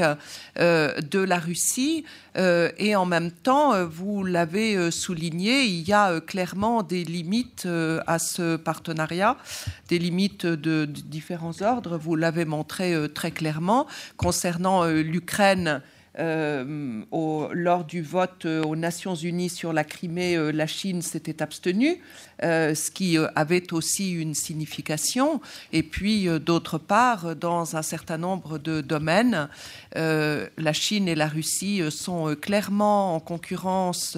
[0.58, 2.04] de la Russie
[2.36, 7.68] et en même temps, vous l'avez souligné, il y a clairement des limites
[8.08, 9.38] à ce partenariat,
[9.88, 11.98] des limites de différents ordres.
[11.98, 13.86] Vous l'avez montré très clairement
[14.18, 15.84] concernant l'Ukraine.
[16.18, 17.04] Euh,
[17.54, 22.02] lors du vote euh, aux Nations Unies sur la Crimée, euh, la Chine s'était abstenue,
[22.42, 25.42] ce qui avait aussi une signification.
[25.74, 29.50] Et puis, d'autre part, dans un certain nombre de domaines,
[29.94, 34.18] la Chine et la Russie sont clairement en concurrence.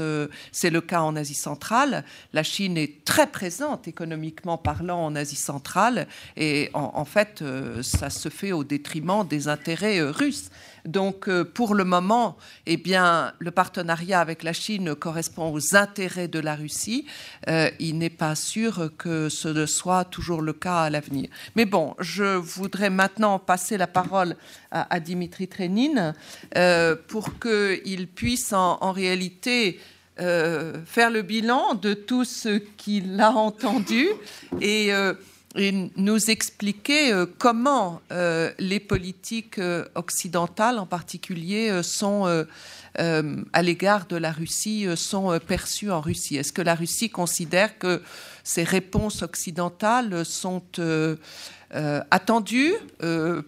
[0.51, 2.03] C'est le cas en Asie centrale.
[2.31, 6.07] La Chine est très présente économiquement parlant en Asie centrale.
[6.37, 7.43] Et en fait,
[7.81, 10.51] ça se fait au détriment des intérêts russes.
[10.85, 16.27] Donc, euh, pour le moment, eh bien, le partenariat avec la Chine correspond aux intérêts
[16.27, 17.05] de la Russie.
[17.47, 21.29] Euh, il n'est pas sûr que ce soit toujours le cas à l'avenir.
[21.55, 24.35] Mais bon, je voudrais maintenant passer la parole
[24.71, 26.13] à, Dimitri Trenin
[26.57, 29.79] euh, pour qu'il puisse en, réalité
[30.17, 34.07] faire le bilan de tout ce qu'il a entendu
[34.59, 34.91] et
[35.55, 42.45] et nous expliquer euh, comment euh, les politiques euh, occidentales en particulier sont
[43.53, 46.35] à l'égard de la Russie sont perçues en Russie.
[46.35, 48.01] Est-ce que la Russie considère que
[48.43, 50.61] ces réponses occidentales sont
[52.11, 52.73] attendues,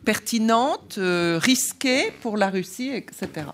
[0.05, 3.47] pertinentes, risquées pour la Russie, etc.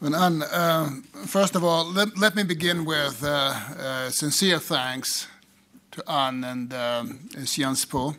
[0.00, 0.14] Vous.
[0.14, 0.90] Uh,
[1.26, 3.52] first of all, let, me begin with uh,
[4.08, 5.26] uh, thanks
[6.06, 8.14] to and um, Sciences Po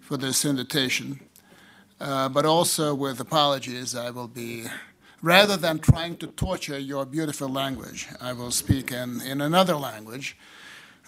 [0.00, 1.20] for this invitation,
[2.00, 3.94] uh, but also with apologies.
[3.94, 4.66] I will be,
[5.22, 10.36] rather than trying to torture your beautiful language, I will speak in, in another language.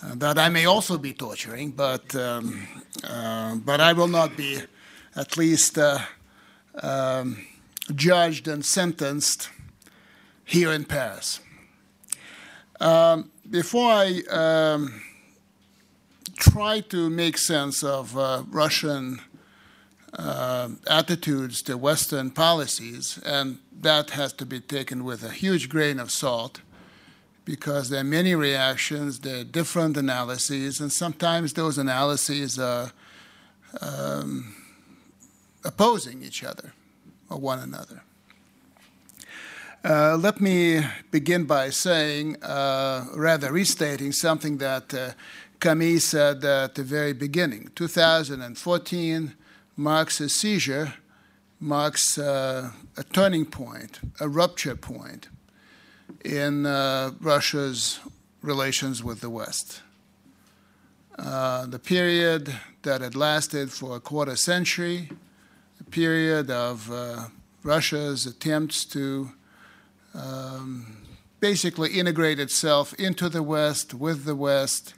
[0.02, 2.66] Uh, that I may also be torturing, but um,
[3.04, 4.58] uh, but I will not be,
[5.14, 5.98] at least, uh,
[6.82, 7.44] um,
[7.94, 9.50] judged and sentenced
[10.44, 11.40] here in Paris.
[12.80, 14.22] Um, before I
[16.40, 19.20] try to make sense of uh, Russian
[20.14, 26.00] uh, attitudes to Western policies, and that has to be taken with a huge grain
[26.00, 26.62] of salt
[27.44, 32.92] because there are many reactions, there are different analyses, and sometimes those analyses are
[33.80, 34.54] um,
[35.64, 36.72] opposing each other
[37.28, 38.02] or one another.
[39.82, 45.10] Uh, let me begin by saying, uh, rather restating something that uh,
[45.60, 47.70] Camille said at the very beginning.
[47.74, 49.34] 2014
[49.76, 50.94] marks a seizure,
[51.60, 55.28] marks uh, a turning point, a rupture point
[56.24, 58.00] in uh, Russia's
[58.42, 59.82] relations with the West.
[61.18, 65.10] Uh, the period that had lasted for a quarter century,
[65.78, 67.26] a period of uh,
[67.62, 69.30] Russia's attempts to
[70.14, 70.96] um,
[71.40, 74.94] basically integrate itself into the West, with the West.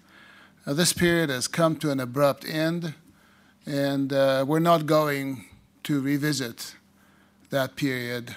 [0.65, 2.95] Uh, this period has come to an abrupt end,
[3.67, 5.45] and uh, we're not going
[5.83, 6.77] to revisit
[7.51, 8.37] that period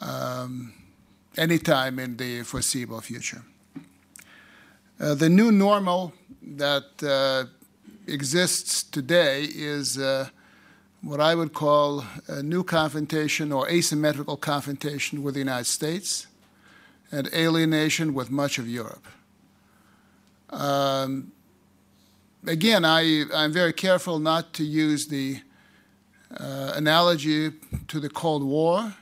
[0.00, 0.72] um,
[1.36, 3.42] anytime in the foreseeable future.
[5.00, 7.44] Uh, the new normal that uh,
[8.06, 10.28] exists today is uh,
[11.02, 16.28] what I would call a new confrontation or asymmetrical confrontation with the United States
[17.10, 19.04] and alienation with much of Europe.
[20.50, 21.32] Um,
[22.46, 25.40] again, I, I'm very careful not to use the
[26.36, 27.52] uh, analogy
[27.88, 28.94] to the Cold War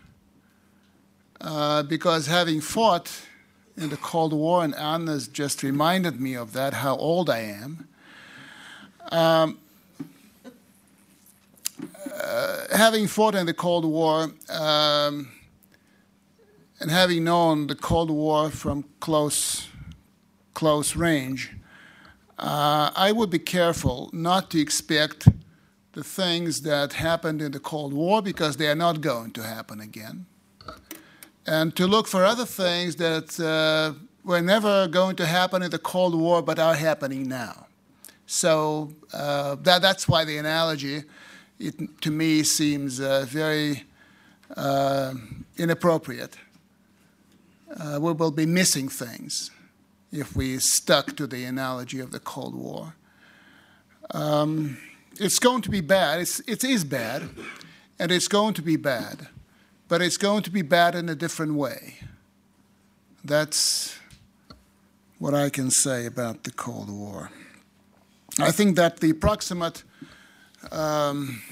[1.41, 3.11] uh, because having fought
[3.77, 7.89] in the Cold War, and Anna's just reminded me of that, how old I am.
[9.11, 9.59] Um,
[12.23, 15.29] uh, having fought in the Cold War um,
[16.81, 19.69] and having known the Cold War from close,
[20.55, 21.53] close range,
[22.39, 25.29] uh, I would be careful not to expect
[25.93, 29.81] the things that happened in the Cold War because they are not going to happen
[29.81, 30.27] again
[31.47, 35.79] and to look for other things that uh, were never going to happen in the
[35.79, 37.67] Cold War but are happening now.
[38.27, 41.03] So uh, that, that's why the analogy,
[41.59, 43.85] it, to me, seems uh, very
[44.57, 45.15] uh,
[45.57, 46.37] inappropriate.
[47.77, 49.51] Uh, we will be missing things
[50.13, 52.95] if we stuck to the analogy of the Cold War.
[54.13, 54.79] Um,
[55.19, 56.21] it's going to be bad.
[56.21, 57.29] It's, it is bad,
[57.99, 59.29] and it's going to be bad
[59.93, 61.99] but it's going to be bad in a different way.
[63.23, 63.95] That's
[65.19, 67.31] what I can say about the Cold War.
[68.39, 69.83] I think that the proximate
[70.71, 71.43] um,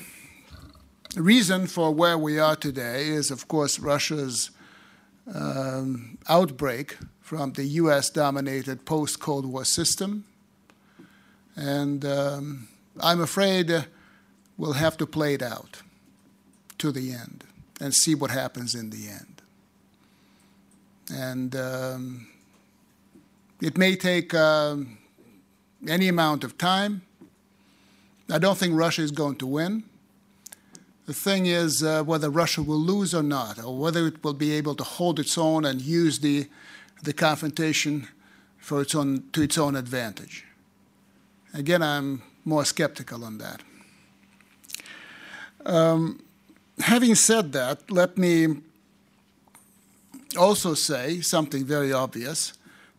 [1.17, 4.53] reason for where we are today is, of course, Russia's
[5.35, 6.97] um, outbreak
[7.31, 10.25] from the US dominated post Cold War system.
[11.55, 12.69] And um,
[12.99, 13.83] I'm afraid uh,
[14.59, 15.83] we'll have to play it out
[16.79, 17.45] to the end
[17.81, 19.43] and see what happens in the end.
[21.15, 22.27] And um,
[23.63, 24.99] it may take um,
[25.87, 27.03] any amount of time.
[28.29, 29.85] I don't think Russia is going to win.
[31.07, 34.51] The thing is uh, whether Russia will lose or not, or whether it will be
[34.51, 36.49] able to hold its own and use the,
[37.03, 38.09] the confrontation
[38.59, 40.45] for its own, to its own advantage.
[41.55, 43.63] Again, I'm more skeptical on that.
[45.67, 46.23] Um,
[46.79, 48.57] having said that, let me
[50.39, 52.53] also say something very obvious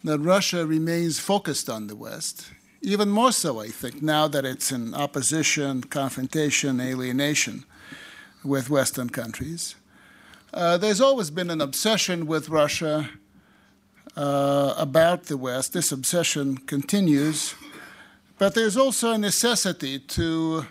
[0.03, 4.71] that Russia remains focused on the West, even more so, I think, now that it's
[4.71, 7.65] in opposition, confrontation, alienation
[8.43, 9.75] with Western countries.
[10.53, 13.09] Uh, there's always been an obsession with Russia
[14.21, 15.73] uh, about the West.
[15.73, 17.55] This obsession continues,
[18.37, 20.65] but there's also a necessity to,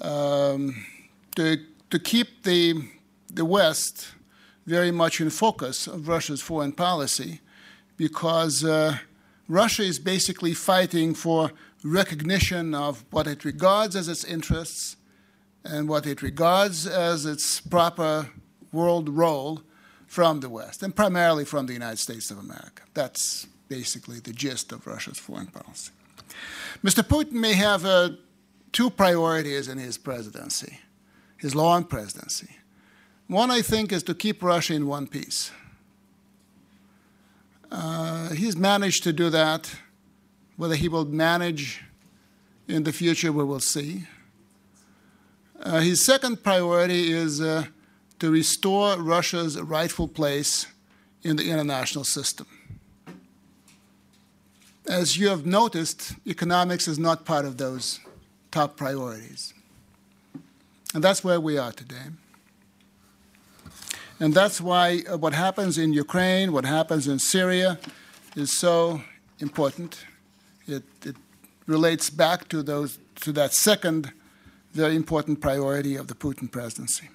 [0.00, 0.84] um,
[1.36, 1.58] to
[1.90, 2.82] to keep the,
[3.32, 4.08] the West
[4.66, 7.40] very much in focus of Russia's foreign policy
[7.96, 8.98] because uh,
[9.48, 11.52] Russia is basically fighting for
[11.82, 14.96] recognition of what it regards as its interests
[15.64, 18.30] and what it regards as its proper
[18.72, 19.62] world role
[20.08, 22.82] from the West, and primarily from the United States of America.
[22.94, 25.92] That's basically the gist of Russia's foreign policy.
[26.82, 27.02] Mr.
[27.02, 28.10] Putin may have uh,
[28.72, 30.78] two priorities in his presidency
[31.38, 32.48] his long presidency.
[33.28, 35.50] One, I think, is to keep Russia in one piece.
[37.70, 39.74] Uh, he's managed to do that.
[40.56, 41.82] Whether he will manage
[42.66, 44.04] in the future, we will see.
[45.60, 47.66] Uh, his second priority is uh,
[48.18, 50.66] to restore Russia's rightful place
[51.22, 52.46] in the international system.
[54.88, 58.00] As you have noticed, economics is not part of those
[58.50, 59.52] top priorities.
[60.94, 62.06] And that's where we are today.
[64.20, 67.78] And that's why uh, what happens in Ukraine, what happens in Syria,
[68.34, 69.02] is so
[69.38, 70.04] important.
[70.66, 71.16] It, it
[71.66, 74.12] relates back to, those, to that second
[74.72, 77.08] very important priority of the Putin presidency.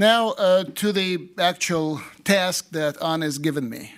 [0.00, 3.94] Now, uh, to the actual task that Anna has given me.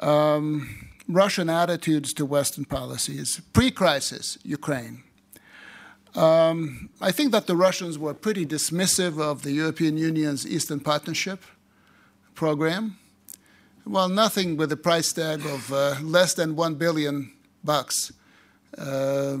[0.00, 5.04] Um, Russian attitudes to Western policies, pre crisis Ukraine.
[6.16, 11.44] Um, I think that the Russians were pretty dismissive of the European Union's Eastern Partnership
[12.34, 12.98] program.
[13.86, 17.30] Well, nothing with a price tag of uh, less than one billion
[17.62, 18.12] bucks
[18.76, 19.38] uh,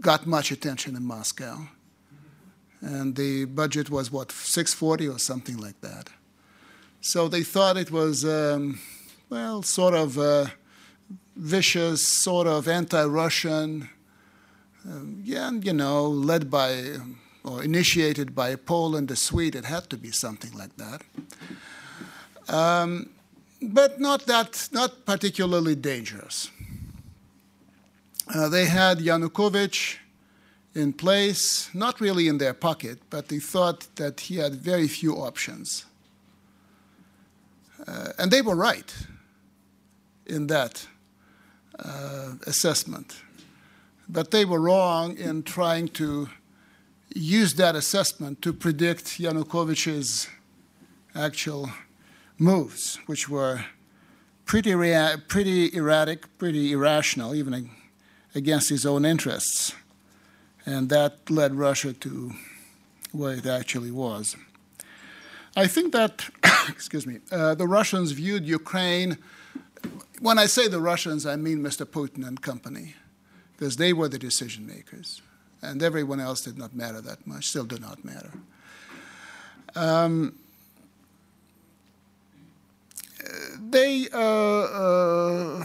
[0.00, 1.66] got much attention in Moscow.
[2.80, 6.10] And the budget was what 640 or something like that.
[7.00, 8.80] So they thought it was, um,
[9.30, 10.46] well, sort of uh,
[11.36, 13.88] vicious, sort of anti-Russian
[14.84, 16.96] um, yeah, and, you know, led by
[17.44, 21.02] or initiated by Poland, a Swede, it had to be something like that.
[22.48, 23.10] Um,
[23.60, 26.50] but not that, not particularly dangerous.
[28.34, 29.96] Uh, they had Yanukovych
[30.78, 35.14] in place, not really in their pocket, but they thought that he had very few
[35.14, 35.86] options.
[37.86, 38.94] Uh, and they were right
[40.26, 40.86] in that
[41.78, 43.22] uh, assessment.
[44.08, 46.28] But they were wrong in trying to
[47.14, 50.28] use that assessment to predict Yanukovych's
[51.14, 51.70] actual
[52.38, 53.64] moves, which were
[54.44, 57.70] pretty, rea- pretty erratic, pretty irrational, even
[58.34, 59.74] against his own interests.
[60.68, 62.32] And that led Russia to
[63.12, 64.36] where it actually was.
[65.56, 66.28] I think that,
[66.68, 69.16] excuse me, uh, the Russians viewed Ukraine,
[70.20, 71.86] when I say the Russians, I mean Mr.
[71.86, 72.94] Putin and company
[73.56, 75.22] because they were the decision makers,
[75.62, 78.32] and everyone else did not matter that much, still do not matter.
[79.74, 80.34] Um,
[83.58, 85.64] they uh, uh,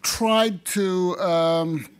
[0.00, 1.18] tried to.
[1.18, 1.93] Um,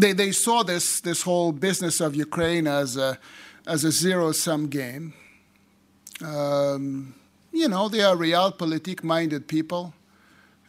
[0.00, 3.18] they, they saw this, this whole business of Ukraine as a,
[3.66, 5.14] as a zero sum game.
[6.24, 7.14] Um,
[7.52, 9.94] you know, they are realpolitik minded people,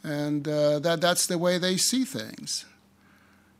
[0.03, 2.65] and uh, that, that's the way they see things.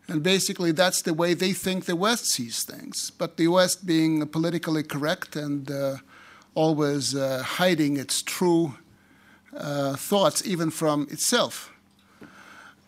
[0.07, 3.11] And basically, that's the way they think the West sees things.
[3.11, 5.97] But the West being politically correct and uh,
[6.55, 8.75] always uh, hiding its true
[9.55, 11.73] uh, thoughts, even from itself,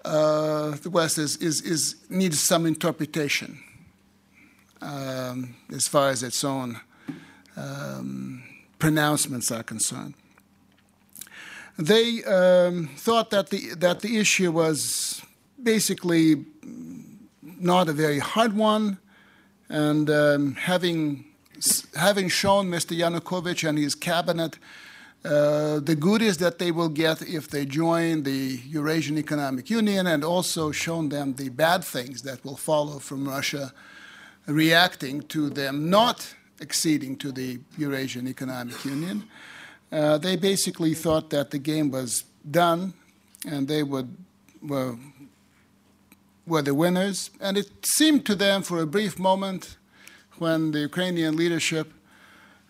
[0.05, 3.59] uh, the West is, is, is, needs some interpretation
[4.81, 6.79] um, as far as its own
[7.57, 8.43] um,
[8.77, 10.13] pronouncements are concerned.
[11.77, 15.21] They um, thought that the, that the issue was
[15.61, 16.45] basically
[17.59, 18.97] not a very hard one.
[19.69, 21.25] And um, having,
[21.95, 22.97] having shown Mr.
[22.97, 24.57] Yanukovych and his cabinet
[25.25, 30.23] uh, the goodies that they will get if they join the Eurasian Economic Union, and
[30.23, 33.73] also shown them the bad things that will follow from Russia
[34.45, 39.23] reacting to them not acceding to the Eurasian Economic Union.
[39.91, 42.93] Uh, they basically thought that the game was done
[43.45, 44.15] and they would
[44.61, 44.95] were
[46.45, 47.30] were the winners.
[47.39, 49.77] And it seemed to them for a brief moment
[50.38, 51.93] when the Ukrainian leadership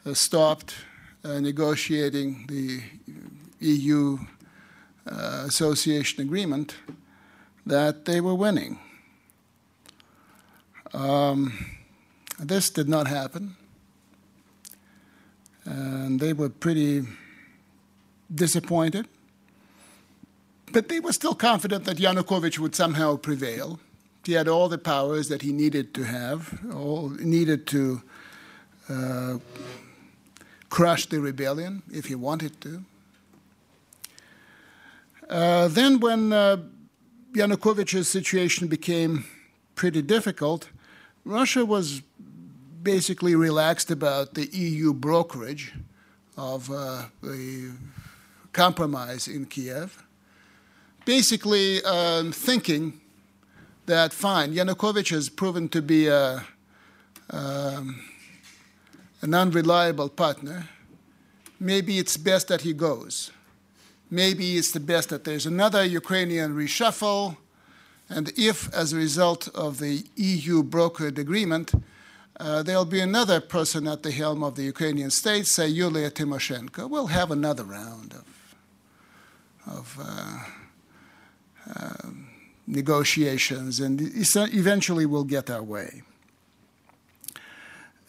[0.06, 0.76] uh, stopped
[1.24, 2.82] negotiating the
[3.60, 4.18] EU
[5.08, 6.76] uh, association agreement
[7.66, 8.80] that they were winning.
[10.94, 11.54] Um,
[12.40, 13.56] this did not happen.
[15.66, 17.04] And they were pretty
[18.34, 19.08] disappointed.
[20.72, 23.80] But they were still confident that Yanukovych would somehow prevail.
[24.24, 28.02] He had all the powers that he needed to have, all needed to
[28.90, 29.38] uh,
[30.70, 32.84] crush the rebellion if he wanted to.
[35.30, 36.58] Uh, then, when uh,
[37.34, 39.26] Yanukovych's situation became
[39.76, 40.70] pretty difficult,
[41.26, 42.02] Russia was
[42.82, 45.74] basically relaxed about the EU brokerage
[46.38, 47.72] of uh, the
[48.54, 50.04] compromise in Kiev
[51.10, 52.94] basically um, thinking
[53.88, 56.46] that fine, Yanukovych has proven to be a,
[57.32, 58.09] um,
[59.22, 60.70] an unreliable partner.
[61.60, 63.32] Maybe it's best that he goes.
[64.10, 67.38] Maybe it's the best that there's another Ukrainian reshuffle.
[68.10, 71.74] And if, as a result of the EU brokered agreement,
[72.40, 76.90] uh, there'll be another person at the helm of the Ukrainian state, say Yulia Tymoshenko,
[76.90, 78.56] we'll have another round of,
[79.68, 80.40] of uh,
[81.76, 82.30] um,
[82.66, 86.02] negotiations, and eventually we'll get our way.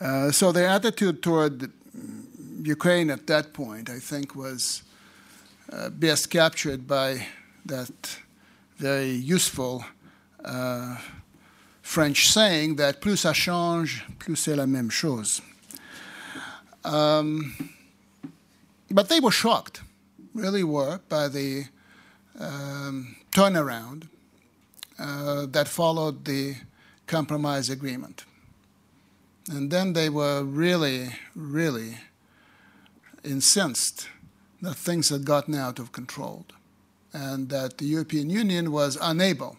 [0.01, 1.71] Uh, so their attitude toward
[2.63, 4.83] Ukraine at that point, I think, was
[5.73, 7.27] uh, best captured by
[7.67, 8.19] that
[8.79, 9.85] very useful
[10.45, 10.97] uh,
[11.83, 15.43] French saying that plus ça change, plus c'est la même chose.
[16.85, 17.55] Um,
[18.91, 19.83] but they were shocked,
[20.35, 21.65] really were, by the
[22.39, 24.09] um, turnaround
[24.99, 26.55] uh, that followed the
[27.07, 28.25] compromise agreement.
[29.51, 31.99] And then they were really, really
[33.25, 34.07] incensed
[34.63, 36.47] that things had gotten out of control
[37.13, 39.57] and that the European Union was unable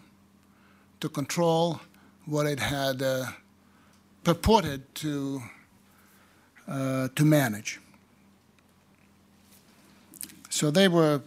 [1.02, 1.82] to control
[2.26, 3.26] what it had uh,
[4.24, 5.42] purported to,
[6.70, 7.82] uh, to manage.
[10.50, 11.22] So they were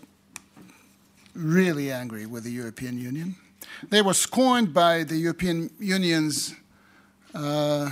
[1.35, 3.37] really angry with the European Union.
[3.91, 6.55] They were scorned by the European Union's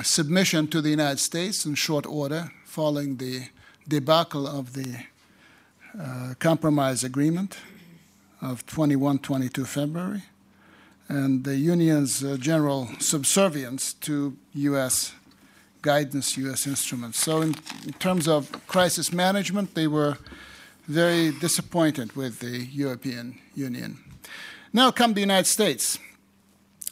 [0.03, 3.49] submission to the United States in short order following the
[3.89, 5.05] debacle of the
[5.99, 7.59] uh, compromise agreement
[8.41, 10.23] of 21 22 February
[11.09, 15.13] and the Union's uh, general subservience to U.S.
[15.83, 16.67] guidance, U.S.
[16.67, 17.19] instruments.
[17.19, 17.55] So, in,
[17.87, 20.17] in terms of crisis management, they were
[20.89, 23.99] very disappointed with the European Union.
[24.73, 25.99] Now come the United States.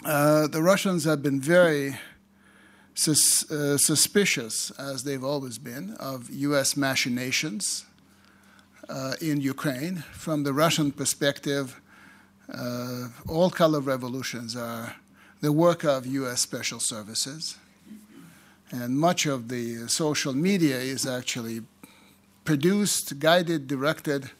[0.04, 1.98] Uh, the Russians have been very
[3.00, 6.76] sus- uh, suspicious, as they've always been, of U.S.
[6.76, 7.86] machinations
[8.88, 10.04] uh, in Ukraine.
[10.12, 11.80] From the Russian perspective,
[12.52, 14.96] uh, all color revolutions are
[15.40, 16.42] the work of U.S.
[16.42, 17.56] special services.
[18.70, 21.62] And much of the social media is actually
[22.44, 24.30] produced, guided, directed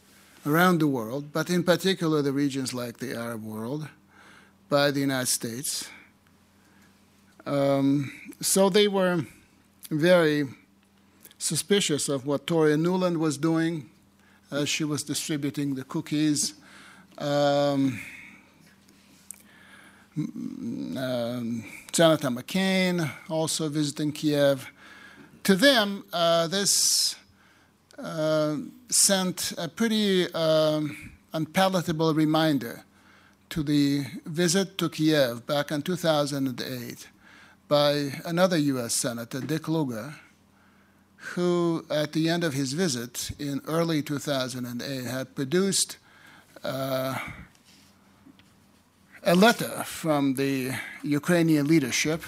[0.45, 3.89] around the world, but in particular the regions like the Arab world,
[4.69, 5.89] by the United States.
[7.47, 9.25] Um, so they were
[9.91, 10.49] very
[11.39, 13.91] suspicious of what Toria Newland was doing
[14.51, 16.55] as she was distributing the cookies.
[17.19, 18.01] Um,
[20.17, 24.71] um, McCain also visiting Kiev.
[25.45, 27.17] To them, uh, this
[27.99, 28.57] uh,
[28.89, 32.85] sent a pretty um, unpalatable reminder
[33.51, 37.09] to the visit to Kiev back in 2008
[37.71, 38.97] by another U.S.
[38.97, 40.17] Senator, Dick Lugar,
[41.35, 45.97] who, at the end of his visit in early 2008, had produced
[46.65, 47.17] uh,
[49.23, 50.73] a letter from the
[51.05, 52.25] Ukrainian leadership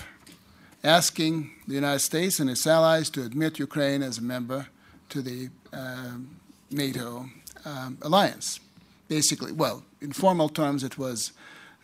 [0.84, 4.68] asking the United States and its allies to admit Ukraine as a member
[5.08, 6.18] to the uh,
[6.70, 7.26] NATO
[7.64, 8.60] um, alliance.
[9.08, 11.32] Basically, well, in formal terms, it was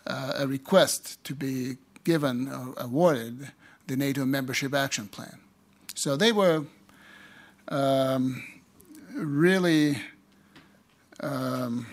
[0.06, 1.76] uh, a request to be
[2.12, 3.52] given or awarded
[3.86, 5.36] the NATO membership action plan.
[5.94, 6.64] So they were
[7.68, 8.42] um,
[9.14, 9.98] really
[11.20, 11.86] um,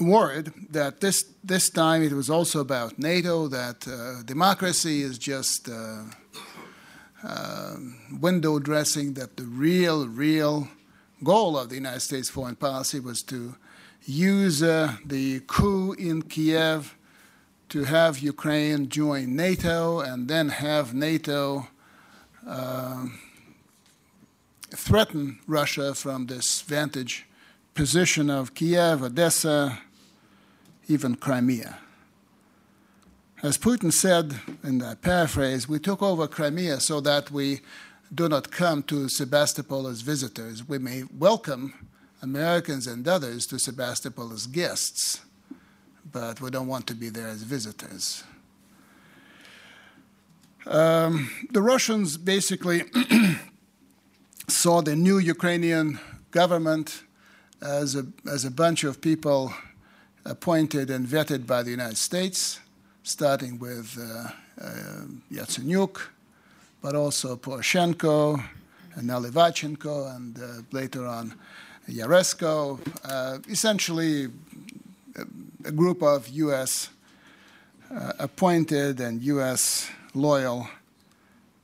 [0.00, 5.68] worried that this this time it was also about NATO, that uh, democracy is just
[5.68, 6.02] uh,
[7.22, 7.76] uh,
[8.20, 10.68] window dressing, that the real, real
[11.22, 13.54] goal of the United States foreign policy was to
[14.06, 16.96] use uh, the coup in Kiev
[17.70, 21.68] to have Ukraine join NATO and then have NATO
[22.46, 23.06] uh,
[24.74, 27.26] threaten Russia from this vantage
[27.74, 29.78] position of Kiev, Odessa,
[30.88, 31.78] even Crimea.
[33.40, 37.60] As Putin said in that paraphrase, we took over Crimea so that we
[38.12, 40.68] do not come to Sebastopol as visitors.
[40.68, 41.88] We may welcome
[42.20, 45.20] Americans and others to Sebastopol as guests,
[46.12, 48.24] but we don't want to be there as visitors.
[50.66, 52.84] Um, the Russians basically
[54.48, 55.98] saw the new Ukrainian
[56.30, 57.02] government
[57.62, 59.52] as a, as a bunch of people
[60.24, 62.60] appointed and vetted by the United States,
[63.02, 64.30] starting with uh,
[64.62, 66.00] uh, Yatsenyuk,
[66.82, 68.42] but also Poroshenko
[68.94, 71.34] and Nalivachenko, and uh, later on
[71.88, 74.28] Yaresko, uh, essentially
[75.64, 76.90] a, group of U.S.
[77.90, 79.90] Uh, appointed and U.S.
[80.14, 80.68] loyal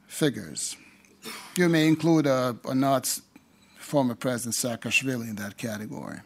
[0.07, 0.76] figures.
[1.57, 3.20] You may include a, a not
[3.78, 6.18] former President Saakashvili in that category.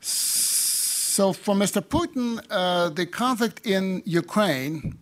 [0.00, 1.80] So, for Mr.
[1.80, 4.98] Putin, uh, the conflict in Ukraine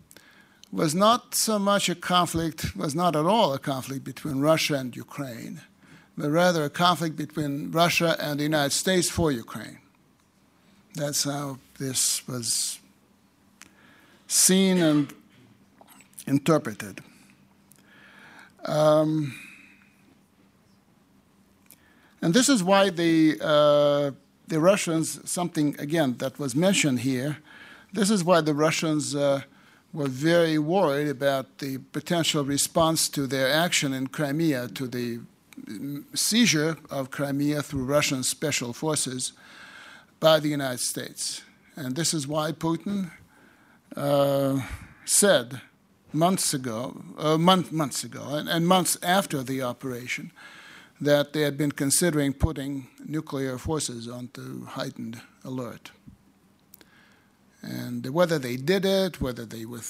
[0.71, 4.95] was not so much a conflict, was not at all a conflict between Russia and
[4.95, 5.61] Ukraine,
[6.17, 9.79] but rather a conflict between Russia and the United States for Ukraine.
[10.95, 12.79] That's how this was
[14.27, 15.13] seen and
[16.27, 17.01] interpreted.
[18.65, 19.33] Um,
[22.21, 24.11] and this is why the, uh,
[24.47, 27.37] the Russians, something again that was mentioned here,
[27.91, 29.41] this is why the Russians uh,
[29.93, 35.19] were very worried about the potential response to their action in Crimea, to the
[36.13, 39.33] seizure of Crimea through Russian special forces
[40.23, 41.41] by the United States.
[41.75, 43.11] And this is why Putin
[43.97, 44.61] uh,
[45.03, 45.59] said
[46.13, 50.31] months ago, uh, month, months ago, and, and months after the operation,
[51.01, 55.91] that they had been considering putting nuclear forces onto heightened alert.
[57.61, 59.81] And whether they did it, whether they were,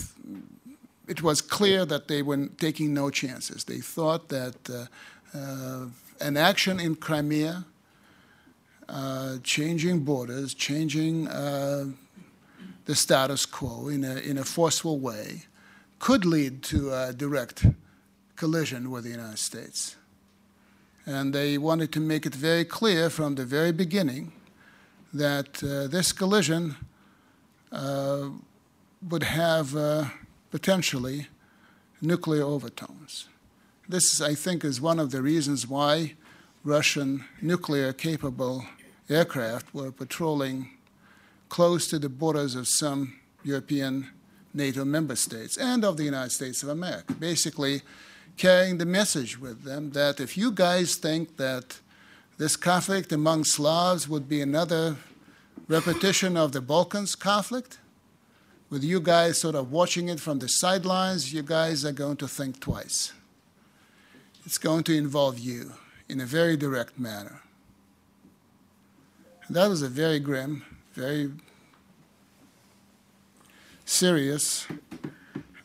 [1.08, 3.66] it was clear that they were taking no chances.
[3.66, 5.86] They thought that uh, uh,
[6.20, 7.66] an action in Crimea,
[8.90, 11.86] uh, changing borders, changing uh,
[12.86, 15.44] the status quo in a, in a forceful way,
[16.00, 17.66] could lead to a direct
[18.36, 19.96] collision with the United States.
[21.06, 24.32] And they wanted to make it very clear from the very beginning
[25.14, 26.76] that uh, this collision
[27.72, 28.30] uh,
[29.10, 30.06] would have uh,
[30.52, 31.28] potentially
[32.02, 33.28] nuclear overtones.
[33.88, 36.16] This, I think, is one of the reasons why
[36.66, 38.64] Russian nuclear capable
[39.10, 40.70] aircraft were patrolling
[41.50, 44.10] close to the borders of some European
[44.54, 47.82] NATO member states and of the United States of America, basically
[48.38, 51.80] carrying the message with them that if you guys think that
[52.38, 54.96] this conflict among Slavs would be another
[55.68, 57.78] repetition of the Balkans conflict,
[58.70, 62.28] with you guys sort of watching it from the sidelines, you guys are going to
[62.28, 63.12] think twice.
[64.46, 65.74] It's going to involve you
[66.10, 67.42] in a very direct manner.
[69.48, 71.32] And that was a very grim, very
[73.86, 74.68] serious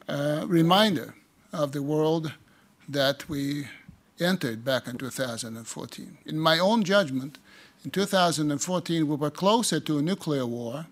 [0.08, 1.14] uh, reminder
[1.52, 2.32] of the world
[2.88, 3.66] that we
[4.20, 6.18] entered back in 2014.
[6.26, 7.38] In my own judgment,
[7.84, 10.86] in 2014, we were closer to a nuclear war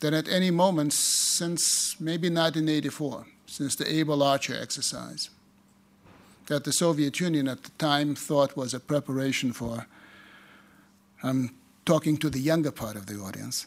[0.00, 5.30] than at any moment since maybe 1984, since the Able Archer exercise
[6.46, 9.86] that the Soviet Union at the time thought was a preparation for,
[11.22, 13.66] I'm talking to the younger part of the audience,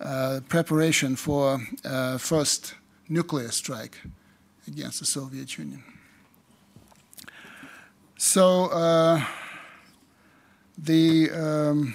[0.00, 2.74] uh, preparation for uh, first
[3.08, 3.98] nuclear strike
[4.66, 5.82] against the Soviet Union.
[8.16, 9.24] So uh,
[10.76, 11.94] the um,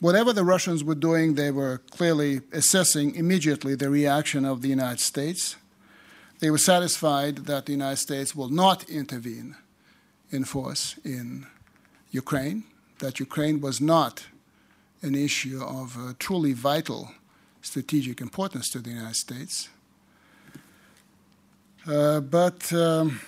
[0.00, 5.00] whatever the Russians were doing, they were clearly assessing immediately the reaction of the United
[5.00, 5.56] States
[6.44, 9.56] they were satisfied that the United States will not intervene
[10.30, 11.46] in force in
[12.10, 12.64] Ukraine,
[12.98, 14.26] that Ukraine was not
[15.00, 17.10] an issue of uh, truly vital
[17.62, 19.70] strategic importance to the United States.
[21.86, 23.18] Uh, but um,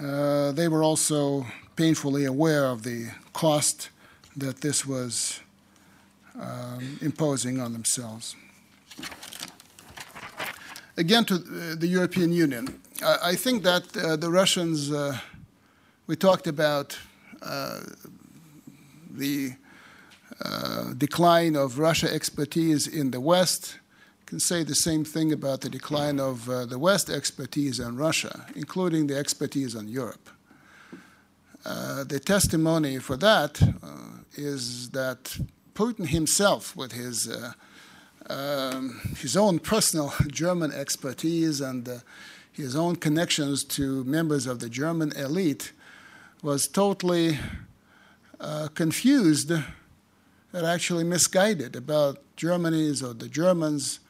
[0.00, 3.90] uh, they were also painfully aware of the cost
[4.36, 5.40] that this was
[6.40, 8.36] um, imposing on themselves.
[10.96, 12.80] Again, to uh, the European Union.
[13.04, 15.18] I, think that uh, the Russians, uh,
[16.06, 16.96] we talked about
[19.10, 19.56] the
[20.96, 23.78] decline of Russia expertise in the West
[24.26, 29.08] can say the same thing about the decline of the West expertise on Russia, including
[29.08, 30.30] the expertise on Europe.
[31.64, 33.60] The testimony for that
[34.36, 35.38] is that
[35.74, 37.28] Putin himself, with his
[38.28, 41.98] um, his own personal German expertise and uh,
[42.52, 45.72] his own connections to members of the German elite,
[46.42, 47.38] was totally
[48.40, 54.00] uh, confused and actually misguided about Germany's or the Germans'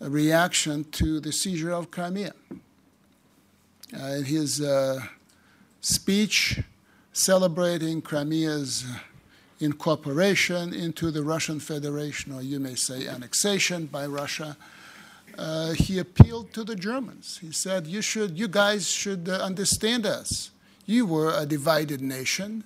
[0.00, 2.34] reaction to the seizure of Crimea.
[3.96, 5.00] Uh, his uh,
[5.80, 6.60] speech
[7.12, 8.84] celebrating Crimea's
[9.60, 14.56] incorporation into the Russian Federation, or you may say annexation by Russia,
[15.38, 17.38] uh, he appealed to the Germans.
[17.40, 20.50] He said, "You should, you guys should uh, understand us.
[20.86, 22.64] You were a divided nation.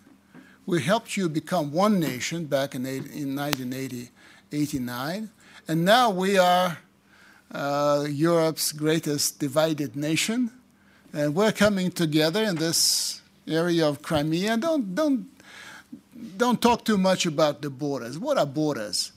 [0.66, 5.30] We helped you become one nation back in, in 1989,
[5.66, 6.78] and now we are
[7.52, 10.52] uh, Europe's greatest divided nation,
[11.12, 14.56] and we're coming together in this area of Crimea.
[14.58, 15.26] Don't don't
[16.36, 18.18] don't talk too much about the borders.
[18.18, 19.12] What are borders?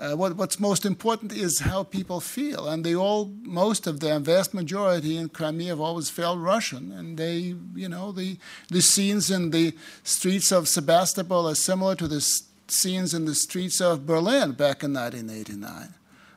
[0.00, 4.24] Uh, what, what's most important is how people feel, and they all, most of them,
[4.24, 8.38] vast majority in Crimea have always felt Russian, and they, you know, the
[8.68, 12.26] the scenes in the streets of Sebastopol are similar to the
[12.66, 15.92] scenes in the streets of Berlin back in 1989,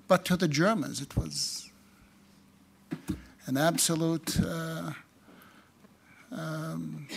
[0.10, 1.70] but to the Germans it was
[3.46, 4.92] an absolute uh,
[6.34, 7.08] um,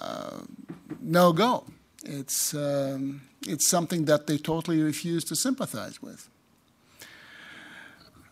[0.00, 0.40] uh,
[1.00, 1.64] no go.
[2.04, 6.28] It's, um, it's something that they totally refuse to sympathize with.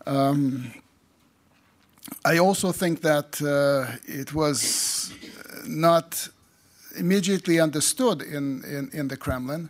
[0.05, 0.73] Um,
[2.25, 5.13] I also think that uh, it was
[5.67, 6.29] not
[6.97, 9.69] immediately understood in, in, in the Kremlin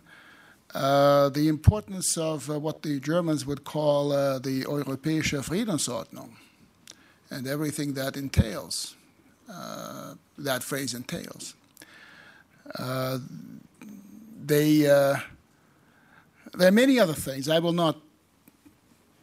[0.74, 6.30] uh, the importance of uh, what the Germans would call uh, the Europäische Friedensordnung
[7.30, 8.94] and everything that entails,
[9.52, 11.54] uh, that phrase entails.
[12.76, 15.16] They, uh,
[16.54, 17.48] there are many other things.
[17.48, 17.98] I will not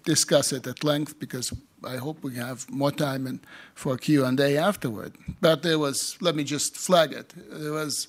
[0.06, 1.54] discuss it at length because
[1.84, 3.42] I hope we have more time in,
[3.76, 5.14] for Q&A afterward.
[5.42, 8.08] But there was, let me just flag it, there was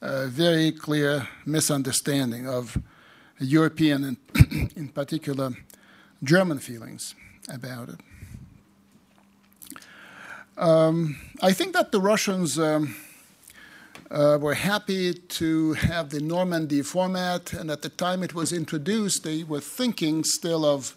[0.00, 2.78] a very clear misunderstanding of
[3.40, 5.52] European and in particular
[6.22, 7.14] German feelings
[7.48, 8.00] about it.
[10.56, 12.96] Um, I think that the Russians um,
[14.10, 19.24] uh, were happy to have the Normandy format, and at the time it was introduced,
[19.24, 20.96] they were thinking still of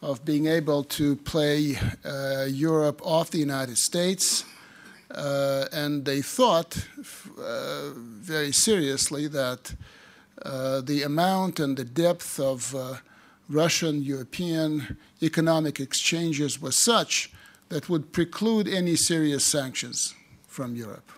[0.00, 4.44] of being able to play uh, Europe off the United States.
[5.10, 6.86] Uh, and they thought
[7.38, 9.74] uh, very seriously that
[10.42, 12.94] uh, the amount and the depth of uh,
[13.48, 17.32] Russian European economic exchanges was such
[17.70, 20.14] that would preclude any serious sanctions
[20.46, 21.17] from Europe.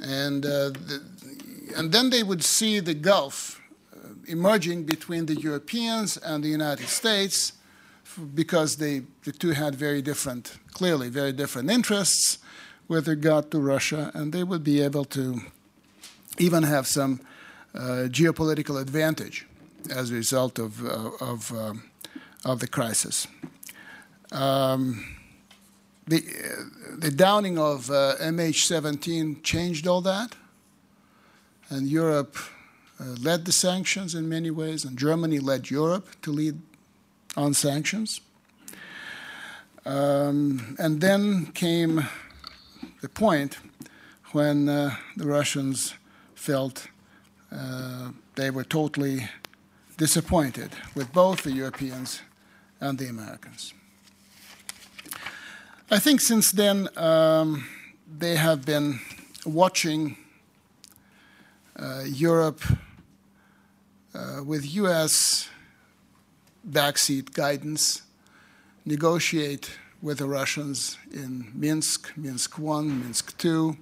[0.00, 1.02] And, uh, the,
[1.76, 3.60] and then they would see the Gulf
[4.26, 7.52] emerging between the Europeans and the United States
[8.34, 12.38] because they, the two had very different, clearly very different interests
[12.88, 15.40] with regard to Russia, and they would be able to
[16.38, 17.20] even have some
[17.74, 19.46] uh, geopolitical advantage
[19.90, 21.74] as a result of, uh, of, uh,
[22.44, 23.26] of the crisis.
[24.32, 25.17] Um,
[26.08, 26.24] the,
[26.98, 30.34] the downing of uh, MH17 changed all that,
[31.68, 32.36] and Europe
[33.00, 36.58] uh, led the sanctions in many ways, and Germany led Europe to lead
[37.36, 38.20] on sanctions.
[39.84, 42.06] Um, and then came
[43.00, 43.58] the point
[44.32, 45.94] when uh, the Russians
[46.34, 46.88] felt
[47.52, 49.28] uh, they were totally
[49.96, 52.22] disappointed with both the Europeans
[52.80, 53.74] and the Americans.
[55.90, 57.66] I think since then um,
[58.06, 59.00] they have been
[59.46, 60.18] watching
[61.78, 62.60] uh, Europe
[64.14, 65.48] uh, with U.S.
[66.68, 68.02] backseat guidance,
[68.84, 73.74] negotiate with the Russians in Minsk, Minsk 1, Minsk 2.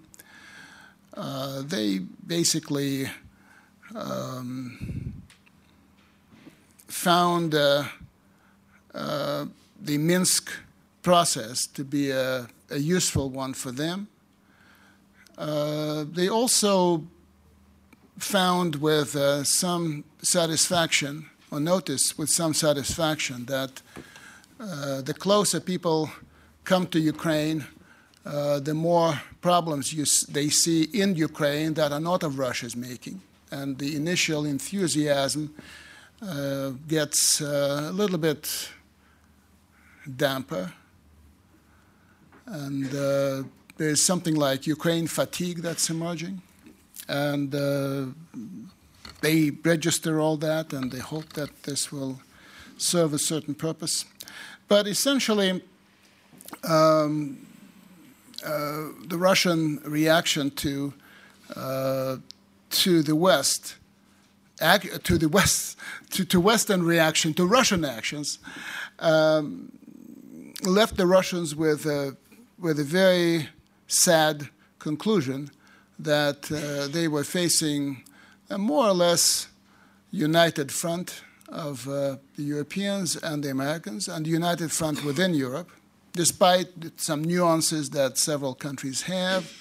[1.13, 3.11] Uh, they basically
[3.97, 5.13] um,
[6.87, 7.83] found uh,
[8.95, 9.47] uh,
[9.83, 10.53] the Minsk
[11.07, 14.09] process to be a, a useful one for them.
[15.39, 17.05] Uh, they also
[18.19, 23.83] found with uh, some satisfaction, or noticed with some satisfaction, that
[24.59, 26.11] uh, the closer people
[26.65, 27.65] come to Ukraine,
[28.25, 33.21] uh, the more problems you, they see in Ukraine that are not of Russia's making.
[33.53, 35.55] And the initial enthusiasm
[36.21, 38.43] uh, gets uh, a little bit
[40.17, 40.73] damper.
[42.47, 43.43] And uh,
[43.77, 46.43] there's something like Ukraine fatigue that's emerging
[47.09, 48.07] and uh,
[49.21, 52.21] they register all that and they hope that this will
[52.79, 54.05] serve a certain purpose.
[54.69, 55.63] But essentially,
[56.65, 57.47] um,
[58.45, 60.93] uh, the Russian reaction to
[61.55, 62.17] uh,
[62.69, 63.77] to the West,
[64.59, 65.79] to the West,
[66.11, 68.41] to, to, Western reaction to Russian actions,
[68.99, 69.71] um,
[70.65, 71.87] left the Russians with
[72.59, 73.49] with a very
[73.87, 75.51] sad conclusion
[75.99, 78.03] that uh, they were facing
[78.51, 79.49] a more or less
[80.11, 85.71] united front of uh, the Europeans and the Americans, and the united front within Europe,
[86.13, 89.53] despite some nuances that several countries have.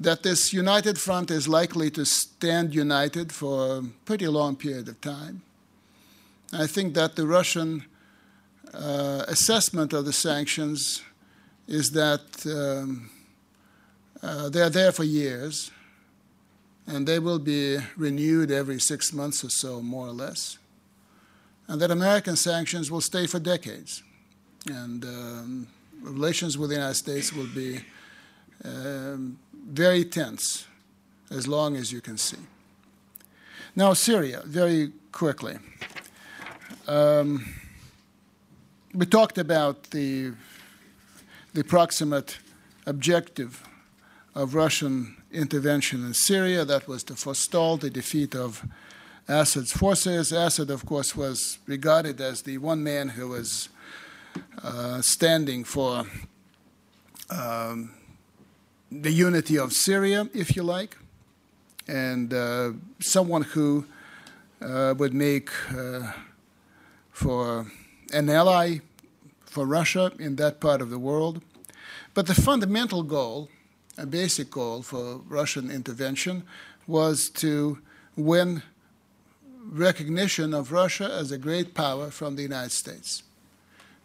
[0.00, 5.00] That this united front is likely to stand united for a pretty long period of
[5.00, 5.42] time.
[6.52, 7.84] I think that the Russian
[8.72, 11.02] uh, assessment of the sanctions
[11.68, 13.10] is that um,
[14.22, 15.70] uh, they're there for years,
[16.86, 20.58] and they will be renewed every six months or so, more or less.
[21.68, 24.02] And that American sanctions will stay for decades.
[24.66, 25.68] And um,
[26.00, 27.80] relations with the United States will be
[28.64, 30.66] um, very tense
[31.30, 32.38] as long as you can see.
[33.76, 35.58] Now, Syria, very quickly.
[36.86, 37.44] Um,
[38.94, 40.32] we talked about the,
[41.54, 42.38] the proximate
[42.86, 43.62] objective
[44.34, 46.64] of Russian intervention in Syria.
[46.64, 48.64] That was to forestall the defeat of
[49.26, 50.32] Assad's forces.
[50.32, 53.68] Assad, of course, was regarded as the one man who was
[54.62, 56.04] uh, standing for
[57.30, 57.90] um,
[58.90, 60.96] the unity of Syria, if you like,
[61.86, 63.84] and uh, someone who
[64.62, 66.12] uh, would make uh,
[67.10, 67.66] for
[68.12, 68.78] an ally
[69.48, 71.42] for Russia in that part of the world.
[72.14, 73.48] But the fundamental goal,
[73.96, 76.44] a basic goal for Russian intervention,
[76.86, 77.78] was to
[78.16, 78.62] win
[79.70, 83.22] recognition of Russia as a great power from the United States.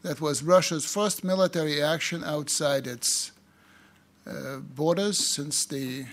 [0.02, 3.32] That was Russia's first military action outside its
[4.28, 6.06] uh, borders since the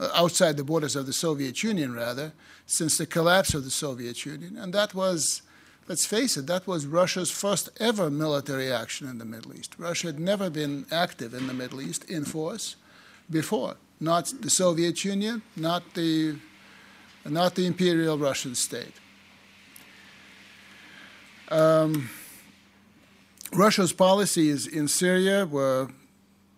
[0.00, 2.32] uh, outside the borders of the Soviet Union, rather,
[2.66, 5.41] since the collapse of the Soviet Union, and that was.
[5.88, 9.74] Let's face it, that was Russia's first ever military action in the Middle East.
[9.78, 12.76] Russia had never been active in the Middle East in force
[13.28, 13.76] before.
[13.98, 16.36] Not the Soviet Union, not the,
[17.24, 18.94] not the Imperial Russian state.
[21.50, 22.08] Um,
[23.52, 25.88] Russia's policies in Syria were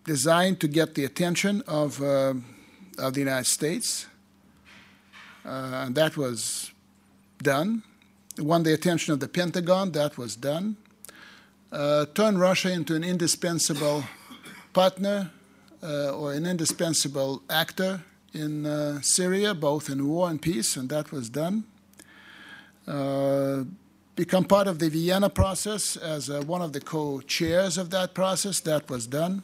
[0.05, 2.35] designed to get the attention of, uh,
[2.99, 4.05] of the United States,
[5.43, 6.71] uh, and that was
[7.41, 7.83] done.
[8.37, 10.75] Won the attention of the Pentagon, that was done.
[11.71, 14.03] Uh, turn Russia into an indispensable
[14.73, 15.31] partner
[15.81, 18.01] uh, or an indispensable actor
[18.33, 21.63] in uh, Syria, both in war and peace, and that was done.
[22.85, 23.63] Uh,
[24.17, 28.13] become part of the Vienna process as uh, one of the co chairs of that
[28.13, 28.59] process.
[28.59, 29.43] That was done.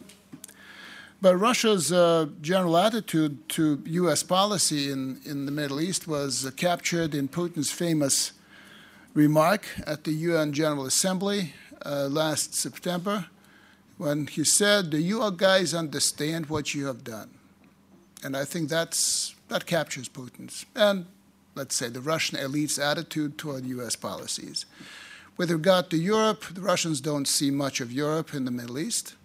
[1.21, 4.21] But Russia's uh, general attitude to U.S.
[4.23, 8.33] policy in, in the Middle East was captured in Putin's famous
[9.13, 11.53] remark at the UN General Assembly
[11.85, 13.25] uh, last September
[13.97, 17.29] when he said, Do you guys understand what you have done?
[18.23, 20.65] And I think that's, that captures Putin's.
[20.75, 21.05] And
[21.55, 23.95] let's say, the Russian elite's attitude toward U.S.
[23.95, 24.65] policies.
[25.37, 29.15] With regard to Europe, the Russians don't see much of Europe in the Middle East,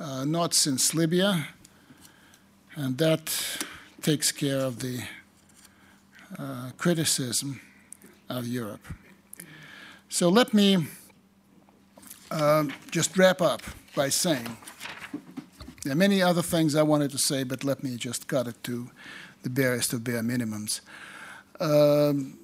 [0.00, 1.48] uh, not since Libya,
[2.74, 3.32] and that
[4.02, 5.04] takes care of the
[6.38, 7.60] uh, criticism
[8.28, 8.86] of Europe.
[10.08, 10.86] So let me
[12.30, 13.62] uh, just wrap up
[13.94, 14.56] by saying
[15.82, 18.62] there are many other things I wanted to say, but let me just cut it
[18.64, 18.90] to
[19.42, 20.80] the barest of bare minimums.
[21.60, 22.38] Um,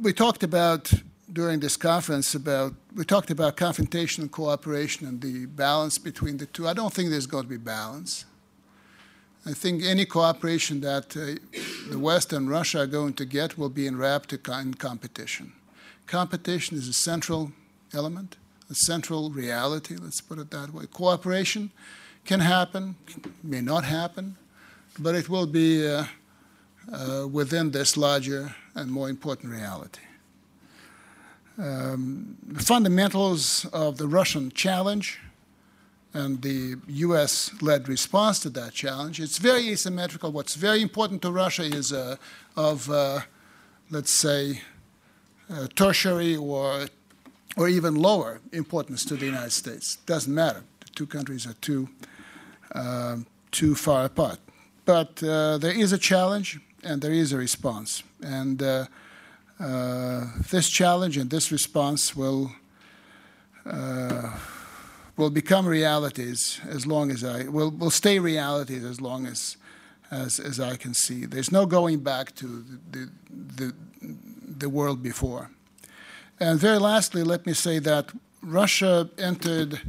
[0.00, 0.92] we talked about
[1.32, 6.46] during this conference about we talked about confrontation and cooperation and the balance between the
[6.46, 6.68] two.
[6.68, 8.24] I don't think there's going to be balance.
[9.48, 11.38] I think any cooperation that uh,
[11.88, 15.52] the West and Russia are going to get will be enwrapped in competition.
[16.08, 17.52] Competition is a central
[17.94, 18.36] element,
[18.68, 20.86] a central reality, let's put it that way.
[20.86, 21.70] Cooperation
[22.24, 22.96] can happen,
[23.44, 24.36] may not happen,
[24.98, 26.06] but it will be uh,
[26.92, 30.00] uh, within this larger and more important reality.
[31.56, 35.20] Um, the fundamentals of the Russian challenge
[36.16, 40.32] and the US led response to that challenge, it's very asymmetrical.
[40.32, 42.16] What's very important to Russia is uh,
[42.56, 43.20] of, uh,
[43.90, 44.62] let's say,
[45.50, 46.86] uh, tertiary or,
[47.56, 49.96] or even lower importance to the United States.
[50.06, 50.62] Doesn't matter.
[50.80, 51.88] The two countries are too,
[52.74, 54.38] um, too far apart.
[54.86, 58.02] But uh, there is a challenge and there is a response.
[58.22, 58.86] And uh,
[59.60, 62.52] uh, this challenge and this response will
[65.16, 69.56] will become realities as long as I will will stay realities as long as
[70.10, 71.26] as, as I can see.
[71.26, 73.10] There's no going back to the,
[73.56, 75.50] the, the world before.
[76.38, 79.80] And very lastly, let me say that Russia entered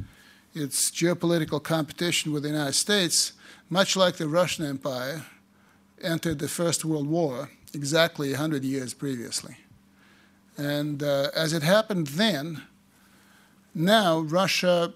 [0.55, 3.33] its geopolitical competition with the United States
[3.69, 5.25] much like the Russian Empire
[6.01, 9.57] entered the First World War exactly 100 years previously.
[10.57, 12.63] And uh, as it happened then,
[13.75, 14.93] now Russia,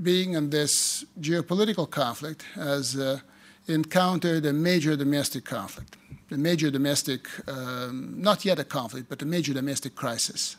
[0.00, 3.20] being in this geopolitical conflict, has uh,
[3.66, 5.96] encountered a major domestic conflict,
[6.30, 10.56] a major domestic, um, not yet a conflict, but a major domestic crisis.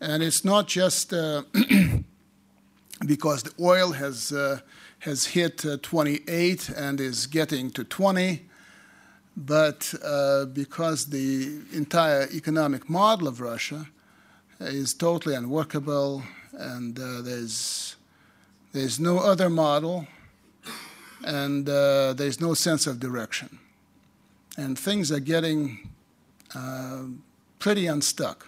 [0.00, 1.42] And it's not just uh,
[3.06, 4.60] because the oil has uh,
[5.00, 8.42] has hit uh, 28 and is getting to 20.
[9.36, 13.86] But uh, because the entire economic model of Russia
[14.58, 16.22] is totally unworkable
[16.56, 17.96] and uh, there's,
[18.72, 20.06] there's no other model
[21.24, 23.58] and uh, there's no sense of direction.
[24.56, 25.90] And things are getting
[26.54, 27.02] uh,
[27.58, 28.46] pretty unstuck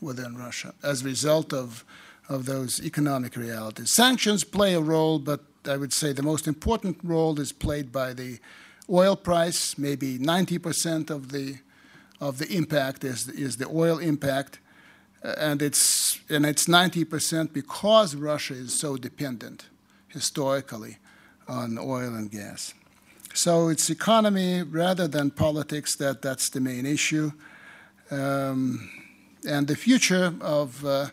[0.00, 1.84] within Russia as a result of,
[2.28, 3.92] of those economic realities.
[3.92, 8.12] Sanctions play a role, but I would say the most important role is played by
[8.12, 8.38] the
[8.88, 9.76] oil price.
[9.78, 11.58] Maybe 90% of the
[12.20, 14.58] of the impact is is the oil impact,
[15.22, 19.66] and it's and it's 90% because Russia is so dependent
[20.08, 20.98] historically
[21.48, 22.74] on oil and gas.
[23.34, 27.32] So it's economy rather than politics that that's the main issue.
[28.10, 28.90] Um,
[29.46, 31.06] and the future of uh,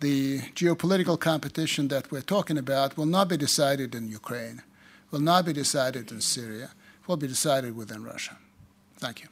[0.00, 4.62] the geopolitical competition that we're talking about will not be decided in Ukraine,
[5.10, 6.70] will not be decided in Syria,
[7.06, 8.36] will be decided within Russia.
[8.98, 9.28] Thank you.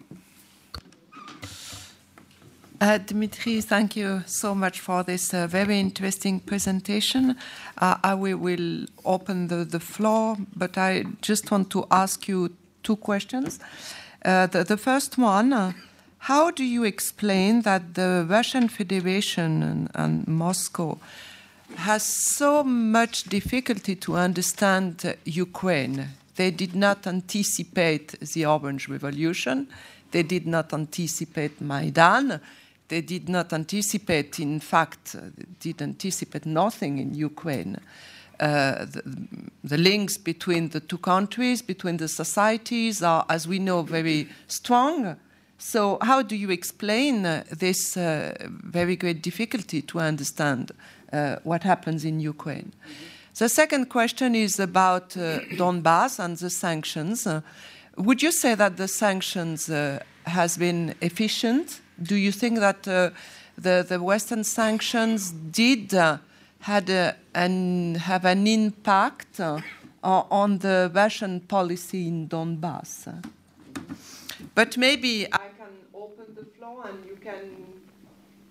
[2.83, 7.37] Uh, Dmitry, thank you so much for this uh, very interesting presentation.
[7.79, 12.51] Uh, I will, will open the, the, floor, but I just want to ask you
[12.83, 13.61] two questions.
[14.25, 15.75] Uh, the, the, first one uh,
[16.19, 20.99] How do you explain that the Russian Federation and, and Moscow
[21.77, 26.09] has so much difficulty to understand Ukraine?
[26.35, 29.69] They did not anticipate the Orange Revolution,
[30.11, 32.41] they did not anticipate Maidan
[32.89, 35.21] they did not anticipate, in fact, uh,
[35.61, 37.79] did anticipate nothing in Ukraine.
[38.41, 39.03] Uh, the,
[39.63, 45.17] the, links between the two countries, between the societies, are, as we know, very strong.
[45.59, 50.73] So, how do you explain uh, this uh, very great difficulty to understand
[51.13, 52.73] uh, what happens in Ukraine?
[53.39, 57.29] The second question is about uh, Donbass and the sanctions.
[57.97, 59.71] would you say that the sanctions
[60.25, 63.11] has been efficient do you think that uh,
[63.57, 66.19] the, the Western sanctions did uh,
[66.61, 69.61] had a, an, have an impact uh,
[70.03, 73.23] on the Russian policy in Donbass?
[74.55, 77.51] But maybe I can open the floor and you can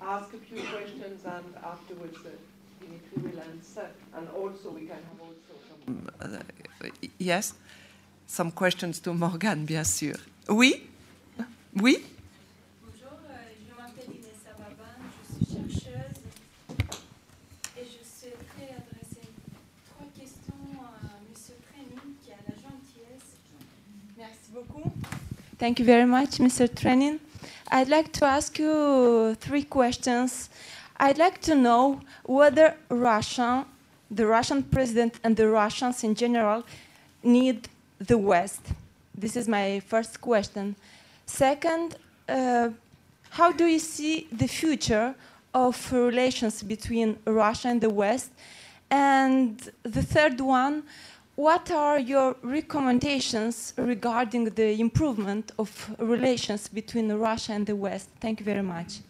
[0.01, 2.29] ask a few questions and afterwards uh,
[2.79, 3.87] Dimitri will answer.
[4.15, 7.53] And also we can have also some, uh, yes,
[8.27, 10.15] some questions to Morgan, bien sûr.
[10.47, 10.87] Oui?
[11.75, 12.03] Oui?
[25.61, 26.67] Thank you very much, Mr.
[26.67, 27.19] Trenin.
[27.71, 30.49] I'd like to ask you three questions.
[30.97, 33.67] I'd like to know whether Russia,
[34.09, 36.63] the Russian president, and the Russians in general
[37.21, 38.61] need the West.
[39.15, 40.75] This is my first question.
[41.27, 41.95] Second,
[42.27, 42.69] uh,
[43.29, 45.13] how do you see the future
[45.53, 48.31] of relations between Russia and the West?
[48.89, 50.81] And the third one,
[51.35, 58.09] what are your recommendations regarding the improvement of relations between Russia and the West?
[58.19, 59.01] Thank you very much.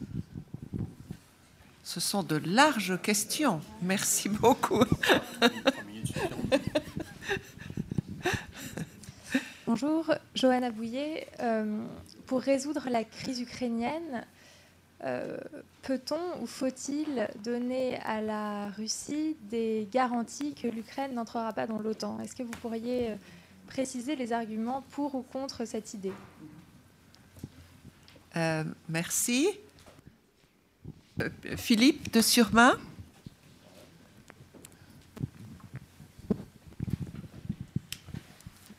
[1.83, 3.59] Ce sont de larges questions.
[3.82, 4.85] Merci beaucoup.
[9.67, 11.27] Bonjour, Johanna Bouillet.
[11.40, 11.83] Euh,
[12.27, 14.25] pour résoudre la crise ukrainienne,
[15.03, 15.38] euh,
[15.81, 22.19] peut-on ou faut-il donner à la Russie des garanties que l'Ukraine n'entrera pas dans l'OTAN?
[22.19, 23.15] Est-ce que vous pourriez euh,
[23.67, 26.13] préciser les arguments pour ou contre cette idée?
[28.35, 29.49] Euh, Merci.
[31.57, 32.77] Philippe de Surmain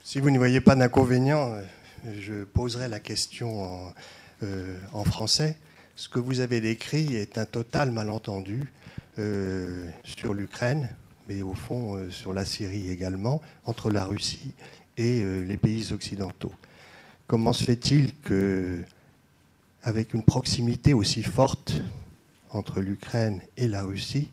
[0.05, 1.57] Si vous ne voyez pas d'inconvénient,
[2.19, 3.93] je poserai la question en,
[4.93, 5.57] en français.
[5.95, 8.73] Ce que vous avez décrit est un total malentendu
[9.19, 10.89] euh, sur l'Ukraine,
[11.29, 14.55] mais au fond euh, sur la Syrie également, entre la Russie
[14.97, 16.53] et euh, les pays occidentaux.
[17.27, 18.83] Comment se fait-il que,
[19.83, 21.75] avec une proximité aussi forte
[22.51, 24.31] entre l'Ukraine et la Russie,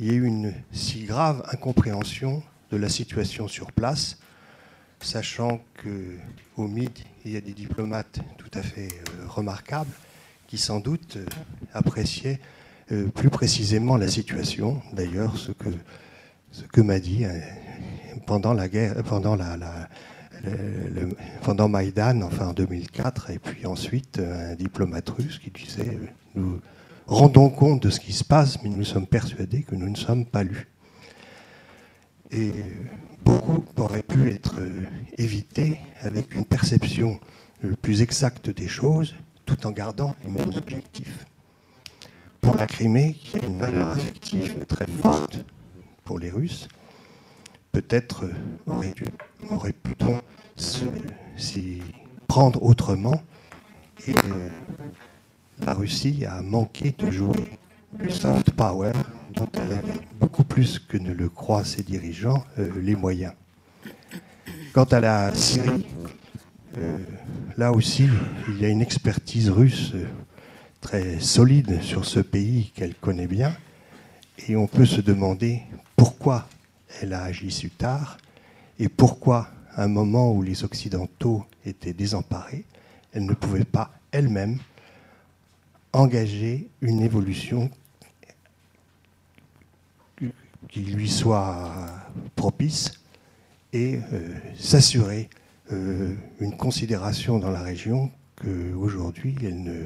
[0.00, 4.18] il y ait une si grave incompréhension de la situation sur place,
[5.00, 8.88] sachant qu'au MID, il y a des diplomates tout à fait
[9.28, 9.92] remarquables
[10.52, 11.24] qui sans doute euh,
[11.72, 12.38] appréciait
[12.92, 14.82] euh, plus précisément la situation.
[14.92, 17.40] D'ailleurs, ce que, m'a dit euh,
[18.26, 19.88] pendant la guerre, pendant la,
[21.40, 25.98] pendant Maïdan, enfin en 2004, et puis ensuite un diplomate russe qui disait
[26.34, 26.60] Nous
[27.06, 30.26] rendons compte de ce qui se passe, mais nous sommes persuadés que nous ne sommes
[30.26, 30.68] pas lus.
[32.30, 32.52] Et
[33.24, 34.56] beaucoup aurait pu être
[35.16, 37.18] évité avec une perception
[37.80, 39.14] plus exacte des choses
[39.46, 41.26] tout en gardant les mêmes objectifs.
[42.40, 45.44] Pour la Crimée, qui a une valeur affective très forte
[46.04, 46.68] pour les Russes,
[47.70, 48.28] peut-être
[48.66, 49.94] aurait, pu
[51.36, 51.82] s'y
[52.26, 53.22] prendre autrement
[54.06, 54.14] et,
[55.64, 57.58] la Russie a manqué de jouer
[57.98, 58.92] le soft power
[59.34, 63.32] dont elle avait beaucoup plus que ne le croient ses dirigeants euh, les moyens.
[64.72, 65.86] Quant à la Syrie,
[66.78, 66.98] euh,
[67.56, 68.08] là aussi,
[68.48, 70.06] il y a une expertise russe euh,
[70.80, 73.54] très solide sur ce pays qu'elle connaît bien,
[74.48, 75.62] et on peut se demander
[75.96, 76.48] pourquoi
[77.00, 78.18] elle a agi si tard
[78.78, 82.64] et pourquoi, à un moment où les Occidentaux étaient désemparés,
[83.12, 84.58] elle ne pouvait pas elle-même
[85.92, 87.70] engager une évolution
[90.68, 91.70] qui lui soit
[92.34, 92.92] propice
[93.72, 95.28] et euh, s'assurer
[95.72, 99.84] euh, une considération dans la région qu'aujourd'hui elle ne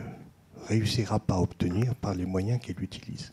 [0.68, 3.32] réussira pas à obtenir par les moyens qu'elle utilise.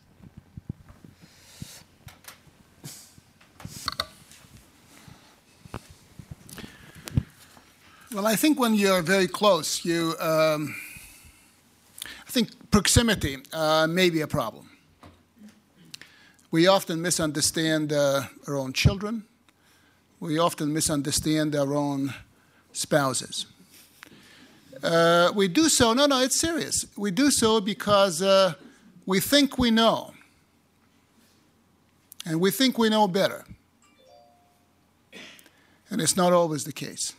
[8.14, 10.76] Well, I think when you're very close, you, um,
[12.28, 14.70] I think proximity uh, may be a problem.
[16.52, 19.24] We often misunderstand uh, our own children.
[20.20, 22.14] We often misunderstand our own
[22.74, 23.46] spouses.
[24.84, 26.86] Uh, we do so, no, no, it's serious.
[26.98, 28.54] We do so because uh,
[29.06, 30.14] we think we know.
[32.26, 33.46] And we think we know better.
[35.90, 37.14] And it's not always the case.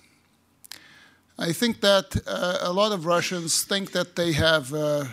[1.38, 5.04] I think that uh, a lot of Russians think that they have uh,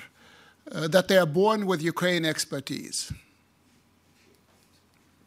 [0.71, 3.11] uh, that they are born with Ukraine expertise.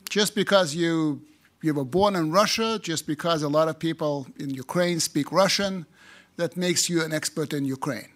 [0.09, 1.21] Just because you
[1.65, 5.87] you were born in Russia, just because a lot of people in Ukraine speak Russian,
[6.37, 8.13] that makes you an expert in Ukraine.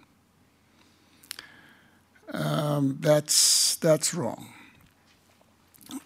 [2.32, 4.52] Um, that's that's wrong.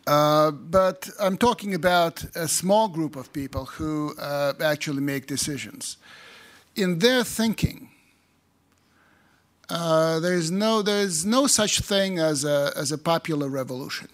[0.06, 5.96] Uh, but I'm talking about a small group of people who uh, actually make decisions
[6.76, 7.90] in their thinking,
[9.68, 14.08] uh, there's no there's no such thing as a as a popular revolution.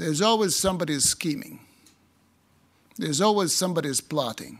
[0.00, 1.60] There's always somebody scheming.
[2.96, 4.58] There's always somebody plotting.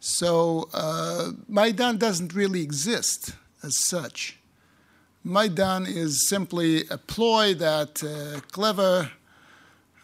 [0.00, 3.30] So uh, Maidan doesn't really exist
[3.62, 4.38] as such.
[5.22, 9.12] Maidan is simply a ploy that uh, clever.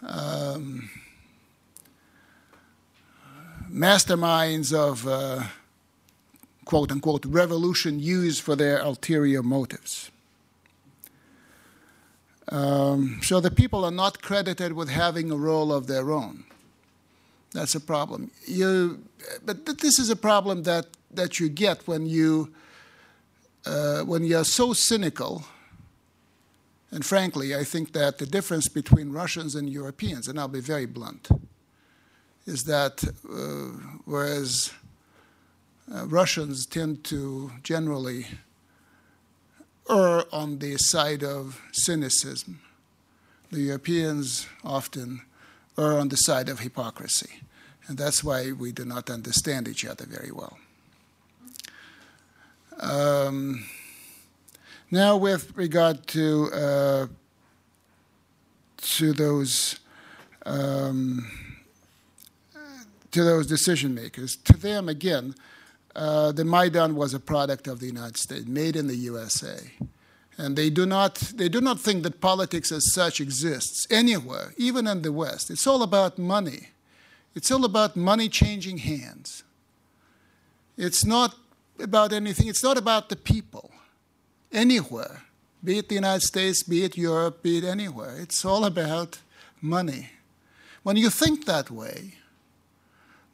[0.07, 0.89] Um,
[3.69, 5.43] masterminds of uh,
[6.65, 10.13] quote unquote revolution use for their ulterior motives.
[12.51, 16.45] Um, so the people are not credited with having a role of their own.
[17.53, 18.31] That's a problem.
[18.47, 19.03] You,
[19.45, 22.53] but this is a problem that, that you get when you
[23.67, 25.45] uh, when you're so cynical.
[26.91, 30.87] And frankly, I think that the difference between Russians and Europeans, and I'll be very
[30.87, 31.29] blunt,
[32.47, 34.73] is that uh, whereas
[35.95, 38.27] uh, Russians tend to generally
[39.91, 42.61] err on the side of cynicism,
[43.51, 45.23] the Europeans often
[45.79, 47.41] err on the side of hypocrisy.
[47.89, 50.59] And that's why we do not understand each other very well.
[52.79, 53.65] Um,
[54.91, 57.07] now, with regard to uh,
[58.77, 59.79] to those
[60.47, 61.31] um,
[63.11, 64.37] to those decision makers.
[64.37, 65.35] To them, again,
[65.95, 69.59] uh, the Maidan was a product of the United States, made in the USA.
[70.39, 74.87] And they do, not, they do not think that politics as such exists anywhere, even
[74.87, 75.51] in the West.
[75.51, 76.69] It's all about money.
[77.35, 79.45] It's all about money changing hands.
[80.77, 81.35] It's not
[81.79, 83.71] about anything, it's not about the people
[84.53, 85.23] anywhere,
[85.63, 88.17] be it the United States, be it Europe, be it anywhere.
[88.19, 89.19] It's all about
[89.61, 90.11] money.
[90.83, 92.15] When you think that way,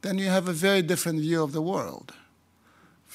[0.02, 2.12] then you have a very different view of the world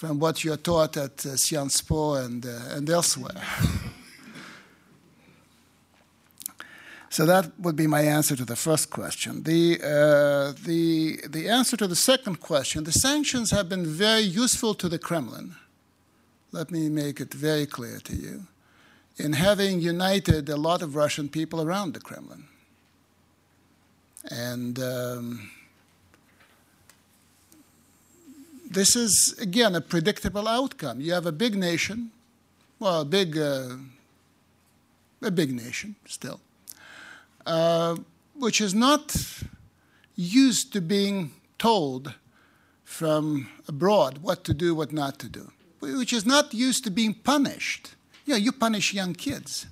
[0.01, 3.39] from what you're taught at uh, Sciences Po and, uh, and elsewhere.
[7.09, 9.43] so that would be my answer to the first question.
[9.43, 14.73] The, uh, the, the answer to the second question the sanctions have been very useful
[14.73, 15.53] to the Kremlin.
[16.51, 18.47] Let me make it very clear to you
[19.17, 22.45] in having united a lot of Russian people around the Kremlin.
[24.31, 25.51] And um,
[28.71, 31.01] this is, again, a predictable outcome.
[31.01, 32.11] You have a big nation,
[32.79, 33.75] well, a big, uh,
[35.21, 36.39] a big nation still,
[37.45, 37.97] uh,
[38.35, 39.15] which is not
[40.15, 42.13] used to being told
[42.83, 47.13] from abroad what to do, what not to do, which is not used to being
[47.13, 47.95] punished.
[48.25, 49.65] Know, you punish young kids.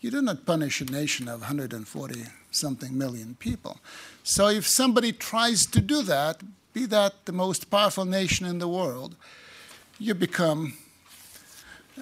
[0.00, 3.78] You do not punish a nation of 140 something million people.
[4.22, 6.40] So if somebody tries to do that,
[6.78, 9.16] be that the most powerful nation in the world,
[9.98, 10.74] you become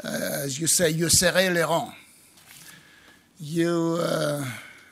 [0.04, 1.94] uh, as you say, you serrer les rangs.
[3.38, 4.44] You uh,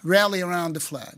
[0.02, 1.16] rally around the flag.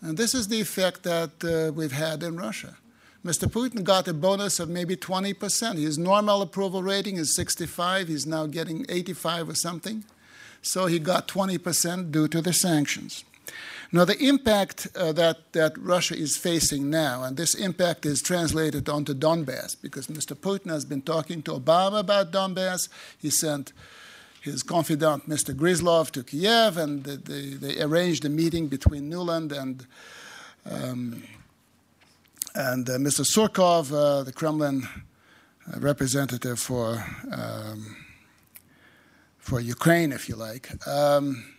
[0.00, 2.76] And this is the effect that uh, we've had in Russia.
[3.24, 3.50] Mr.
[3.50, 5.78] Putin got a bonus of maybe 20%.
[5.78, 8.06] His normal approval rating is 65.
[8.06, 10.04] He's now getting 85 or something.
[10.62, 13.24] So he got 20% due to the sanctions.
[13.92, 18.88] Now, the impact uh, that, that Russia is facing now, and this impact is translated
[18.88, 20.34] onto Donbass, because Mr.
[20.36, 22.88] Putin has been talking to Obama about Donbass.
[23.18, 23.72] He sent
[24.40, 25.54] his confidant, Mr.
[25.54, 29.86] Grizlov, to Kiev, and they, they arranged a meeting between Nuland and,
[30.68, 31.22] um,
[32.54, 33.24] and uh, Mr.
[33.24, 34.88] Surkov, uh, the Kremlin
[35.72, 37.96] uh, representative for, um,
[39.38, 40.70] for Ukraine, if you like.
[40.86, 41.55] Um,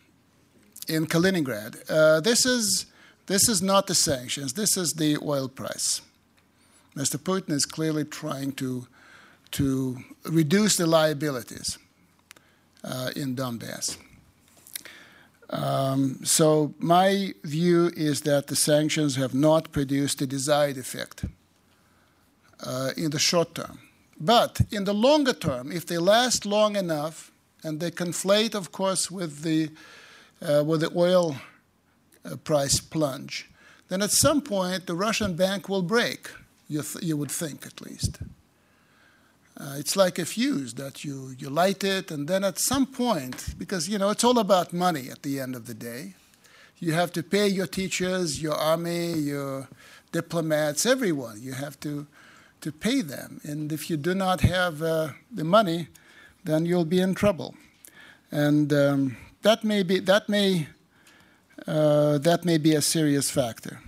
[0.88, 1.82] in Kaliningrad.
[1.90, 2.85] Uh, this, is,
[3.27, 6.01] this is not the sanctions, this is the oil price.
[6.95, 7.17] Mr.
[7.17, 8.88] Putin is clearly trying to,
[9.51, 11.77] to reduce the liabilities
[12.83, 13.98] uh, in Donbass.
[15.49, 21.24] Um, so, my view is that the sanctions have not produced the desired effect
[22.66, 23.80] uh, in the short term.
[24.19, 27.32] But in the longer term, if they last long enough,
[27.64, 29.69] and they conflate, of course, with the
[30.41, 31.35] with the oil
[32.25, 33.49] uh, price plunge,
[33.90, 36.30] then at some point the Russian bank will break,
[36.67, 38.19] you, th- you would think at least.
[39.59, 43.56] Uh, it's like a fuse that you, you light it, and then at some point,
[43.57, 46.14] because you know it's all about money at the end of the day,
[46.80, 49.67] you have to pay your teachers, your army, your
[50.11, 51.41] diplomats, everyone.
[51.41, 52.06] You have to,
[52.61, 53.41] to pay them.
[53.43, 55.88] And if you do not have uh, the money,
[56.43, 57.56] then you'll be in trouble.
[58.32, 60.67] And um, that may be that may
[61.67, 63.80] uh, that may be a serious factor.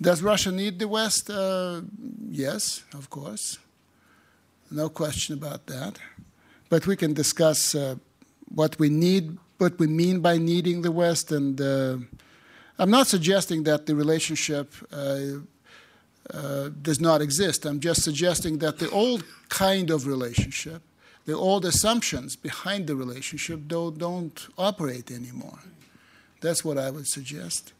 [0.00, 1.28] Does Russia need the West?
[1.28, 1.82] Uh,
[2.28, 3.58] yes, of course,
[4.70, 5.98] no question about that.
[6.68, 7.96] But we can discuss uh,
[8.54, 11.96] what we need, what we mean by needing the West, and uh,
[12.78, 14.72] I'm not suggesting that the relationship.
[14.92, 15.40] Uh,
[16.32, 17.64] uh, does not exist.
[17.64, 20.82] I'm just suggesting that the old kind of relationship
[21.26, 25.58] the old assumptions behind the relationship don't, don't operate anymore.
[26.40, 27.72] That's what I would suggest.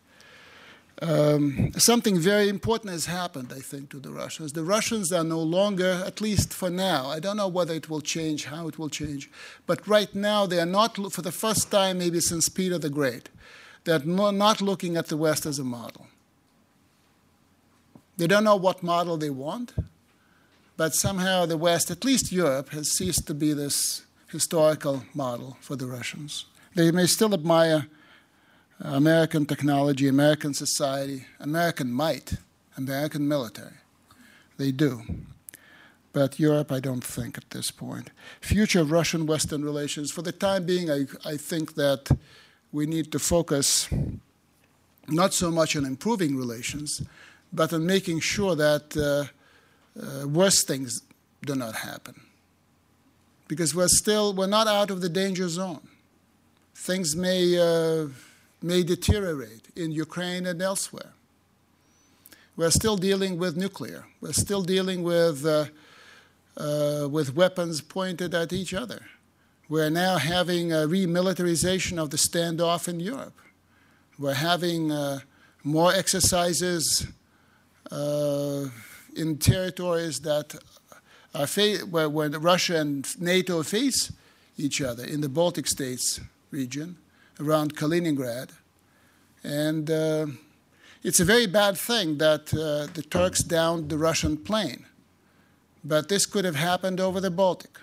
[1.02, 4.52] Um, something very important has happened, I think, to the Russians.
[4.52, 8.02] The Russians are no longer, at least for now, I don't know whether it will
[8.02, 9.30] change, how it will change,
[9.66, 13.30] but right now they are not, for the first time maybe since Peter the Great,
[13.84, 16.06] they're not looking at the West as a model.
[18.18, 19.72] They don't know what model they want
[20.80, 25.76] but somehow the West, at least Europe, has ceased to be this historical model for
[25.76, 26.46] the Russians.
[26.74, 27.86] They may still admire
[28.78, 32.38] American technology, American society, American might,
[32.78, 33.76] American military.
[34.56, 35.02] They do.
[36.14, 38.10] But Europe, I don't think at this point.
[38.40, 42.10] Future of Russian Western relations, for the time being, I, I think that
[42.72, 43.86] we need to focus
[45.08, 47.02] not so much on improving relations,
[47.52, 48.96] but on making sure that.
[48.96, 49.30] Uh,
[49.98, 51.02] uh, worse things
[51.44, 52.20] do not happen.
[53.48, 55.86] Because we're still, we're not out of the danger zone.
[56.74, 58.08] Things may, uh,
[58.62, 61.12] may deteriorate in Ukraine and elsewhere.
[62.56, 64.06] We're still dealing with nuclear.
[64.20, 65.66] We're still dealing with, uh,
[66.56, 69.02] uh, with weapons pointed at each other.
[69.68, 73.38] We're now having a remilitarization of the standoff in Europe.
[74.18, 75.20] We're having uh,
[75.64, 77.06] more exercises
[77.90, 78.66] uh,
[79.16, 80.54] in territories that
[81.34, 81.46] are
[81.88, 82.08] where
[82.38, 84.12] Russia and NATO face
[84.56, 86.96] each other in the Baltic states region
[87.38, 88.50] around Kaliningrad.
[89.42, 90.26] And uh,
[91.02, 94.86] it's a very bad thing that uh, the Turks downed the Russian plane.
[95.82, 97.78] But this could have happened over the Baltic.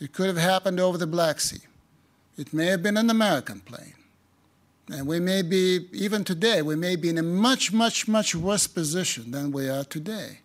[0.00, 1.62] It could have happened over the Black Sea.
[2.36, 3.94] It may have been an American plane.
[4.92, 8.66] And we may be, even today, we may be in a much, much, much worse
[8.66, 10.40] position than we are today.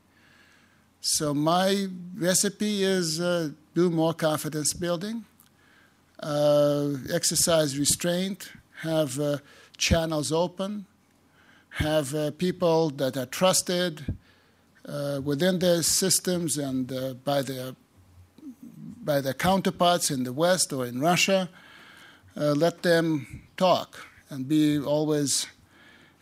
[1.01, 5.25] So, my recipe is uh, do more confidence building,
[6.21, 8.49] uh, exercise restraint,
[8.83, 9.39] have uh,
[9.75, 10.85] channels open,
[11.71, 14.15] have uh, people that are trusted
[14.87, 17.75] uh, within their systems and uh, by, their,
[19.03, 21.49] by their counterparts in the West or in Russia.
[22.33, 25.47] let them talk and be always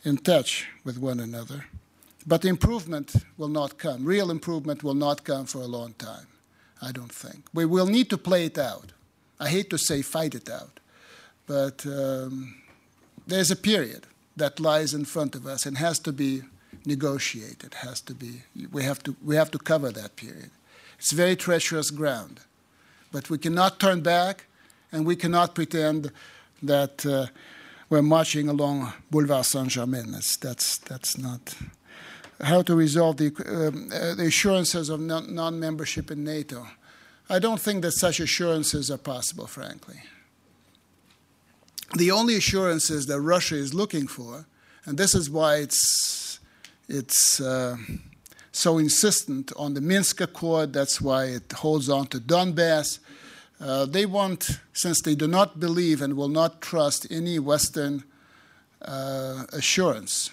[0.03, 1.66] in touch with one another.
[2.27, 4.06] But improvement will not come.
[4.06, 6.27] Real improvement will not come for a long time,
[6.82, 7.45] I don't think.
[7.53, 8.93] We will need to play it out.
[9.40, 10.80] I hate to say fight it out,
[11.45, 12.56] but um,
[13.27, 16.42] there's a period that lies in front of us and has to be
[16.85, 17.74] negotiated.
[17.74, 18.43] Has to be.
[18.72, 19.16] We have to.
[19.24, 20.51] We have to cover that period.
[20.98, 22.40] It's very treacherous ground,
[23.11, 24.45] But we cannot turn back,
[24.92, 26.11] and we cannot pretend
[26.64, 27.27] that uh,
[27.90, 30.12] we're marching along Boulevard Saint Germain.
[30.12, 31.56] That's, that's, that's not.
[32.42, 36.68] How to resolve the, um, uh, the assurances of non membership in NATO.
[37.30, 40.02] I don't think that such assurances are possible, frankly.
[41.96, 44.46] The only assurances that Russia is looking for,
[44.86, 46.40] and this is why it's,
[46.90, 47.78] it's uh,
[48.52, 53.00] so insistent on the Minsk Accord, that's why it holds on to Donbass.
[53.59, 58.03] Uh, they want, since they do not believe and will not trust any Western
[58.82, 60.30] uh, assurance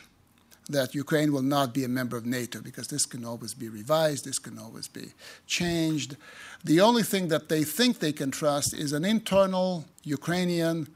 [0.69, 4.25] that Ukraine will not be a member of NATO, because this can always be revised,
[4.25, 5.13] this can always be
[5.47, 6.17] changed.
[6.65, 10.89] The only thing that they think they can trust is an internal Ukrainian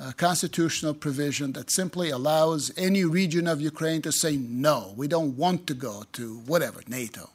[0.00, 5.36] uh, constitutional provision that simply allows any region of Ukraine to say, no, we don't
[5.36, 7.30] want to go to whatever, NATO.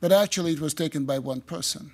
[0.00, 1.92] but actually it was taken by one person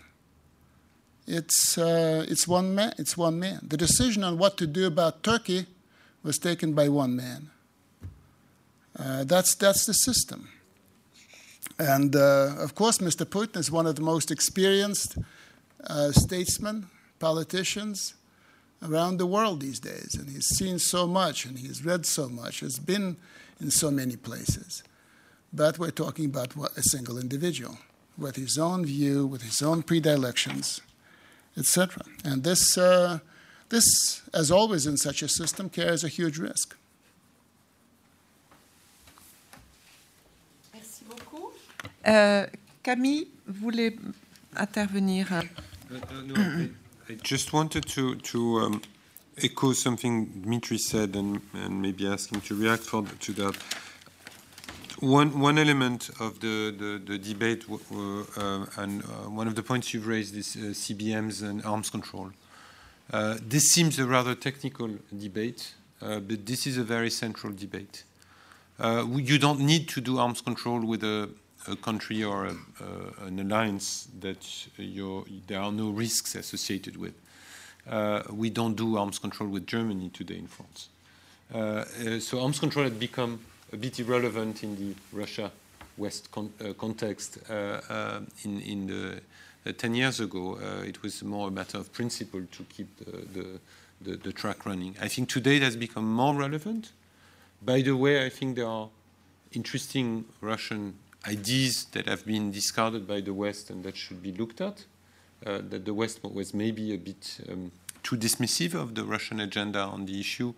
[1.27, 3.61] it's, uh, it's, one man, it's one man.
[3.63, 5.67] The decision on what to do about Turkey
[6.23, 7.51] was taken by one man.
[8.99, 10.49] Uh, that's, that's the system.
[11.79, 13.27] And uh, of course, Mr.
[13.27, 15.19] Putin is one of the most experienced
[15.85, 16.87] uh, statesmen,
[17.19, 18.15] politicians
[18.83, 20.15] around the world these days.
[20.15, 23.17] And he's seen so much and he's read so much, has been
[23.61, 24.83] in so many places.
[25.53, 27.79] But we're talking about a single individual
[28.17, 30.81] with his own view, with his own predilections
[31.57, 32.05] etc.
[32.25, 33.19] And this, uh,
[33.69, 36.77] this, as always in such a system, carries a huge risk.
[40.75, 41.53] Merci beaucoup.
[42.07, 42.47] Euh,
[42.83, 43.97] Camille voulait
[44.57, 45.33] intervenir.
[45.33, 46.71] Uh, uh, no, I,
[47.09, 48.83] I, just wanted to, to um,
[49.43, 53.57] echo something Dmitry said and, and maybe ask him to react for, to that.
[55.01, 59.93] One, one element of the, the, the debate, uh, and uh, one of the points
[59.93, 62.31] you've raised is uh, CBMs and arms control.
[63.13, 68.05] Uh, this seems a rather technical debate, uh, but this is a very central debate.
[68.79, 71.29] Uh, you don't need to do arms control with a,
[71.69, 72.57] a country or a,
[73.27, 74.47] an alliance that
[75.47, 77.13] there are no risks associated with.
[78.31, 80.89] we don't do arms control with Germany today in France.
[82.25, 83.41] so arms control had become
[83.73, 85.51] a bit irrelevant in the Russia
[85.97, 89.21] West con uh, context uh, uh, in, in the
[89.67, 90.57] uh, 10 years ago.
[90.57, 93.61] Uh, it was more a matter of principle to keep the, the,
[94.03, 94.95] the, the, track running.
[95.01, 96.93] I think today it has become more relevant.
[97.65, 98.89] By the way, I think there are
[99.53, 100.95] interesting Russian
[101.27, 104.85] ideas that have been discarded by the West and that should be looked at.
[105.45, 107.71] Uh, that the West was maybe a bit um,
[108.03, 110.55] too dismissive of the Russian agenda on the issue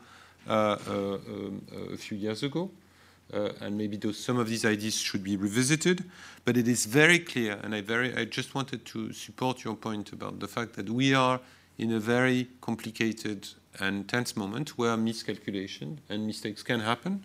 [0.47, 1.63] um,
[1.93, 2.71] a few years ago
[3.33, 6.05] uh, and maybe those, some of these ideas should be revisited.
[6.45, 10.13] But it is very clear, and I, very, I just wanted to support your point
[10.13, 11.41] about the fact that we are
[11.77, 13.49] in a very complicated
[13.81, 17.25] and tense moment where miscalculation and mistakes can happen.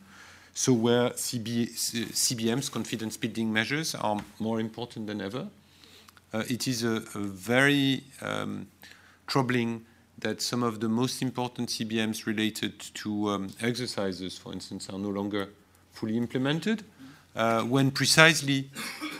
[0.54, 1.72] So where CB,
[2.12, 5.48] CBMs, confidence building measures, are more important than ever.
[6.32, 8.68] Uh, it is a, a very um,
[9.26, 9.86] troubling
[10.20, 15.10] that some of the most important CBMs related to um, exercises, for instance, are no
[15.10, 15.50] longer
[15.94, 16.84] fully implemented,
[17.36, 18.70] uh, when precisely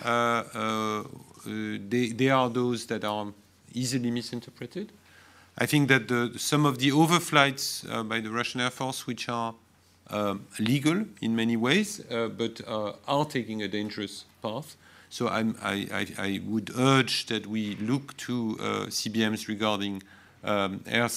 [0.04, 1.04] uh, uh,
[1.46, 3.28] they, they, are those that are
[3.74, 4.92] easily misinterpreted.
[5.58, 9.30] I think that the, some of the overflights uh, by the Russian Air Force, which
[9.30, 9.54] are
[10.10, 14.76] um, legal in many ways, uh, but uh, are taking a dangerous path.
[15.10, 18.58] So I, I, I, would urge that we look to
[18.90, 20.02] CBMs regarding
[20.44, 21.08] um, air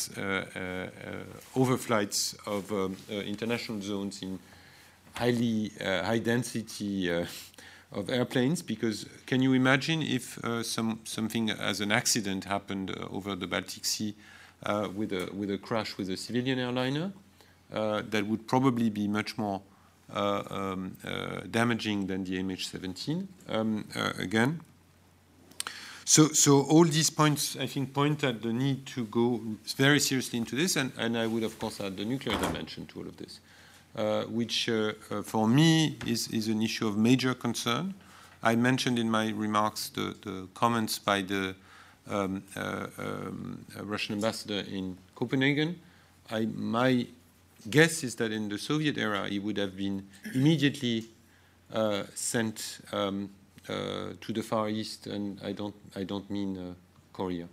[1.54, 4.38] overflights of um, international zones in
[5.16, 7.10] highly high density
[7.92, 13.06] of airplanes because can you imagine if uh, some something as an accident happened uh,
[13.10, 14.14] over the Baltic Sea
[14.64, 17.12] uh, with a with a crash with a civilian airliner
[17.70, 19.60] that would probably be much more
[20.10, 20.96] um,
[21.50, 23.84] damaging than the MH17 um,
[24.18, 24.60] again?
[26.08, 29.40] So, so all these points, I think, point at the need to go
[29.76, 33.00] very seriously into this, and, and I would, of course, add the nuclear dimension to
[33.00, 33.45] all of this, uh,
[34.28, 37.94] which uh, uh, for me is, is an issue of major concern.
[38.42, 41.54] I mentioned in my remarks the, the comments by the
[42.08, 45.80] um, uh, um, Russian ambassador in Copenhagen.
[46.30, 47.06] I, my
[47.70, 51.06] guess is that in the Soviet era, he would have been immediately
[51.72, 53.30] uh, sent um,
[53.68, 56.74] uh, to the Far East, and I don't I don't mean uh,
[57.12, 57.48] Korea.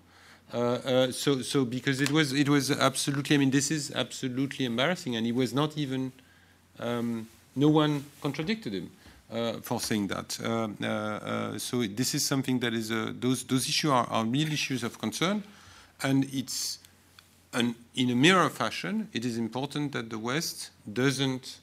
[0.51, 5.15] Uh, so so because it was it was absolutely I mean this is absolutely embarrassing,
[5.15, 6.11] and he was not even
[6.79, 8.89] um, no one contradicted him.
[9.31, 10.37] Uh, for saying that.
[10.43, 14.83] Uh, uh, so this is something that is those those issues are, are, real issues
[14.83, 15.41] of concern,
[16.03, 16.77] and it's
[17.53, 19.09] an, in a mirror fashion.
[19.11, 21.57] It is important that the West doesn't,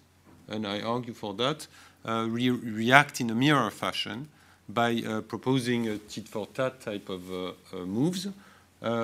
[0.49, 1.69] and I argue for that,
[2.05, 4.29] re react in a mirror fashion
[4.75, 8.27] by uh, proposing a tit for tat type of uh, uh, moves,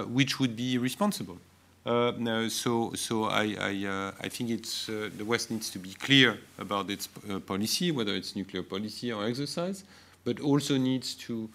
[0.08, 1.38] which would be responsible.
[1.86, 6.90] No, so, so I, I, I think it's the West needs to be clear about
[6.90, 7.06] its
[7.46, 9.84] policy, whether it's nuclear policy or exercise,
[10.24, 11.48] but also needs to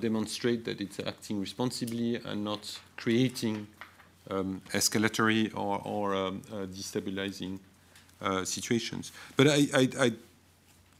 [0.00, 3.66] demonstrate that it's acting responsibly and not creating
[4.30, 7.58] um, escalatory or, um, uh, destabilizing
[8.20, 9.12] uh, situations.
[9.36, 10.12] But I,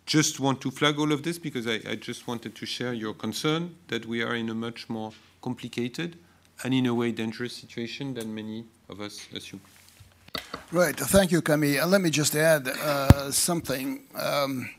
[0.07, 3.13] just want to flag all of this because I, I, just wanted to share your
[3.13, 6.17] concern that we are in a much more complicated
[6.63, 9.61] and in a way dangerous situation than many of us assume.
[10.73, 10.97] Right.
[10.97, 11.87] Thank you, Camille.
[11.87, 14.03] let me just add uh, something.
[14.15, 14.71] Um,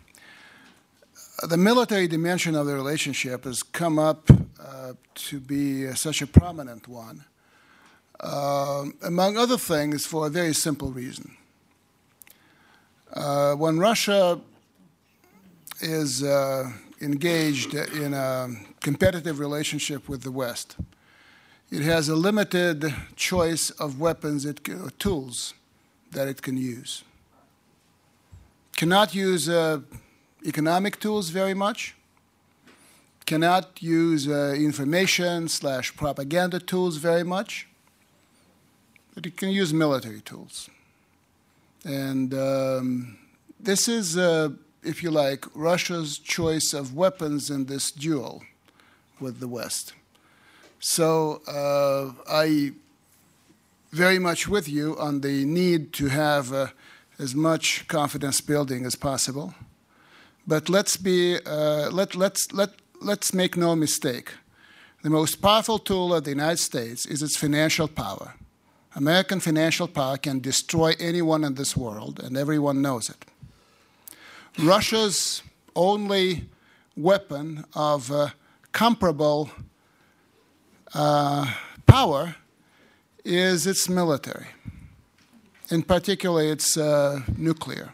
[1.48, 6.88] the military dimension of the relationship has come up uh, to be such a prominent
[6.88, 7.24] one,
[8.20, 11.38] uh, among other things, for a very simple reason.
[13.14, 14.42] Uh, when Russia
[15.82, 18.50] is uh, engaged in a
[18.82, 20.76] competitive relationship with the West.
[21.70, 25.54] It has a limited choice of weapons, it, uh, tools
[26.12, 27.04] that it can use.
[28.76, 29.82] Cannot use uh,
[30.46, 31.96] economic tools very much.
[33.26, 37.68] Cannot use uh, information slash propaganda tools very much.
[39.14, 40.70] But it can use military tools.
[41.84, 43.18] And um,
[43.60, 44.50] this is uh,
[44.88, 48.44] if you like, Russia's choice of weapons in this duel
[49.20, 49.94] with the West.
[50.80, 52.74] So uh, I
[53.92, 56.68] very much with you on the need to have uh,
[57.20, 59.54] as much confidence building as possible.
[60.46, 62.70] But let's be uh, let let's let
[63.02, 64.32] let's make no mistake.
[65.04, 68.36] The most powerful tool of the United States is its financial power.
[68.96, 73.26] American financial power can destroy anyone in this world, and everyone knows it.
[74.58, 75.44] Russia's
[75.76, 76.50] only
[76.96, 78.30] weapon of uh,
[78.72, 79.52] comparable
[80.94, 81.52] uh,
[81.86, 82.36] power
[83.24, 84.48] is its military,
[85.70, 87.94] in particular its uh, nuclear.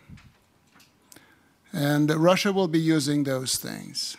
[1.72, 4.16] And Russia will be using those things.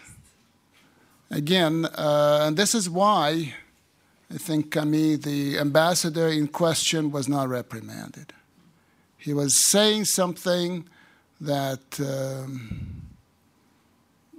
[1.31, 3.55] Again, uh, and this is why
[4.33, 8.33] I think Camille, the ambassador in question, was not reprimanded.
[9.17, 10.89] He was saying something
[11.41, 13.03] that um,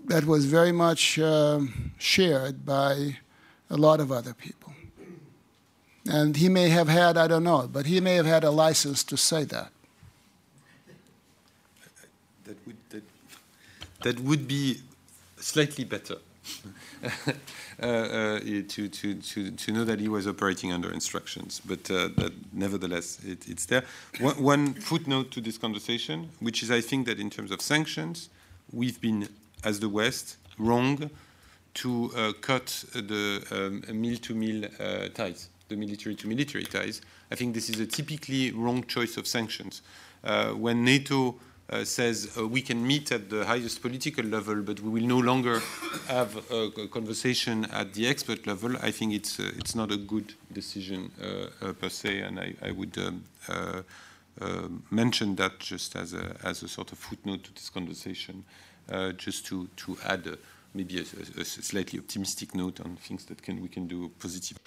[0.05, 1.61] that was very much uh,
[1.97, 3.17] shared by
[3.75, 4.71] a lot of other people.
[6.07, 9.03] And he may have had, I don't know, but he may have had a license
[9.05, 9.71] to say that.
[12.45, 13.03] That would, that,
[14.03, 14.81] that would be
[15.37, 16.17] slightly better.
[17.83, 18.39] Uh, uh,
[18.69, 21.61] to, to, to, to know that he was operating under instructions.
[21.65, 22.07] But uh,
[22.53, 23.83] nevertheless, it, it's there.
[24.21, 28.29] One, one, footnote to this conversation, which is I think that in terms of sanctions,
[28.71, 29.27] we've been,
[29.65, 31.09] as the West, wrong
[31.75, 34.67] to uh, cut the um, mill to mill
[35.13, 35.49] ties.
[35.67, 37.01] the military to military ties.
[37.31, 39.81] I think this is a typically wrong choice of sanctions.
[40.23, 41.35] Uh, when NATO
[41.69, 45.17] uh, says uh, we can meet at the highest political level, but we will no
[45.17, 45.61] longer
[46.07, 49.97] have a, a conversation at the expert level, I think it's, uh, it's not a
[49.97, 52.97] good decision uh, uh, per se, and I, I would
[54.41, 58.43] um, mention that just as a, as a sort of footnote to this conversation,
[59.17, 60.37] just to, to add
[60.75, 64.57] maybe a, a, slightly optimistic note on things that can, we can do positive.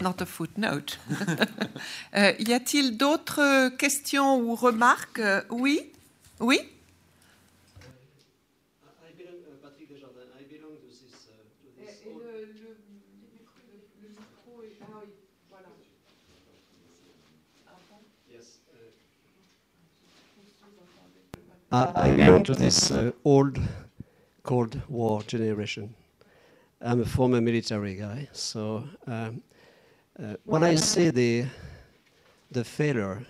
[0.00, 0.98] Not a footnote.
[2.16, 5.20] euh, y a-t-il d'autres questions ou remarques?
[5.50, 5.92] Oui?
[6.40, 6.60] Oui?
[21.74, 23.58] I belong to this uh, old
[24.42, 25.94] Cold War generation.
[26.80, 29.40] I'm a former military guy, so um,
[30.18, 31.46] uh, when I see the
[32.50, 33.24] the failure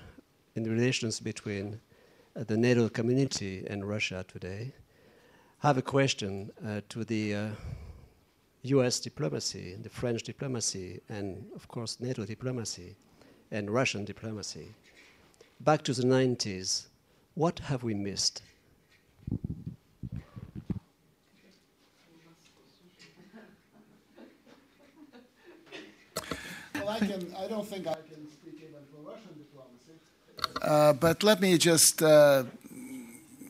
[0.57, 1.79] in the relations between
[2.35, 4.73] uh, the NATO community and Russia today,
[5.63, 7.51] I have a question uh, to the
[8.63, 8.99] U.S.
[8.99, 12.97] Uh, diplomacy, the French diplomacy, and of course NATO diplomacy,
[13.51, 14.75] and Russian diplomacy.
[15.61, 16.87] Back to the 90s,
[17.35, 18.43] what have we missed?
[26.89, 27.35] I can.
[27.39, 29.95] I don't think I can speak even for Russian diplomacy.
[30.63, 32.45] Uh, but let me just uh,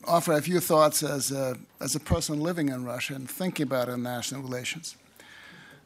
[0.05, 3.89] offer a few thoughts as a, as a person living in Russia and thinking about
[3.89, 4.95] international relations.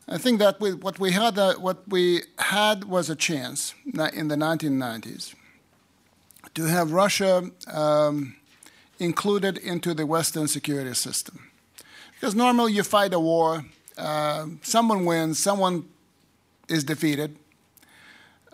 [0.08, 3.74] I think that we, what we had, uh, what we had was a chance
[4.14, 5.36] in the 1990s
[6.54, 8.36] to have Russia um,
[9.00, 11.50] included into the Western security system.
[12.14, 13.66] Because normally you fight a war,
[13.98, 15.86] uh, someone wins, someone
[16.68, 17.38] is defeated.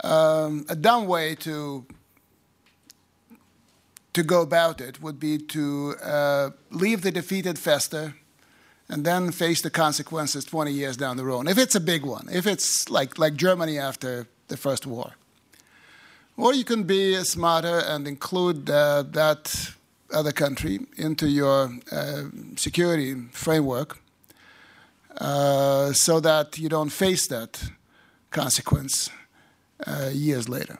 [0.03, 1.85] Um, a dumb way to
[4.13, 8.13] to go about it would be to uh, leave the defeated fester
[8.89, 11.47] and then face the consequences 20 years down the road.
[11.49, 15.13] If it's a big one, if it's like, like Germany after the First War.
[16.37, 19.73] Or you can be smarter and include uh, that
[20.13, 22.23] other country into your uh,
[22.55, 23.99] security framework
[25.17, 27.63] uh, so that you don't face that
[28.33, 29.09] consequence
[29.87, 30.77] uh, years later.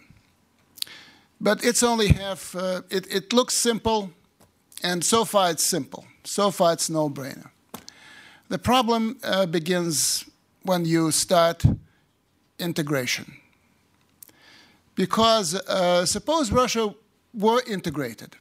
[1.40, 4.12] But it's only half, uh, it, it looks simple,
[4.84, 6.06] and so far it's simple.
[6.24, 7.50] So far it's no brainer.
[8.50, 10.26] The problem uh, begins
[10.64, 11.64] when you start
[12.60, 13.34] integration.
[14.96, 16.94] Because uh, suppose Russia
[17.34, 18.36] were integrated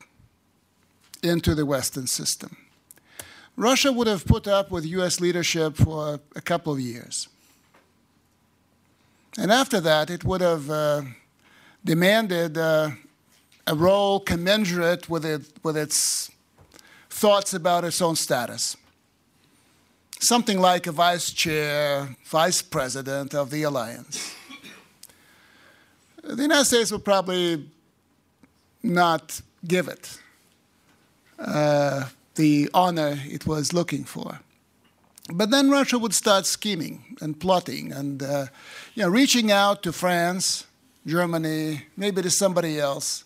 [1.22, 2.56] into the Western system.
[3.56, 7.28] Russia would have put up with US leadership for a couple of years.
[9.38, 11.02] And after that, it would have uh,
[11.84, 12.90] demanded uh,
[13.66, 16.30] a role commensurate with, it, with its
[17.08, 18.76] thoughts about its own status.
[20.20, 24.34] Something like a vice chair, vice president of the alliance.
[26.22, 27.68] The United States would probably
[28.82, 30.18] not give it
[31.38, 34.40] uh, the honor it was looking for.
[35.34, 38.46] But then Russia would start scheming and plotting and uh,
[38.94, 40.66] you know, reaching out to France,
[41.06, 43.24] Germany, maybe to somebody else.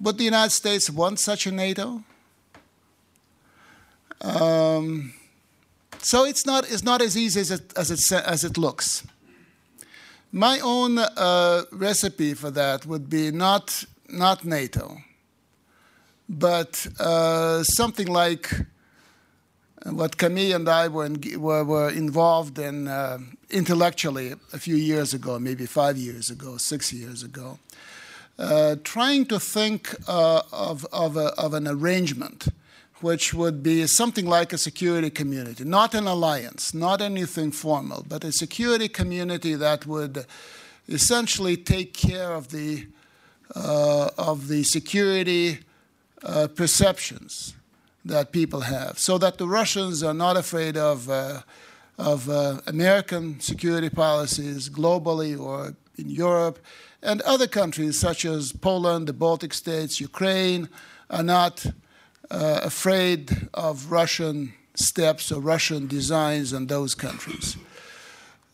[0.00, 2.04] Would the United States want such a NATO?
[4.20, 5.12] Um,
[5.98, 9.04] so it's not, it's not as easy as it, as it, as it looks.
[10.30, 14.98] My own uh, recipe for that would be not, not NATO,
[16.28, 18.50] but uh, something like
[19.84, 23.18] what Camille and I were, in, were, were, involved in uh,
[23.50, 27.58] intellectually a few years ago, maybe five years ago, six years ago,
[28.38, 32.48] uh, trying to think uh, of, of, a, of, an arrangement
[33.00, 38.22] which would be something like a security community, not an alliance, not anything formal, but
[38.22, 40.24] a security community that would
[40.88, 42.86] essentially take care of the,
[43.56, 45.58] uh, of the security
[46.22, 47.54] uh, perceptions
[48.04, 51.40] that people have, so that the Russians are not afraid of, uh,
[51.98, 56.58] of uh, American security policies globally or in Europe,
[57.02, 60.68] and other countries such as Poland, the Baltic states, Ukraine
[61.10, 61.66] are not
[62.30, 67.56] uh, afraid of Russian steps or Russian designs in those countries.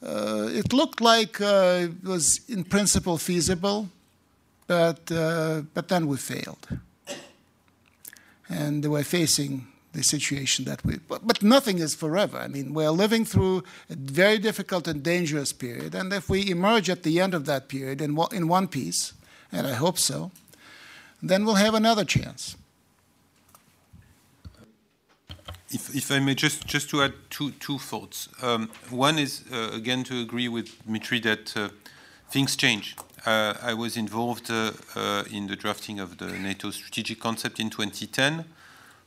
[0.02, 3.88] Uh, it looked like uh, it was in principle feasible,
[4.66, 6.66] but, uh, but then we failed
[8.48, 10.98] and were facing the situation that we.
[11.08, 12.38] But, but nothing is forever.
[12.38, 16.90] I mean, we're living through a very difficult and dangerous period, and if we emerge
[16.90, 19.12] at the end of that period in, in one piece,
[19.50, 20.30] and I hope so,
[21.22, 22.56] then we'll have another chance.
[25.70, 28.28] If, if, I may just, just to add two, two thoughts.
[28.40, 31.68] Um, one is, uh, again, to agree with Mitri that uh,
[32.30, 32.96] things change.
[33.26, 37.68] Uh, I was involved uh, uh, in the drafting of the NATO strategic concept in
[37.68, 38.44] 2010.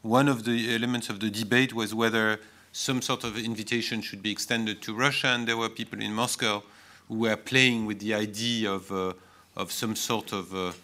[0.02, 2.40] One of the elements of the debate was whether
[2.74, 6.62] some sort of invitation should be extended to Russia, and there were people in Moscow
[7.08, 9.14] who were playing with the idea of, uh,
[9.56, 10.76] of some sort of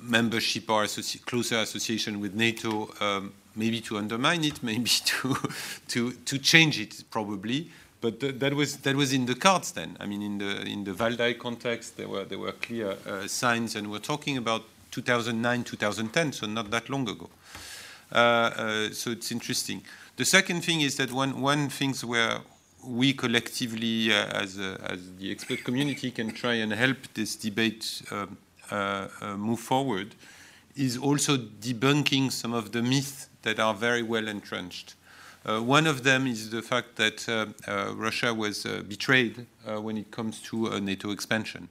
[0.00, 2.90] membership or associ closer association with NATO.
[3.00, 5.36] Um, maybe to undermine it, maybe to
[5.88, 7.70] to to change it, probably.
[8.00, 9.96] But th that was that was in the cards then.
[10.00, 13.76] I mean, in the in the Valdai context, there were there were clear uh, signs,
[13.76, 17.28] and we're talking about 2009, 2010, so not that long ago.
[18.12, 19.82] Uh, uh, so it's interesting.
[20.16, 22.40] The second thing is that one one things where
[22.84, 28.36] we collectively, uh, as as the expert community, can try and help this debate um,
[28.70, 30.14] uh, uh, move forward
[30.74, 34.94] is also debunking some of the myths that are very well entrenched.
[35.46, 40.10] Uh, one of them is the fact that uh, uh, Russia was betrayed when it
[40.10, 41.68] comes to NATO expansion,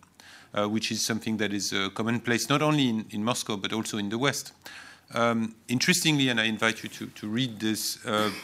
[0.54, 4.18] which is something that is commonplace not only in, in, Moscow but also in the
[4.18, 4.54] West.
[5.14, 7.98] Um, interestingly, and I invite you to, to read this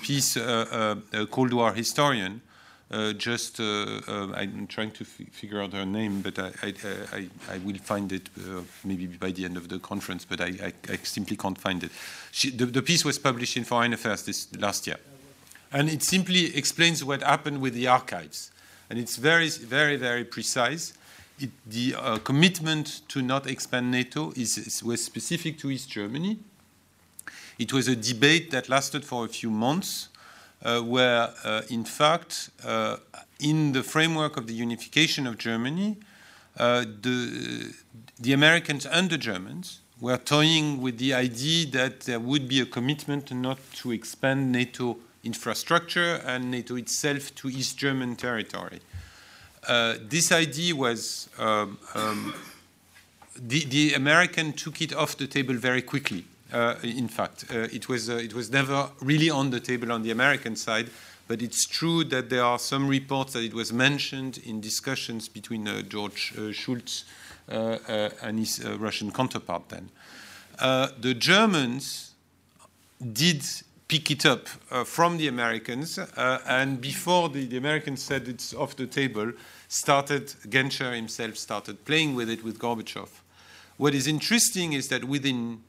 [0.03, 2.42] piece, a Cold War historian
[2.92, 6.74] uh, just uh, uh, I'm trying to figure out her name, but I, I,
[7.14, 8.30] I, I will find it
[8.84, 11.92] maybe by the end of the conference, but I, simply can't find it.
[12.32, 14.98] She, the, the, piece was published in Foreign Affairs this last year.
[15.72, 18.51] And it simply explains what happened with the archives.
[18.90, 20.93] And it's very, very, very precise.
[21.40, 26.40] It, the uh, commitment to not expand NATO is, is, was specific to East Germany.
[27.58, 30.09] It was a debate that lasted for a few months
[30.64, 32.98] uh, where, uh, in fact, uh,
[33.40, 35.98] in the framework of the unification of Germany,
[36.56, 37.74] the,
[38.19, 42.66] the Americans and the Germans were toying with the idea that there would be a
[42.66, 48.80] commitment not to expand NATO infrastructure and NATO itself to East German territory.
[49.67, 52.33] Uh, this idea was, um, um,
[53.35, 56.25] the, the American took it off the table very quickly.
[56.53, 57.45] Uh, in fact.
[57.50, 60.90] Uh, it, was, uh, it was never really on the table on the American side,
[61.30, 65.66] but it's true that there are some reports that it was mentioned in discussions between
[65.88, 67.06] George Shultz
[67.48, 69.90] and his Russian counterpart then.
[71.00, 72.11] the Germans
[73.14, 73.43] did
[73.92, 78.53] pick it up uh, from the Americans, uh, and before the, the, Americans said it's
[78.53, 79.34] off the table,
[79.68, 83.10] started Genscher himself started playing with it with Gorbachev.
[83.76, 85.60] What is interesting is that within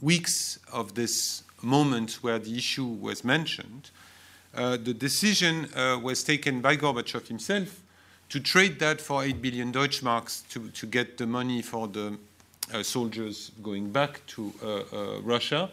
[0.00, 3.90] weeks of this moment where the issue was mentioned,
[4.54, 7.82] uh, the decision uh, was taken by Gorbachev himself
[8.30, 12.16] to trade that for 8 billion Deutschmarks to, to get the money for the
[12.72, 15.68] uh, soldiers going back to uh, Russia.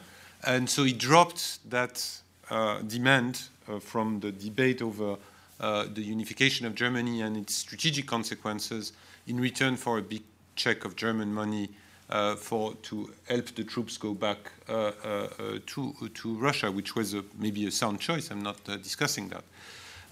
[0.47, 2.03] And so he dropped that
[2.49, 3.49] uh, demand
[3.81, 5.17] from the debate over
[5.59, 8.93] the unification of Germany and its strategic consequences
[9.27, 10.23] in return for a big
[10.55, 11.69] check of German money
[12.09, 14.37] uh, for to help the troops go back
[14.69, 15.27] uh, uh,
[15.65, 18.31] to to Russia, which was a, maybe a sound choice.
[18.31, 19.43] I'm not discussing that.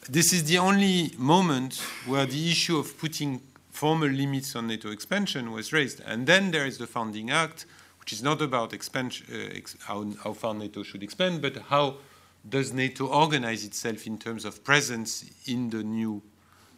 [0.10, 3.42] This is the only moment where the issue of putting
[3.72, 7.66] formal limits on NATO expansion was raised, and then there is the Founding Act,
[8.06, 11.96] which is not about expansion, uh, ex how, how far NATO should expand, but how
[12.48, 16.22] does NATO organize itself in terms of presence in the new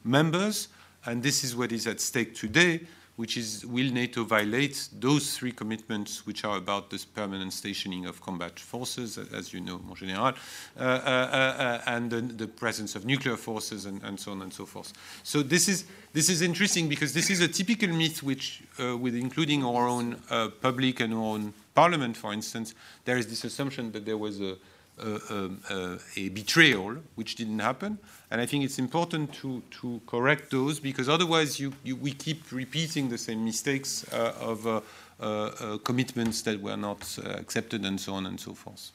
[0.06, 0.70] members?
[1.06, 2.80] And this is what is at stake today
[3.18, 8.22] which is will NATO violate those three commitments, which are about this permanent stationing of
[8.22, 10.34] combat forces, as you know, more general, uh,
[10.80, 14.66] uh, uh, and the, the, presence of nuclear forces, and, and, so on and so
[14.68, 14.94] forth.
[15.24, 19.16] So this is this is interesting because this is a typical myth, which, uh, with
[19.16, 23.92] including our own uh, public and our own parliament, for instance, there is this assumption
[23.94, 24.58] that there was a
[25.00, 27.98] a, a, betrayal, which didn't happen.
[28.32, 32.52] And I think it's important to, to correct those because otherwise you, you, we keep
[32.52, 34.82] repeating the same mistakes uh, of uh,
[35.20, 38.92] uh, uh commitments that were not uh, accepted and so on and so forth.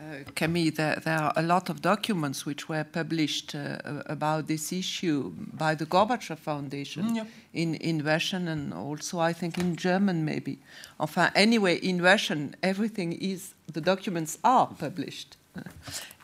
[0.00, 4.72] Uh, Camille, there, there, are a lot of documents which were published uh, about this
[4.72, 7.24] issue by the Gorbachev Foundation mm, yeah.
[7.52, 10.60] in, in Russian and also, I think, in German, maybe.
[11.00, 15.36] Enfin, anyway, in Russian, everything is, the documents are published.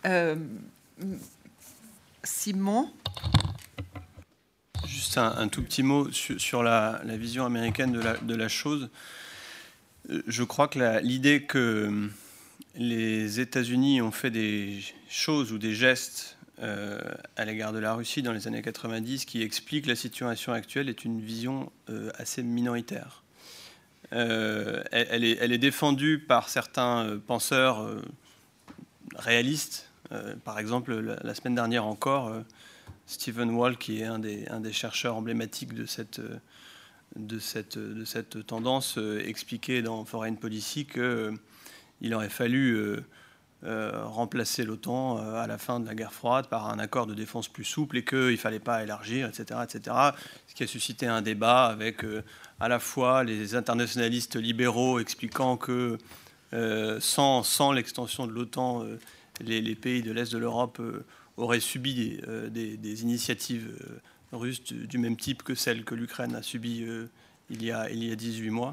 [0.06, 0.70] Um,
[2.22, 2.90] Simon
[4.86, 8.34] Juste un, un, tout petit mot sur, sur la, la, vision américaine de la, de
[8.34, 8.90] la chose.
[10.10, 12.10] Euh, je crois que l'idée que
[12.76, 17.00] les États-Unis ont fait des choses ou des gestes euh,
[17.36, 21.04] à l'égard de la Russie dans les années 90 qui expliquent la situation actuelle est
[21.04, 23.22] une vision euh, assez minoritaire.
[24.10, 28.00] Elle, est, défendue par certains penseurs
[29.16, 29.90] réalistes.
[30.44, 32.32] par exemple, la, semaine dernière encore,
[33.06, 36.20] Stephen Wall, qui est un des, chercheurs emblématiques de cette
[38.46, 41.34] tendance, expliquait dans Foreign Policy que
[42.04, 43.00] il aurait fallu euh,
[43.64, 47.14] euh, remplacer l'OTAN euh, à la fin de la guerre froide par un accord de
[47.14, 49.58] défense plus souple et qu'il ne fallait pas élargir, etc..
[50.46, 52.04] Ce qui a suscité un débat avec
[52.60, 55.98] à la fois les internationalistes libéraux expliquant que
[57.00, 58.84] sans, l'extension de l'OTAN,
[59.40, 60.80] les, pays de l'Est de l'Europe
[61.36, 63.76] auraient subi des, des, initiatives
[64.30, 66.86] russes du, même type que celles que l'Ukraine a subies
[67.50, 68.72] il, y a, il y a 18 mois.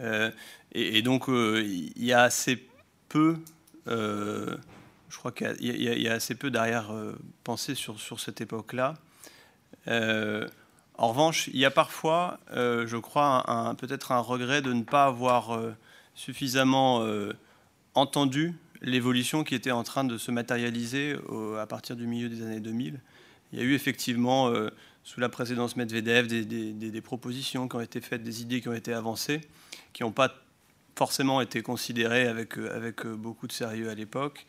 [0.00, 0.30] Euh,
[0.72, 2.68] et, donc, euh, il y a assez
[3.08, 3.36] peu,
[3.88, 4.56] euh,
[5.08, 6.92] je crois qu'il y, a assez peu derrière
[7.44, 8.94] pensée sur, sur cette époque-là.
[9.86, 15.58] en revanche, il y a parfois, je crois, peut-être un regret de ne pas avoir
[16.14, 17.04] suffisamment
[17.94, 21.16] entendu l'évolution qui était en train de se matérialiser
[21.58, 23.00] à partir du milieu des années 2000.
[23.52, 24.52] Il y a eu effectivement,
[25.02, 28.92] sous la présidence Medvedev, des, propositions qui ont été faites, des idées qui ont été
[28.92, 29.40] avancées
[29.92, 30.32] qui n'ont pas
[30.96, 34.46] forcément été considérés avec, euh, euh, beaucoup de sérieux à l'époque.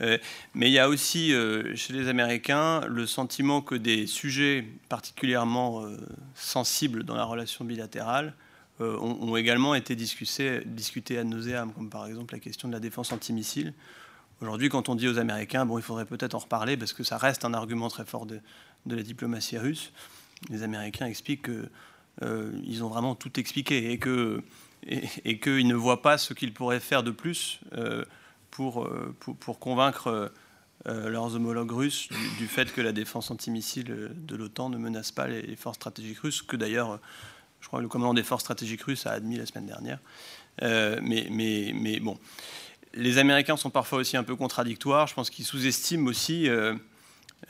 [0.00, 0.16] Euh,
[0.54, 1.32] mais il y a aussi
[1.74, 5.84] chez les Américains le sentiment que des sujets particulièrement
[6.36, 8.34] sensibles dans la relation bilatérale
[8.78, 13.10] ont, également été discutés, discutés ad nauseam, comme par exemple la question de la défense
[13.10, 13.74] antimissile.
[14.40, 17.18] Aujourd'hui, quand on dit aux Américains, bon, il faudrait peut-être en reparler parce que ça
[17.18, 18.38] reste un argument très fort de,
[18.86, 19.92] de la diplomatie russe,
[20.50, 23.98] les Américains expliquent qu'ils ont vraiment tout expliqué et
[25.40, 28.04] qu'ils ne voient pas ce qu'ils pourraient faire de plus euh,
[28.50, 30.32] pour, euh, pour, convaincre
[30.86, 32.08] euh, leurs homologues russes
[32.38, 36.42] du, fait que la défense antimissile de l'OTAN ne menace pas les, forces stratégiques russes,
[36.42, 37.00] que d'ailleurs,
[37.60, 39.98] je crois, le commandant des forces stratégiques russes a admis la semaine dernière.
[41.02, 42.18] mais, mais bon,
[42.94, 45.06] les Américains sont parfois aussi un peu contradictoires.
[45.06, 46.48] Je pense qu'ils sous-estiment aussi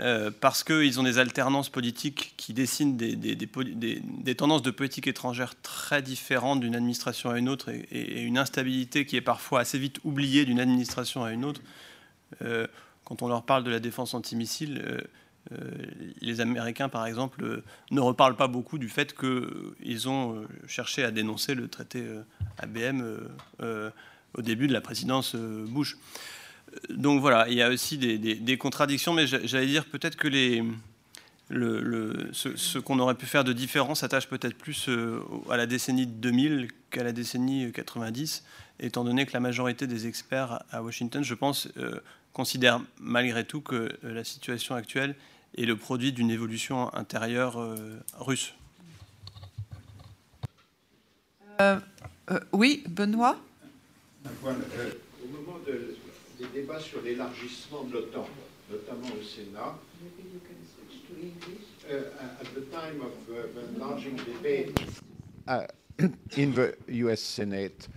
[0.01, 6.03] euh, parce qu'ils ont des alternances politiques qui dessinent des, tendances de politique étrangère très
[6.03, 10.45] différentes d'une administration à une autre et, une instabilité qui est parfois assez vite oubliée
[10.45, 11.63] d'une administration à une autre.
[12.43, 12.67] Euh,
[13.05, 15.09] quand on leur parle de la défense antimissile,
[15.53, 15.69] euh,
[16.21, 21.55] les Américains, par exemple, ne reparlent pas beaucoup du fait qu'ils ont cherché à dénoncer
[21.55, 22.05] le traité
[22.59, 23.03] ABM
[24.35, 25.97] au début de la présidence Bush
[26.91, 30.63] donc voilà, il y a aussi des, contradictions, mais j'allais dire peut-être que les,
[31.49, 36.07] le, ce, qu'on aurait pu faire de différent s'attache peut-être plus euh, à la décennie
[36.07, 38.45] 2000 qu'à la décennie 90,
[38.81, 42.01] étant donné que la majorité des experts à Washington, je pense, euh,
[42.33, 45.15] considèrent malgré tout que euh, la situation actuelle
[45.57, 47.57] est le produit d'une évolution intérieure
[48.19, 48.55] russe.
[52.53, 53.37] oui, Benoît?
[56.39, 58.27] Des débats sur l'élargissement de l'OTAN,
[58.71, 59.77] notamment au Sénat.
[61.91, 61.95] Uh,
[62.41, 64.79] at the time of uh, the enlarging debate
[65.49, 65.63] uh,
[66.37, 67.89] in the US Senate,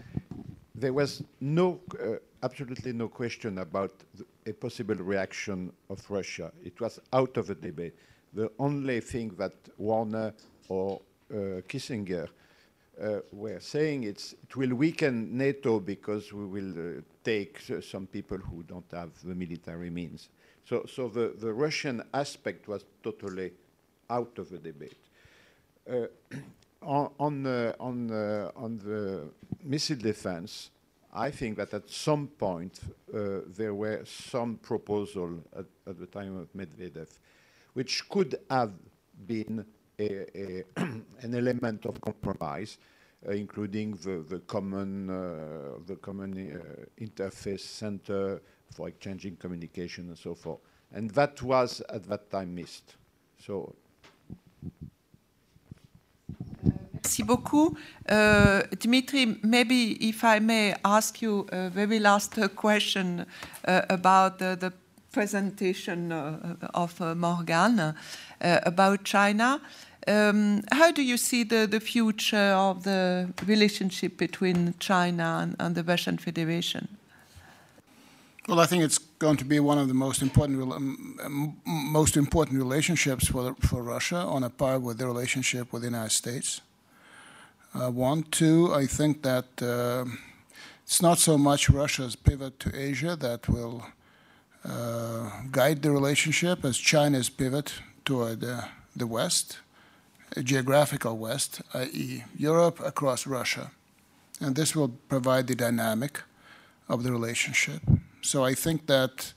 [0.73, 6.51] there was no, uh, absolutely no question about the, a possible reaction of Russia.
[6.63, 7.93] It was out of the debate.
[8.33, 10.33] The only thing that Warner
[10.69, 12.40] or uh, Kissinger uh,
[13.31, 18.63] were saying it's, it will weaken NATO because we will uh, take some people who
[18.63, 20.29] don't have the military means.
[20.65, 23.51] So, so the, the Russian aspect was totally
[24.09, 24.97] out of the debate.
[25.89, 26.07] Uh,
[26.81, 29.29] on, on, uh, on, uh, on the
[29.63, 30.69] missile defense,
[31.13, 32.79] I think that at some point
[33.13, 37.09] uh, there were some proposal at, at, the time of Medvedev,
[37.73, 38.71] which could have
[39.27, 39.65] been
[40.01, 42.77] a, an element of compromise,
[43.27, 50.17] uh, including the, the common, uh, the common uh, interface center for exchanging communication and
[50.17, 50.59] so forth.
[50.93, 52.95] And that was at that time missed.
[53.39, 53.75] So.
[56.93, 57.75] Merci beaucoup.
[58.07, 63.25] Uh, Dimitri, maybe if I may ask you a very last question
[63.65, 64.73] uh, about the,
[65.11, 66.11] presentation
[66.73, 67.93] of Morgan
[68.39, 69.61] about China.
[70.07, 75.75] Um, how do you see the, the future of the relationship between China and, and,
[75.75, 76.87] the Russian Federation?
[78.47, 82.57] Well, I think it's going to be one of the most important um, most important
[82.57, 86.61] relationships for for Russia, on a par with the relationship with the United States.
[87.73, 90.05] Uh, one, two, I think that uh,
[90.83, 93.85] it's not so much Russia's pivot to Asia that will
[94.65, 97.73] uh, guide the relationship as China's pivot
[98.03, 98.63] toward uh,
[98.95, 99.59] the West,
[100.43, 103.71] geographical West, i.e., Europe across Russia.
[104.39, 106.21] And this will provide the dynamic
[106.89, 107.81] of the relationship.
[108.21, 109.33] So I think that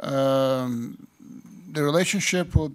[0.00, 1.06] um,
[1.72, 2.72] the relationship will,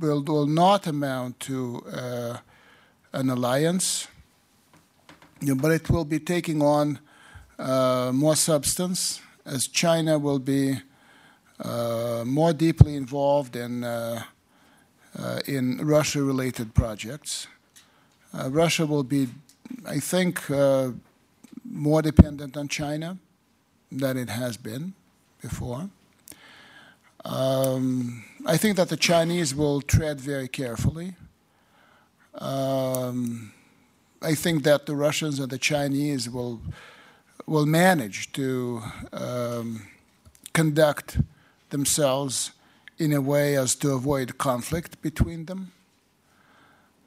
[0.00, 2.36] will, will not amount to uh,
[3.12, 4.08] an alliance,
[5.56, 6.98] but it will be taking on
[7.58, 10.78] uh, more substance as China will be
[11.60, 14.22] uh, more deeply involved in, uh,
[15.46, 17.46] in Russia related projects.
[18.32, 19.28] Uh, Russia will be,
[19.86, 20.42] I think,
[21.64, 23.18] more dependent on China
[23.90, 24.94] than it has been
[25.40, 25.90] before.
[27.24, 31.14] Um, I think that the Chinese will tread very carefully.
[32.34, 33.52] Um,
[34.22, 36.60] I think that the Russians and the Chinese will
[37.46, 39.86] will manage to um,
[40.52, 41.18] conduct
[41.70, 42.50] themselves
[42.98, 45.72] in a way as to avoid conflict between them.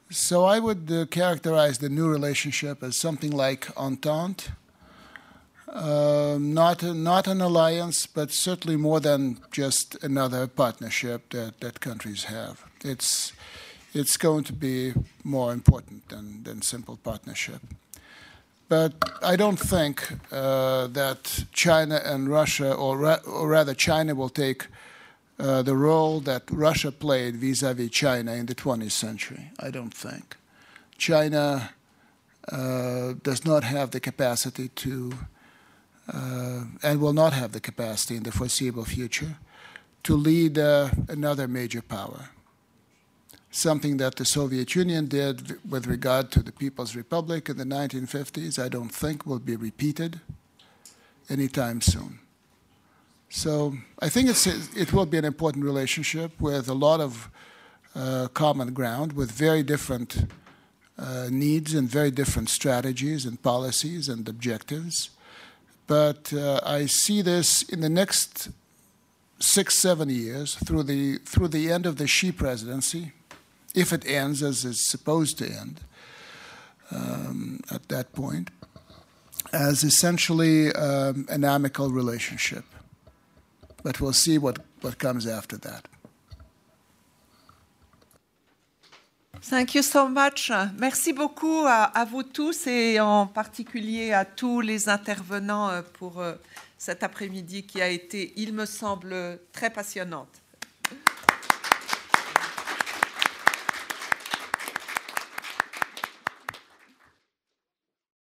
[0.10, 4.50] So I would uh, characterize the new relationship as something like entente,
[5.68, 12.24] um, not not an alliance, but certainly more than just another partnership that, that countries
[12.24, 12.66] have.
[12.84, 13.34] It's
[13.94, 14.94] it's going to be
[15.24, 17.62] more important than, than simple partnership.
[18.68, 18.94] But
[19.24, 24.68] I don't think uh, that China and Russia, or, ra- or, rather China, will take
[25.40, 29.52] uh, the role that Russia played vis a vis China in the 20th century.
[29.60, 30.36] I don't think.
[30.98, 31.72] China
[32.52, 35.14] uh, does not have the capacity to,
[36.14, 39.38] uh, and will not have the capacity in the foreseeable future,
[40.04, 42.30] to lead uh, another major power
[43.52, 48.64] something that the Soviet Union did with regard to the People's Republic in the 1950s,
[48.64, 50.20] I don't think will be repeated
[51.30, 52.20] anytime soon.
[53.30, 57.30] So I think it will be an important relationship with a lot of
[57.96, 60.26] uh, common ground, with very different
[60.98, 65.12] uh, needs and very different strategies and policies and objectives.
[65.86, 68.50] But uh, I see this in the next
[69.40, 73.14] six, seven years through the, through the end of the Xi presidency,
[73.76, 75.82] if it ends as it's supposed to end
[76.92, 78.50] um, at that point,
[79.54, 82.66] as essentially um, an amicable relationship.
[83.84, 85.88] But we'll see what, what comes after that.
[89.42, 90.52] Thank you so much.
[90.78, 96.34] Merci beaucoup à, vous tous et en particulier à tous les intervenants euh, pour euh,
[96.78, 100.28] cet après-midi qui a été, il me semble, très passionnante.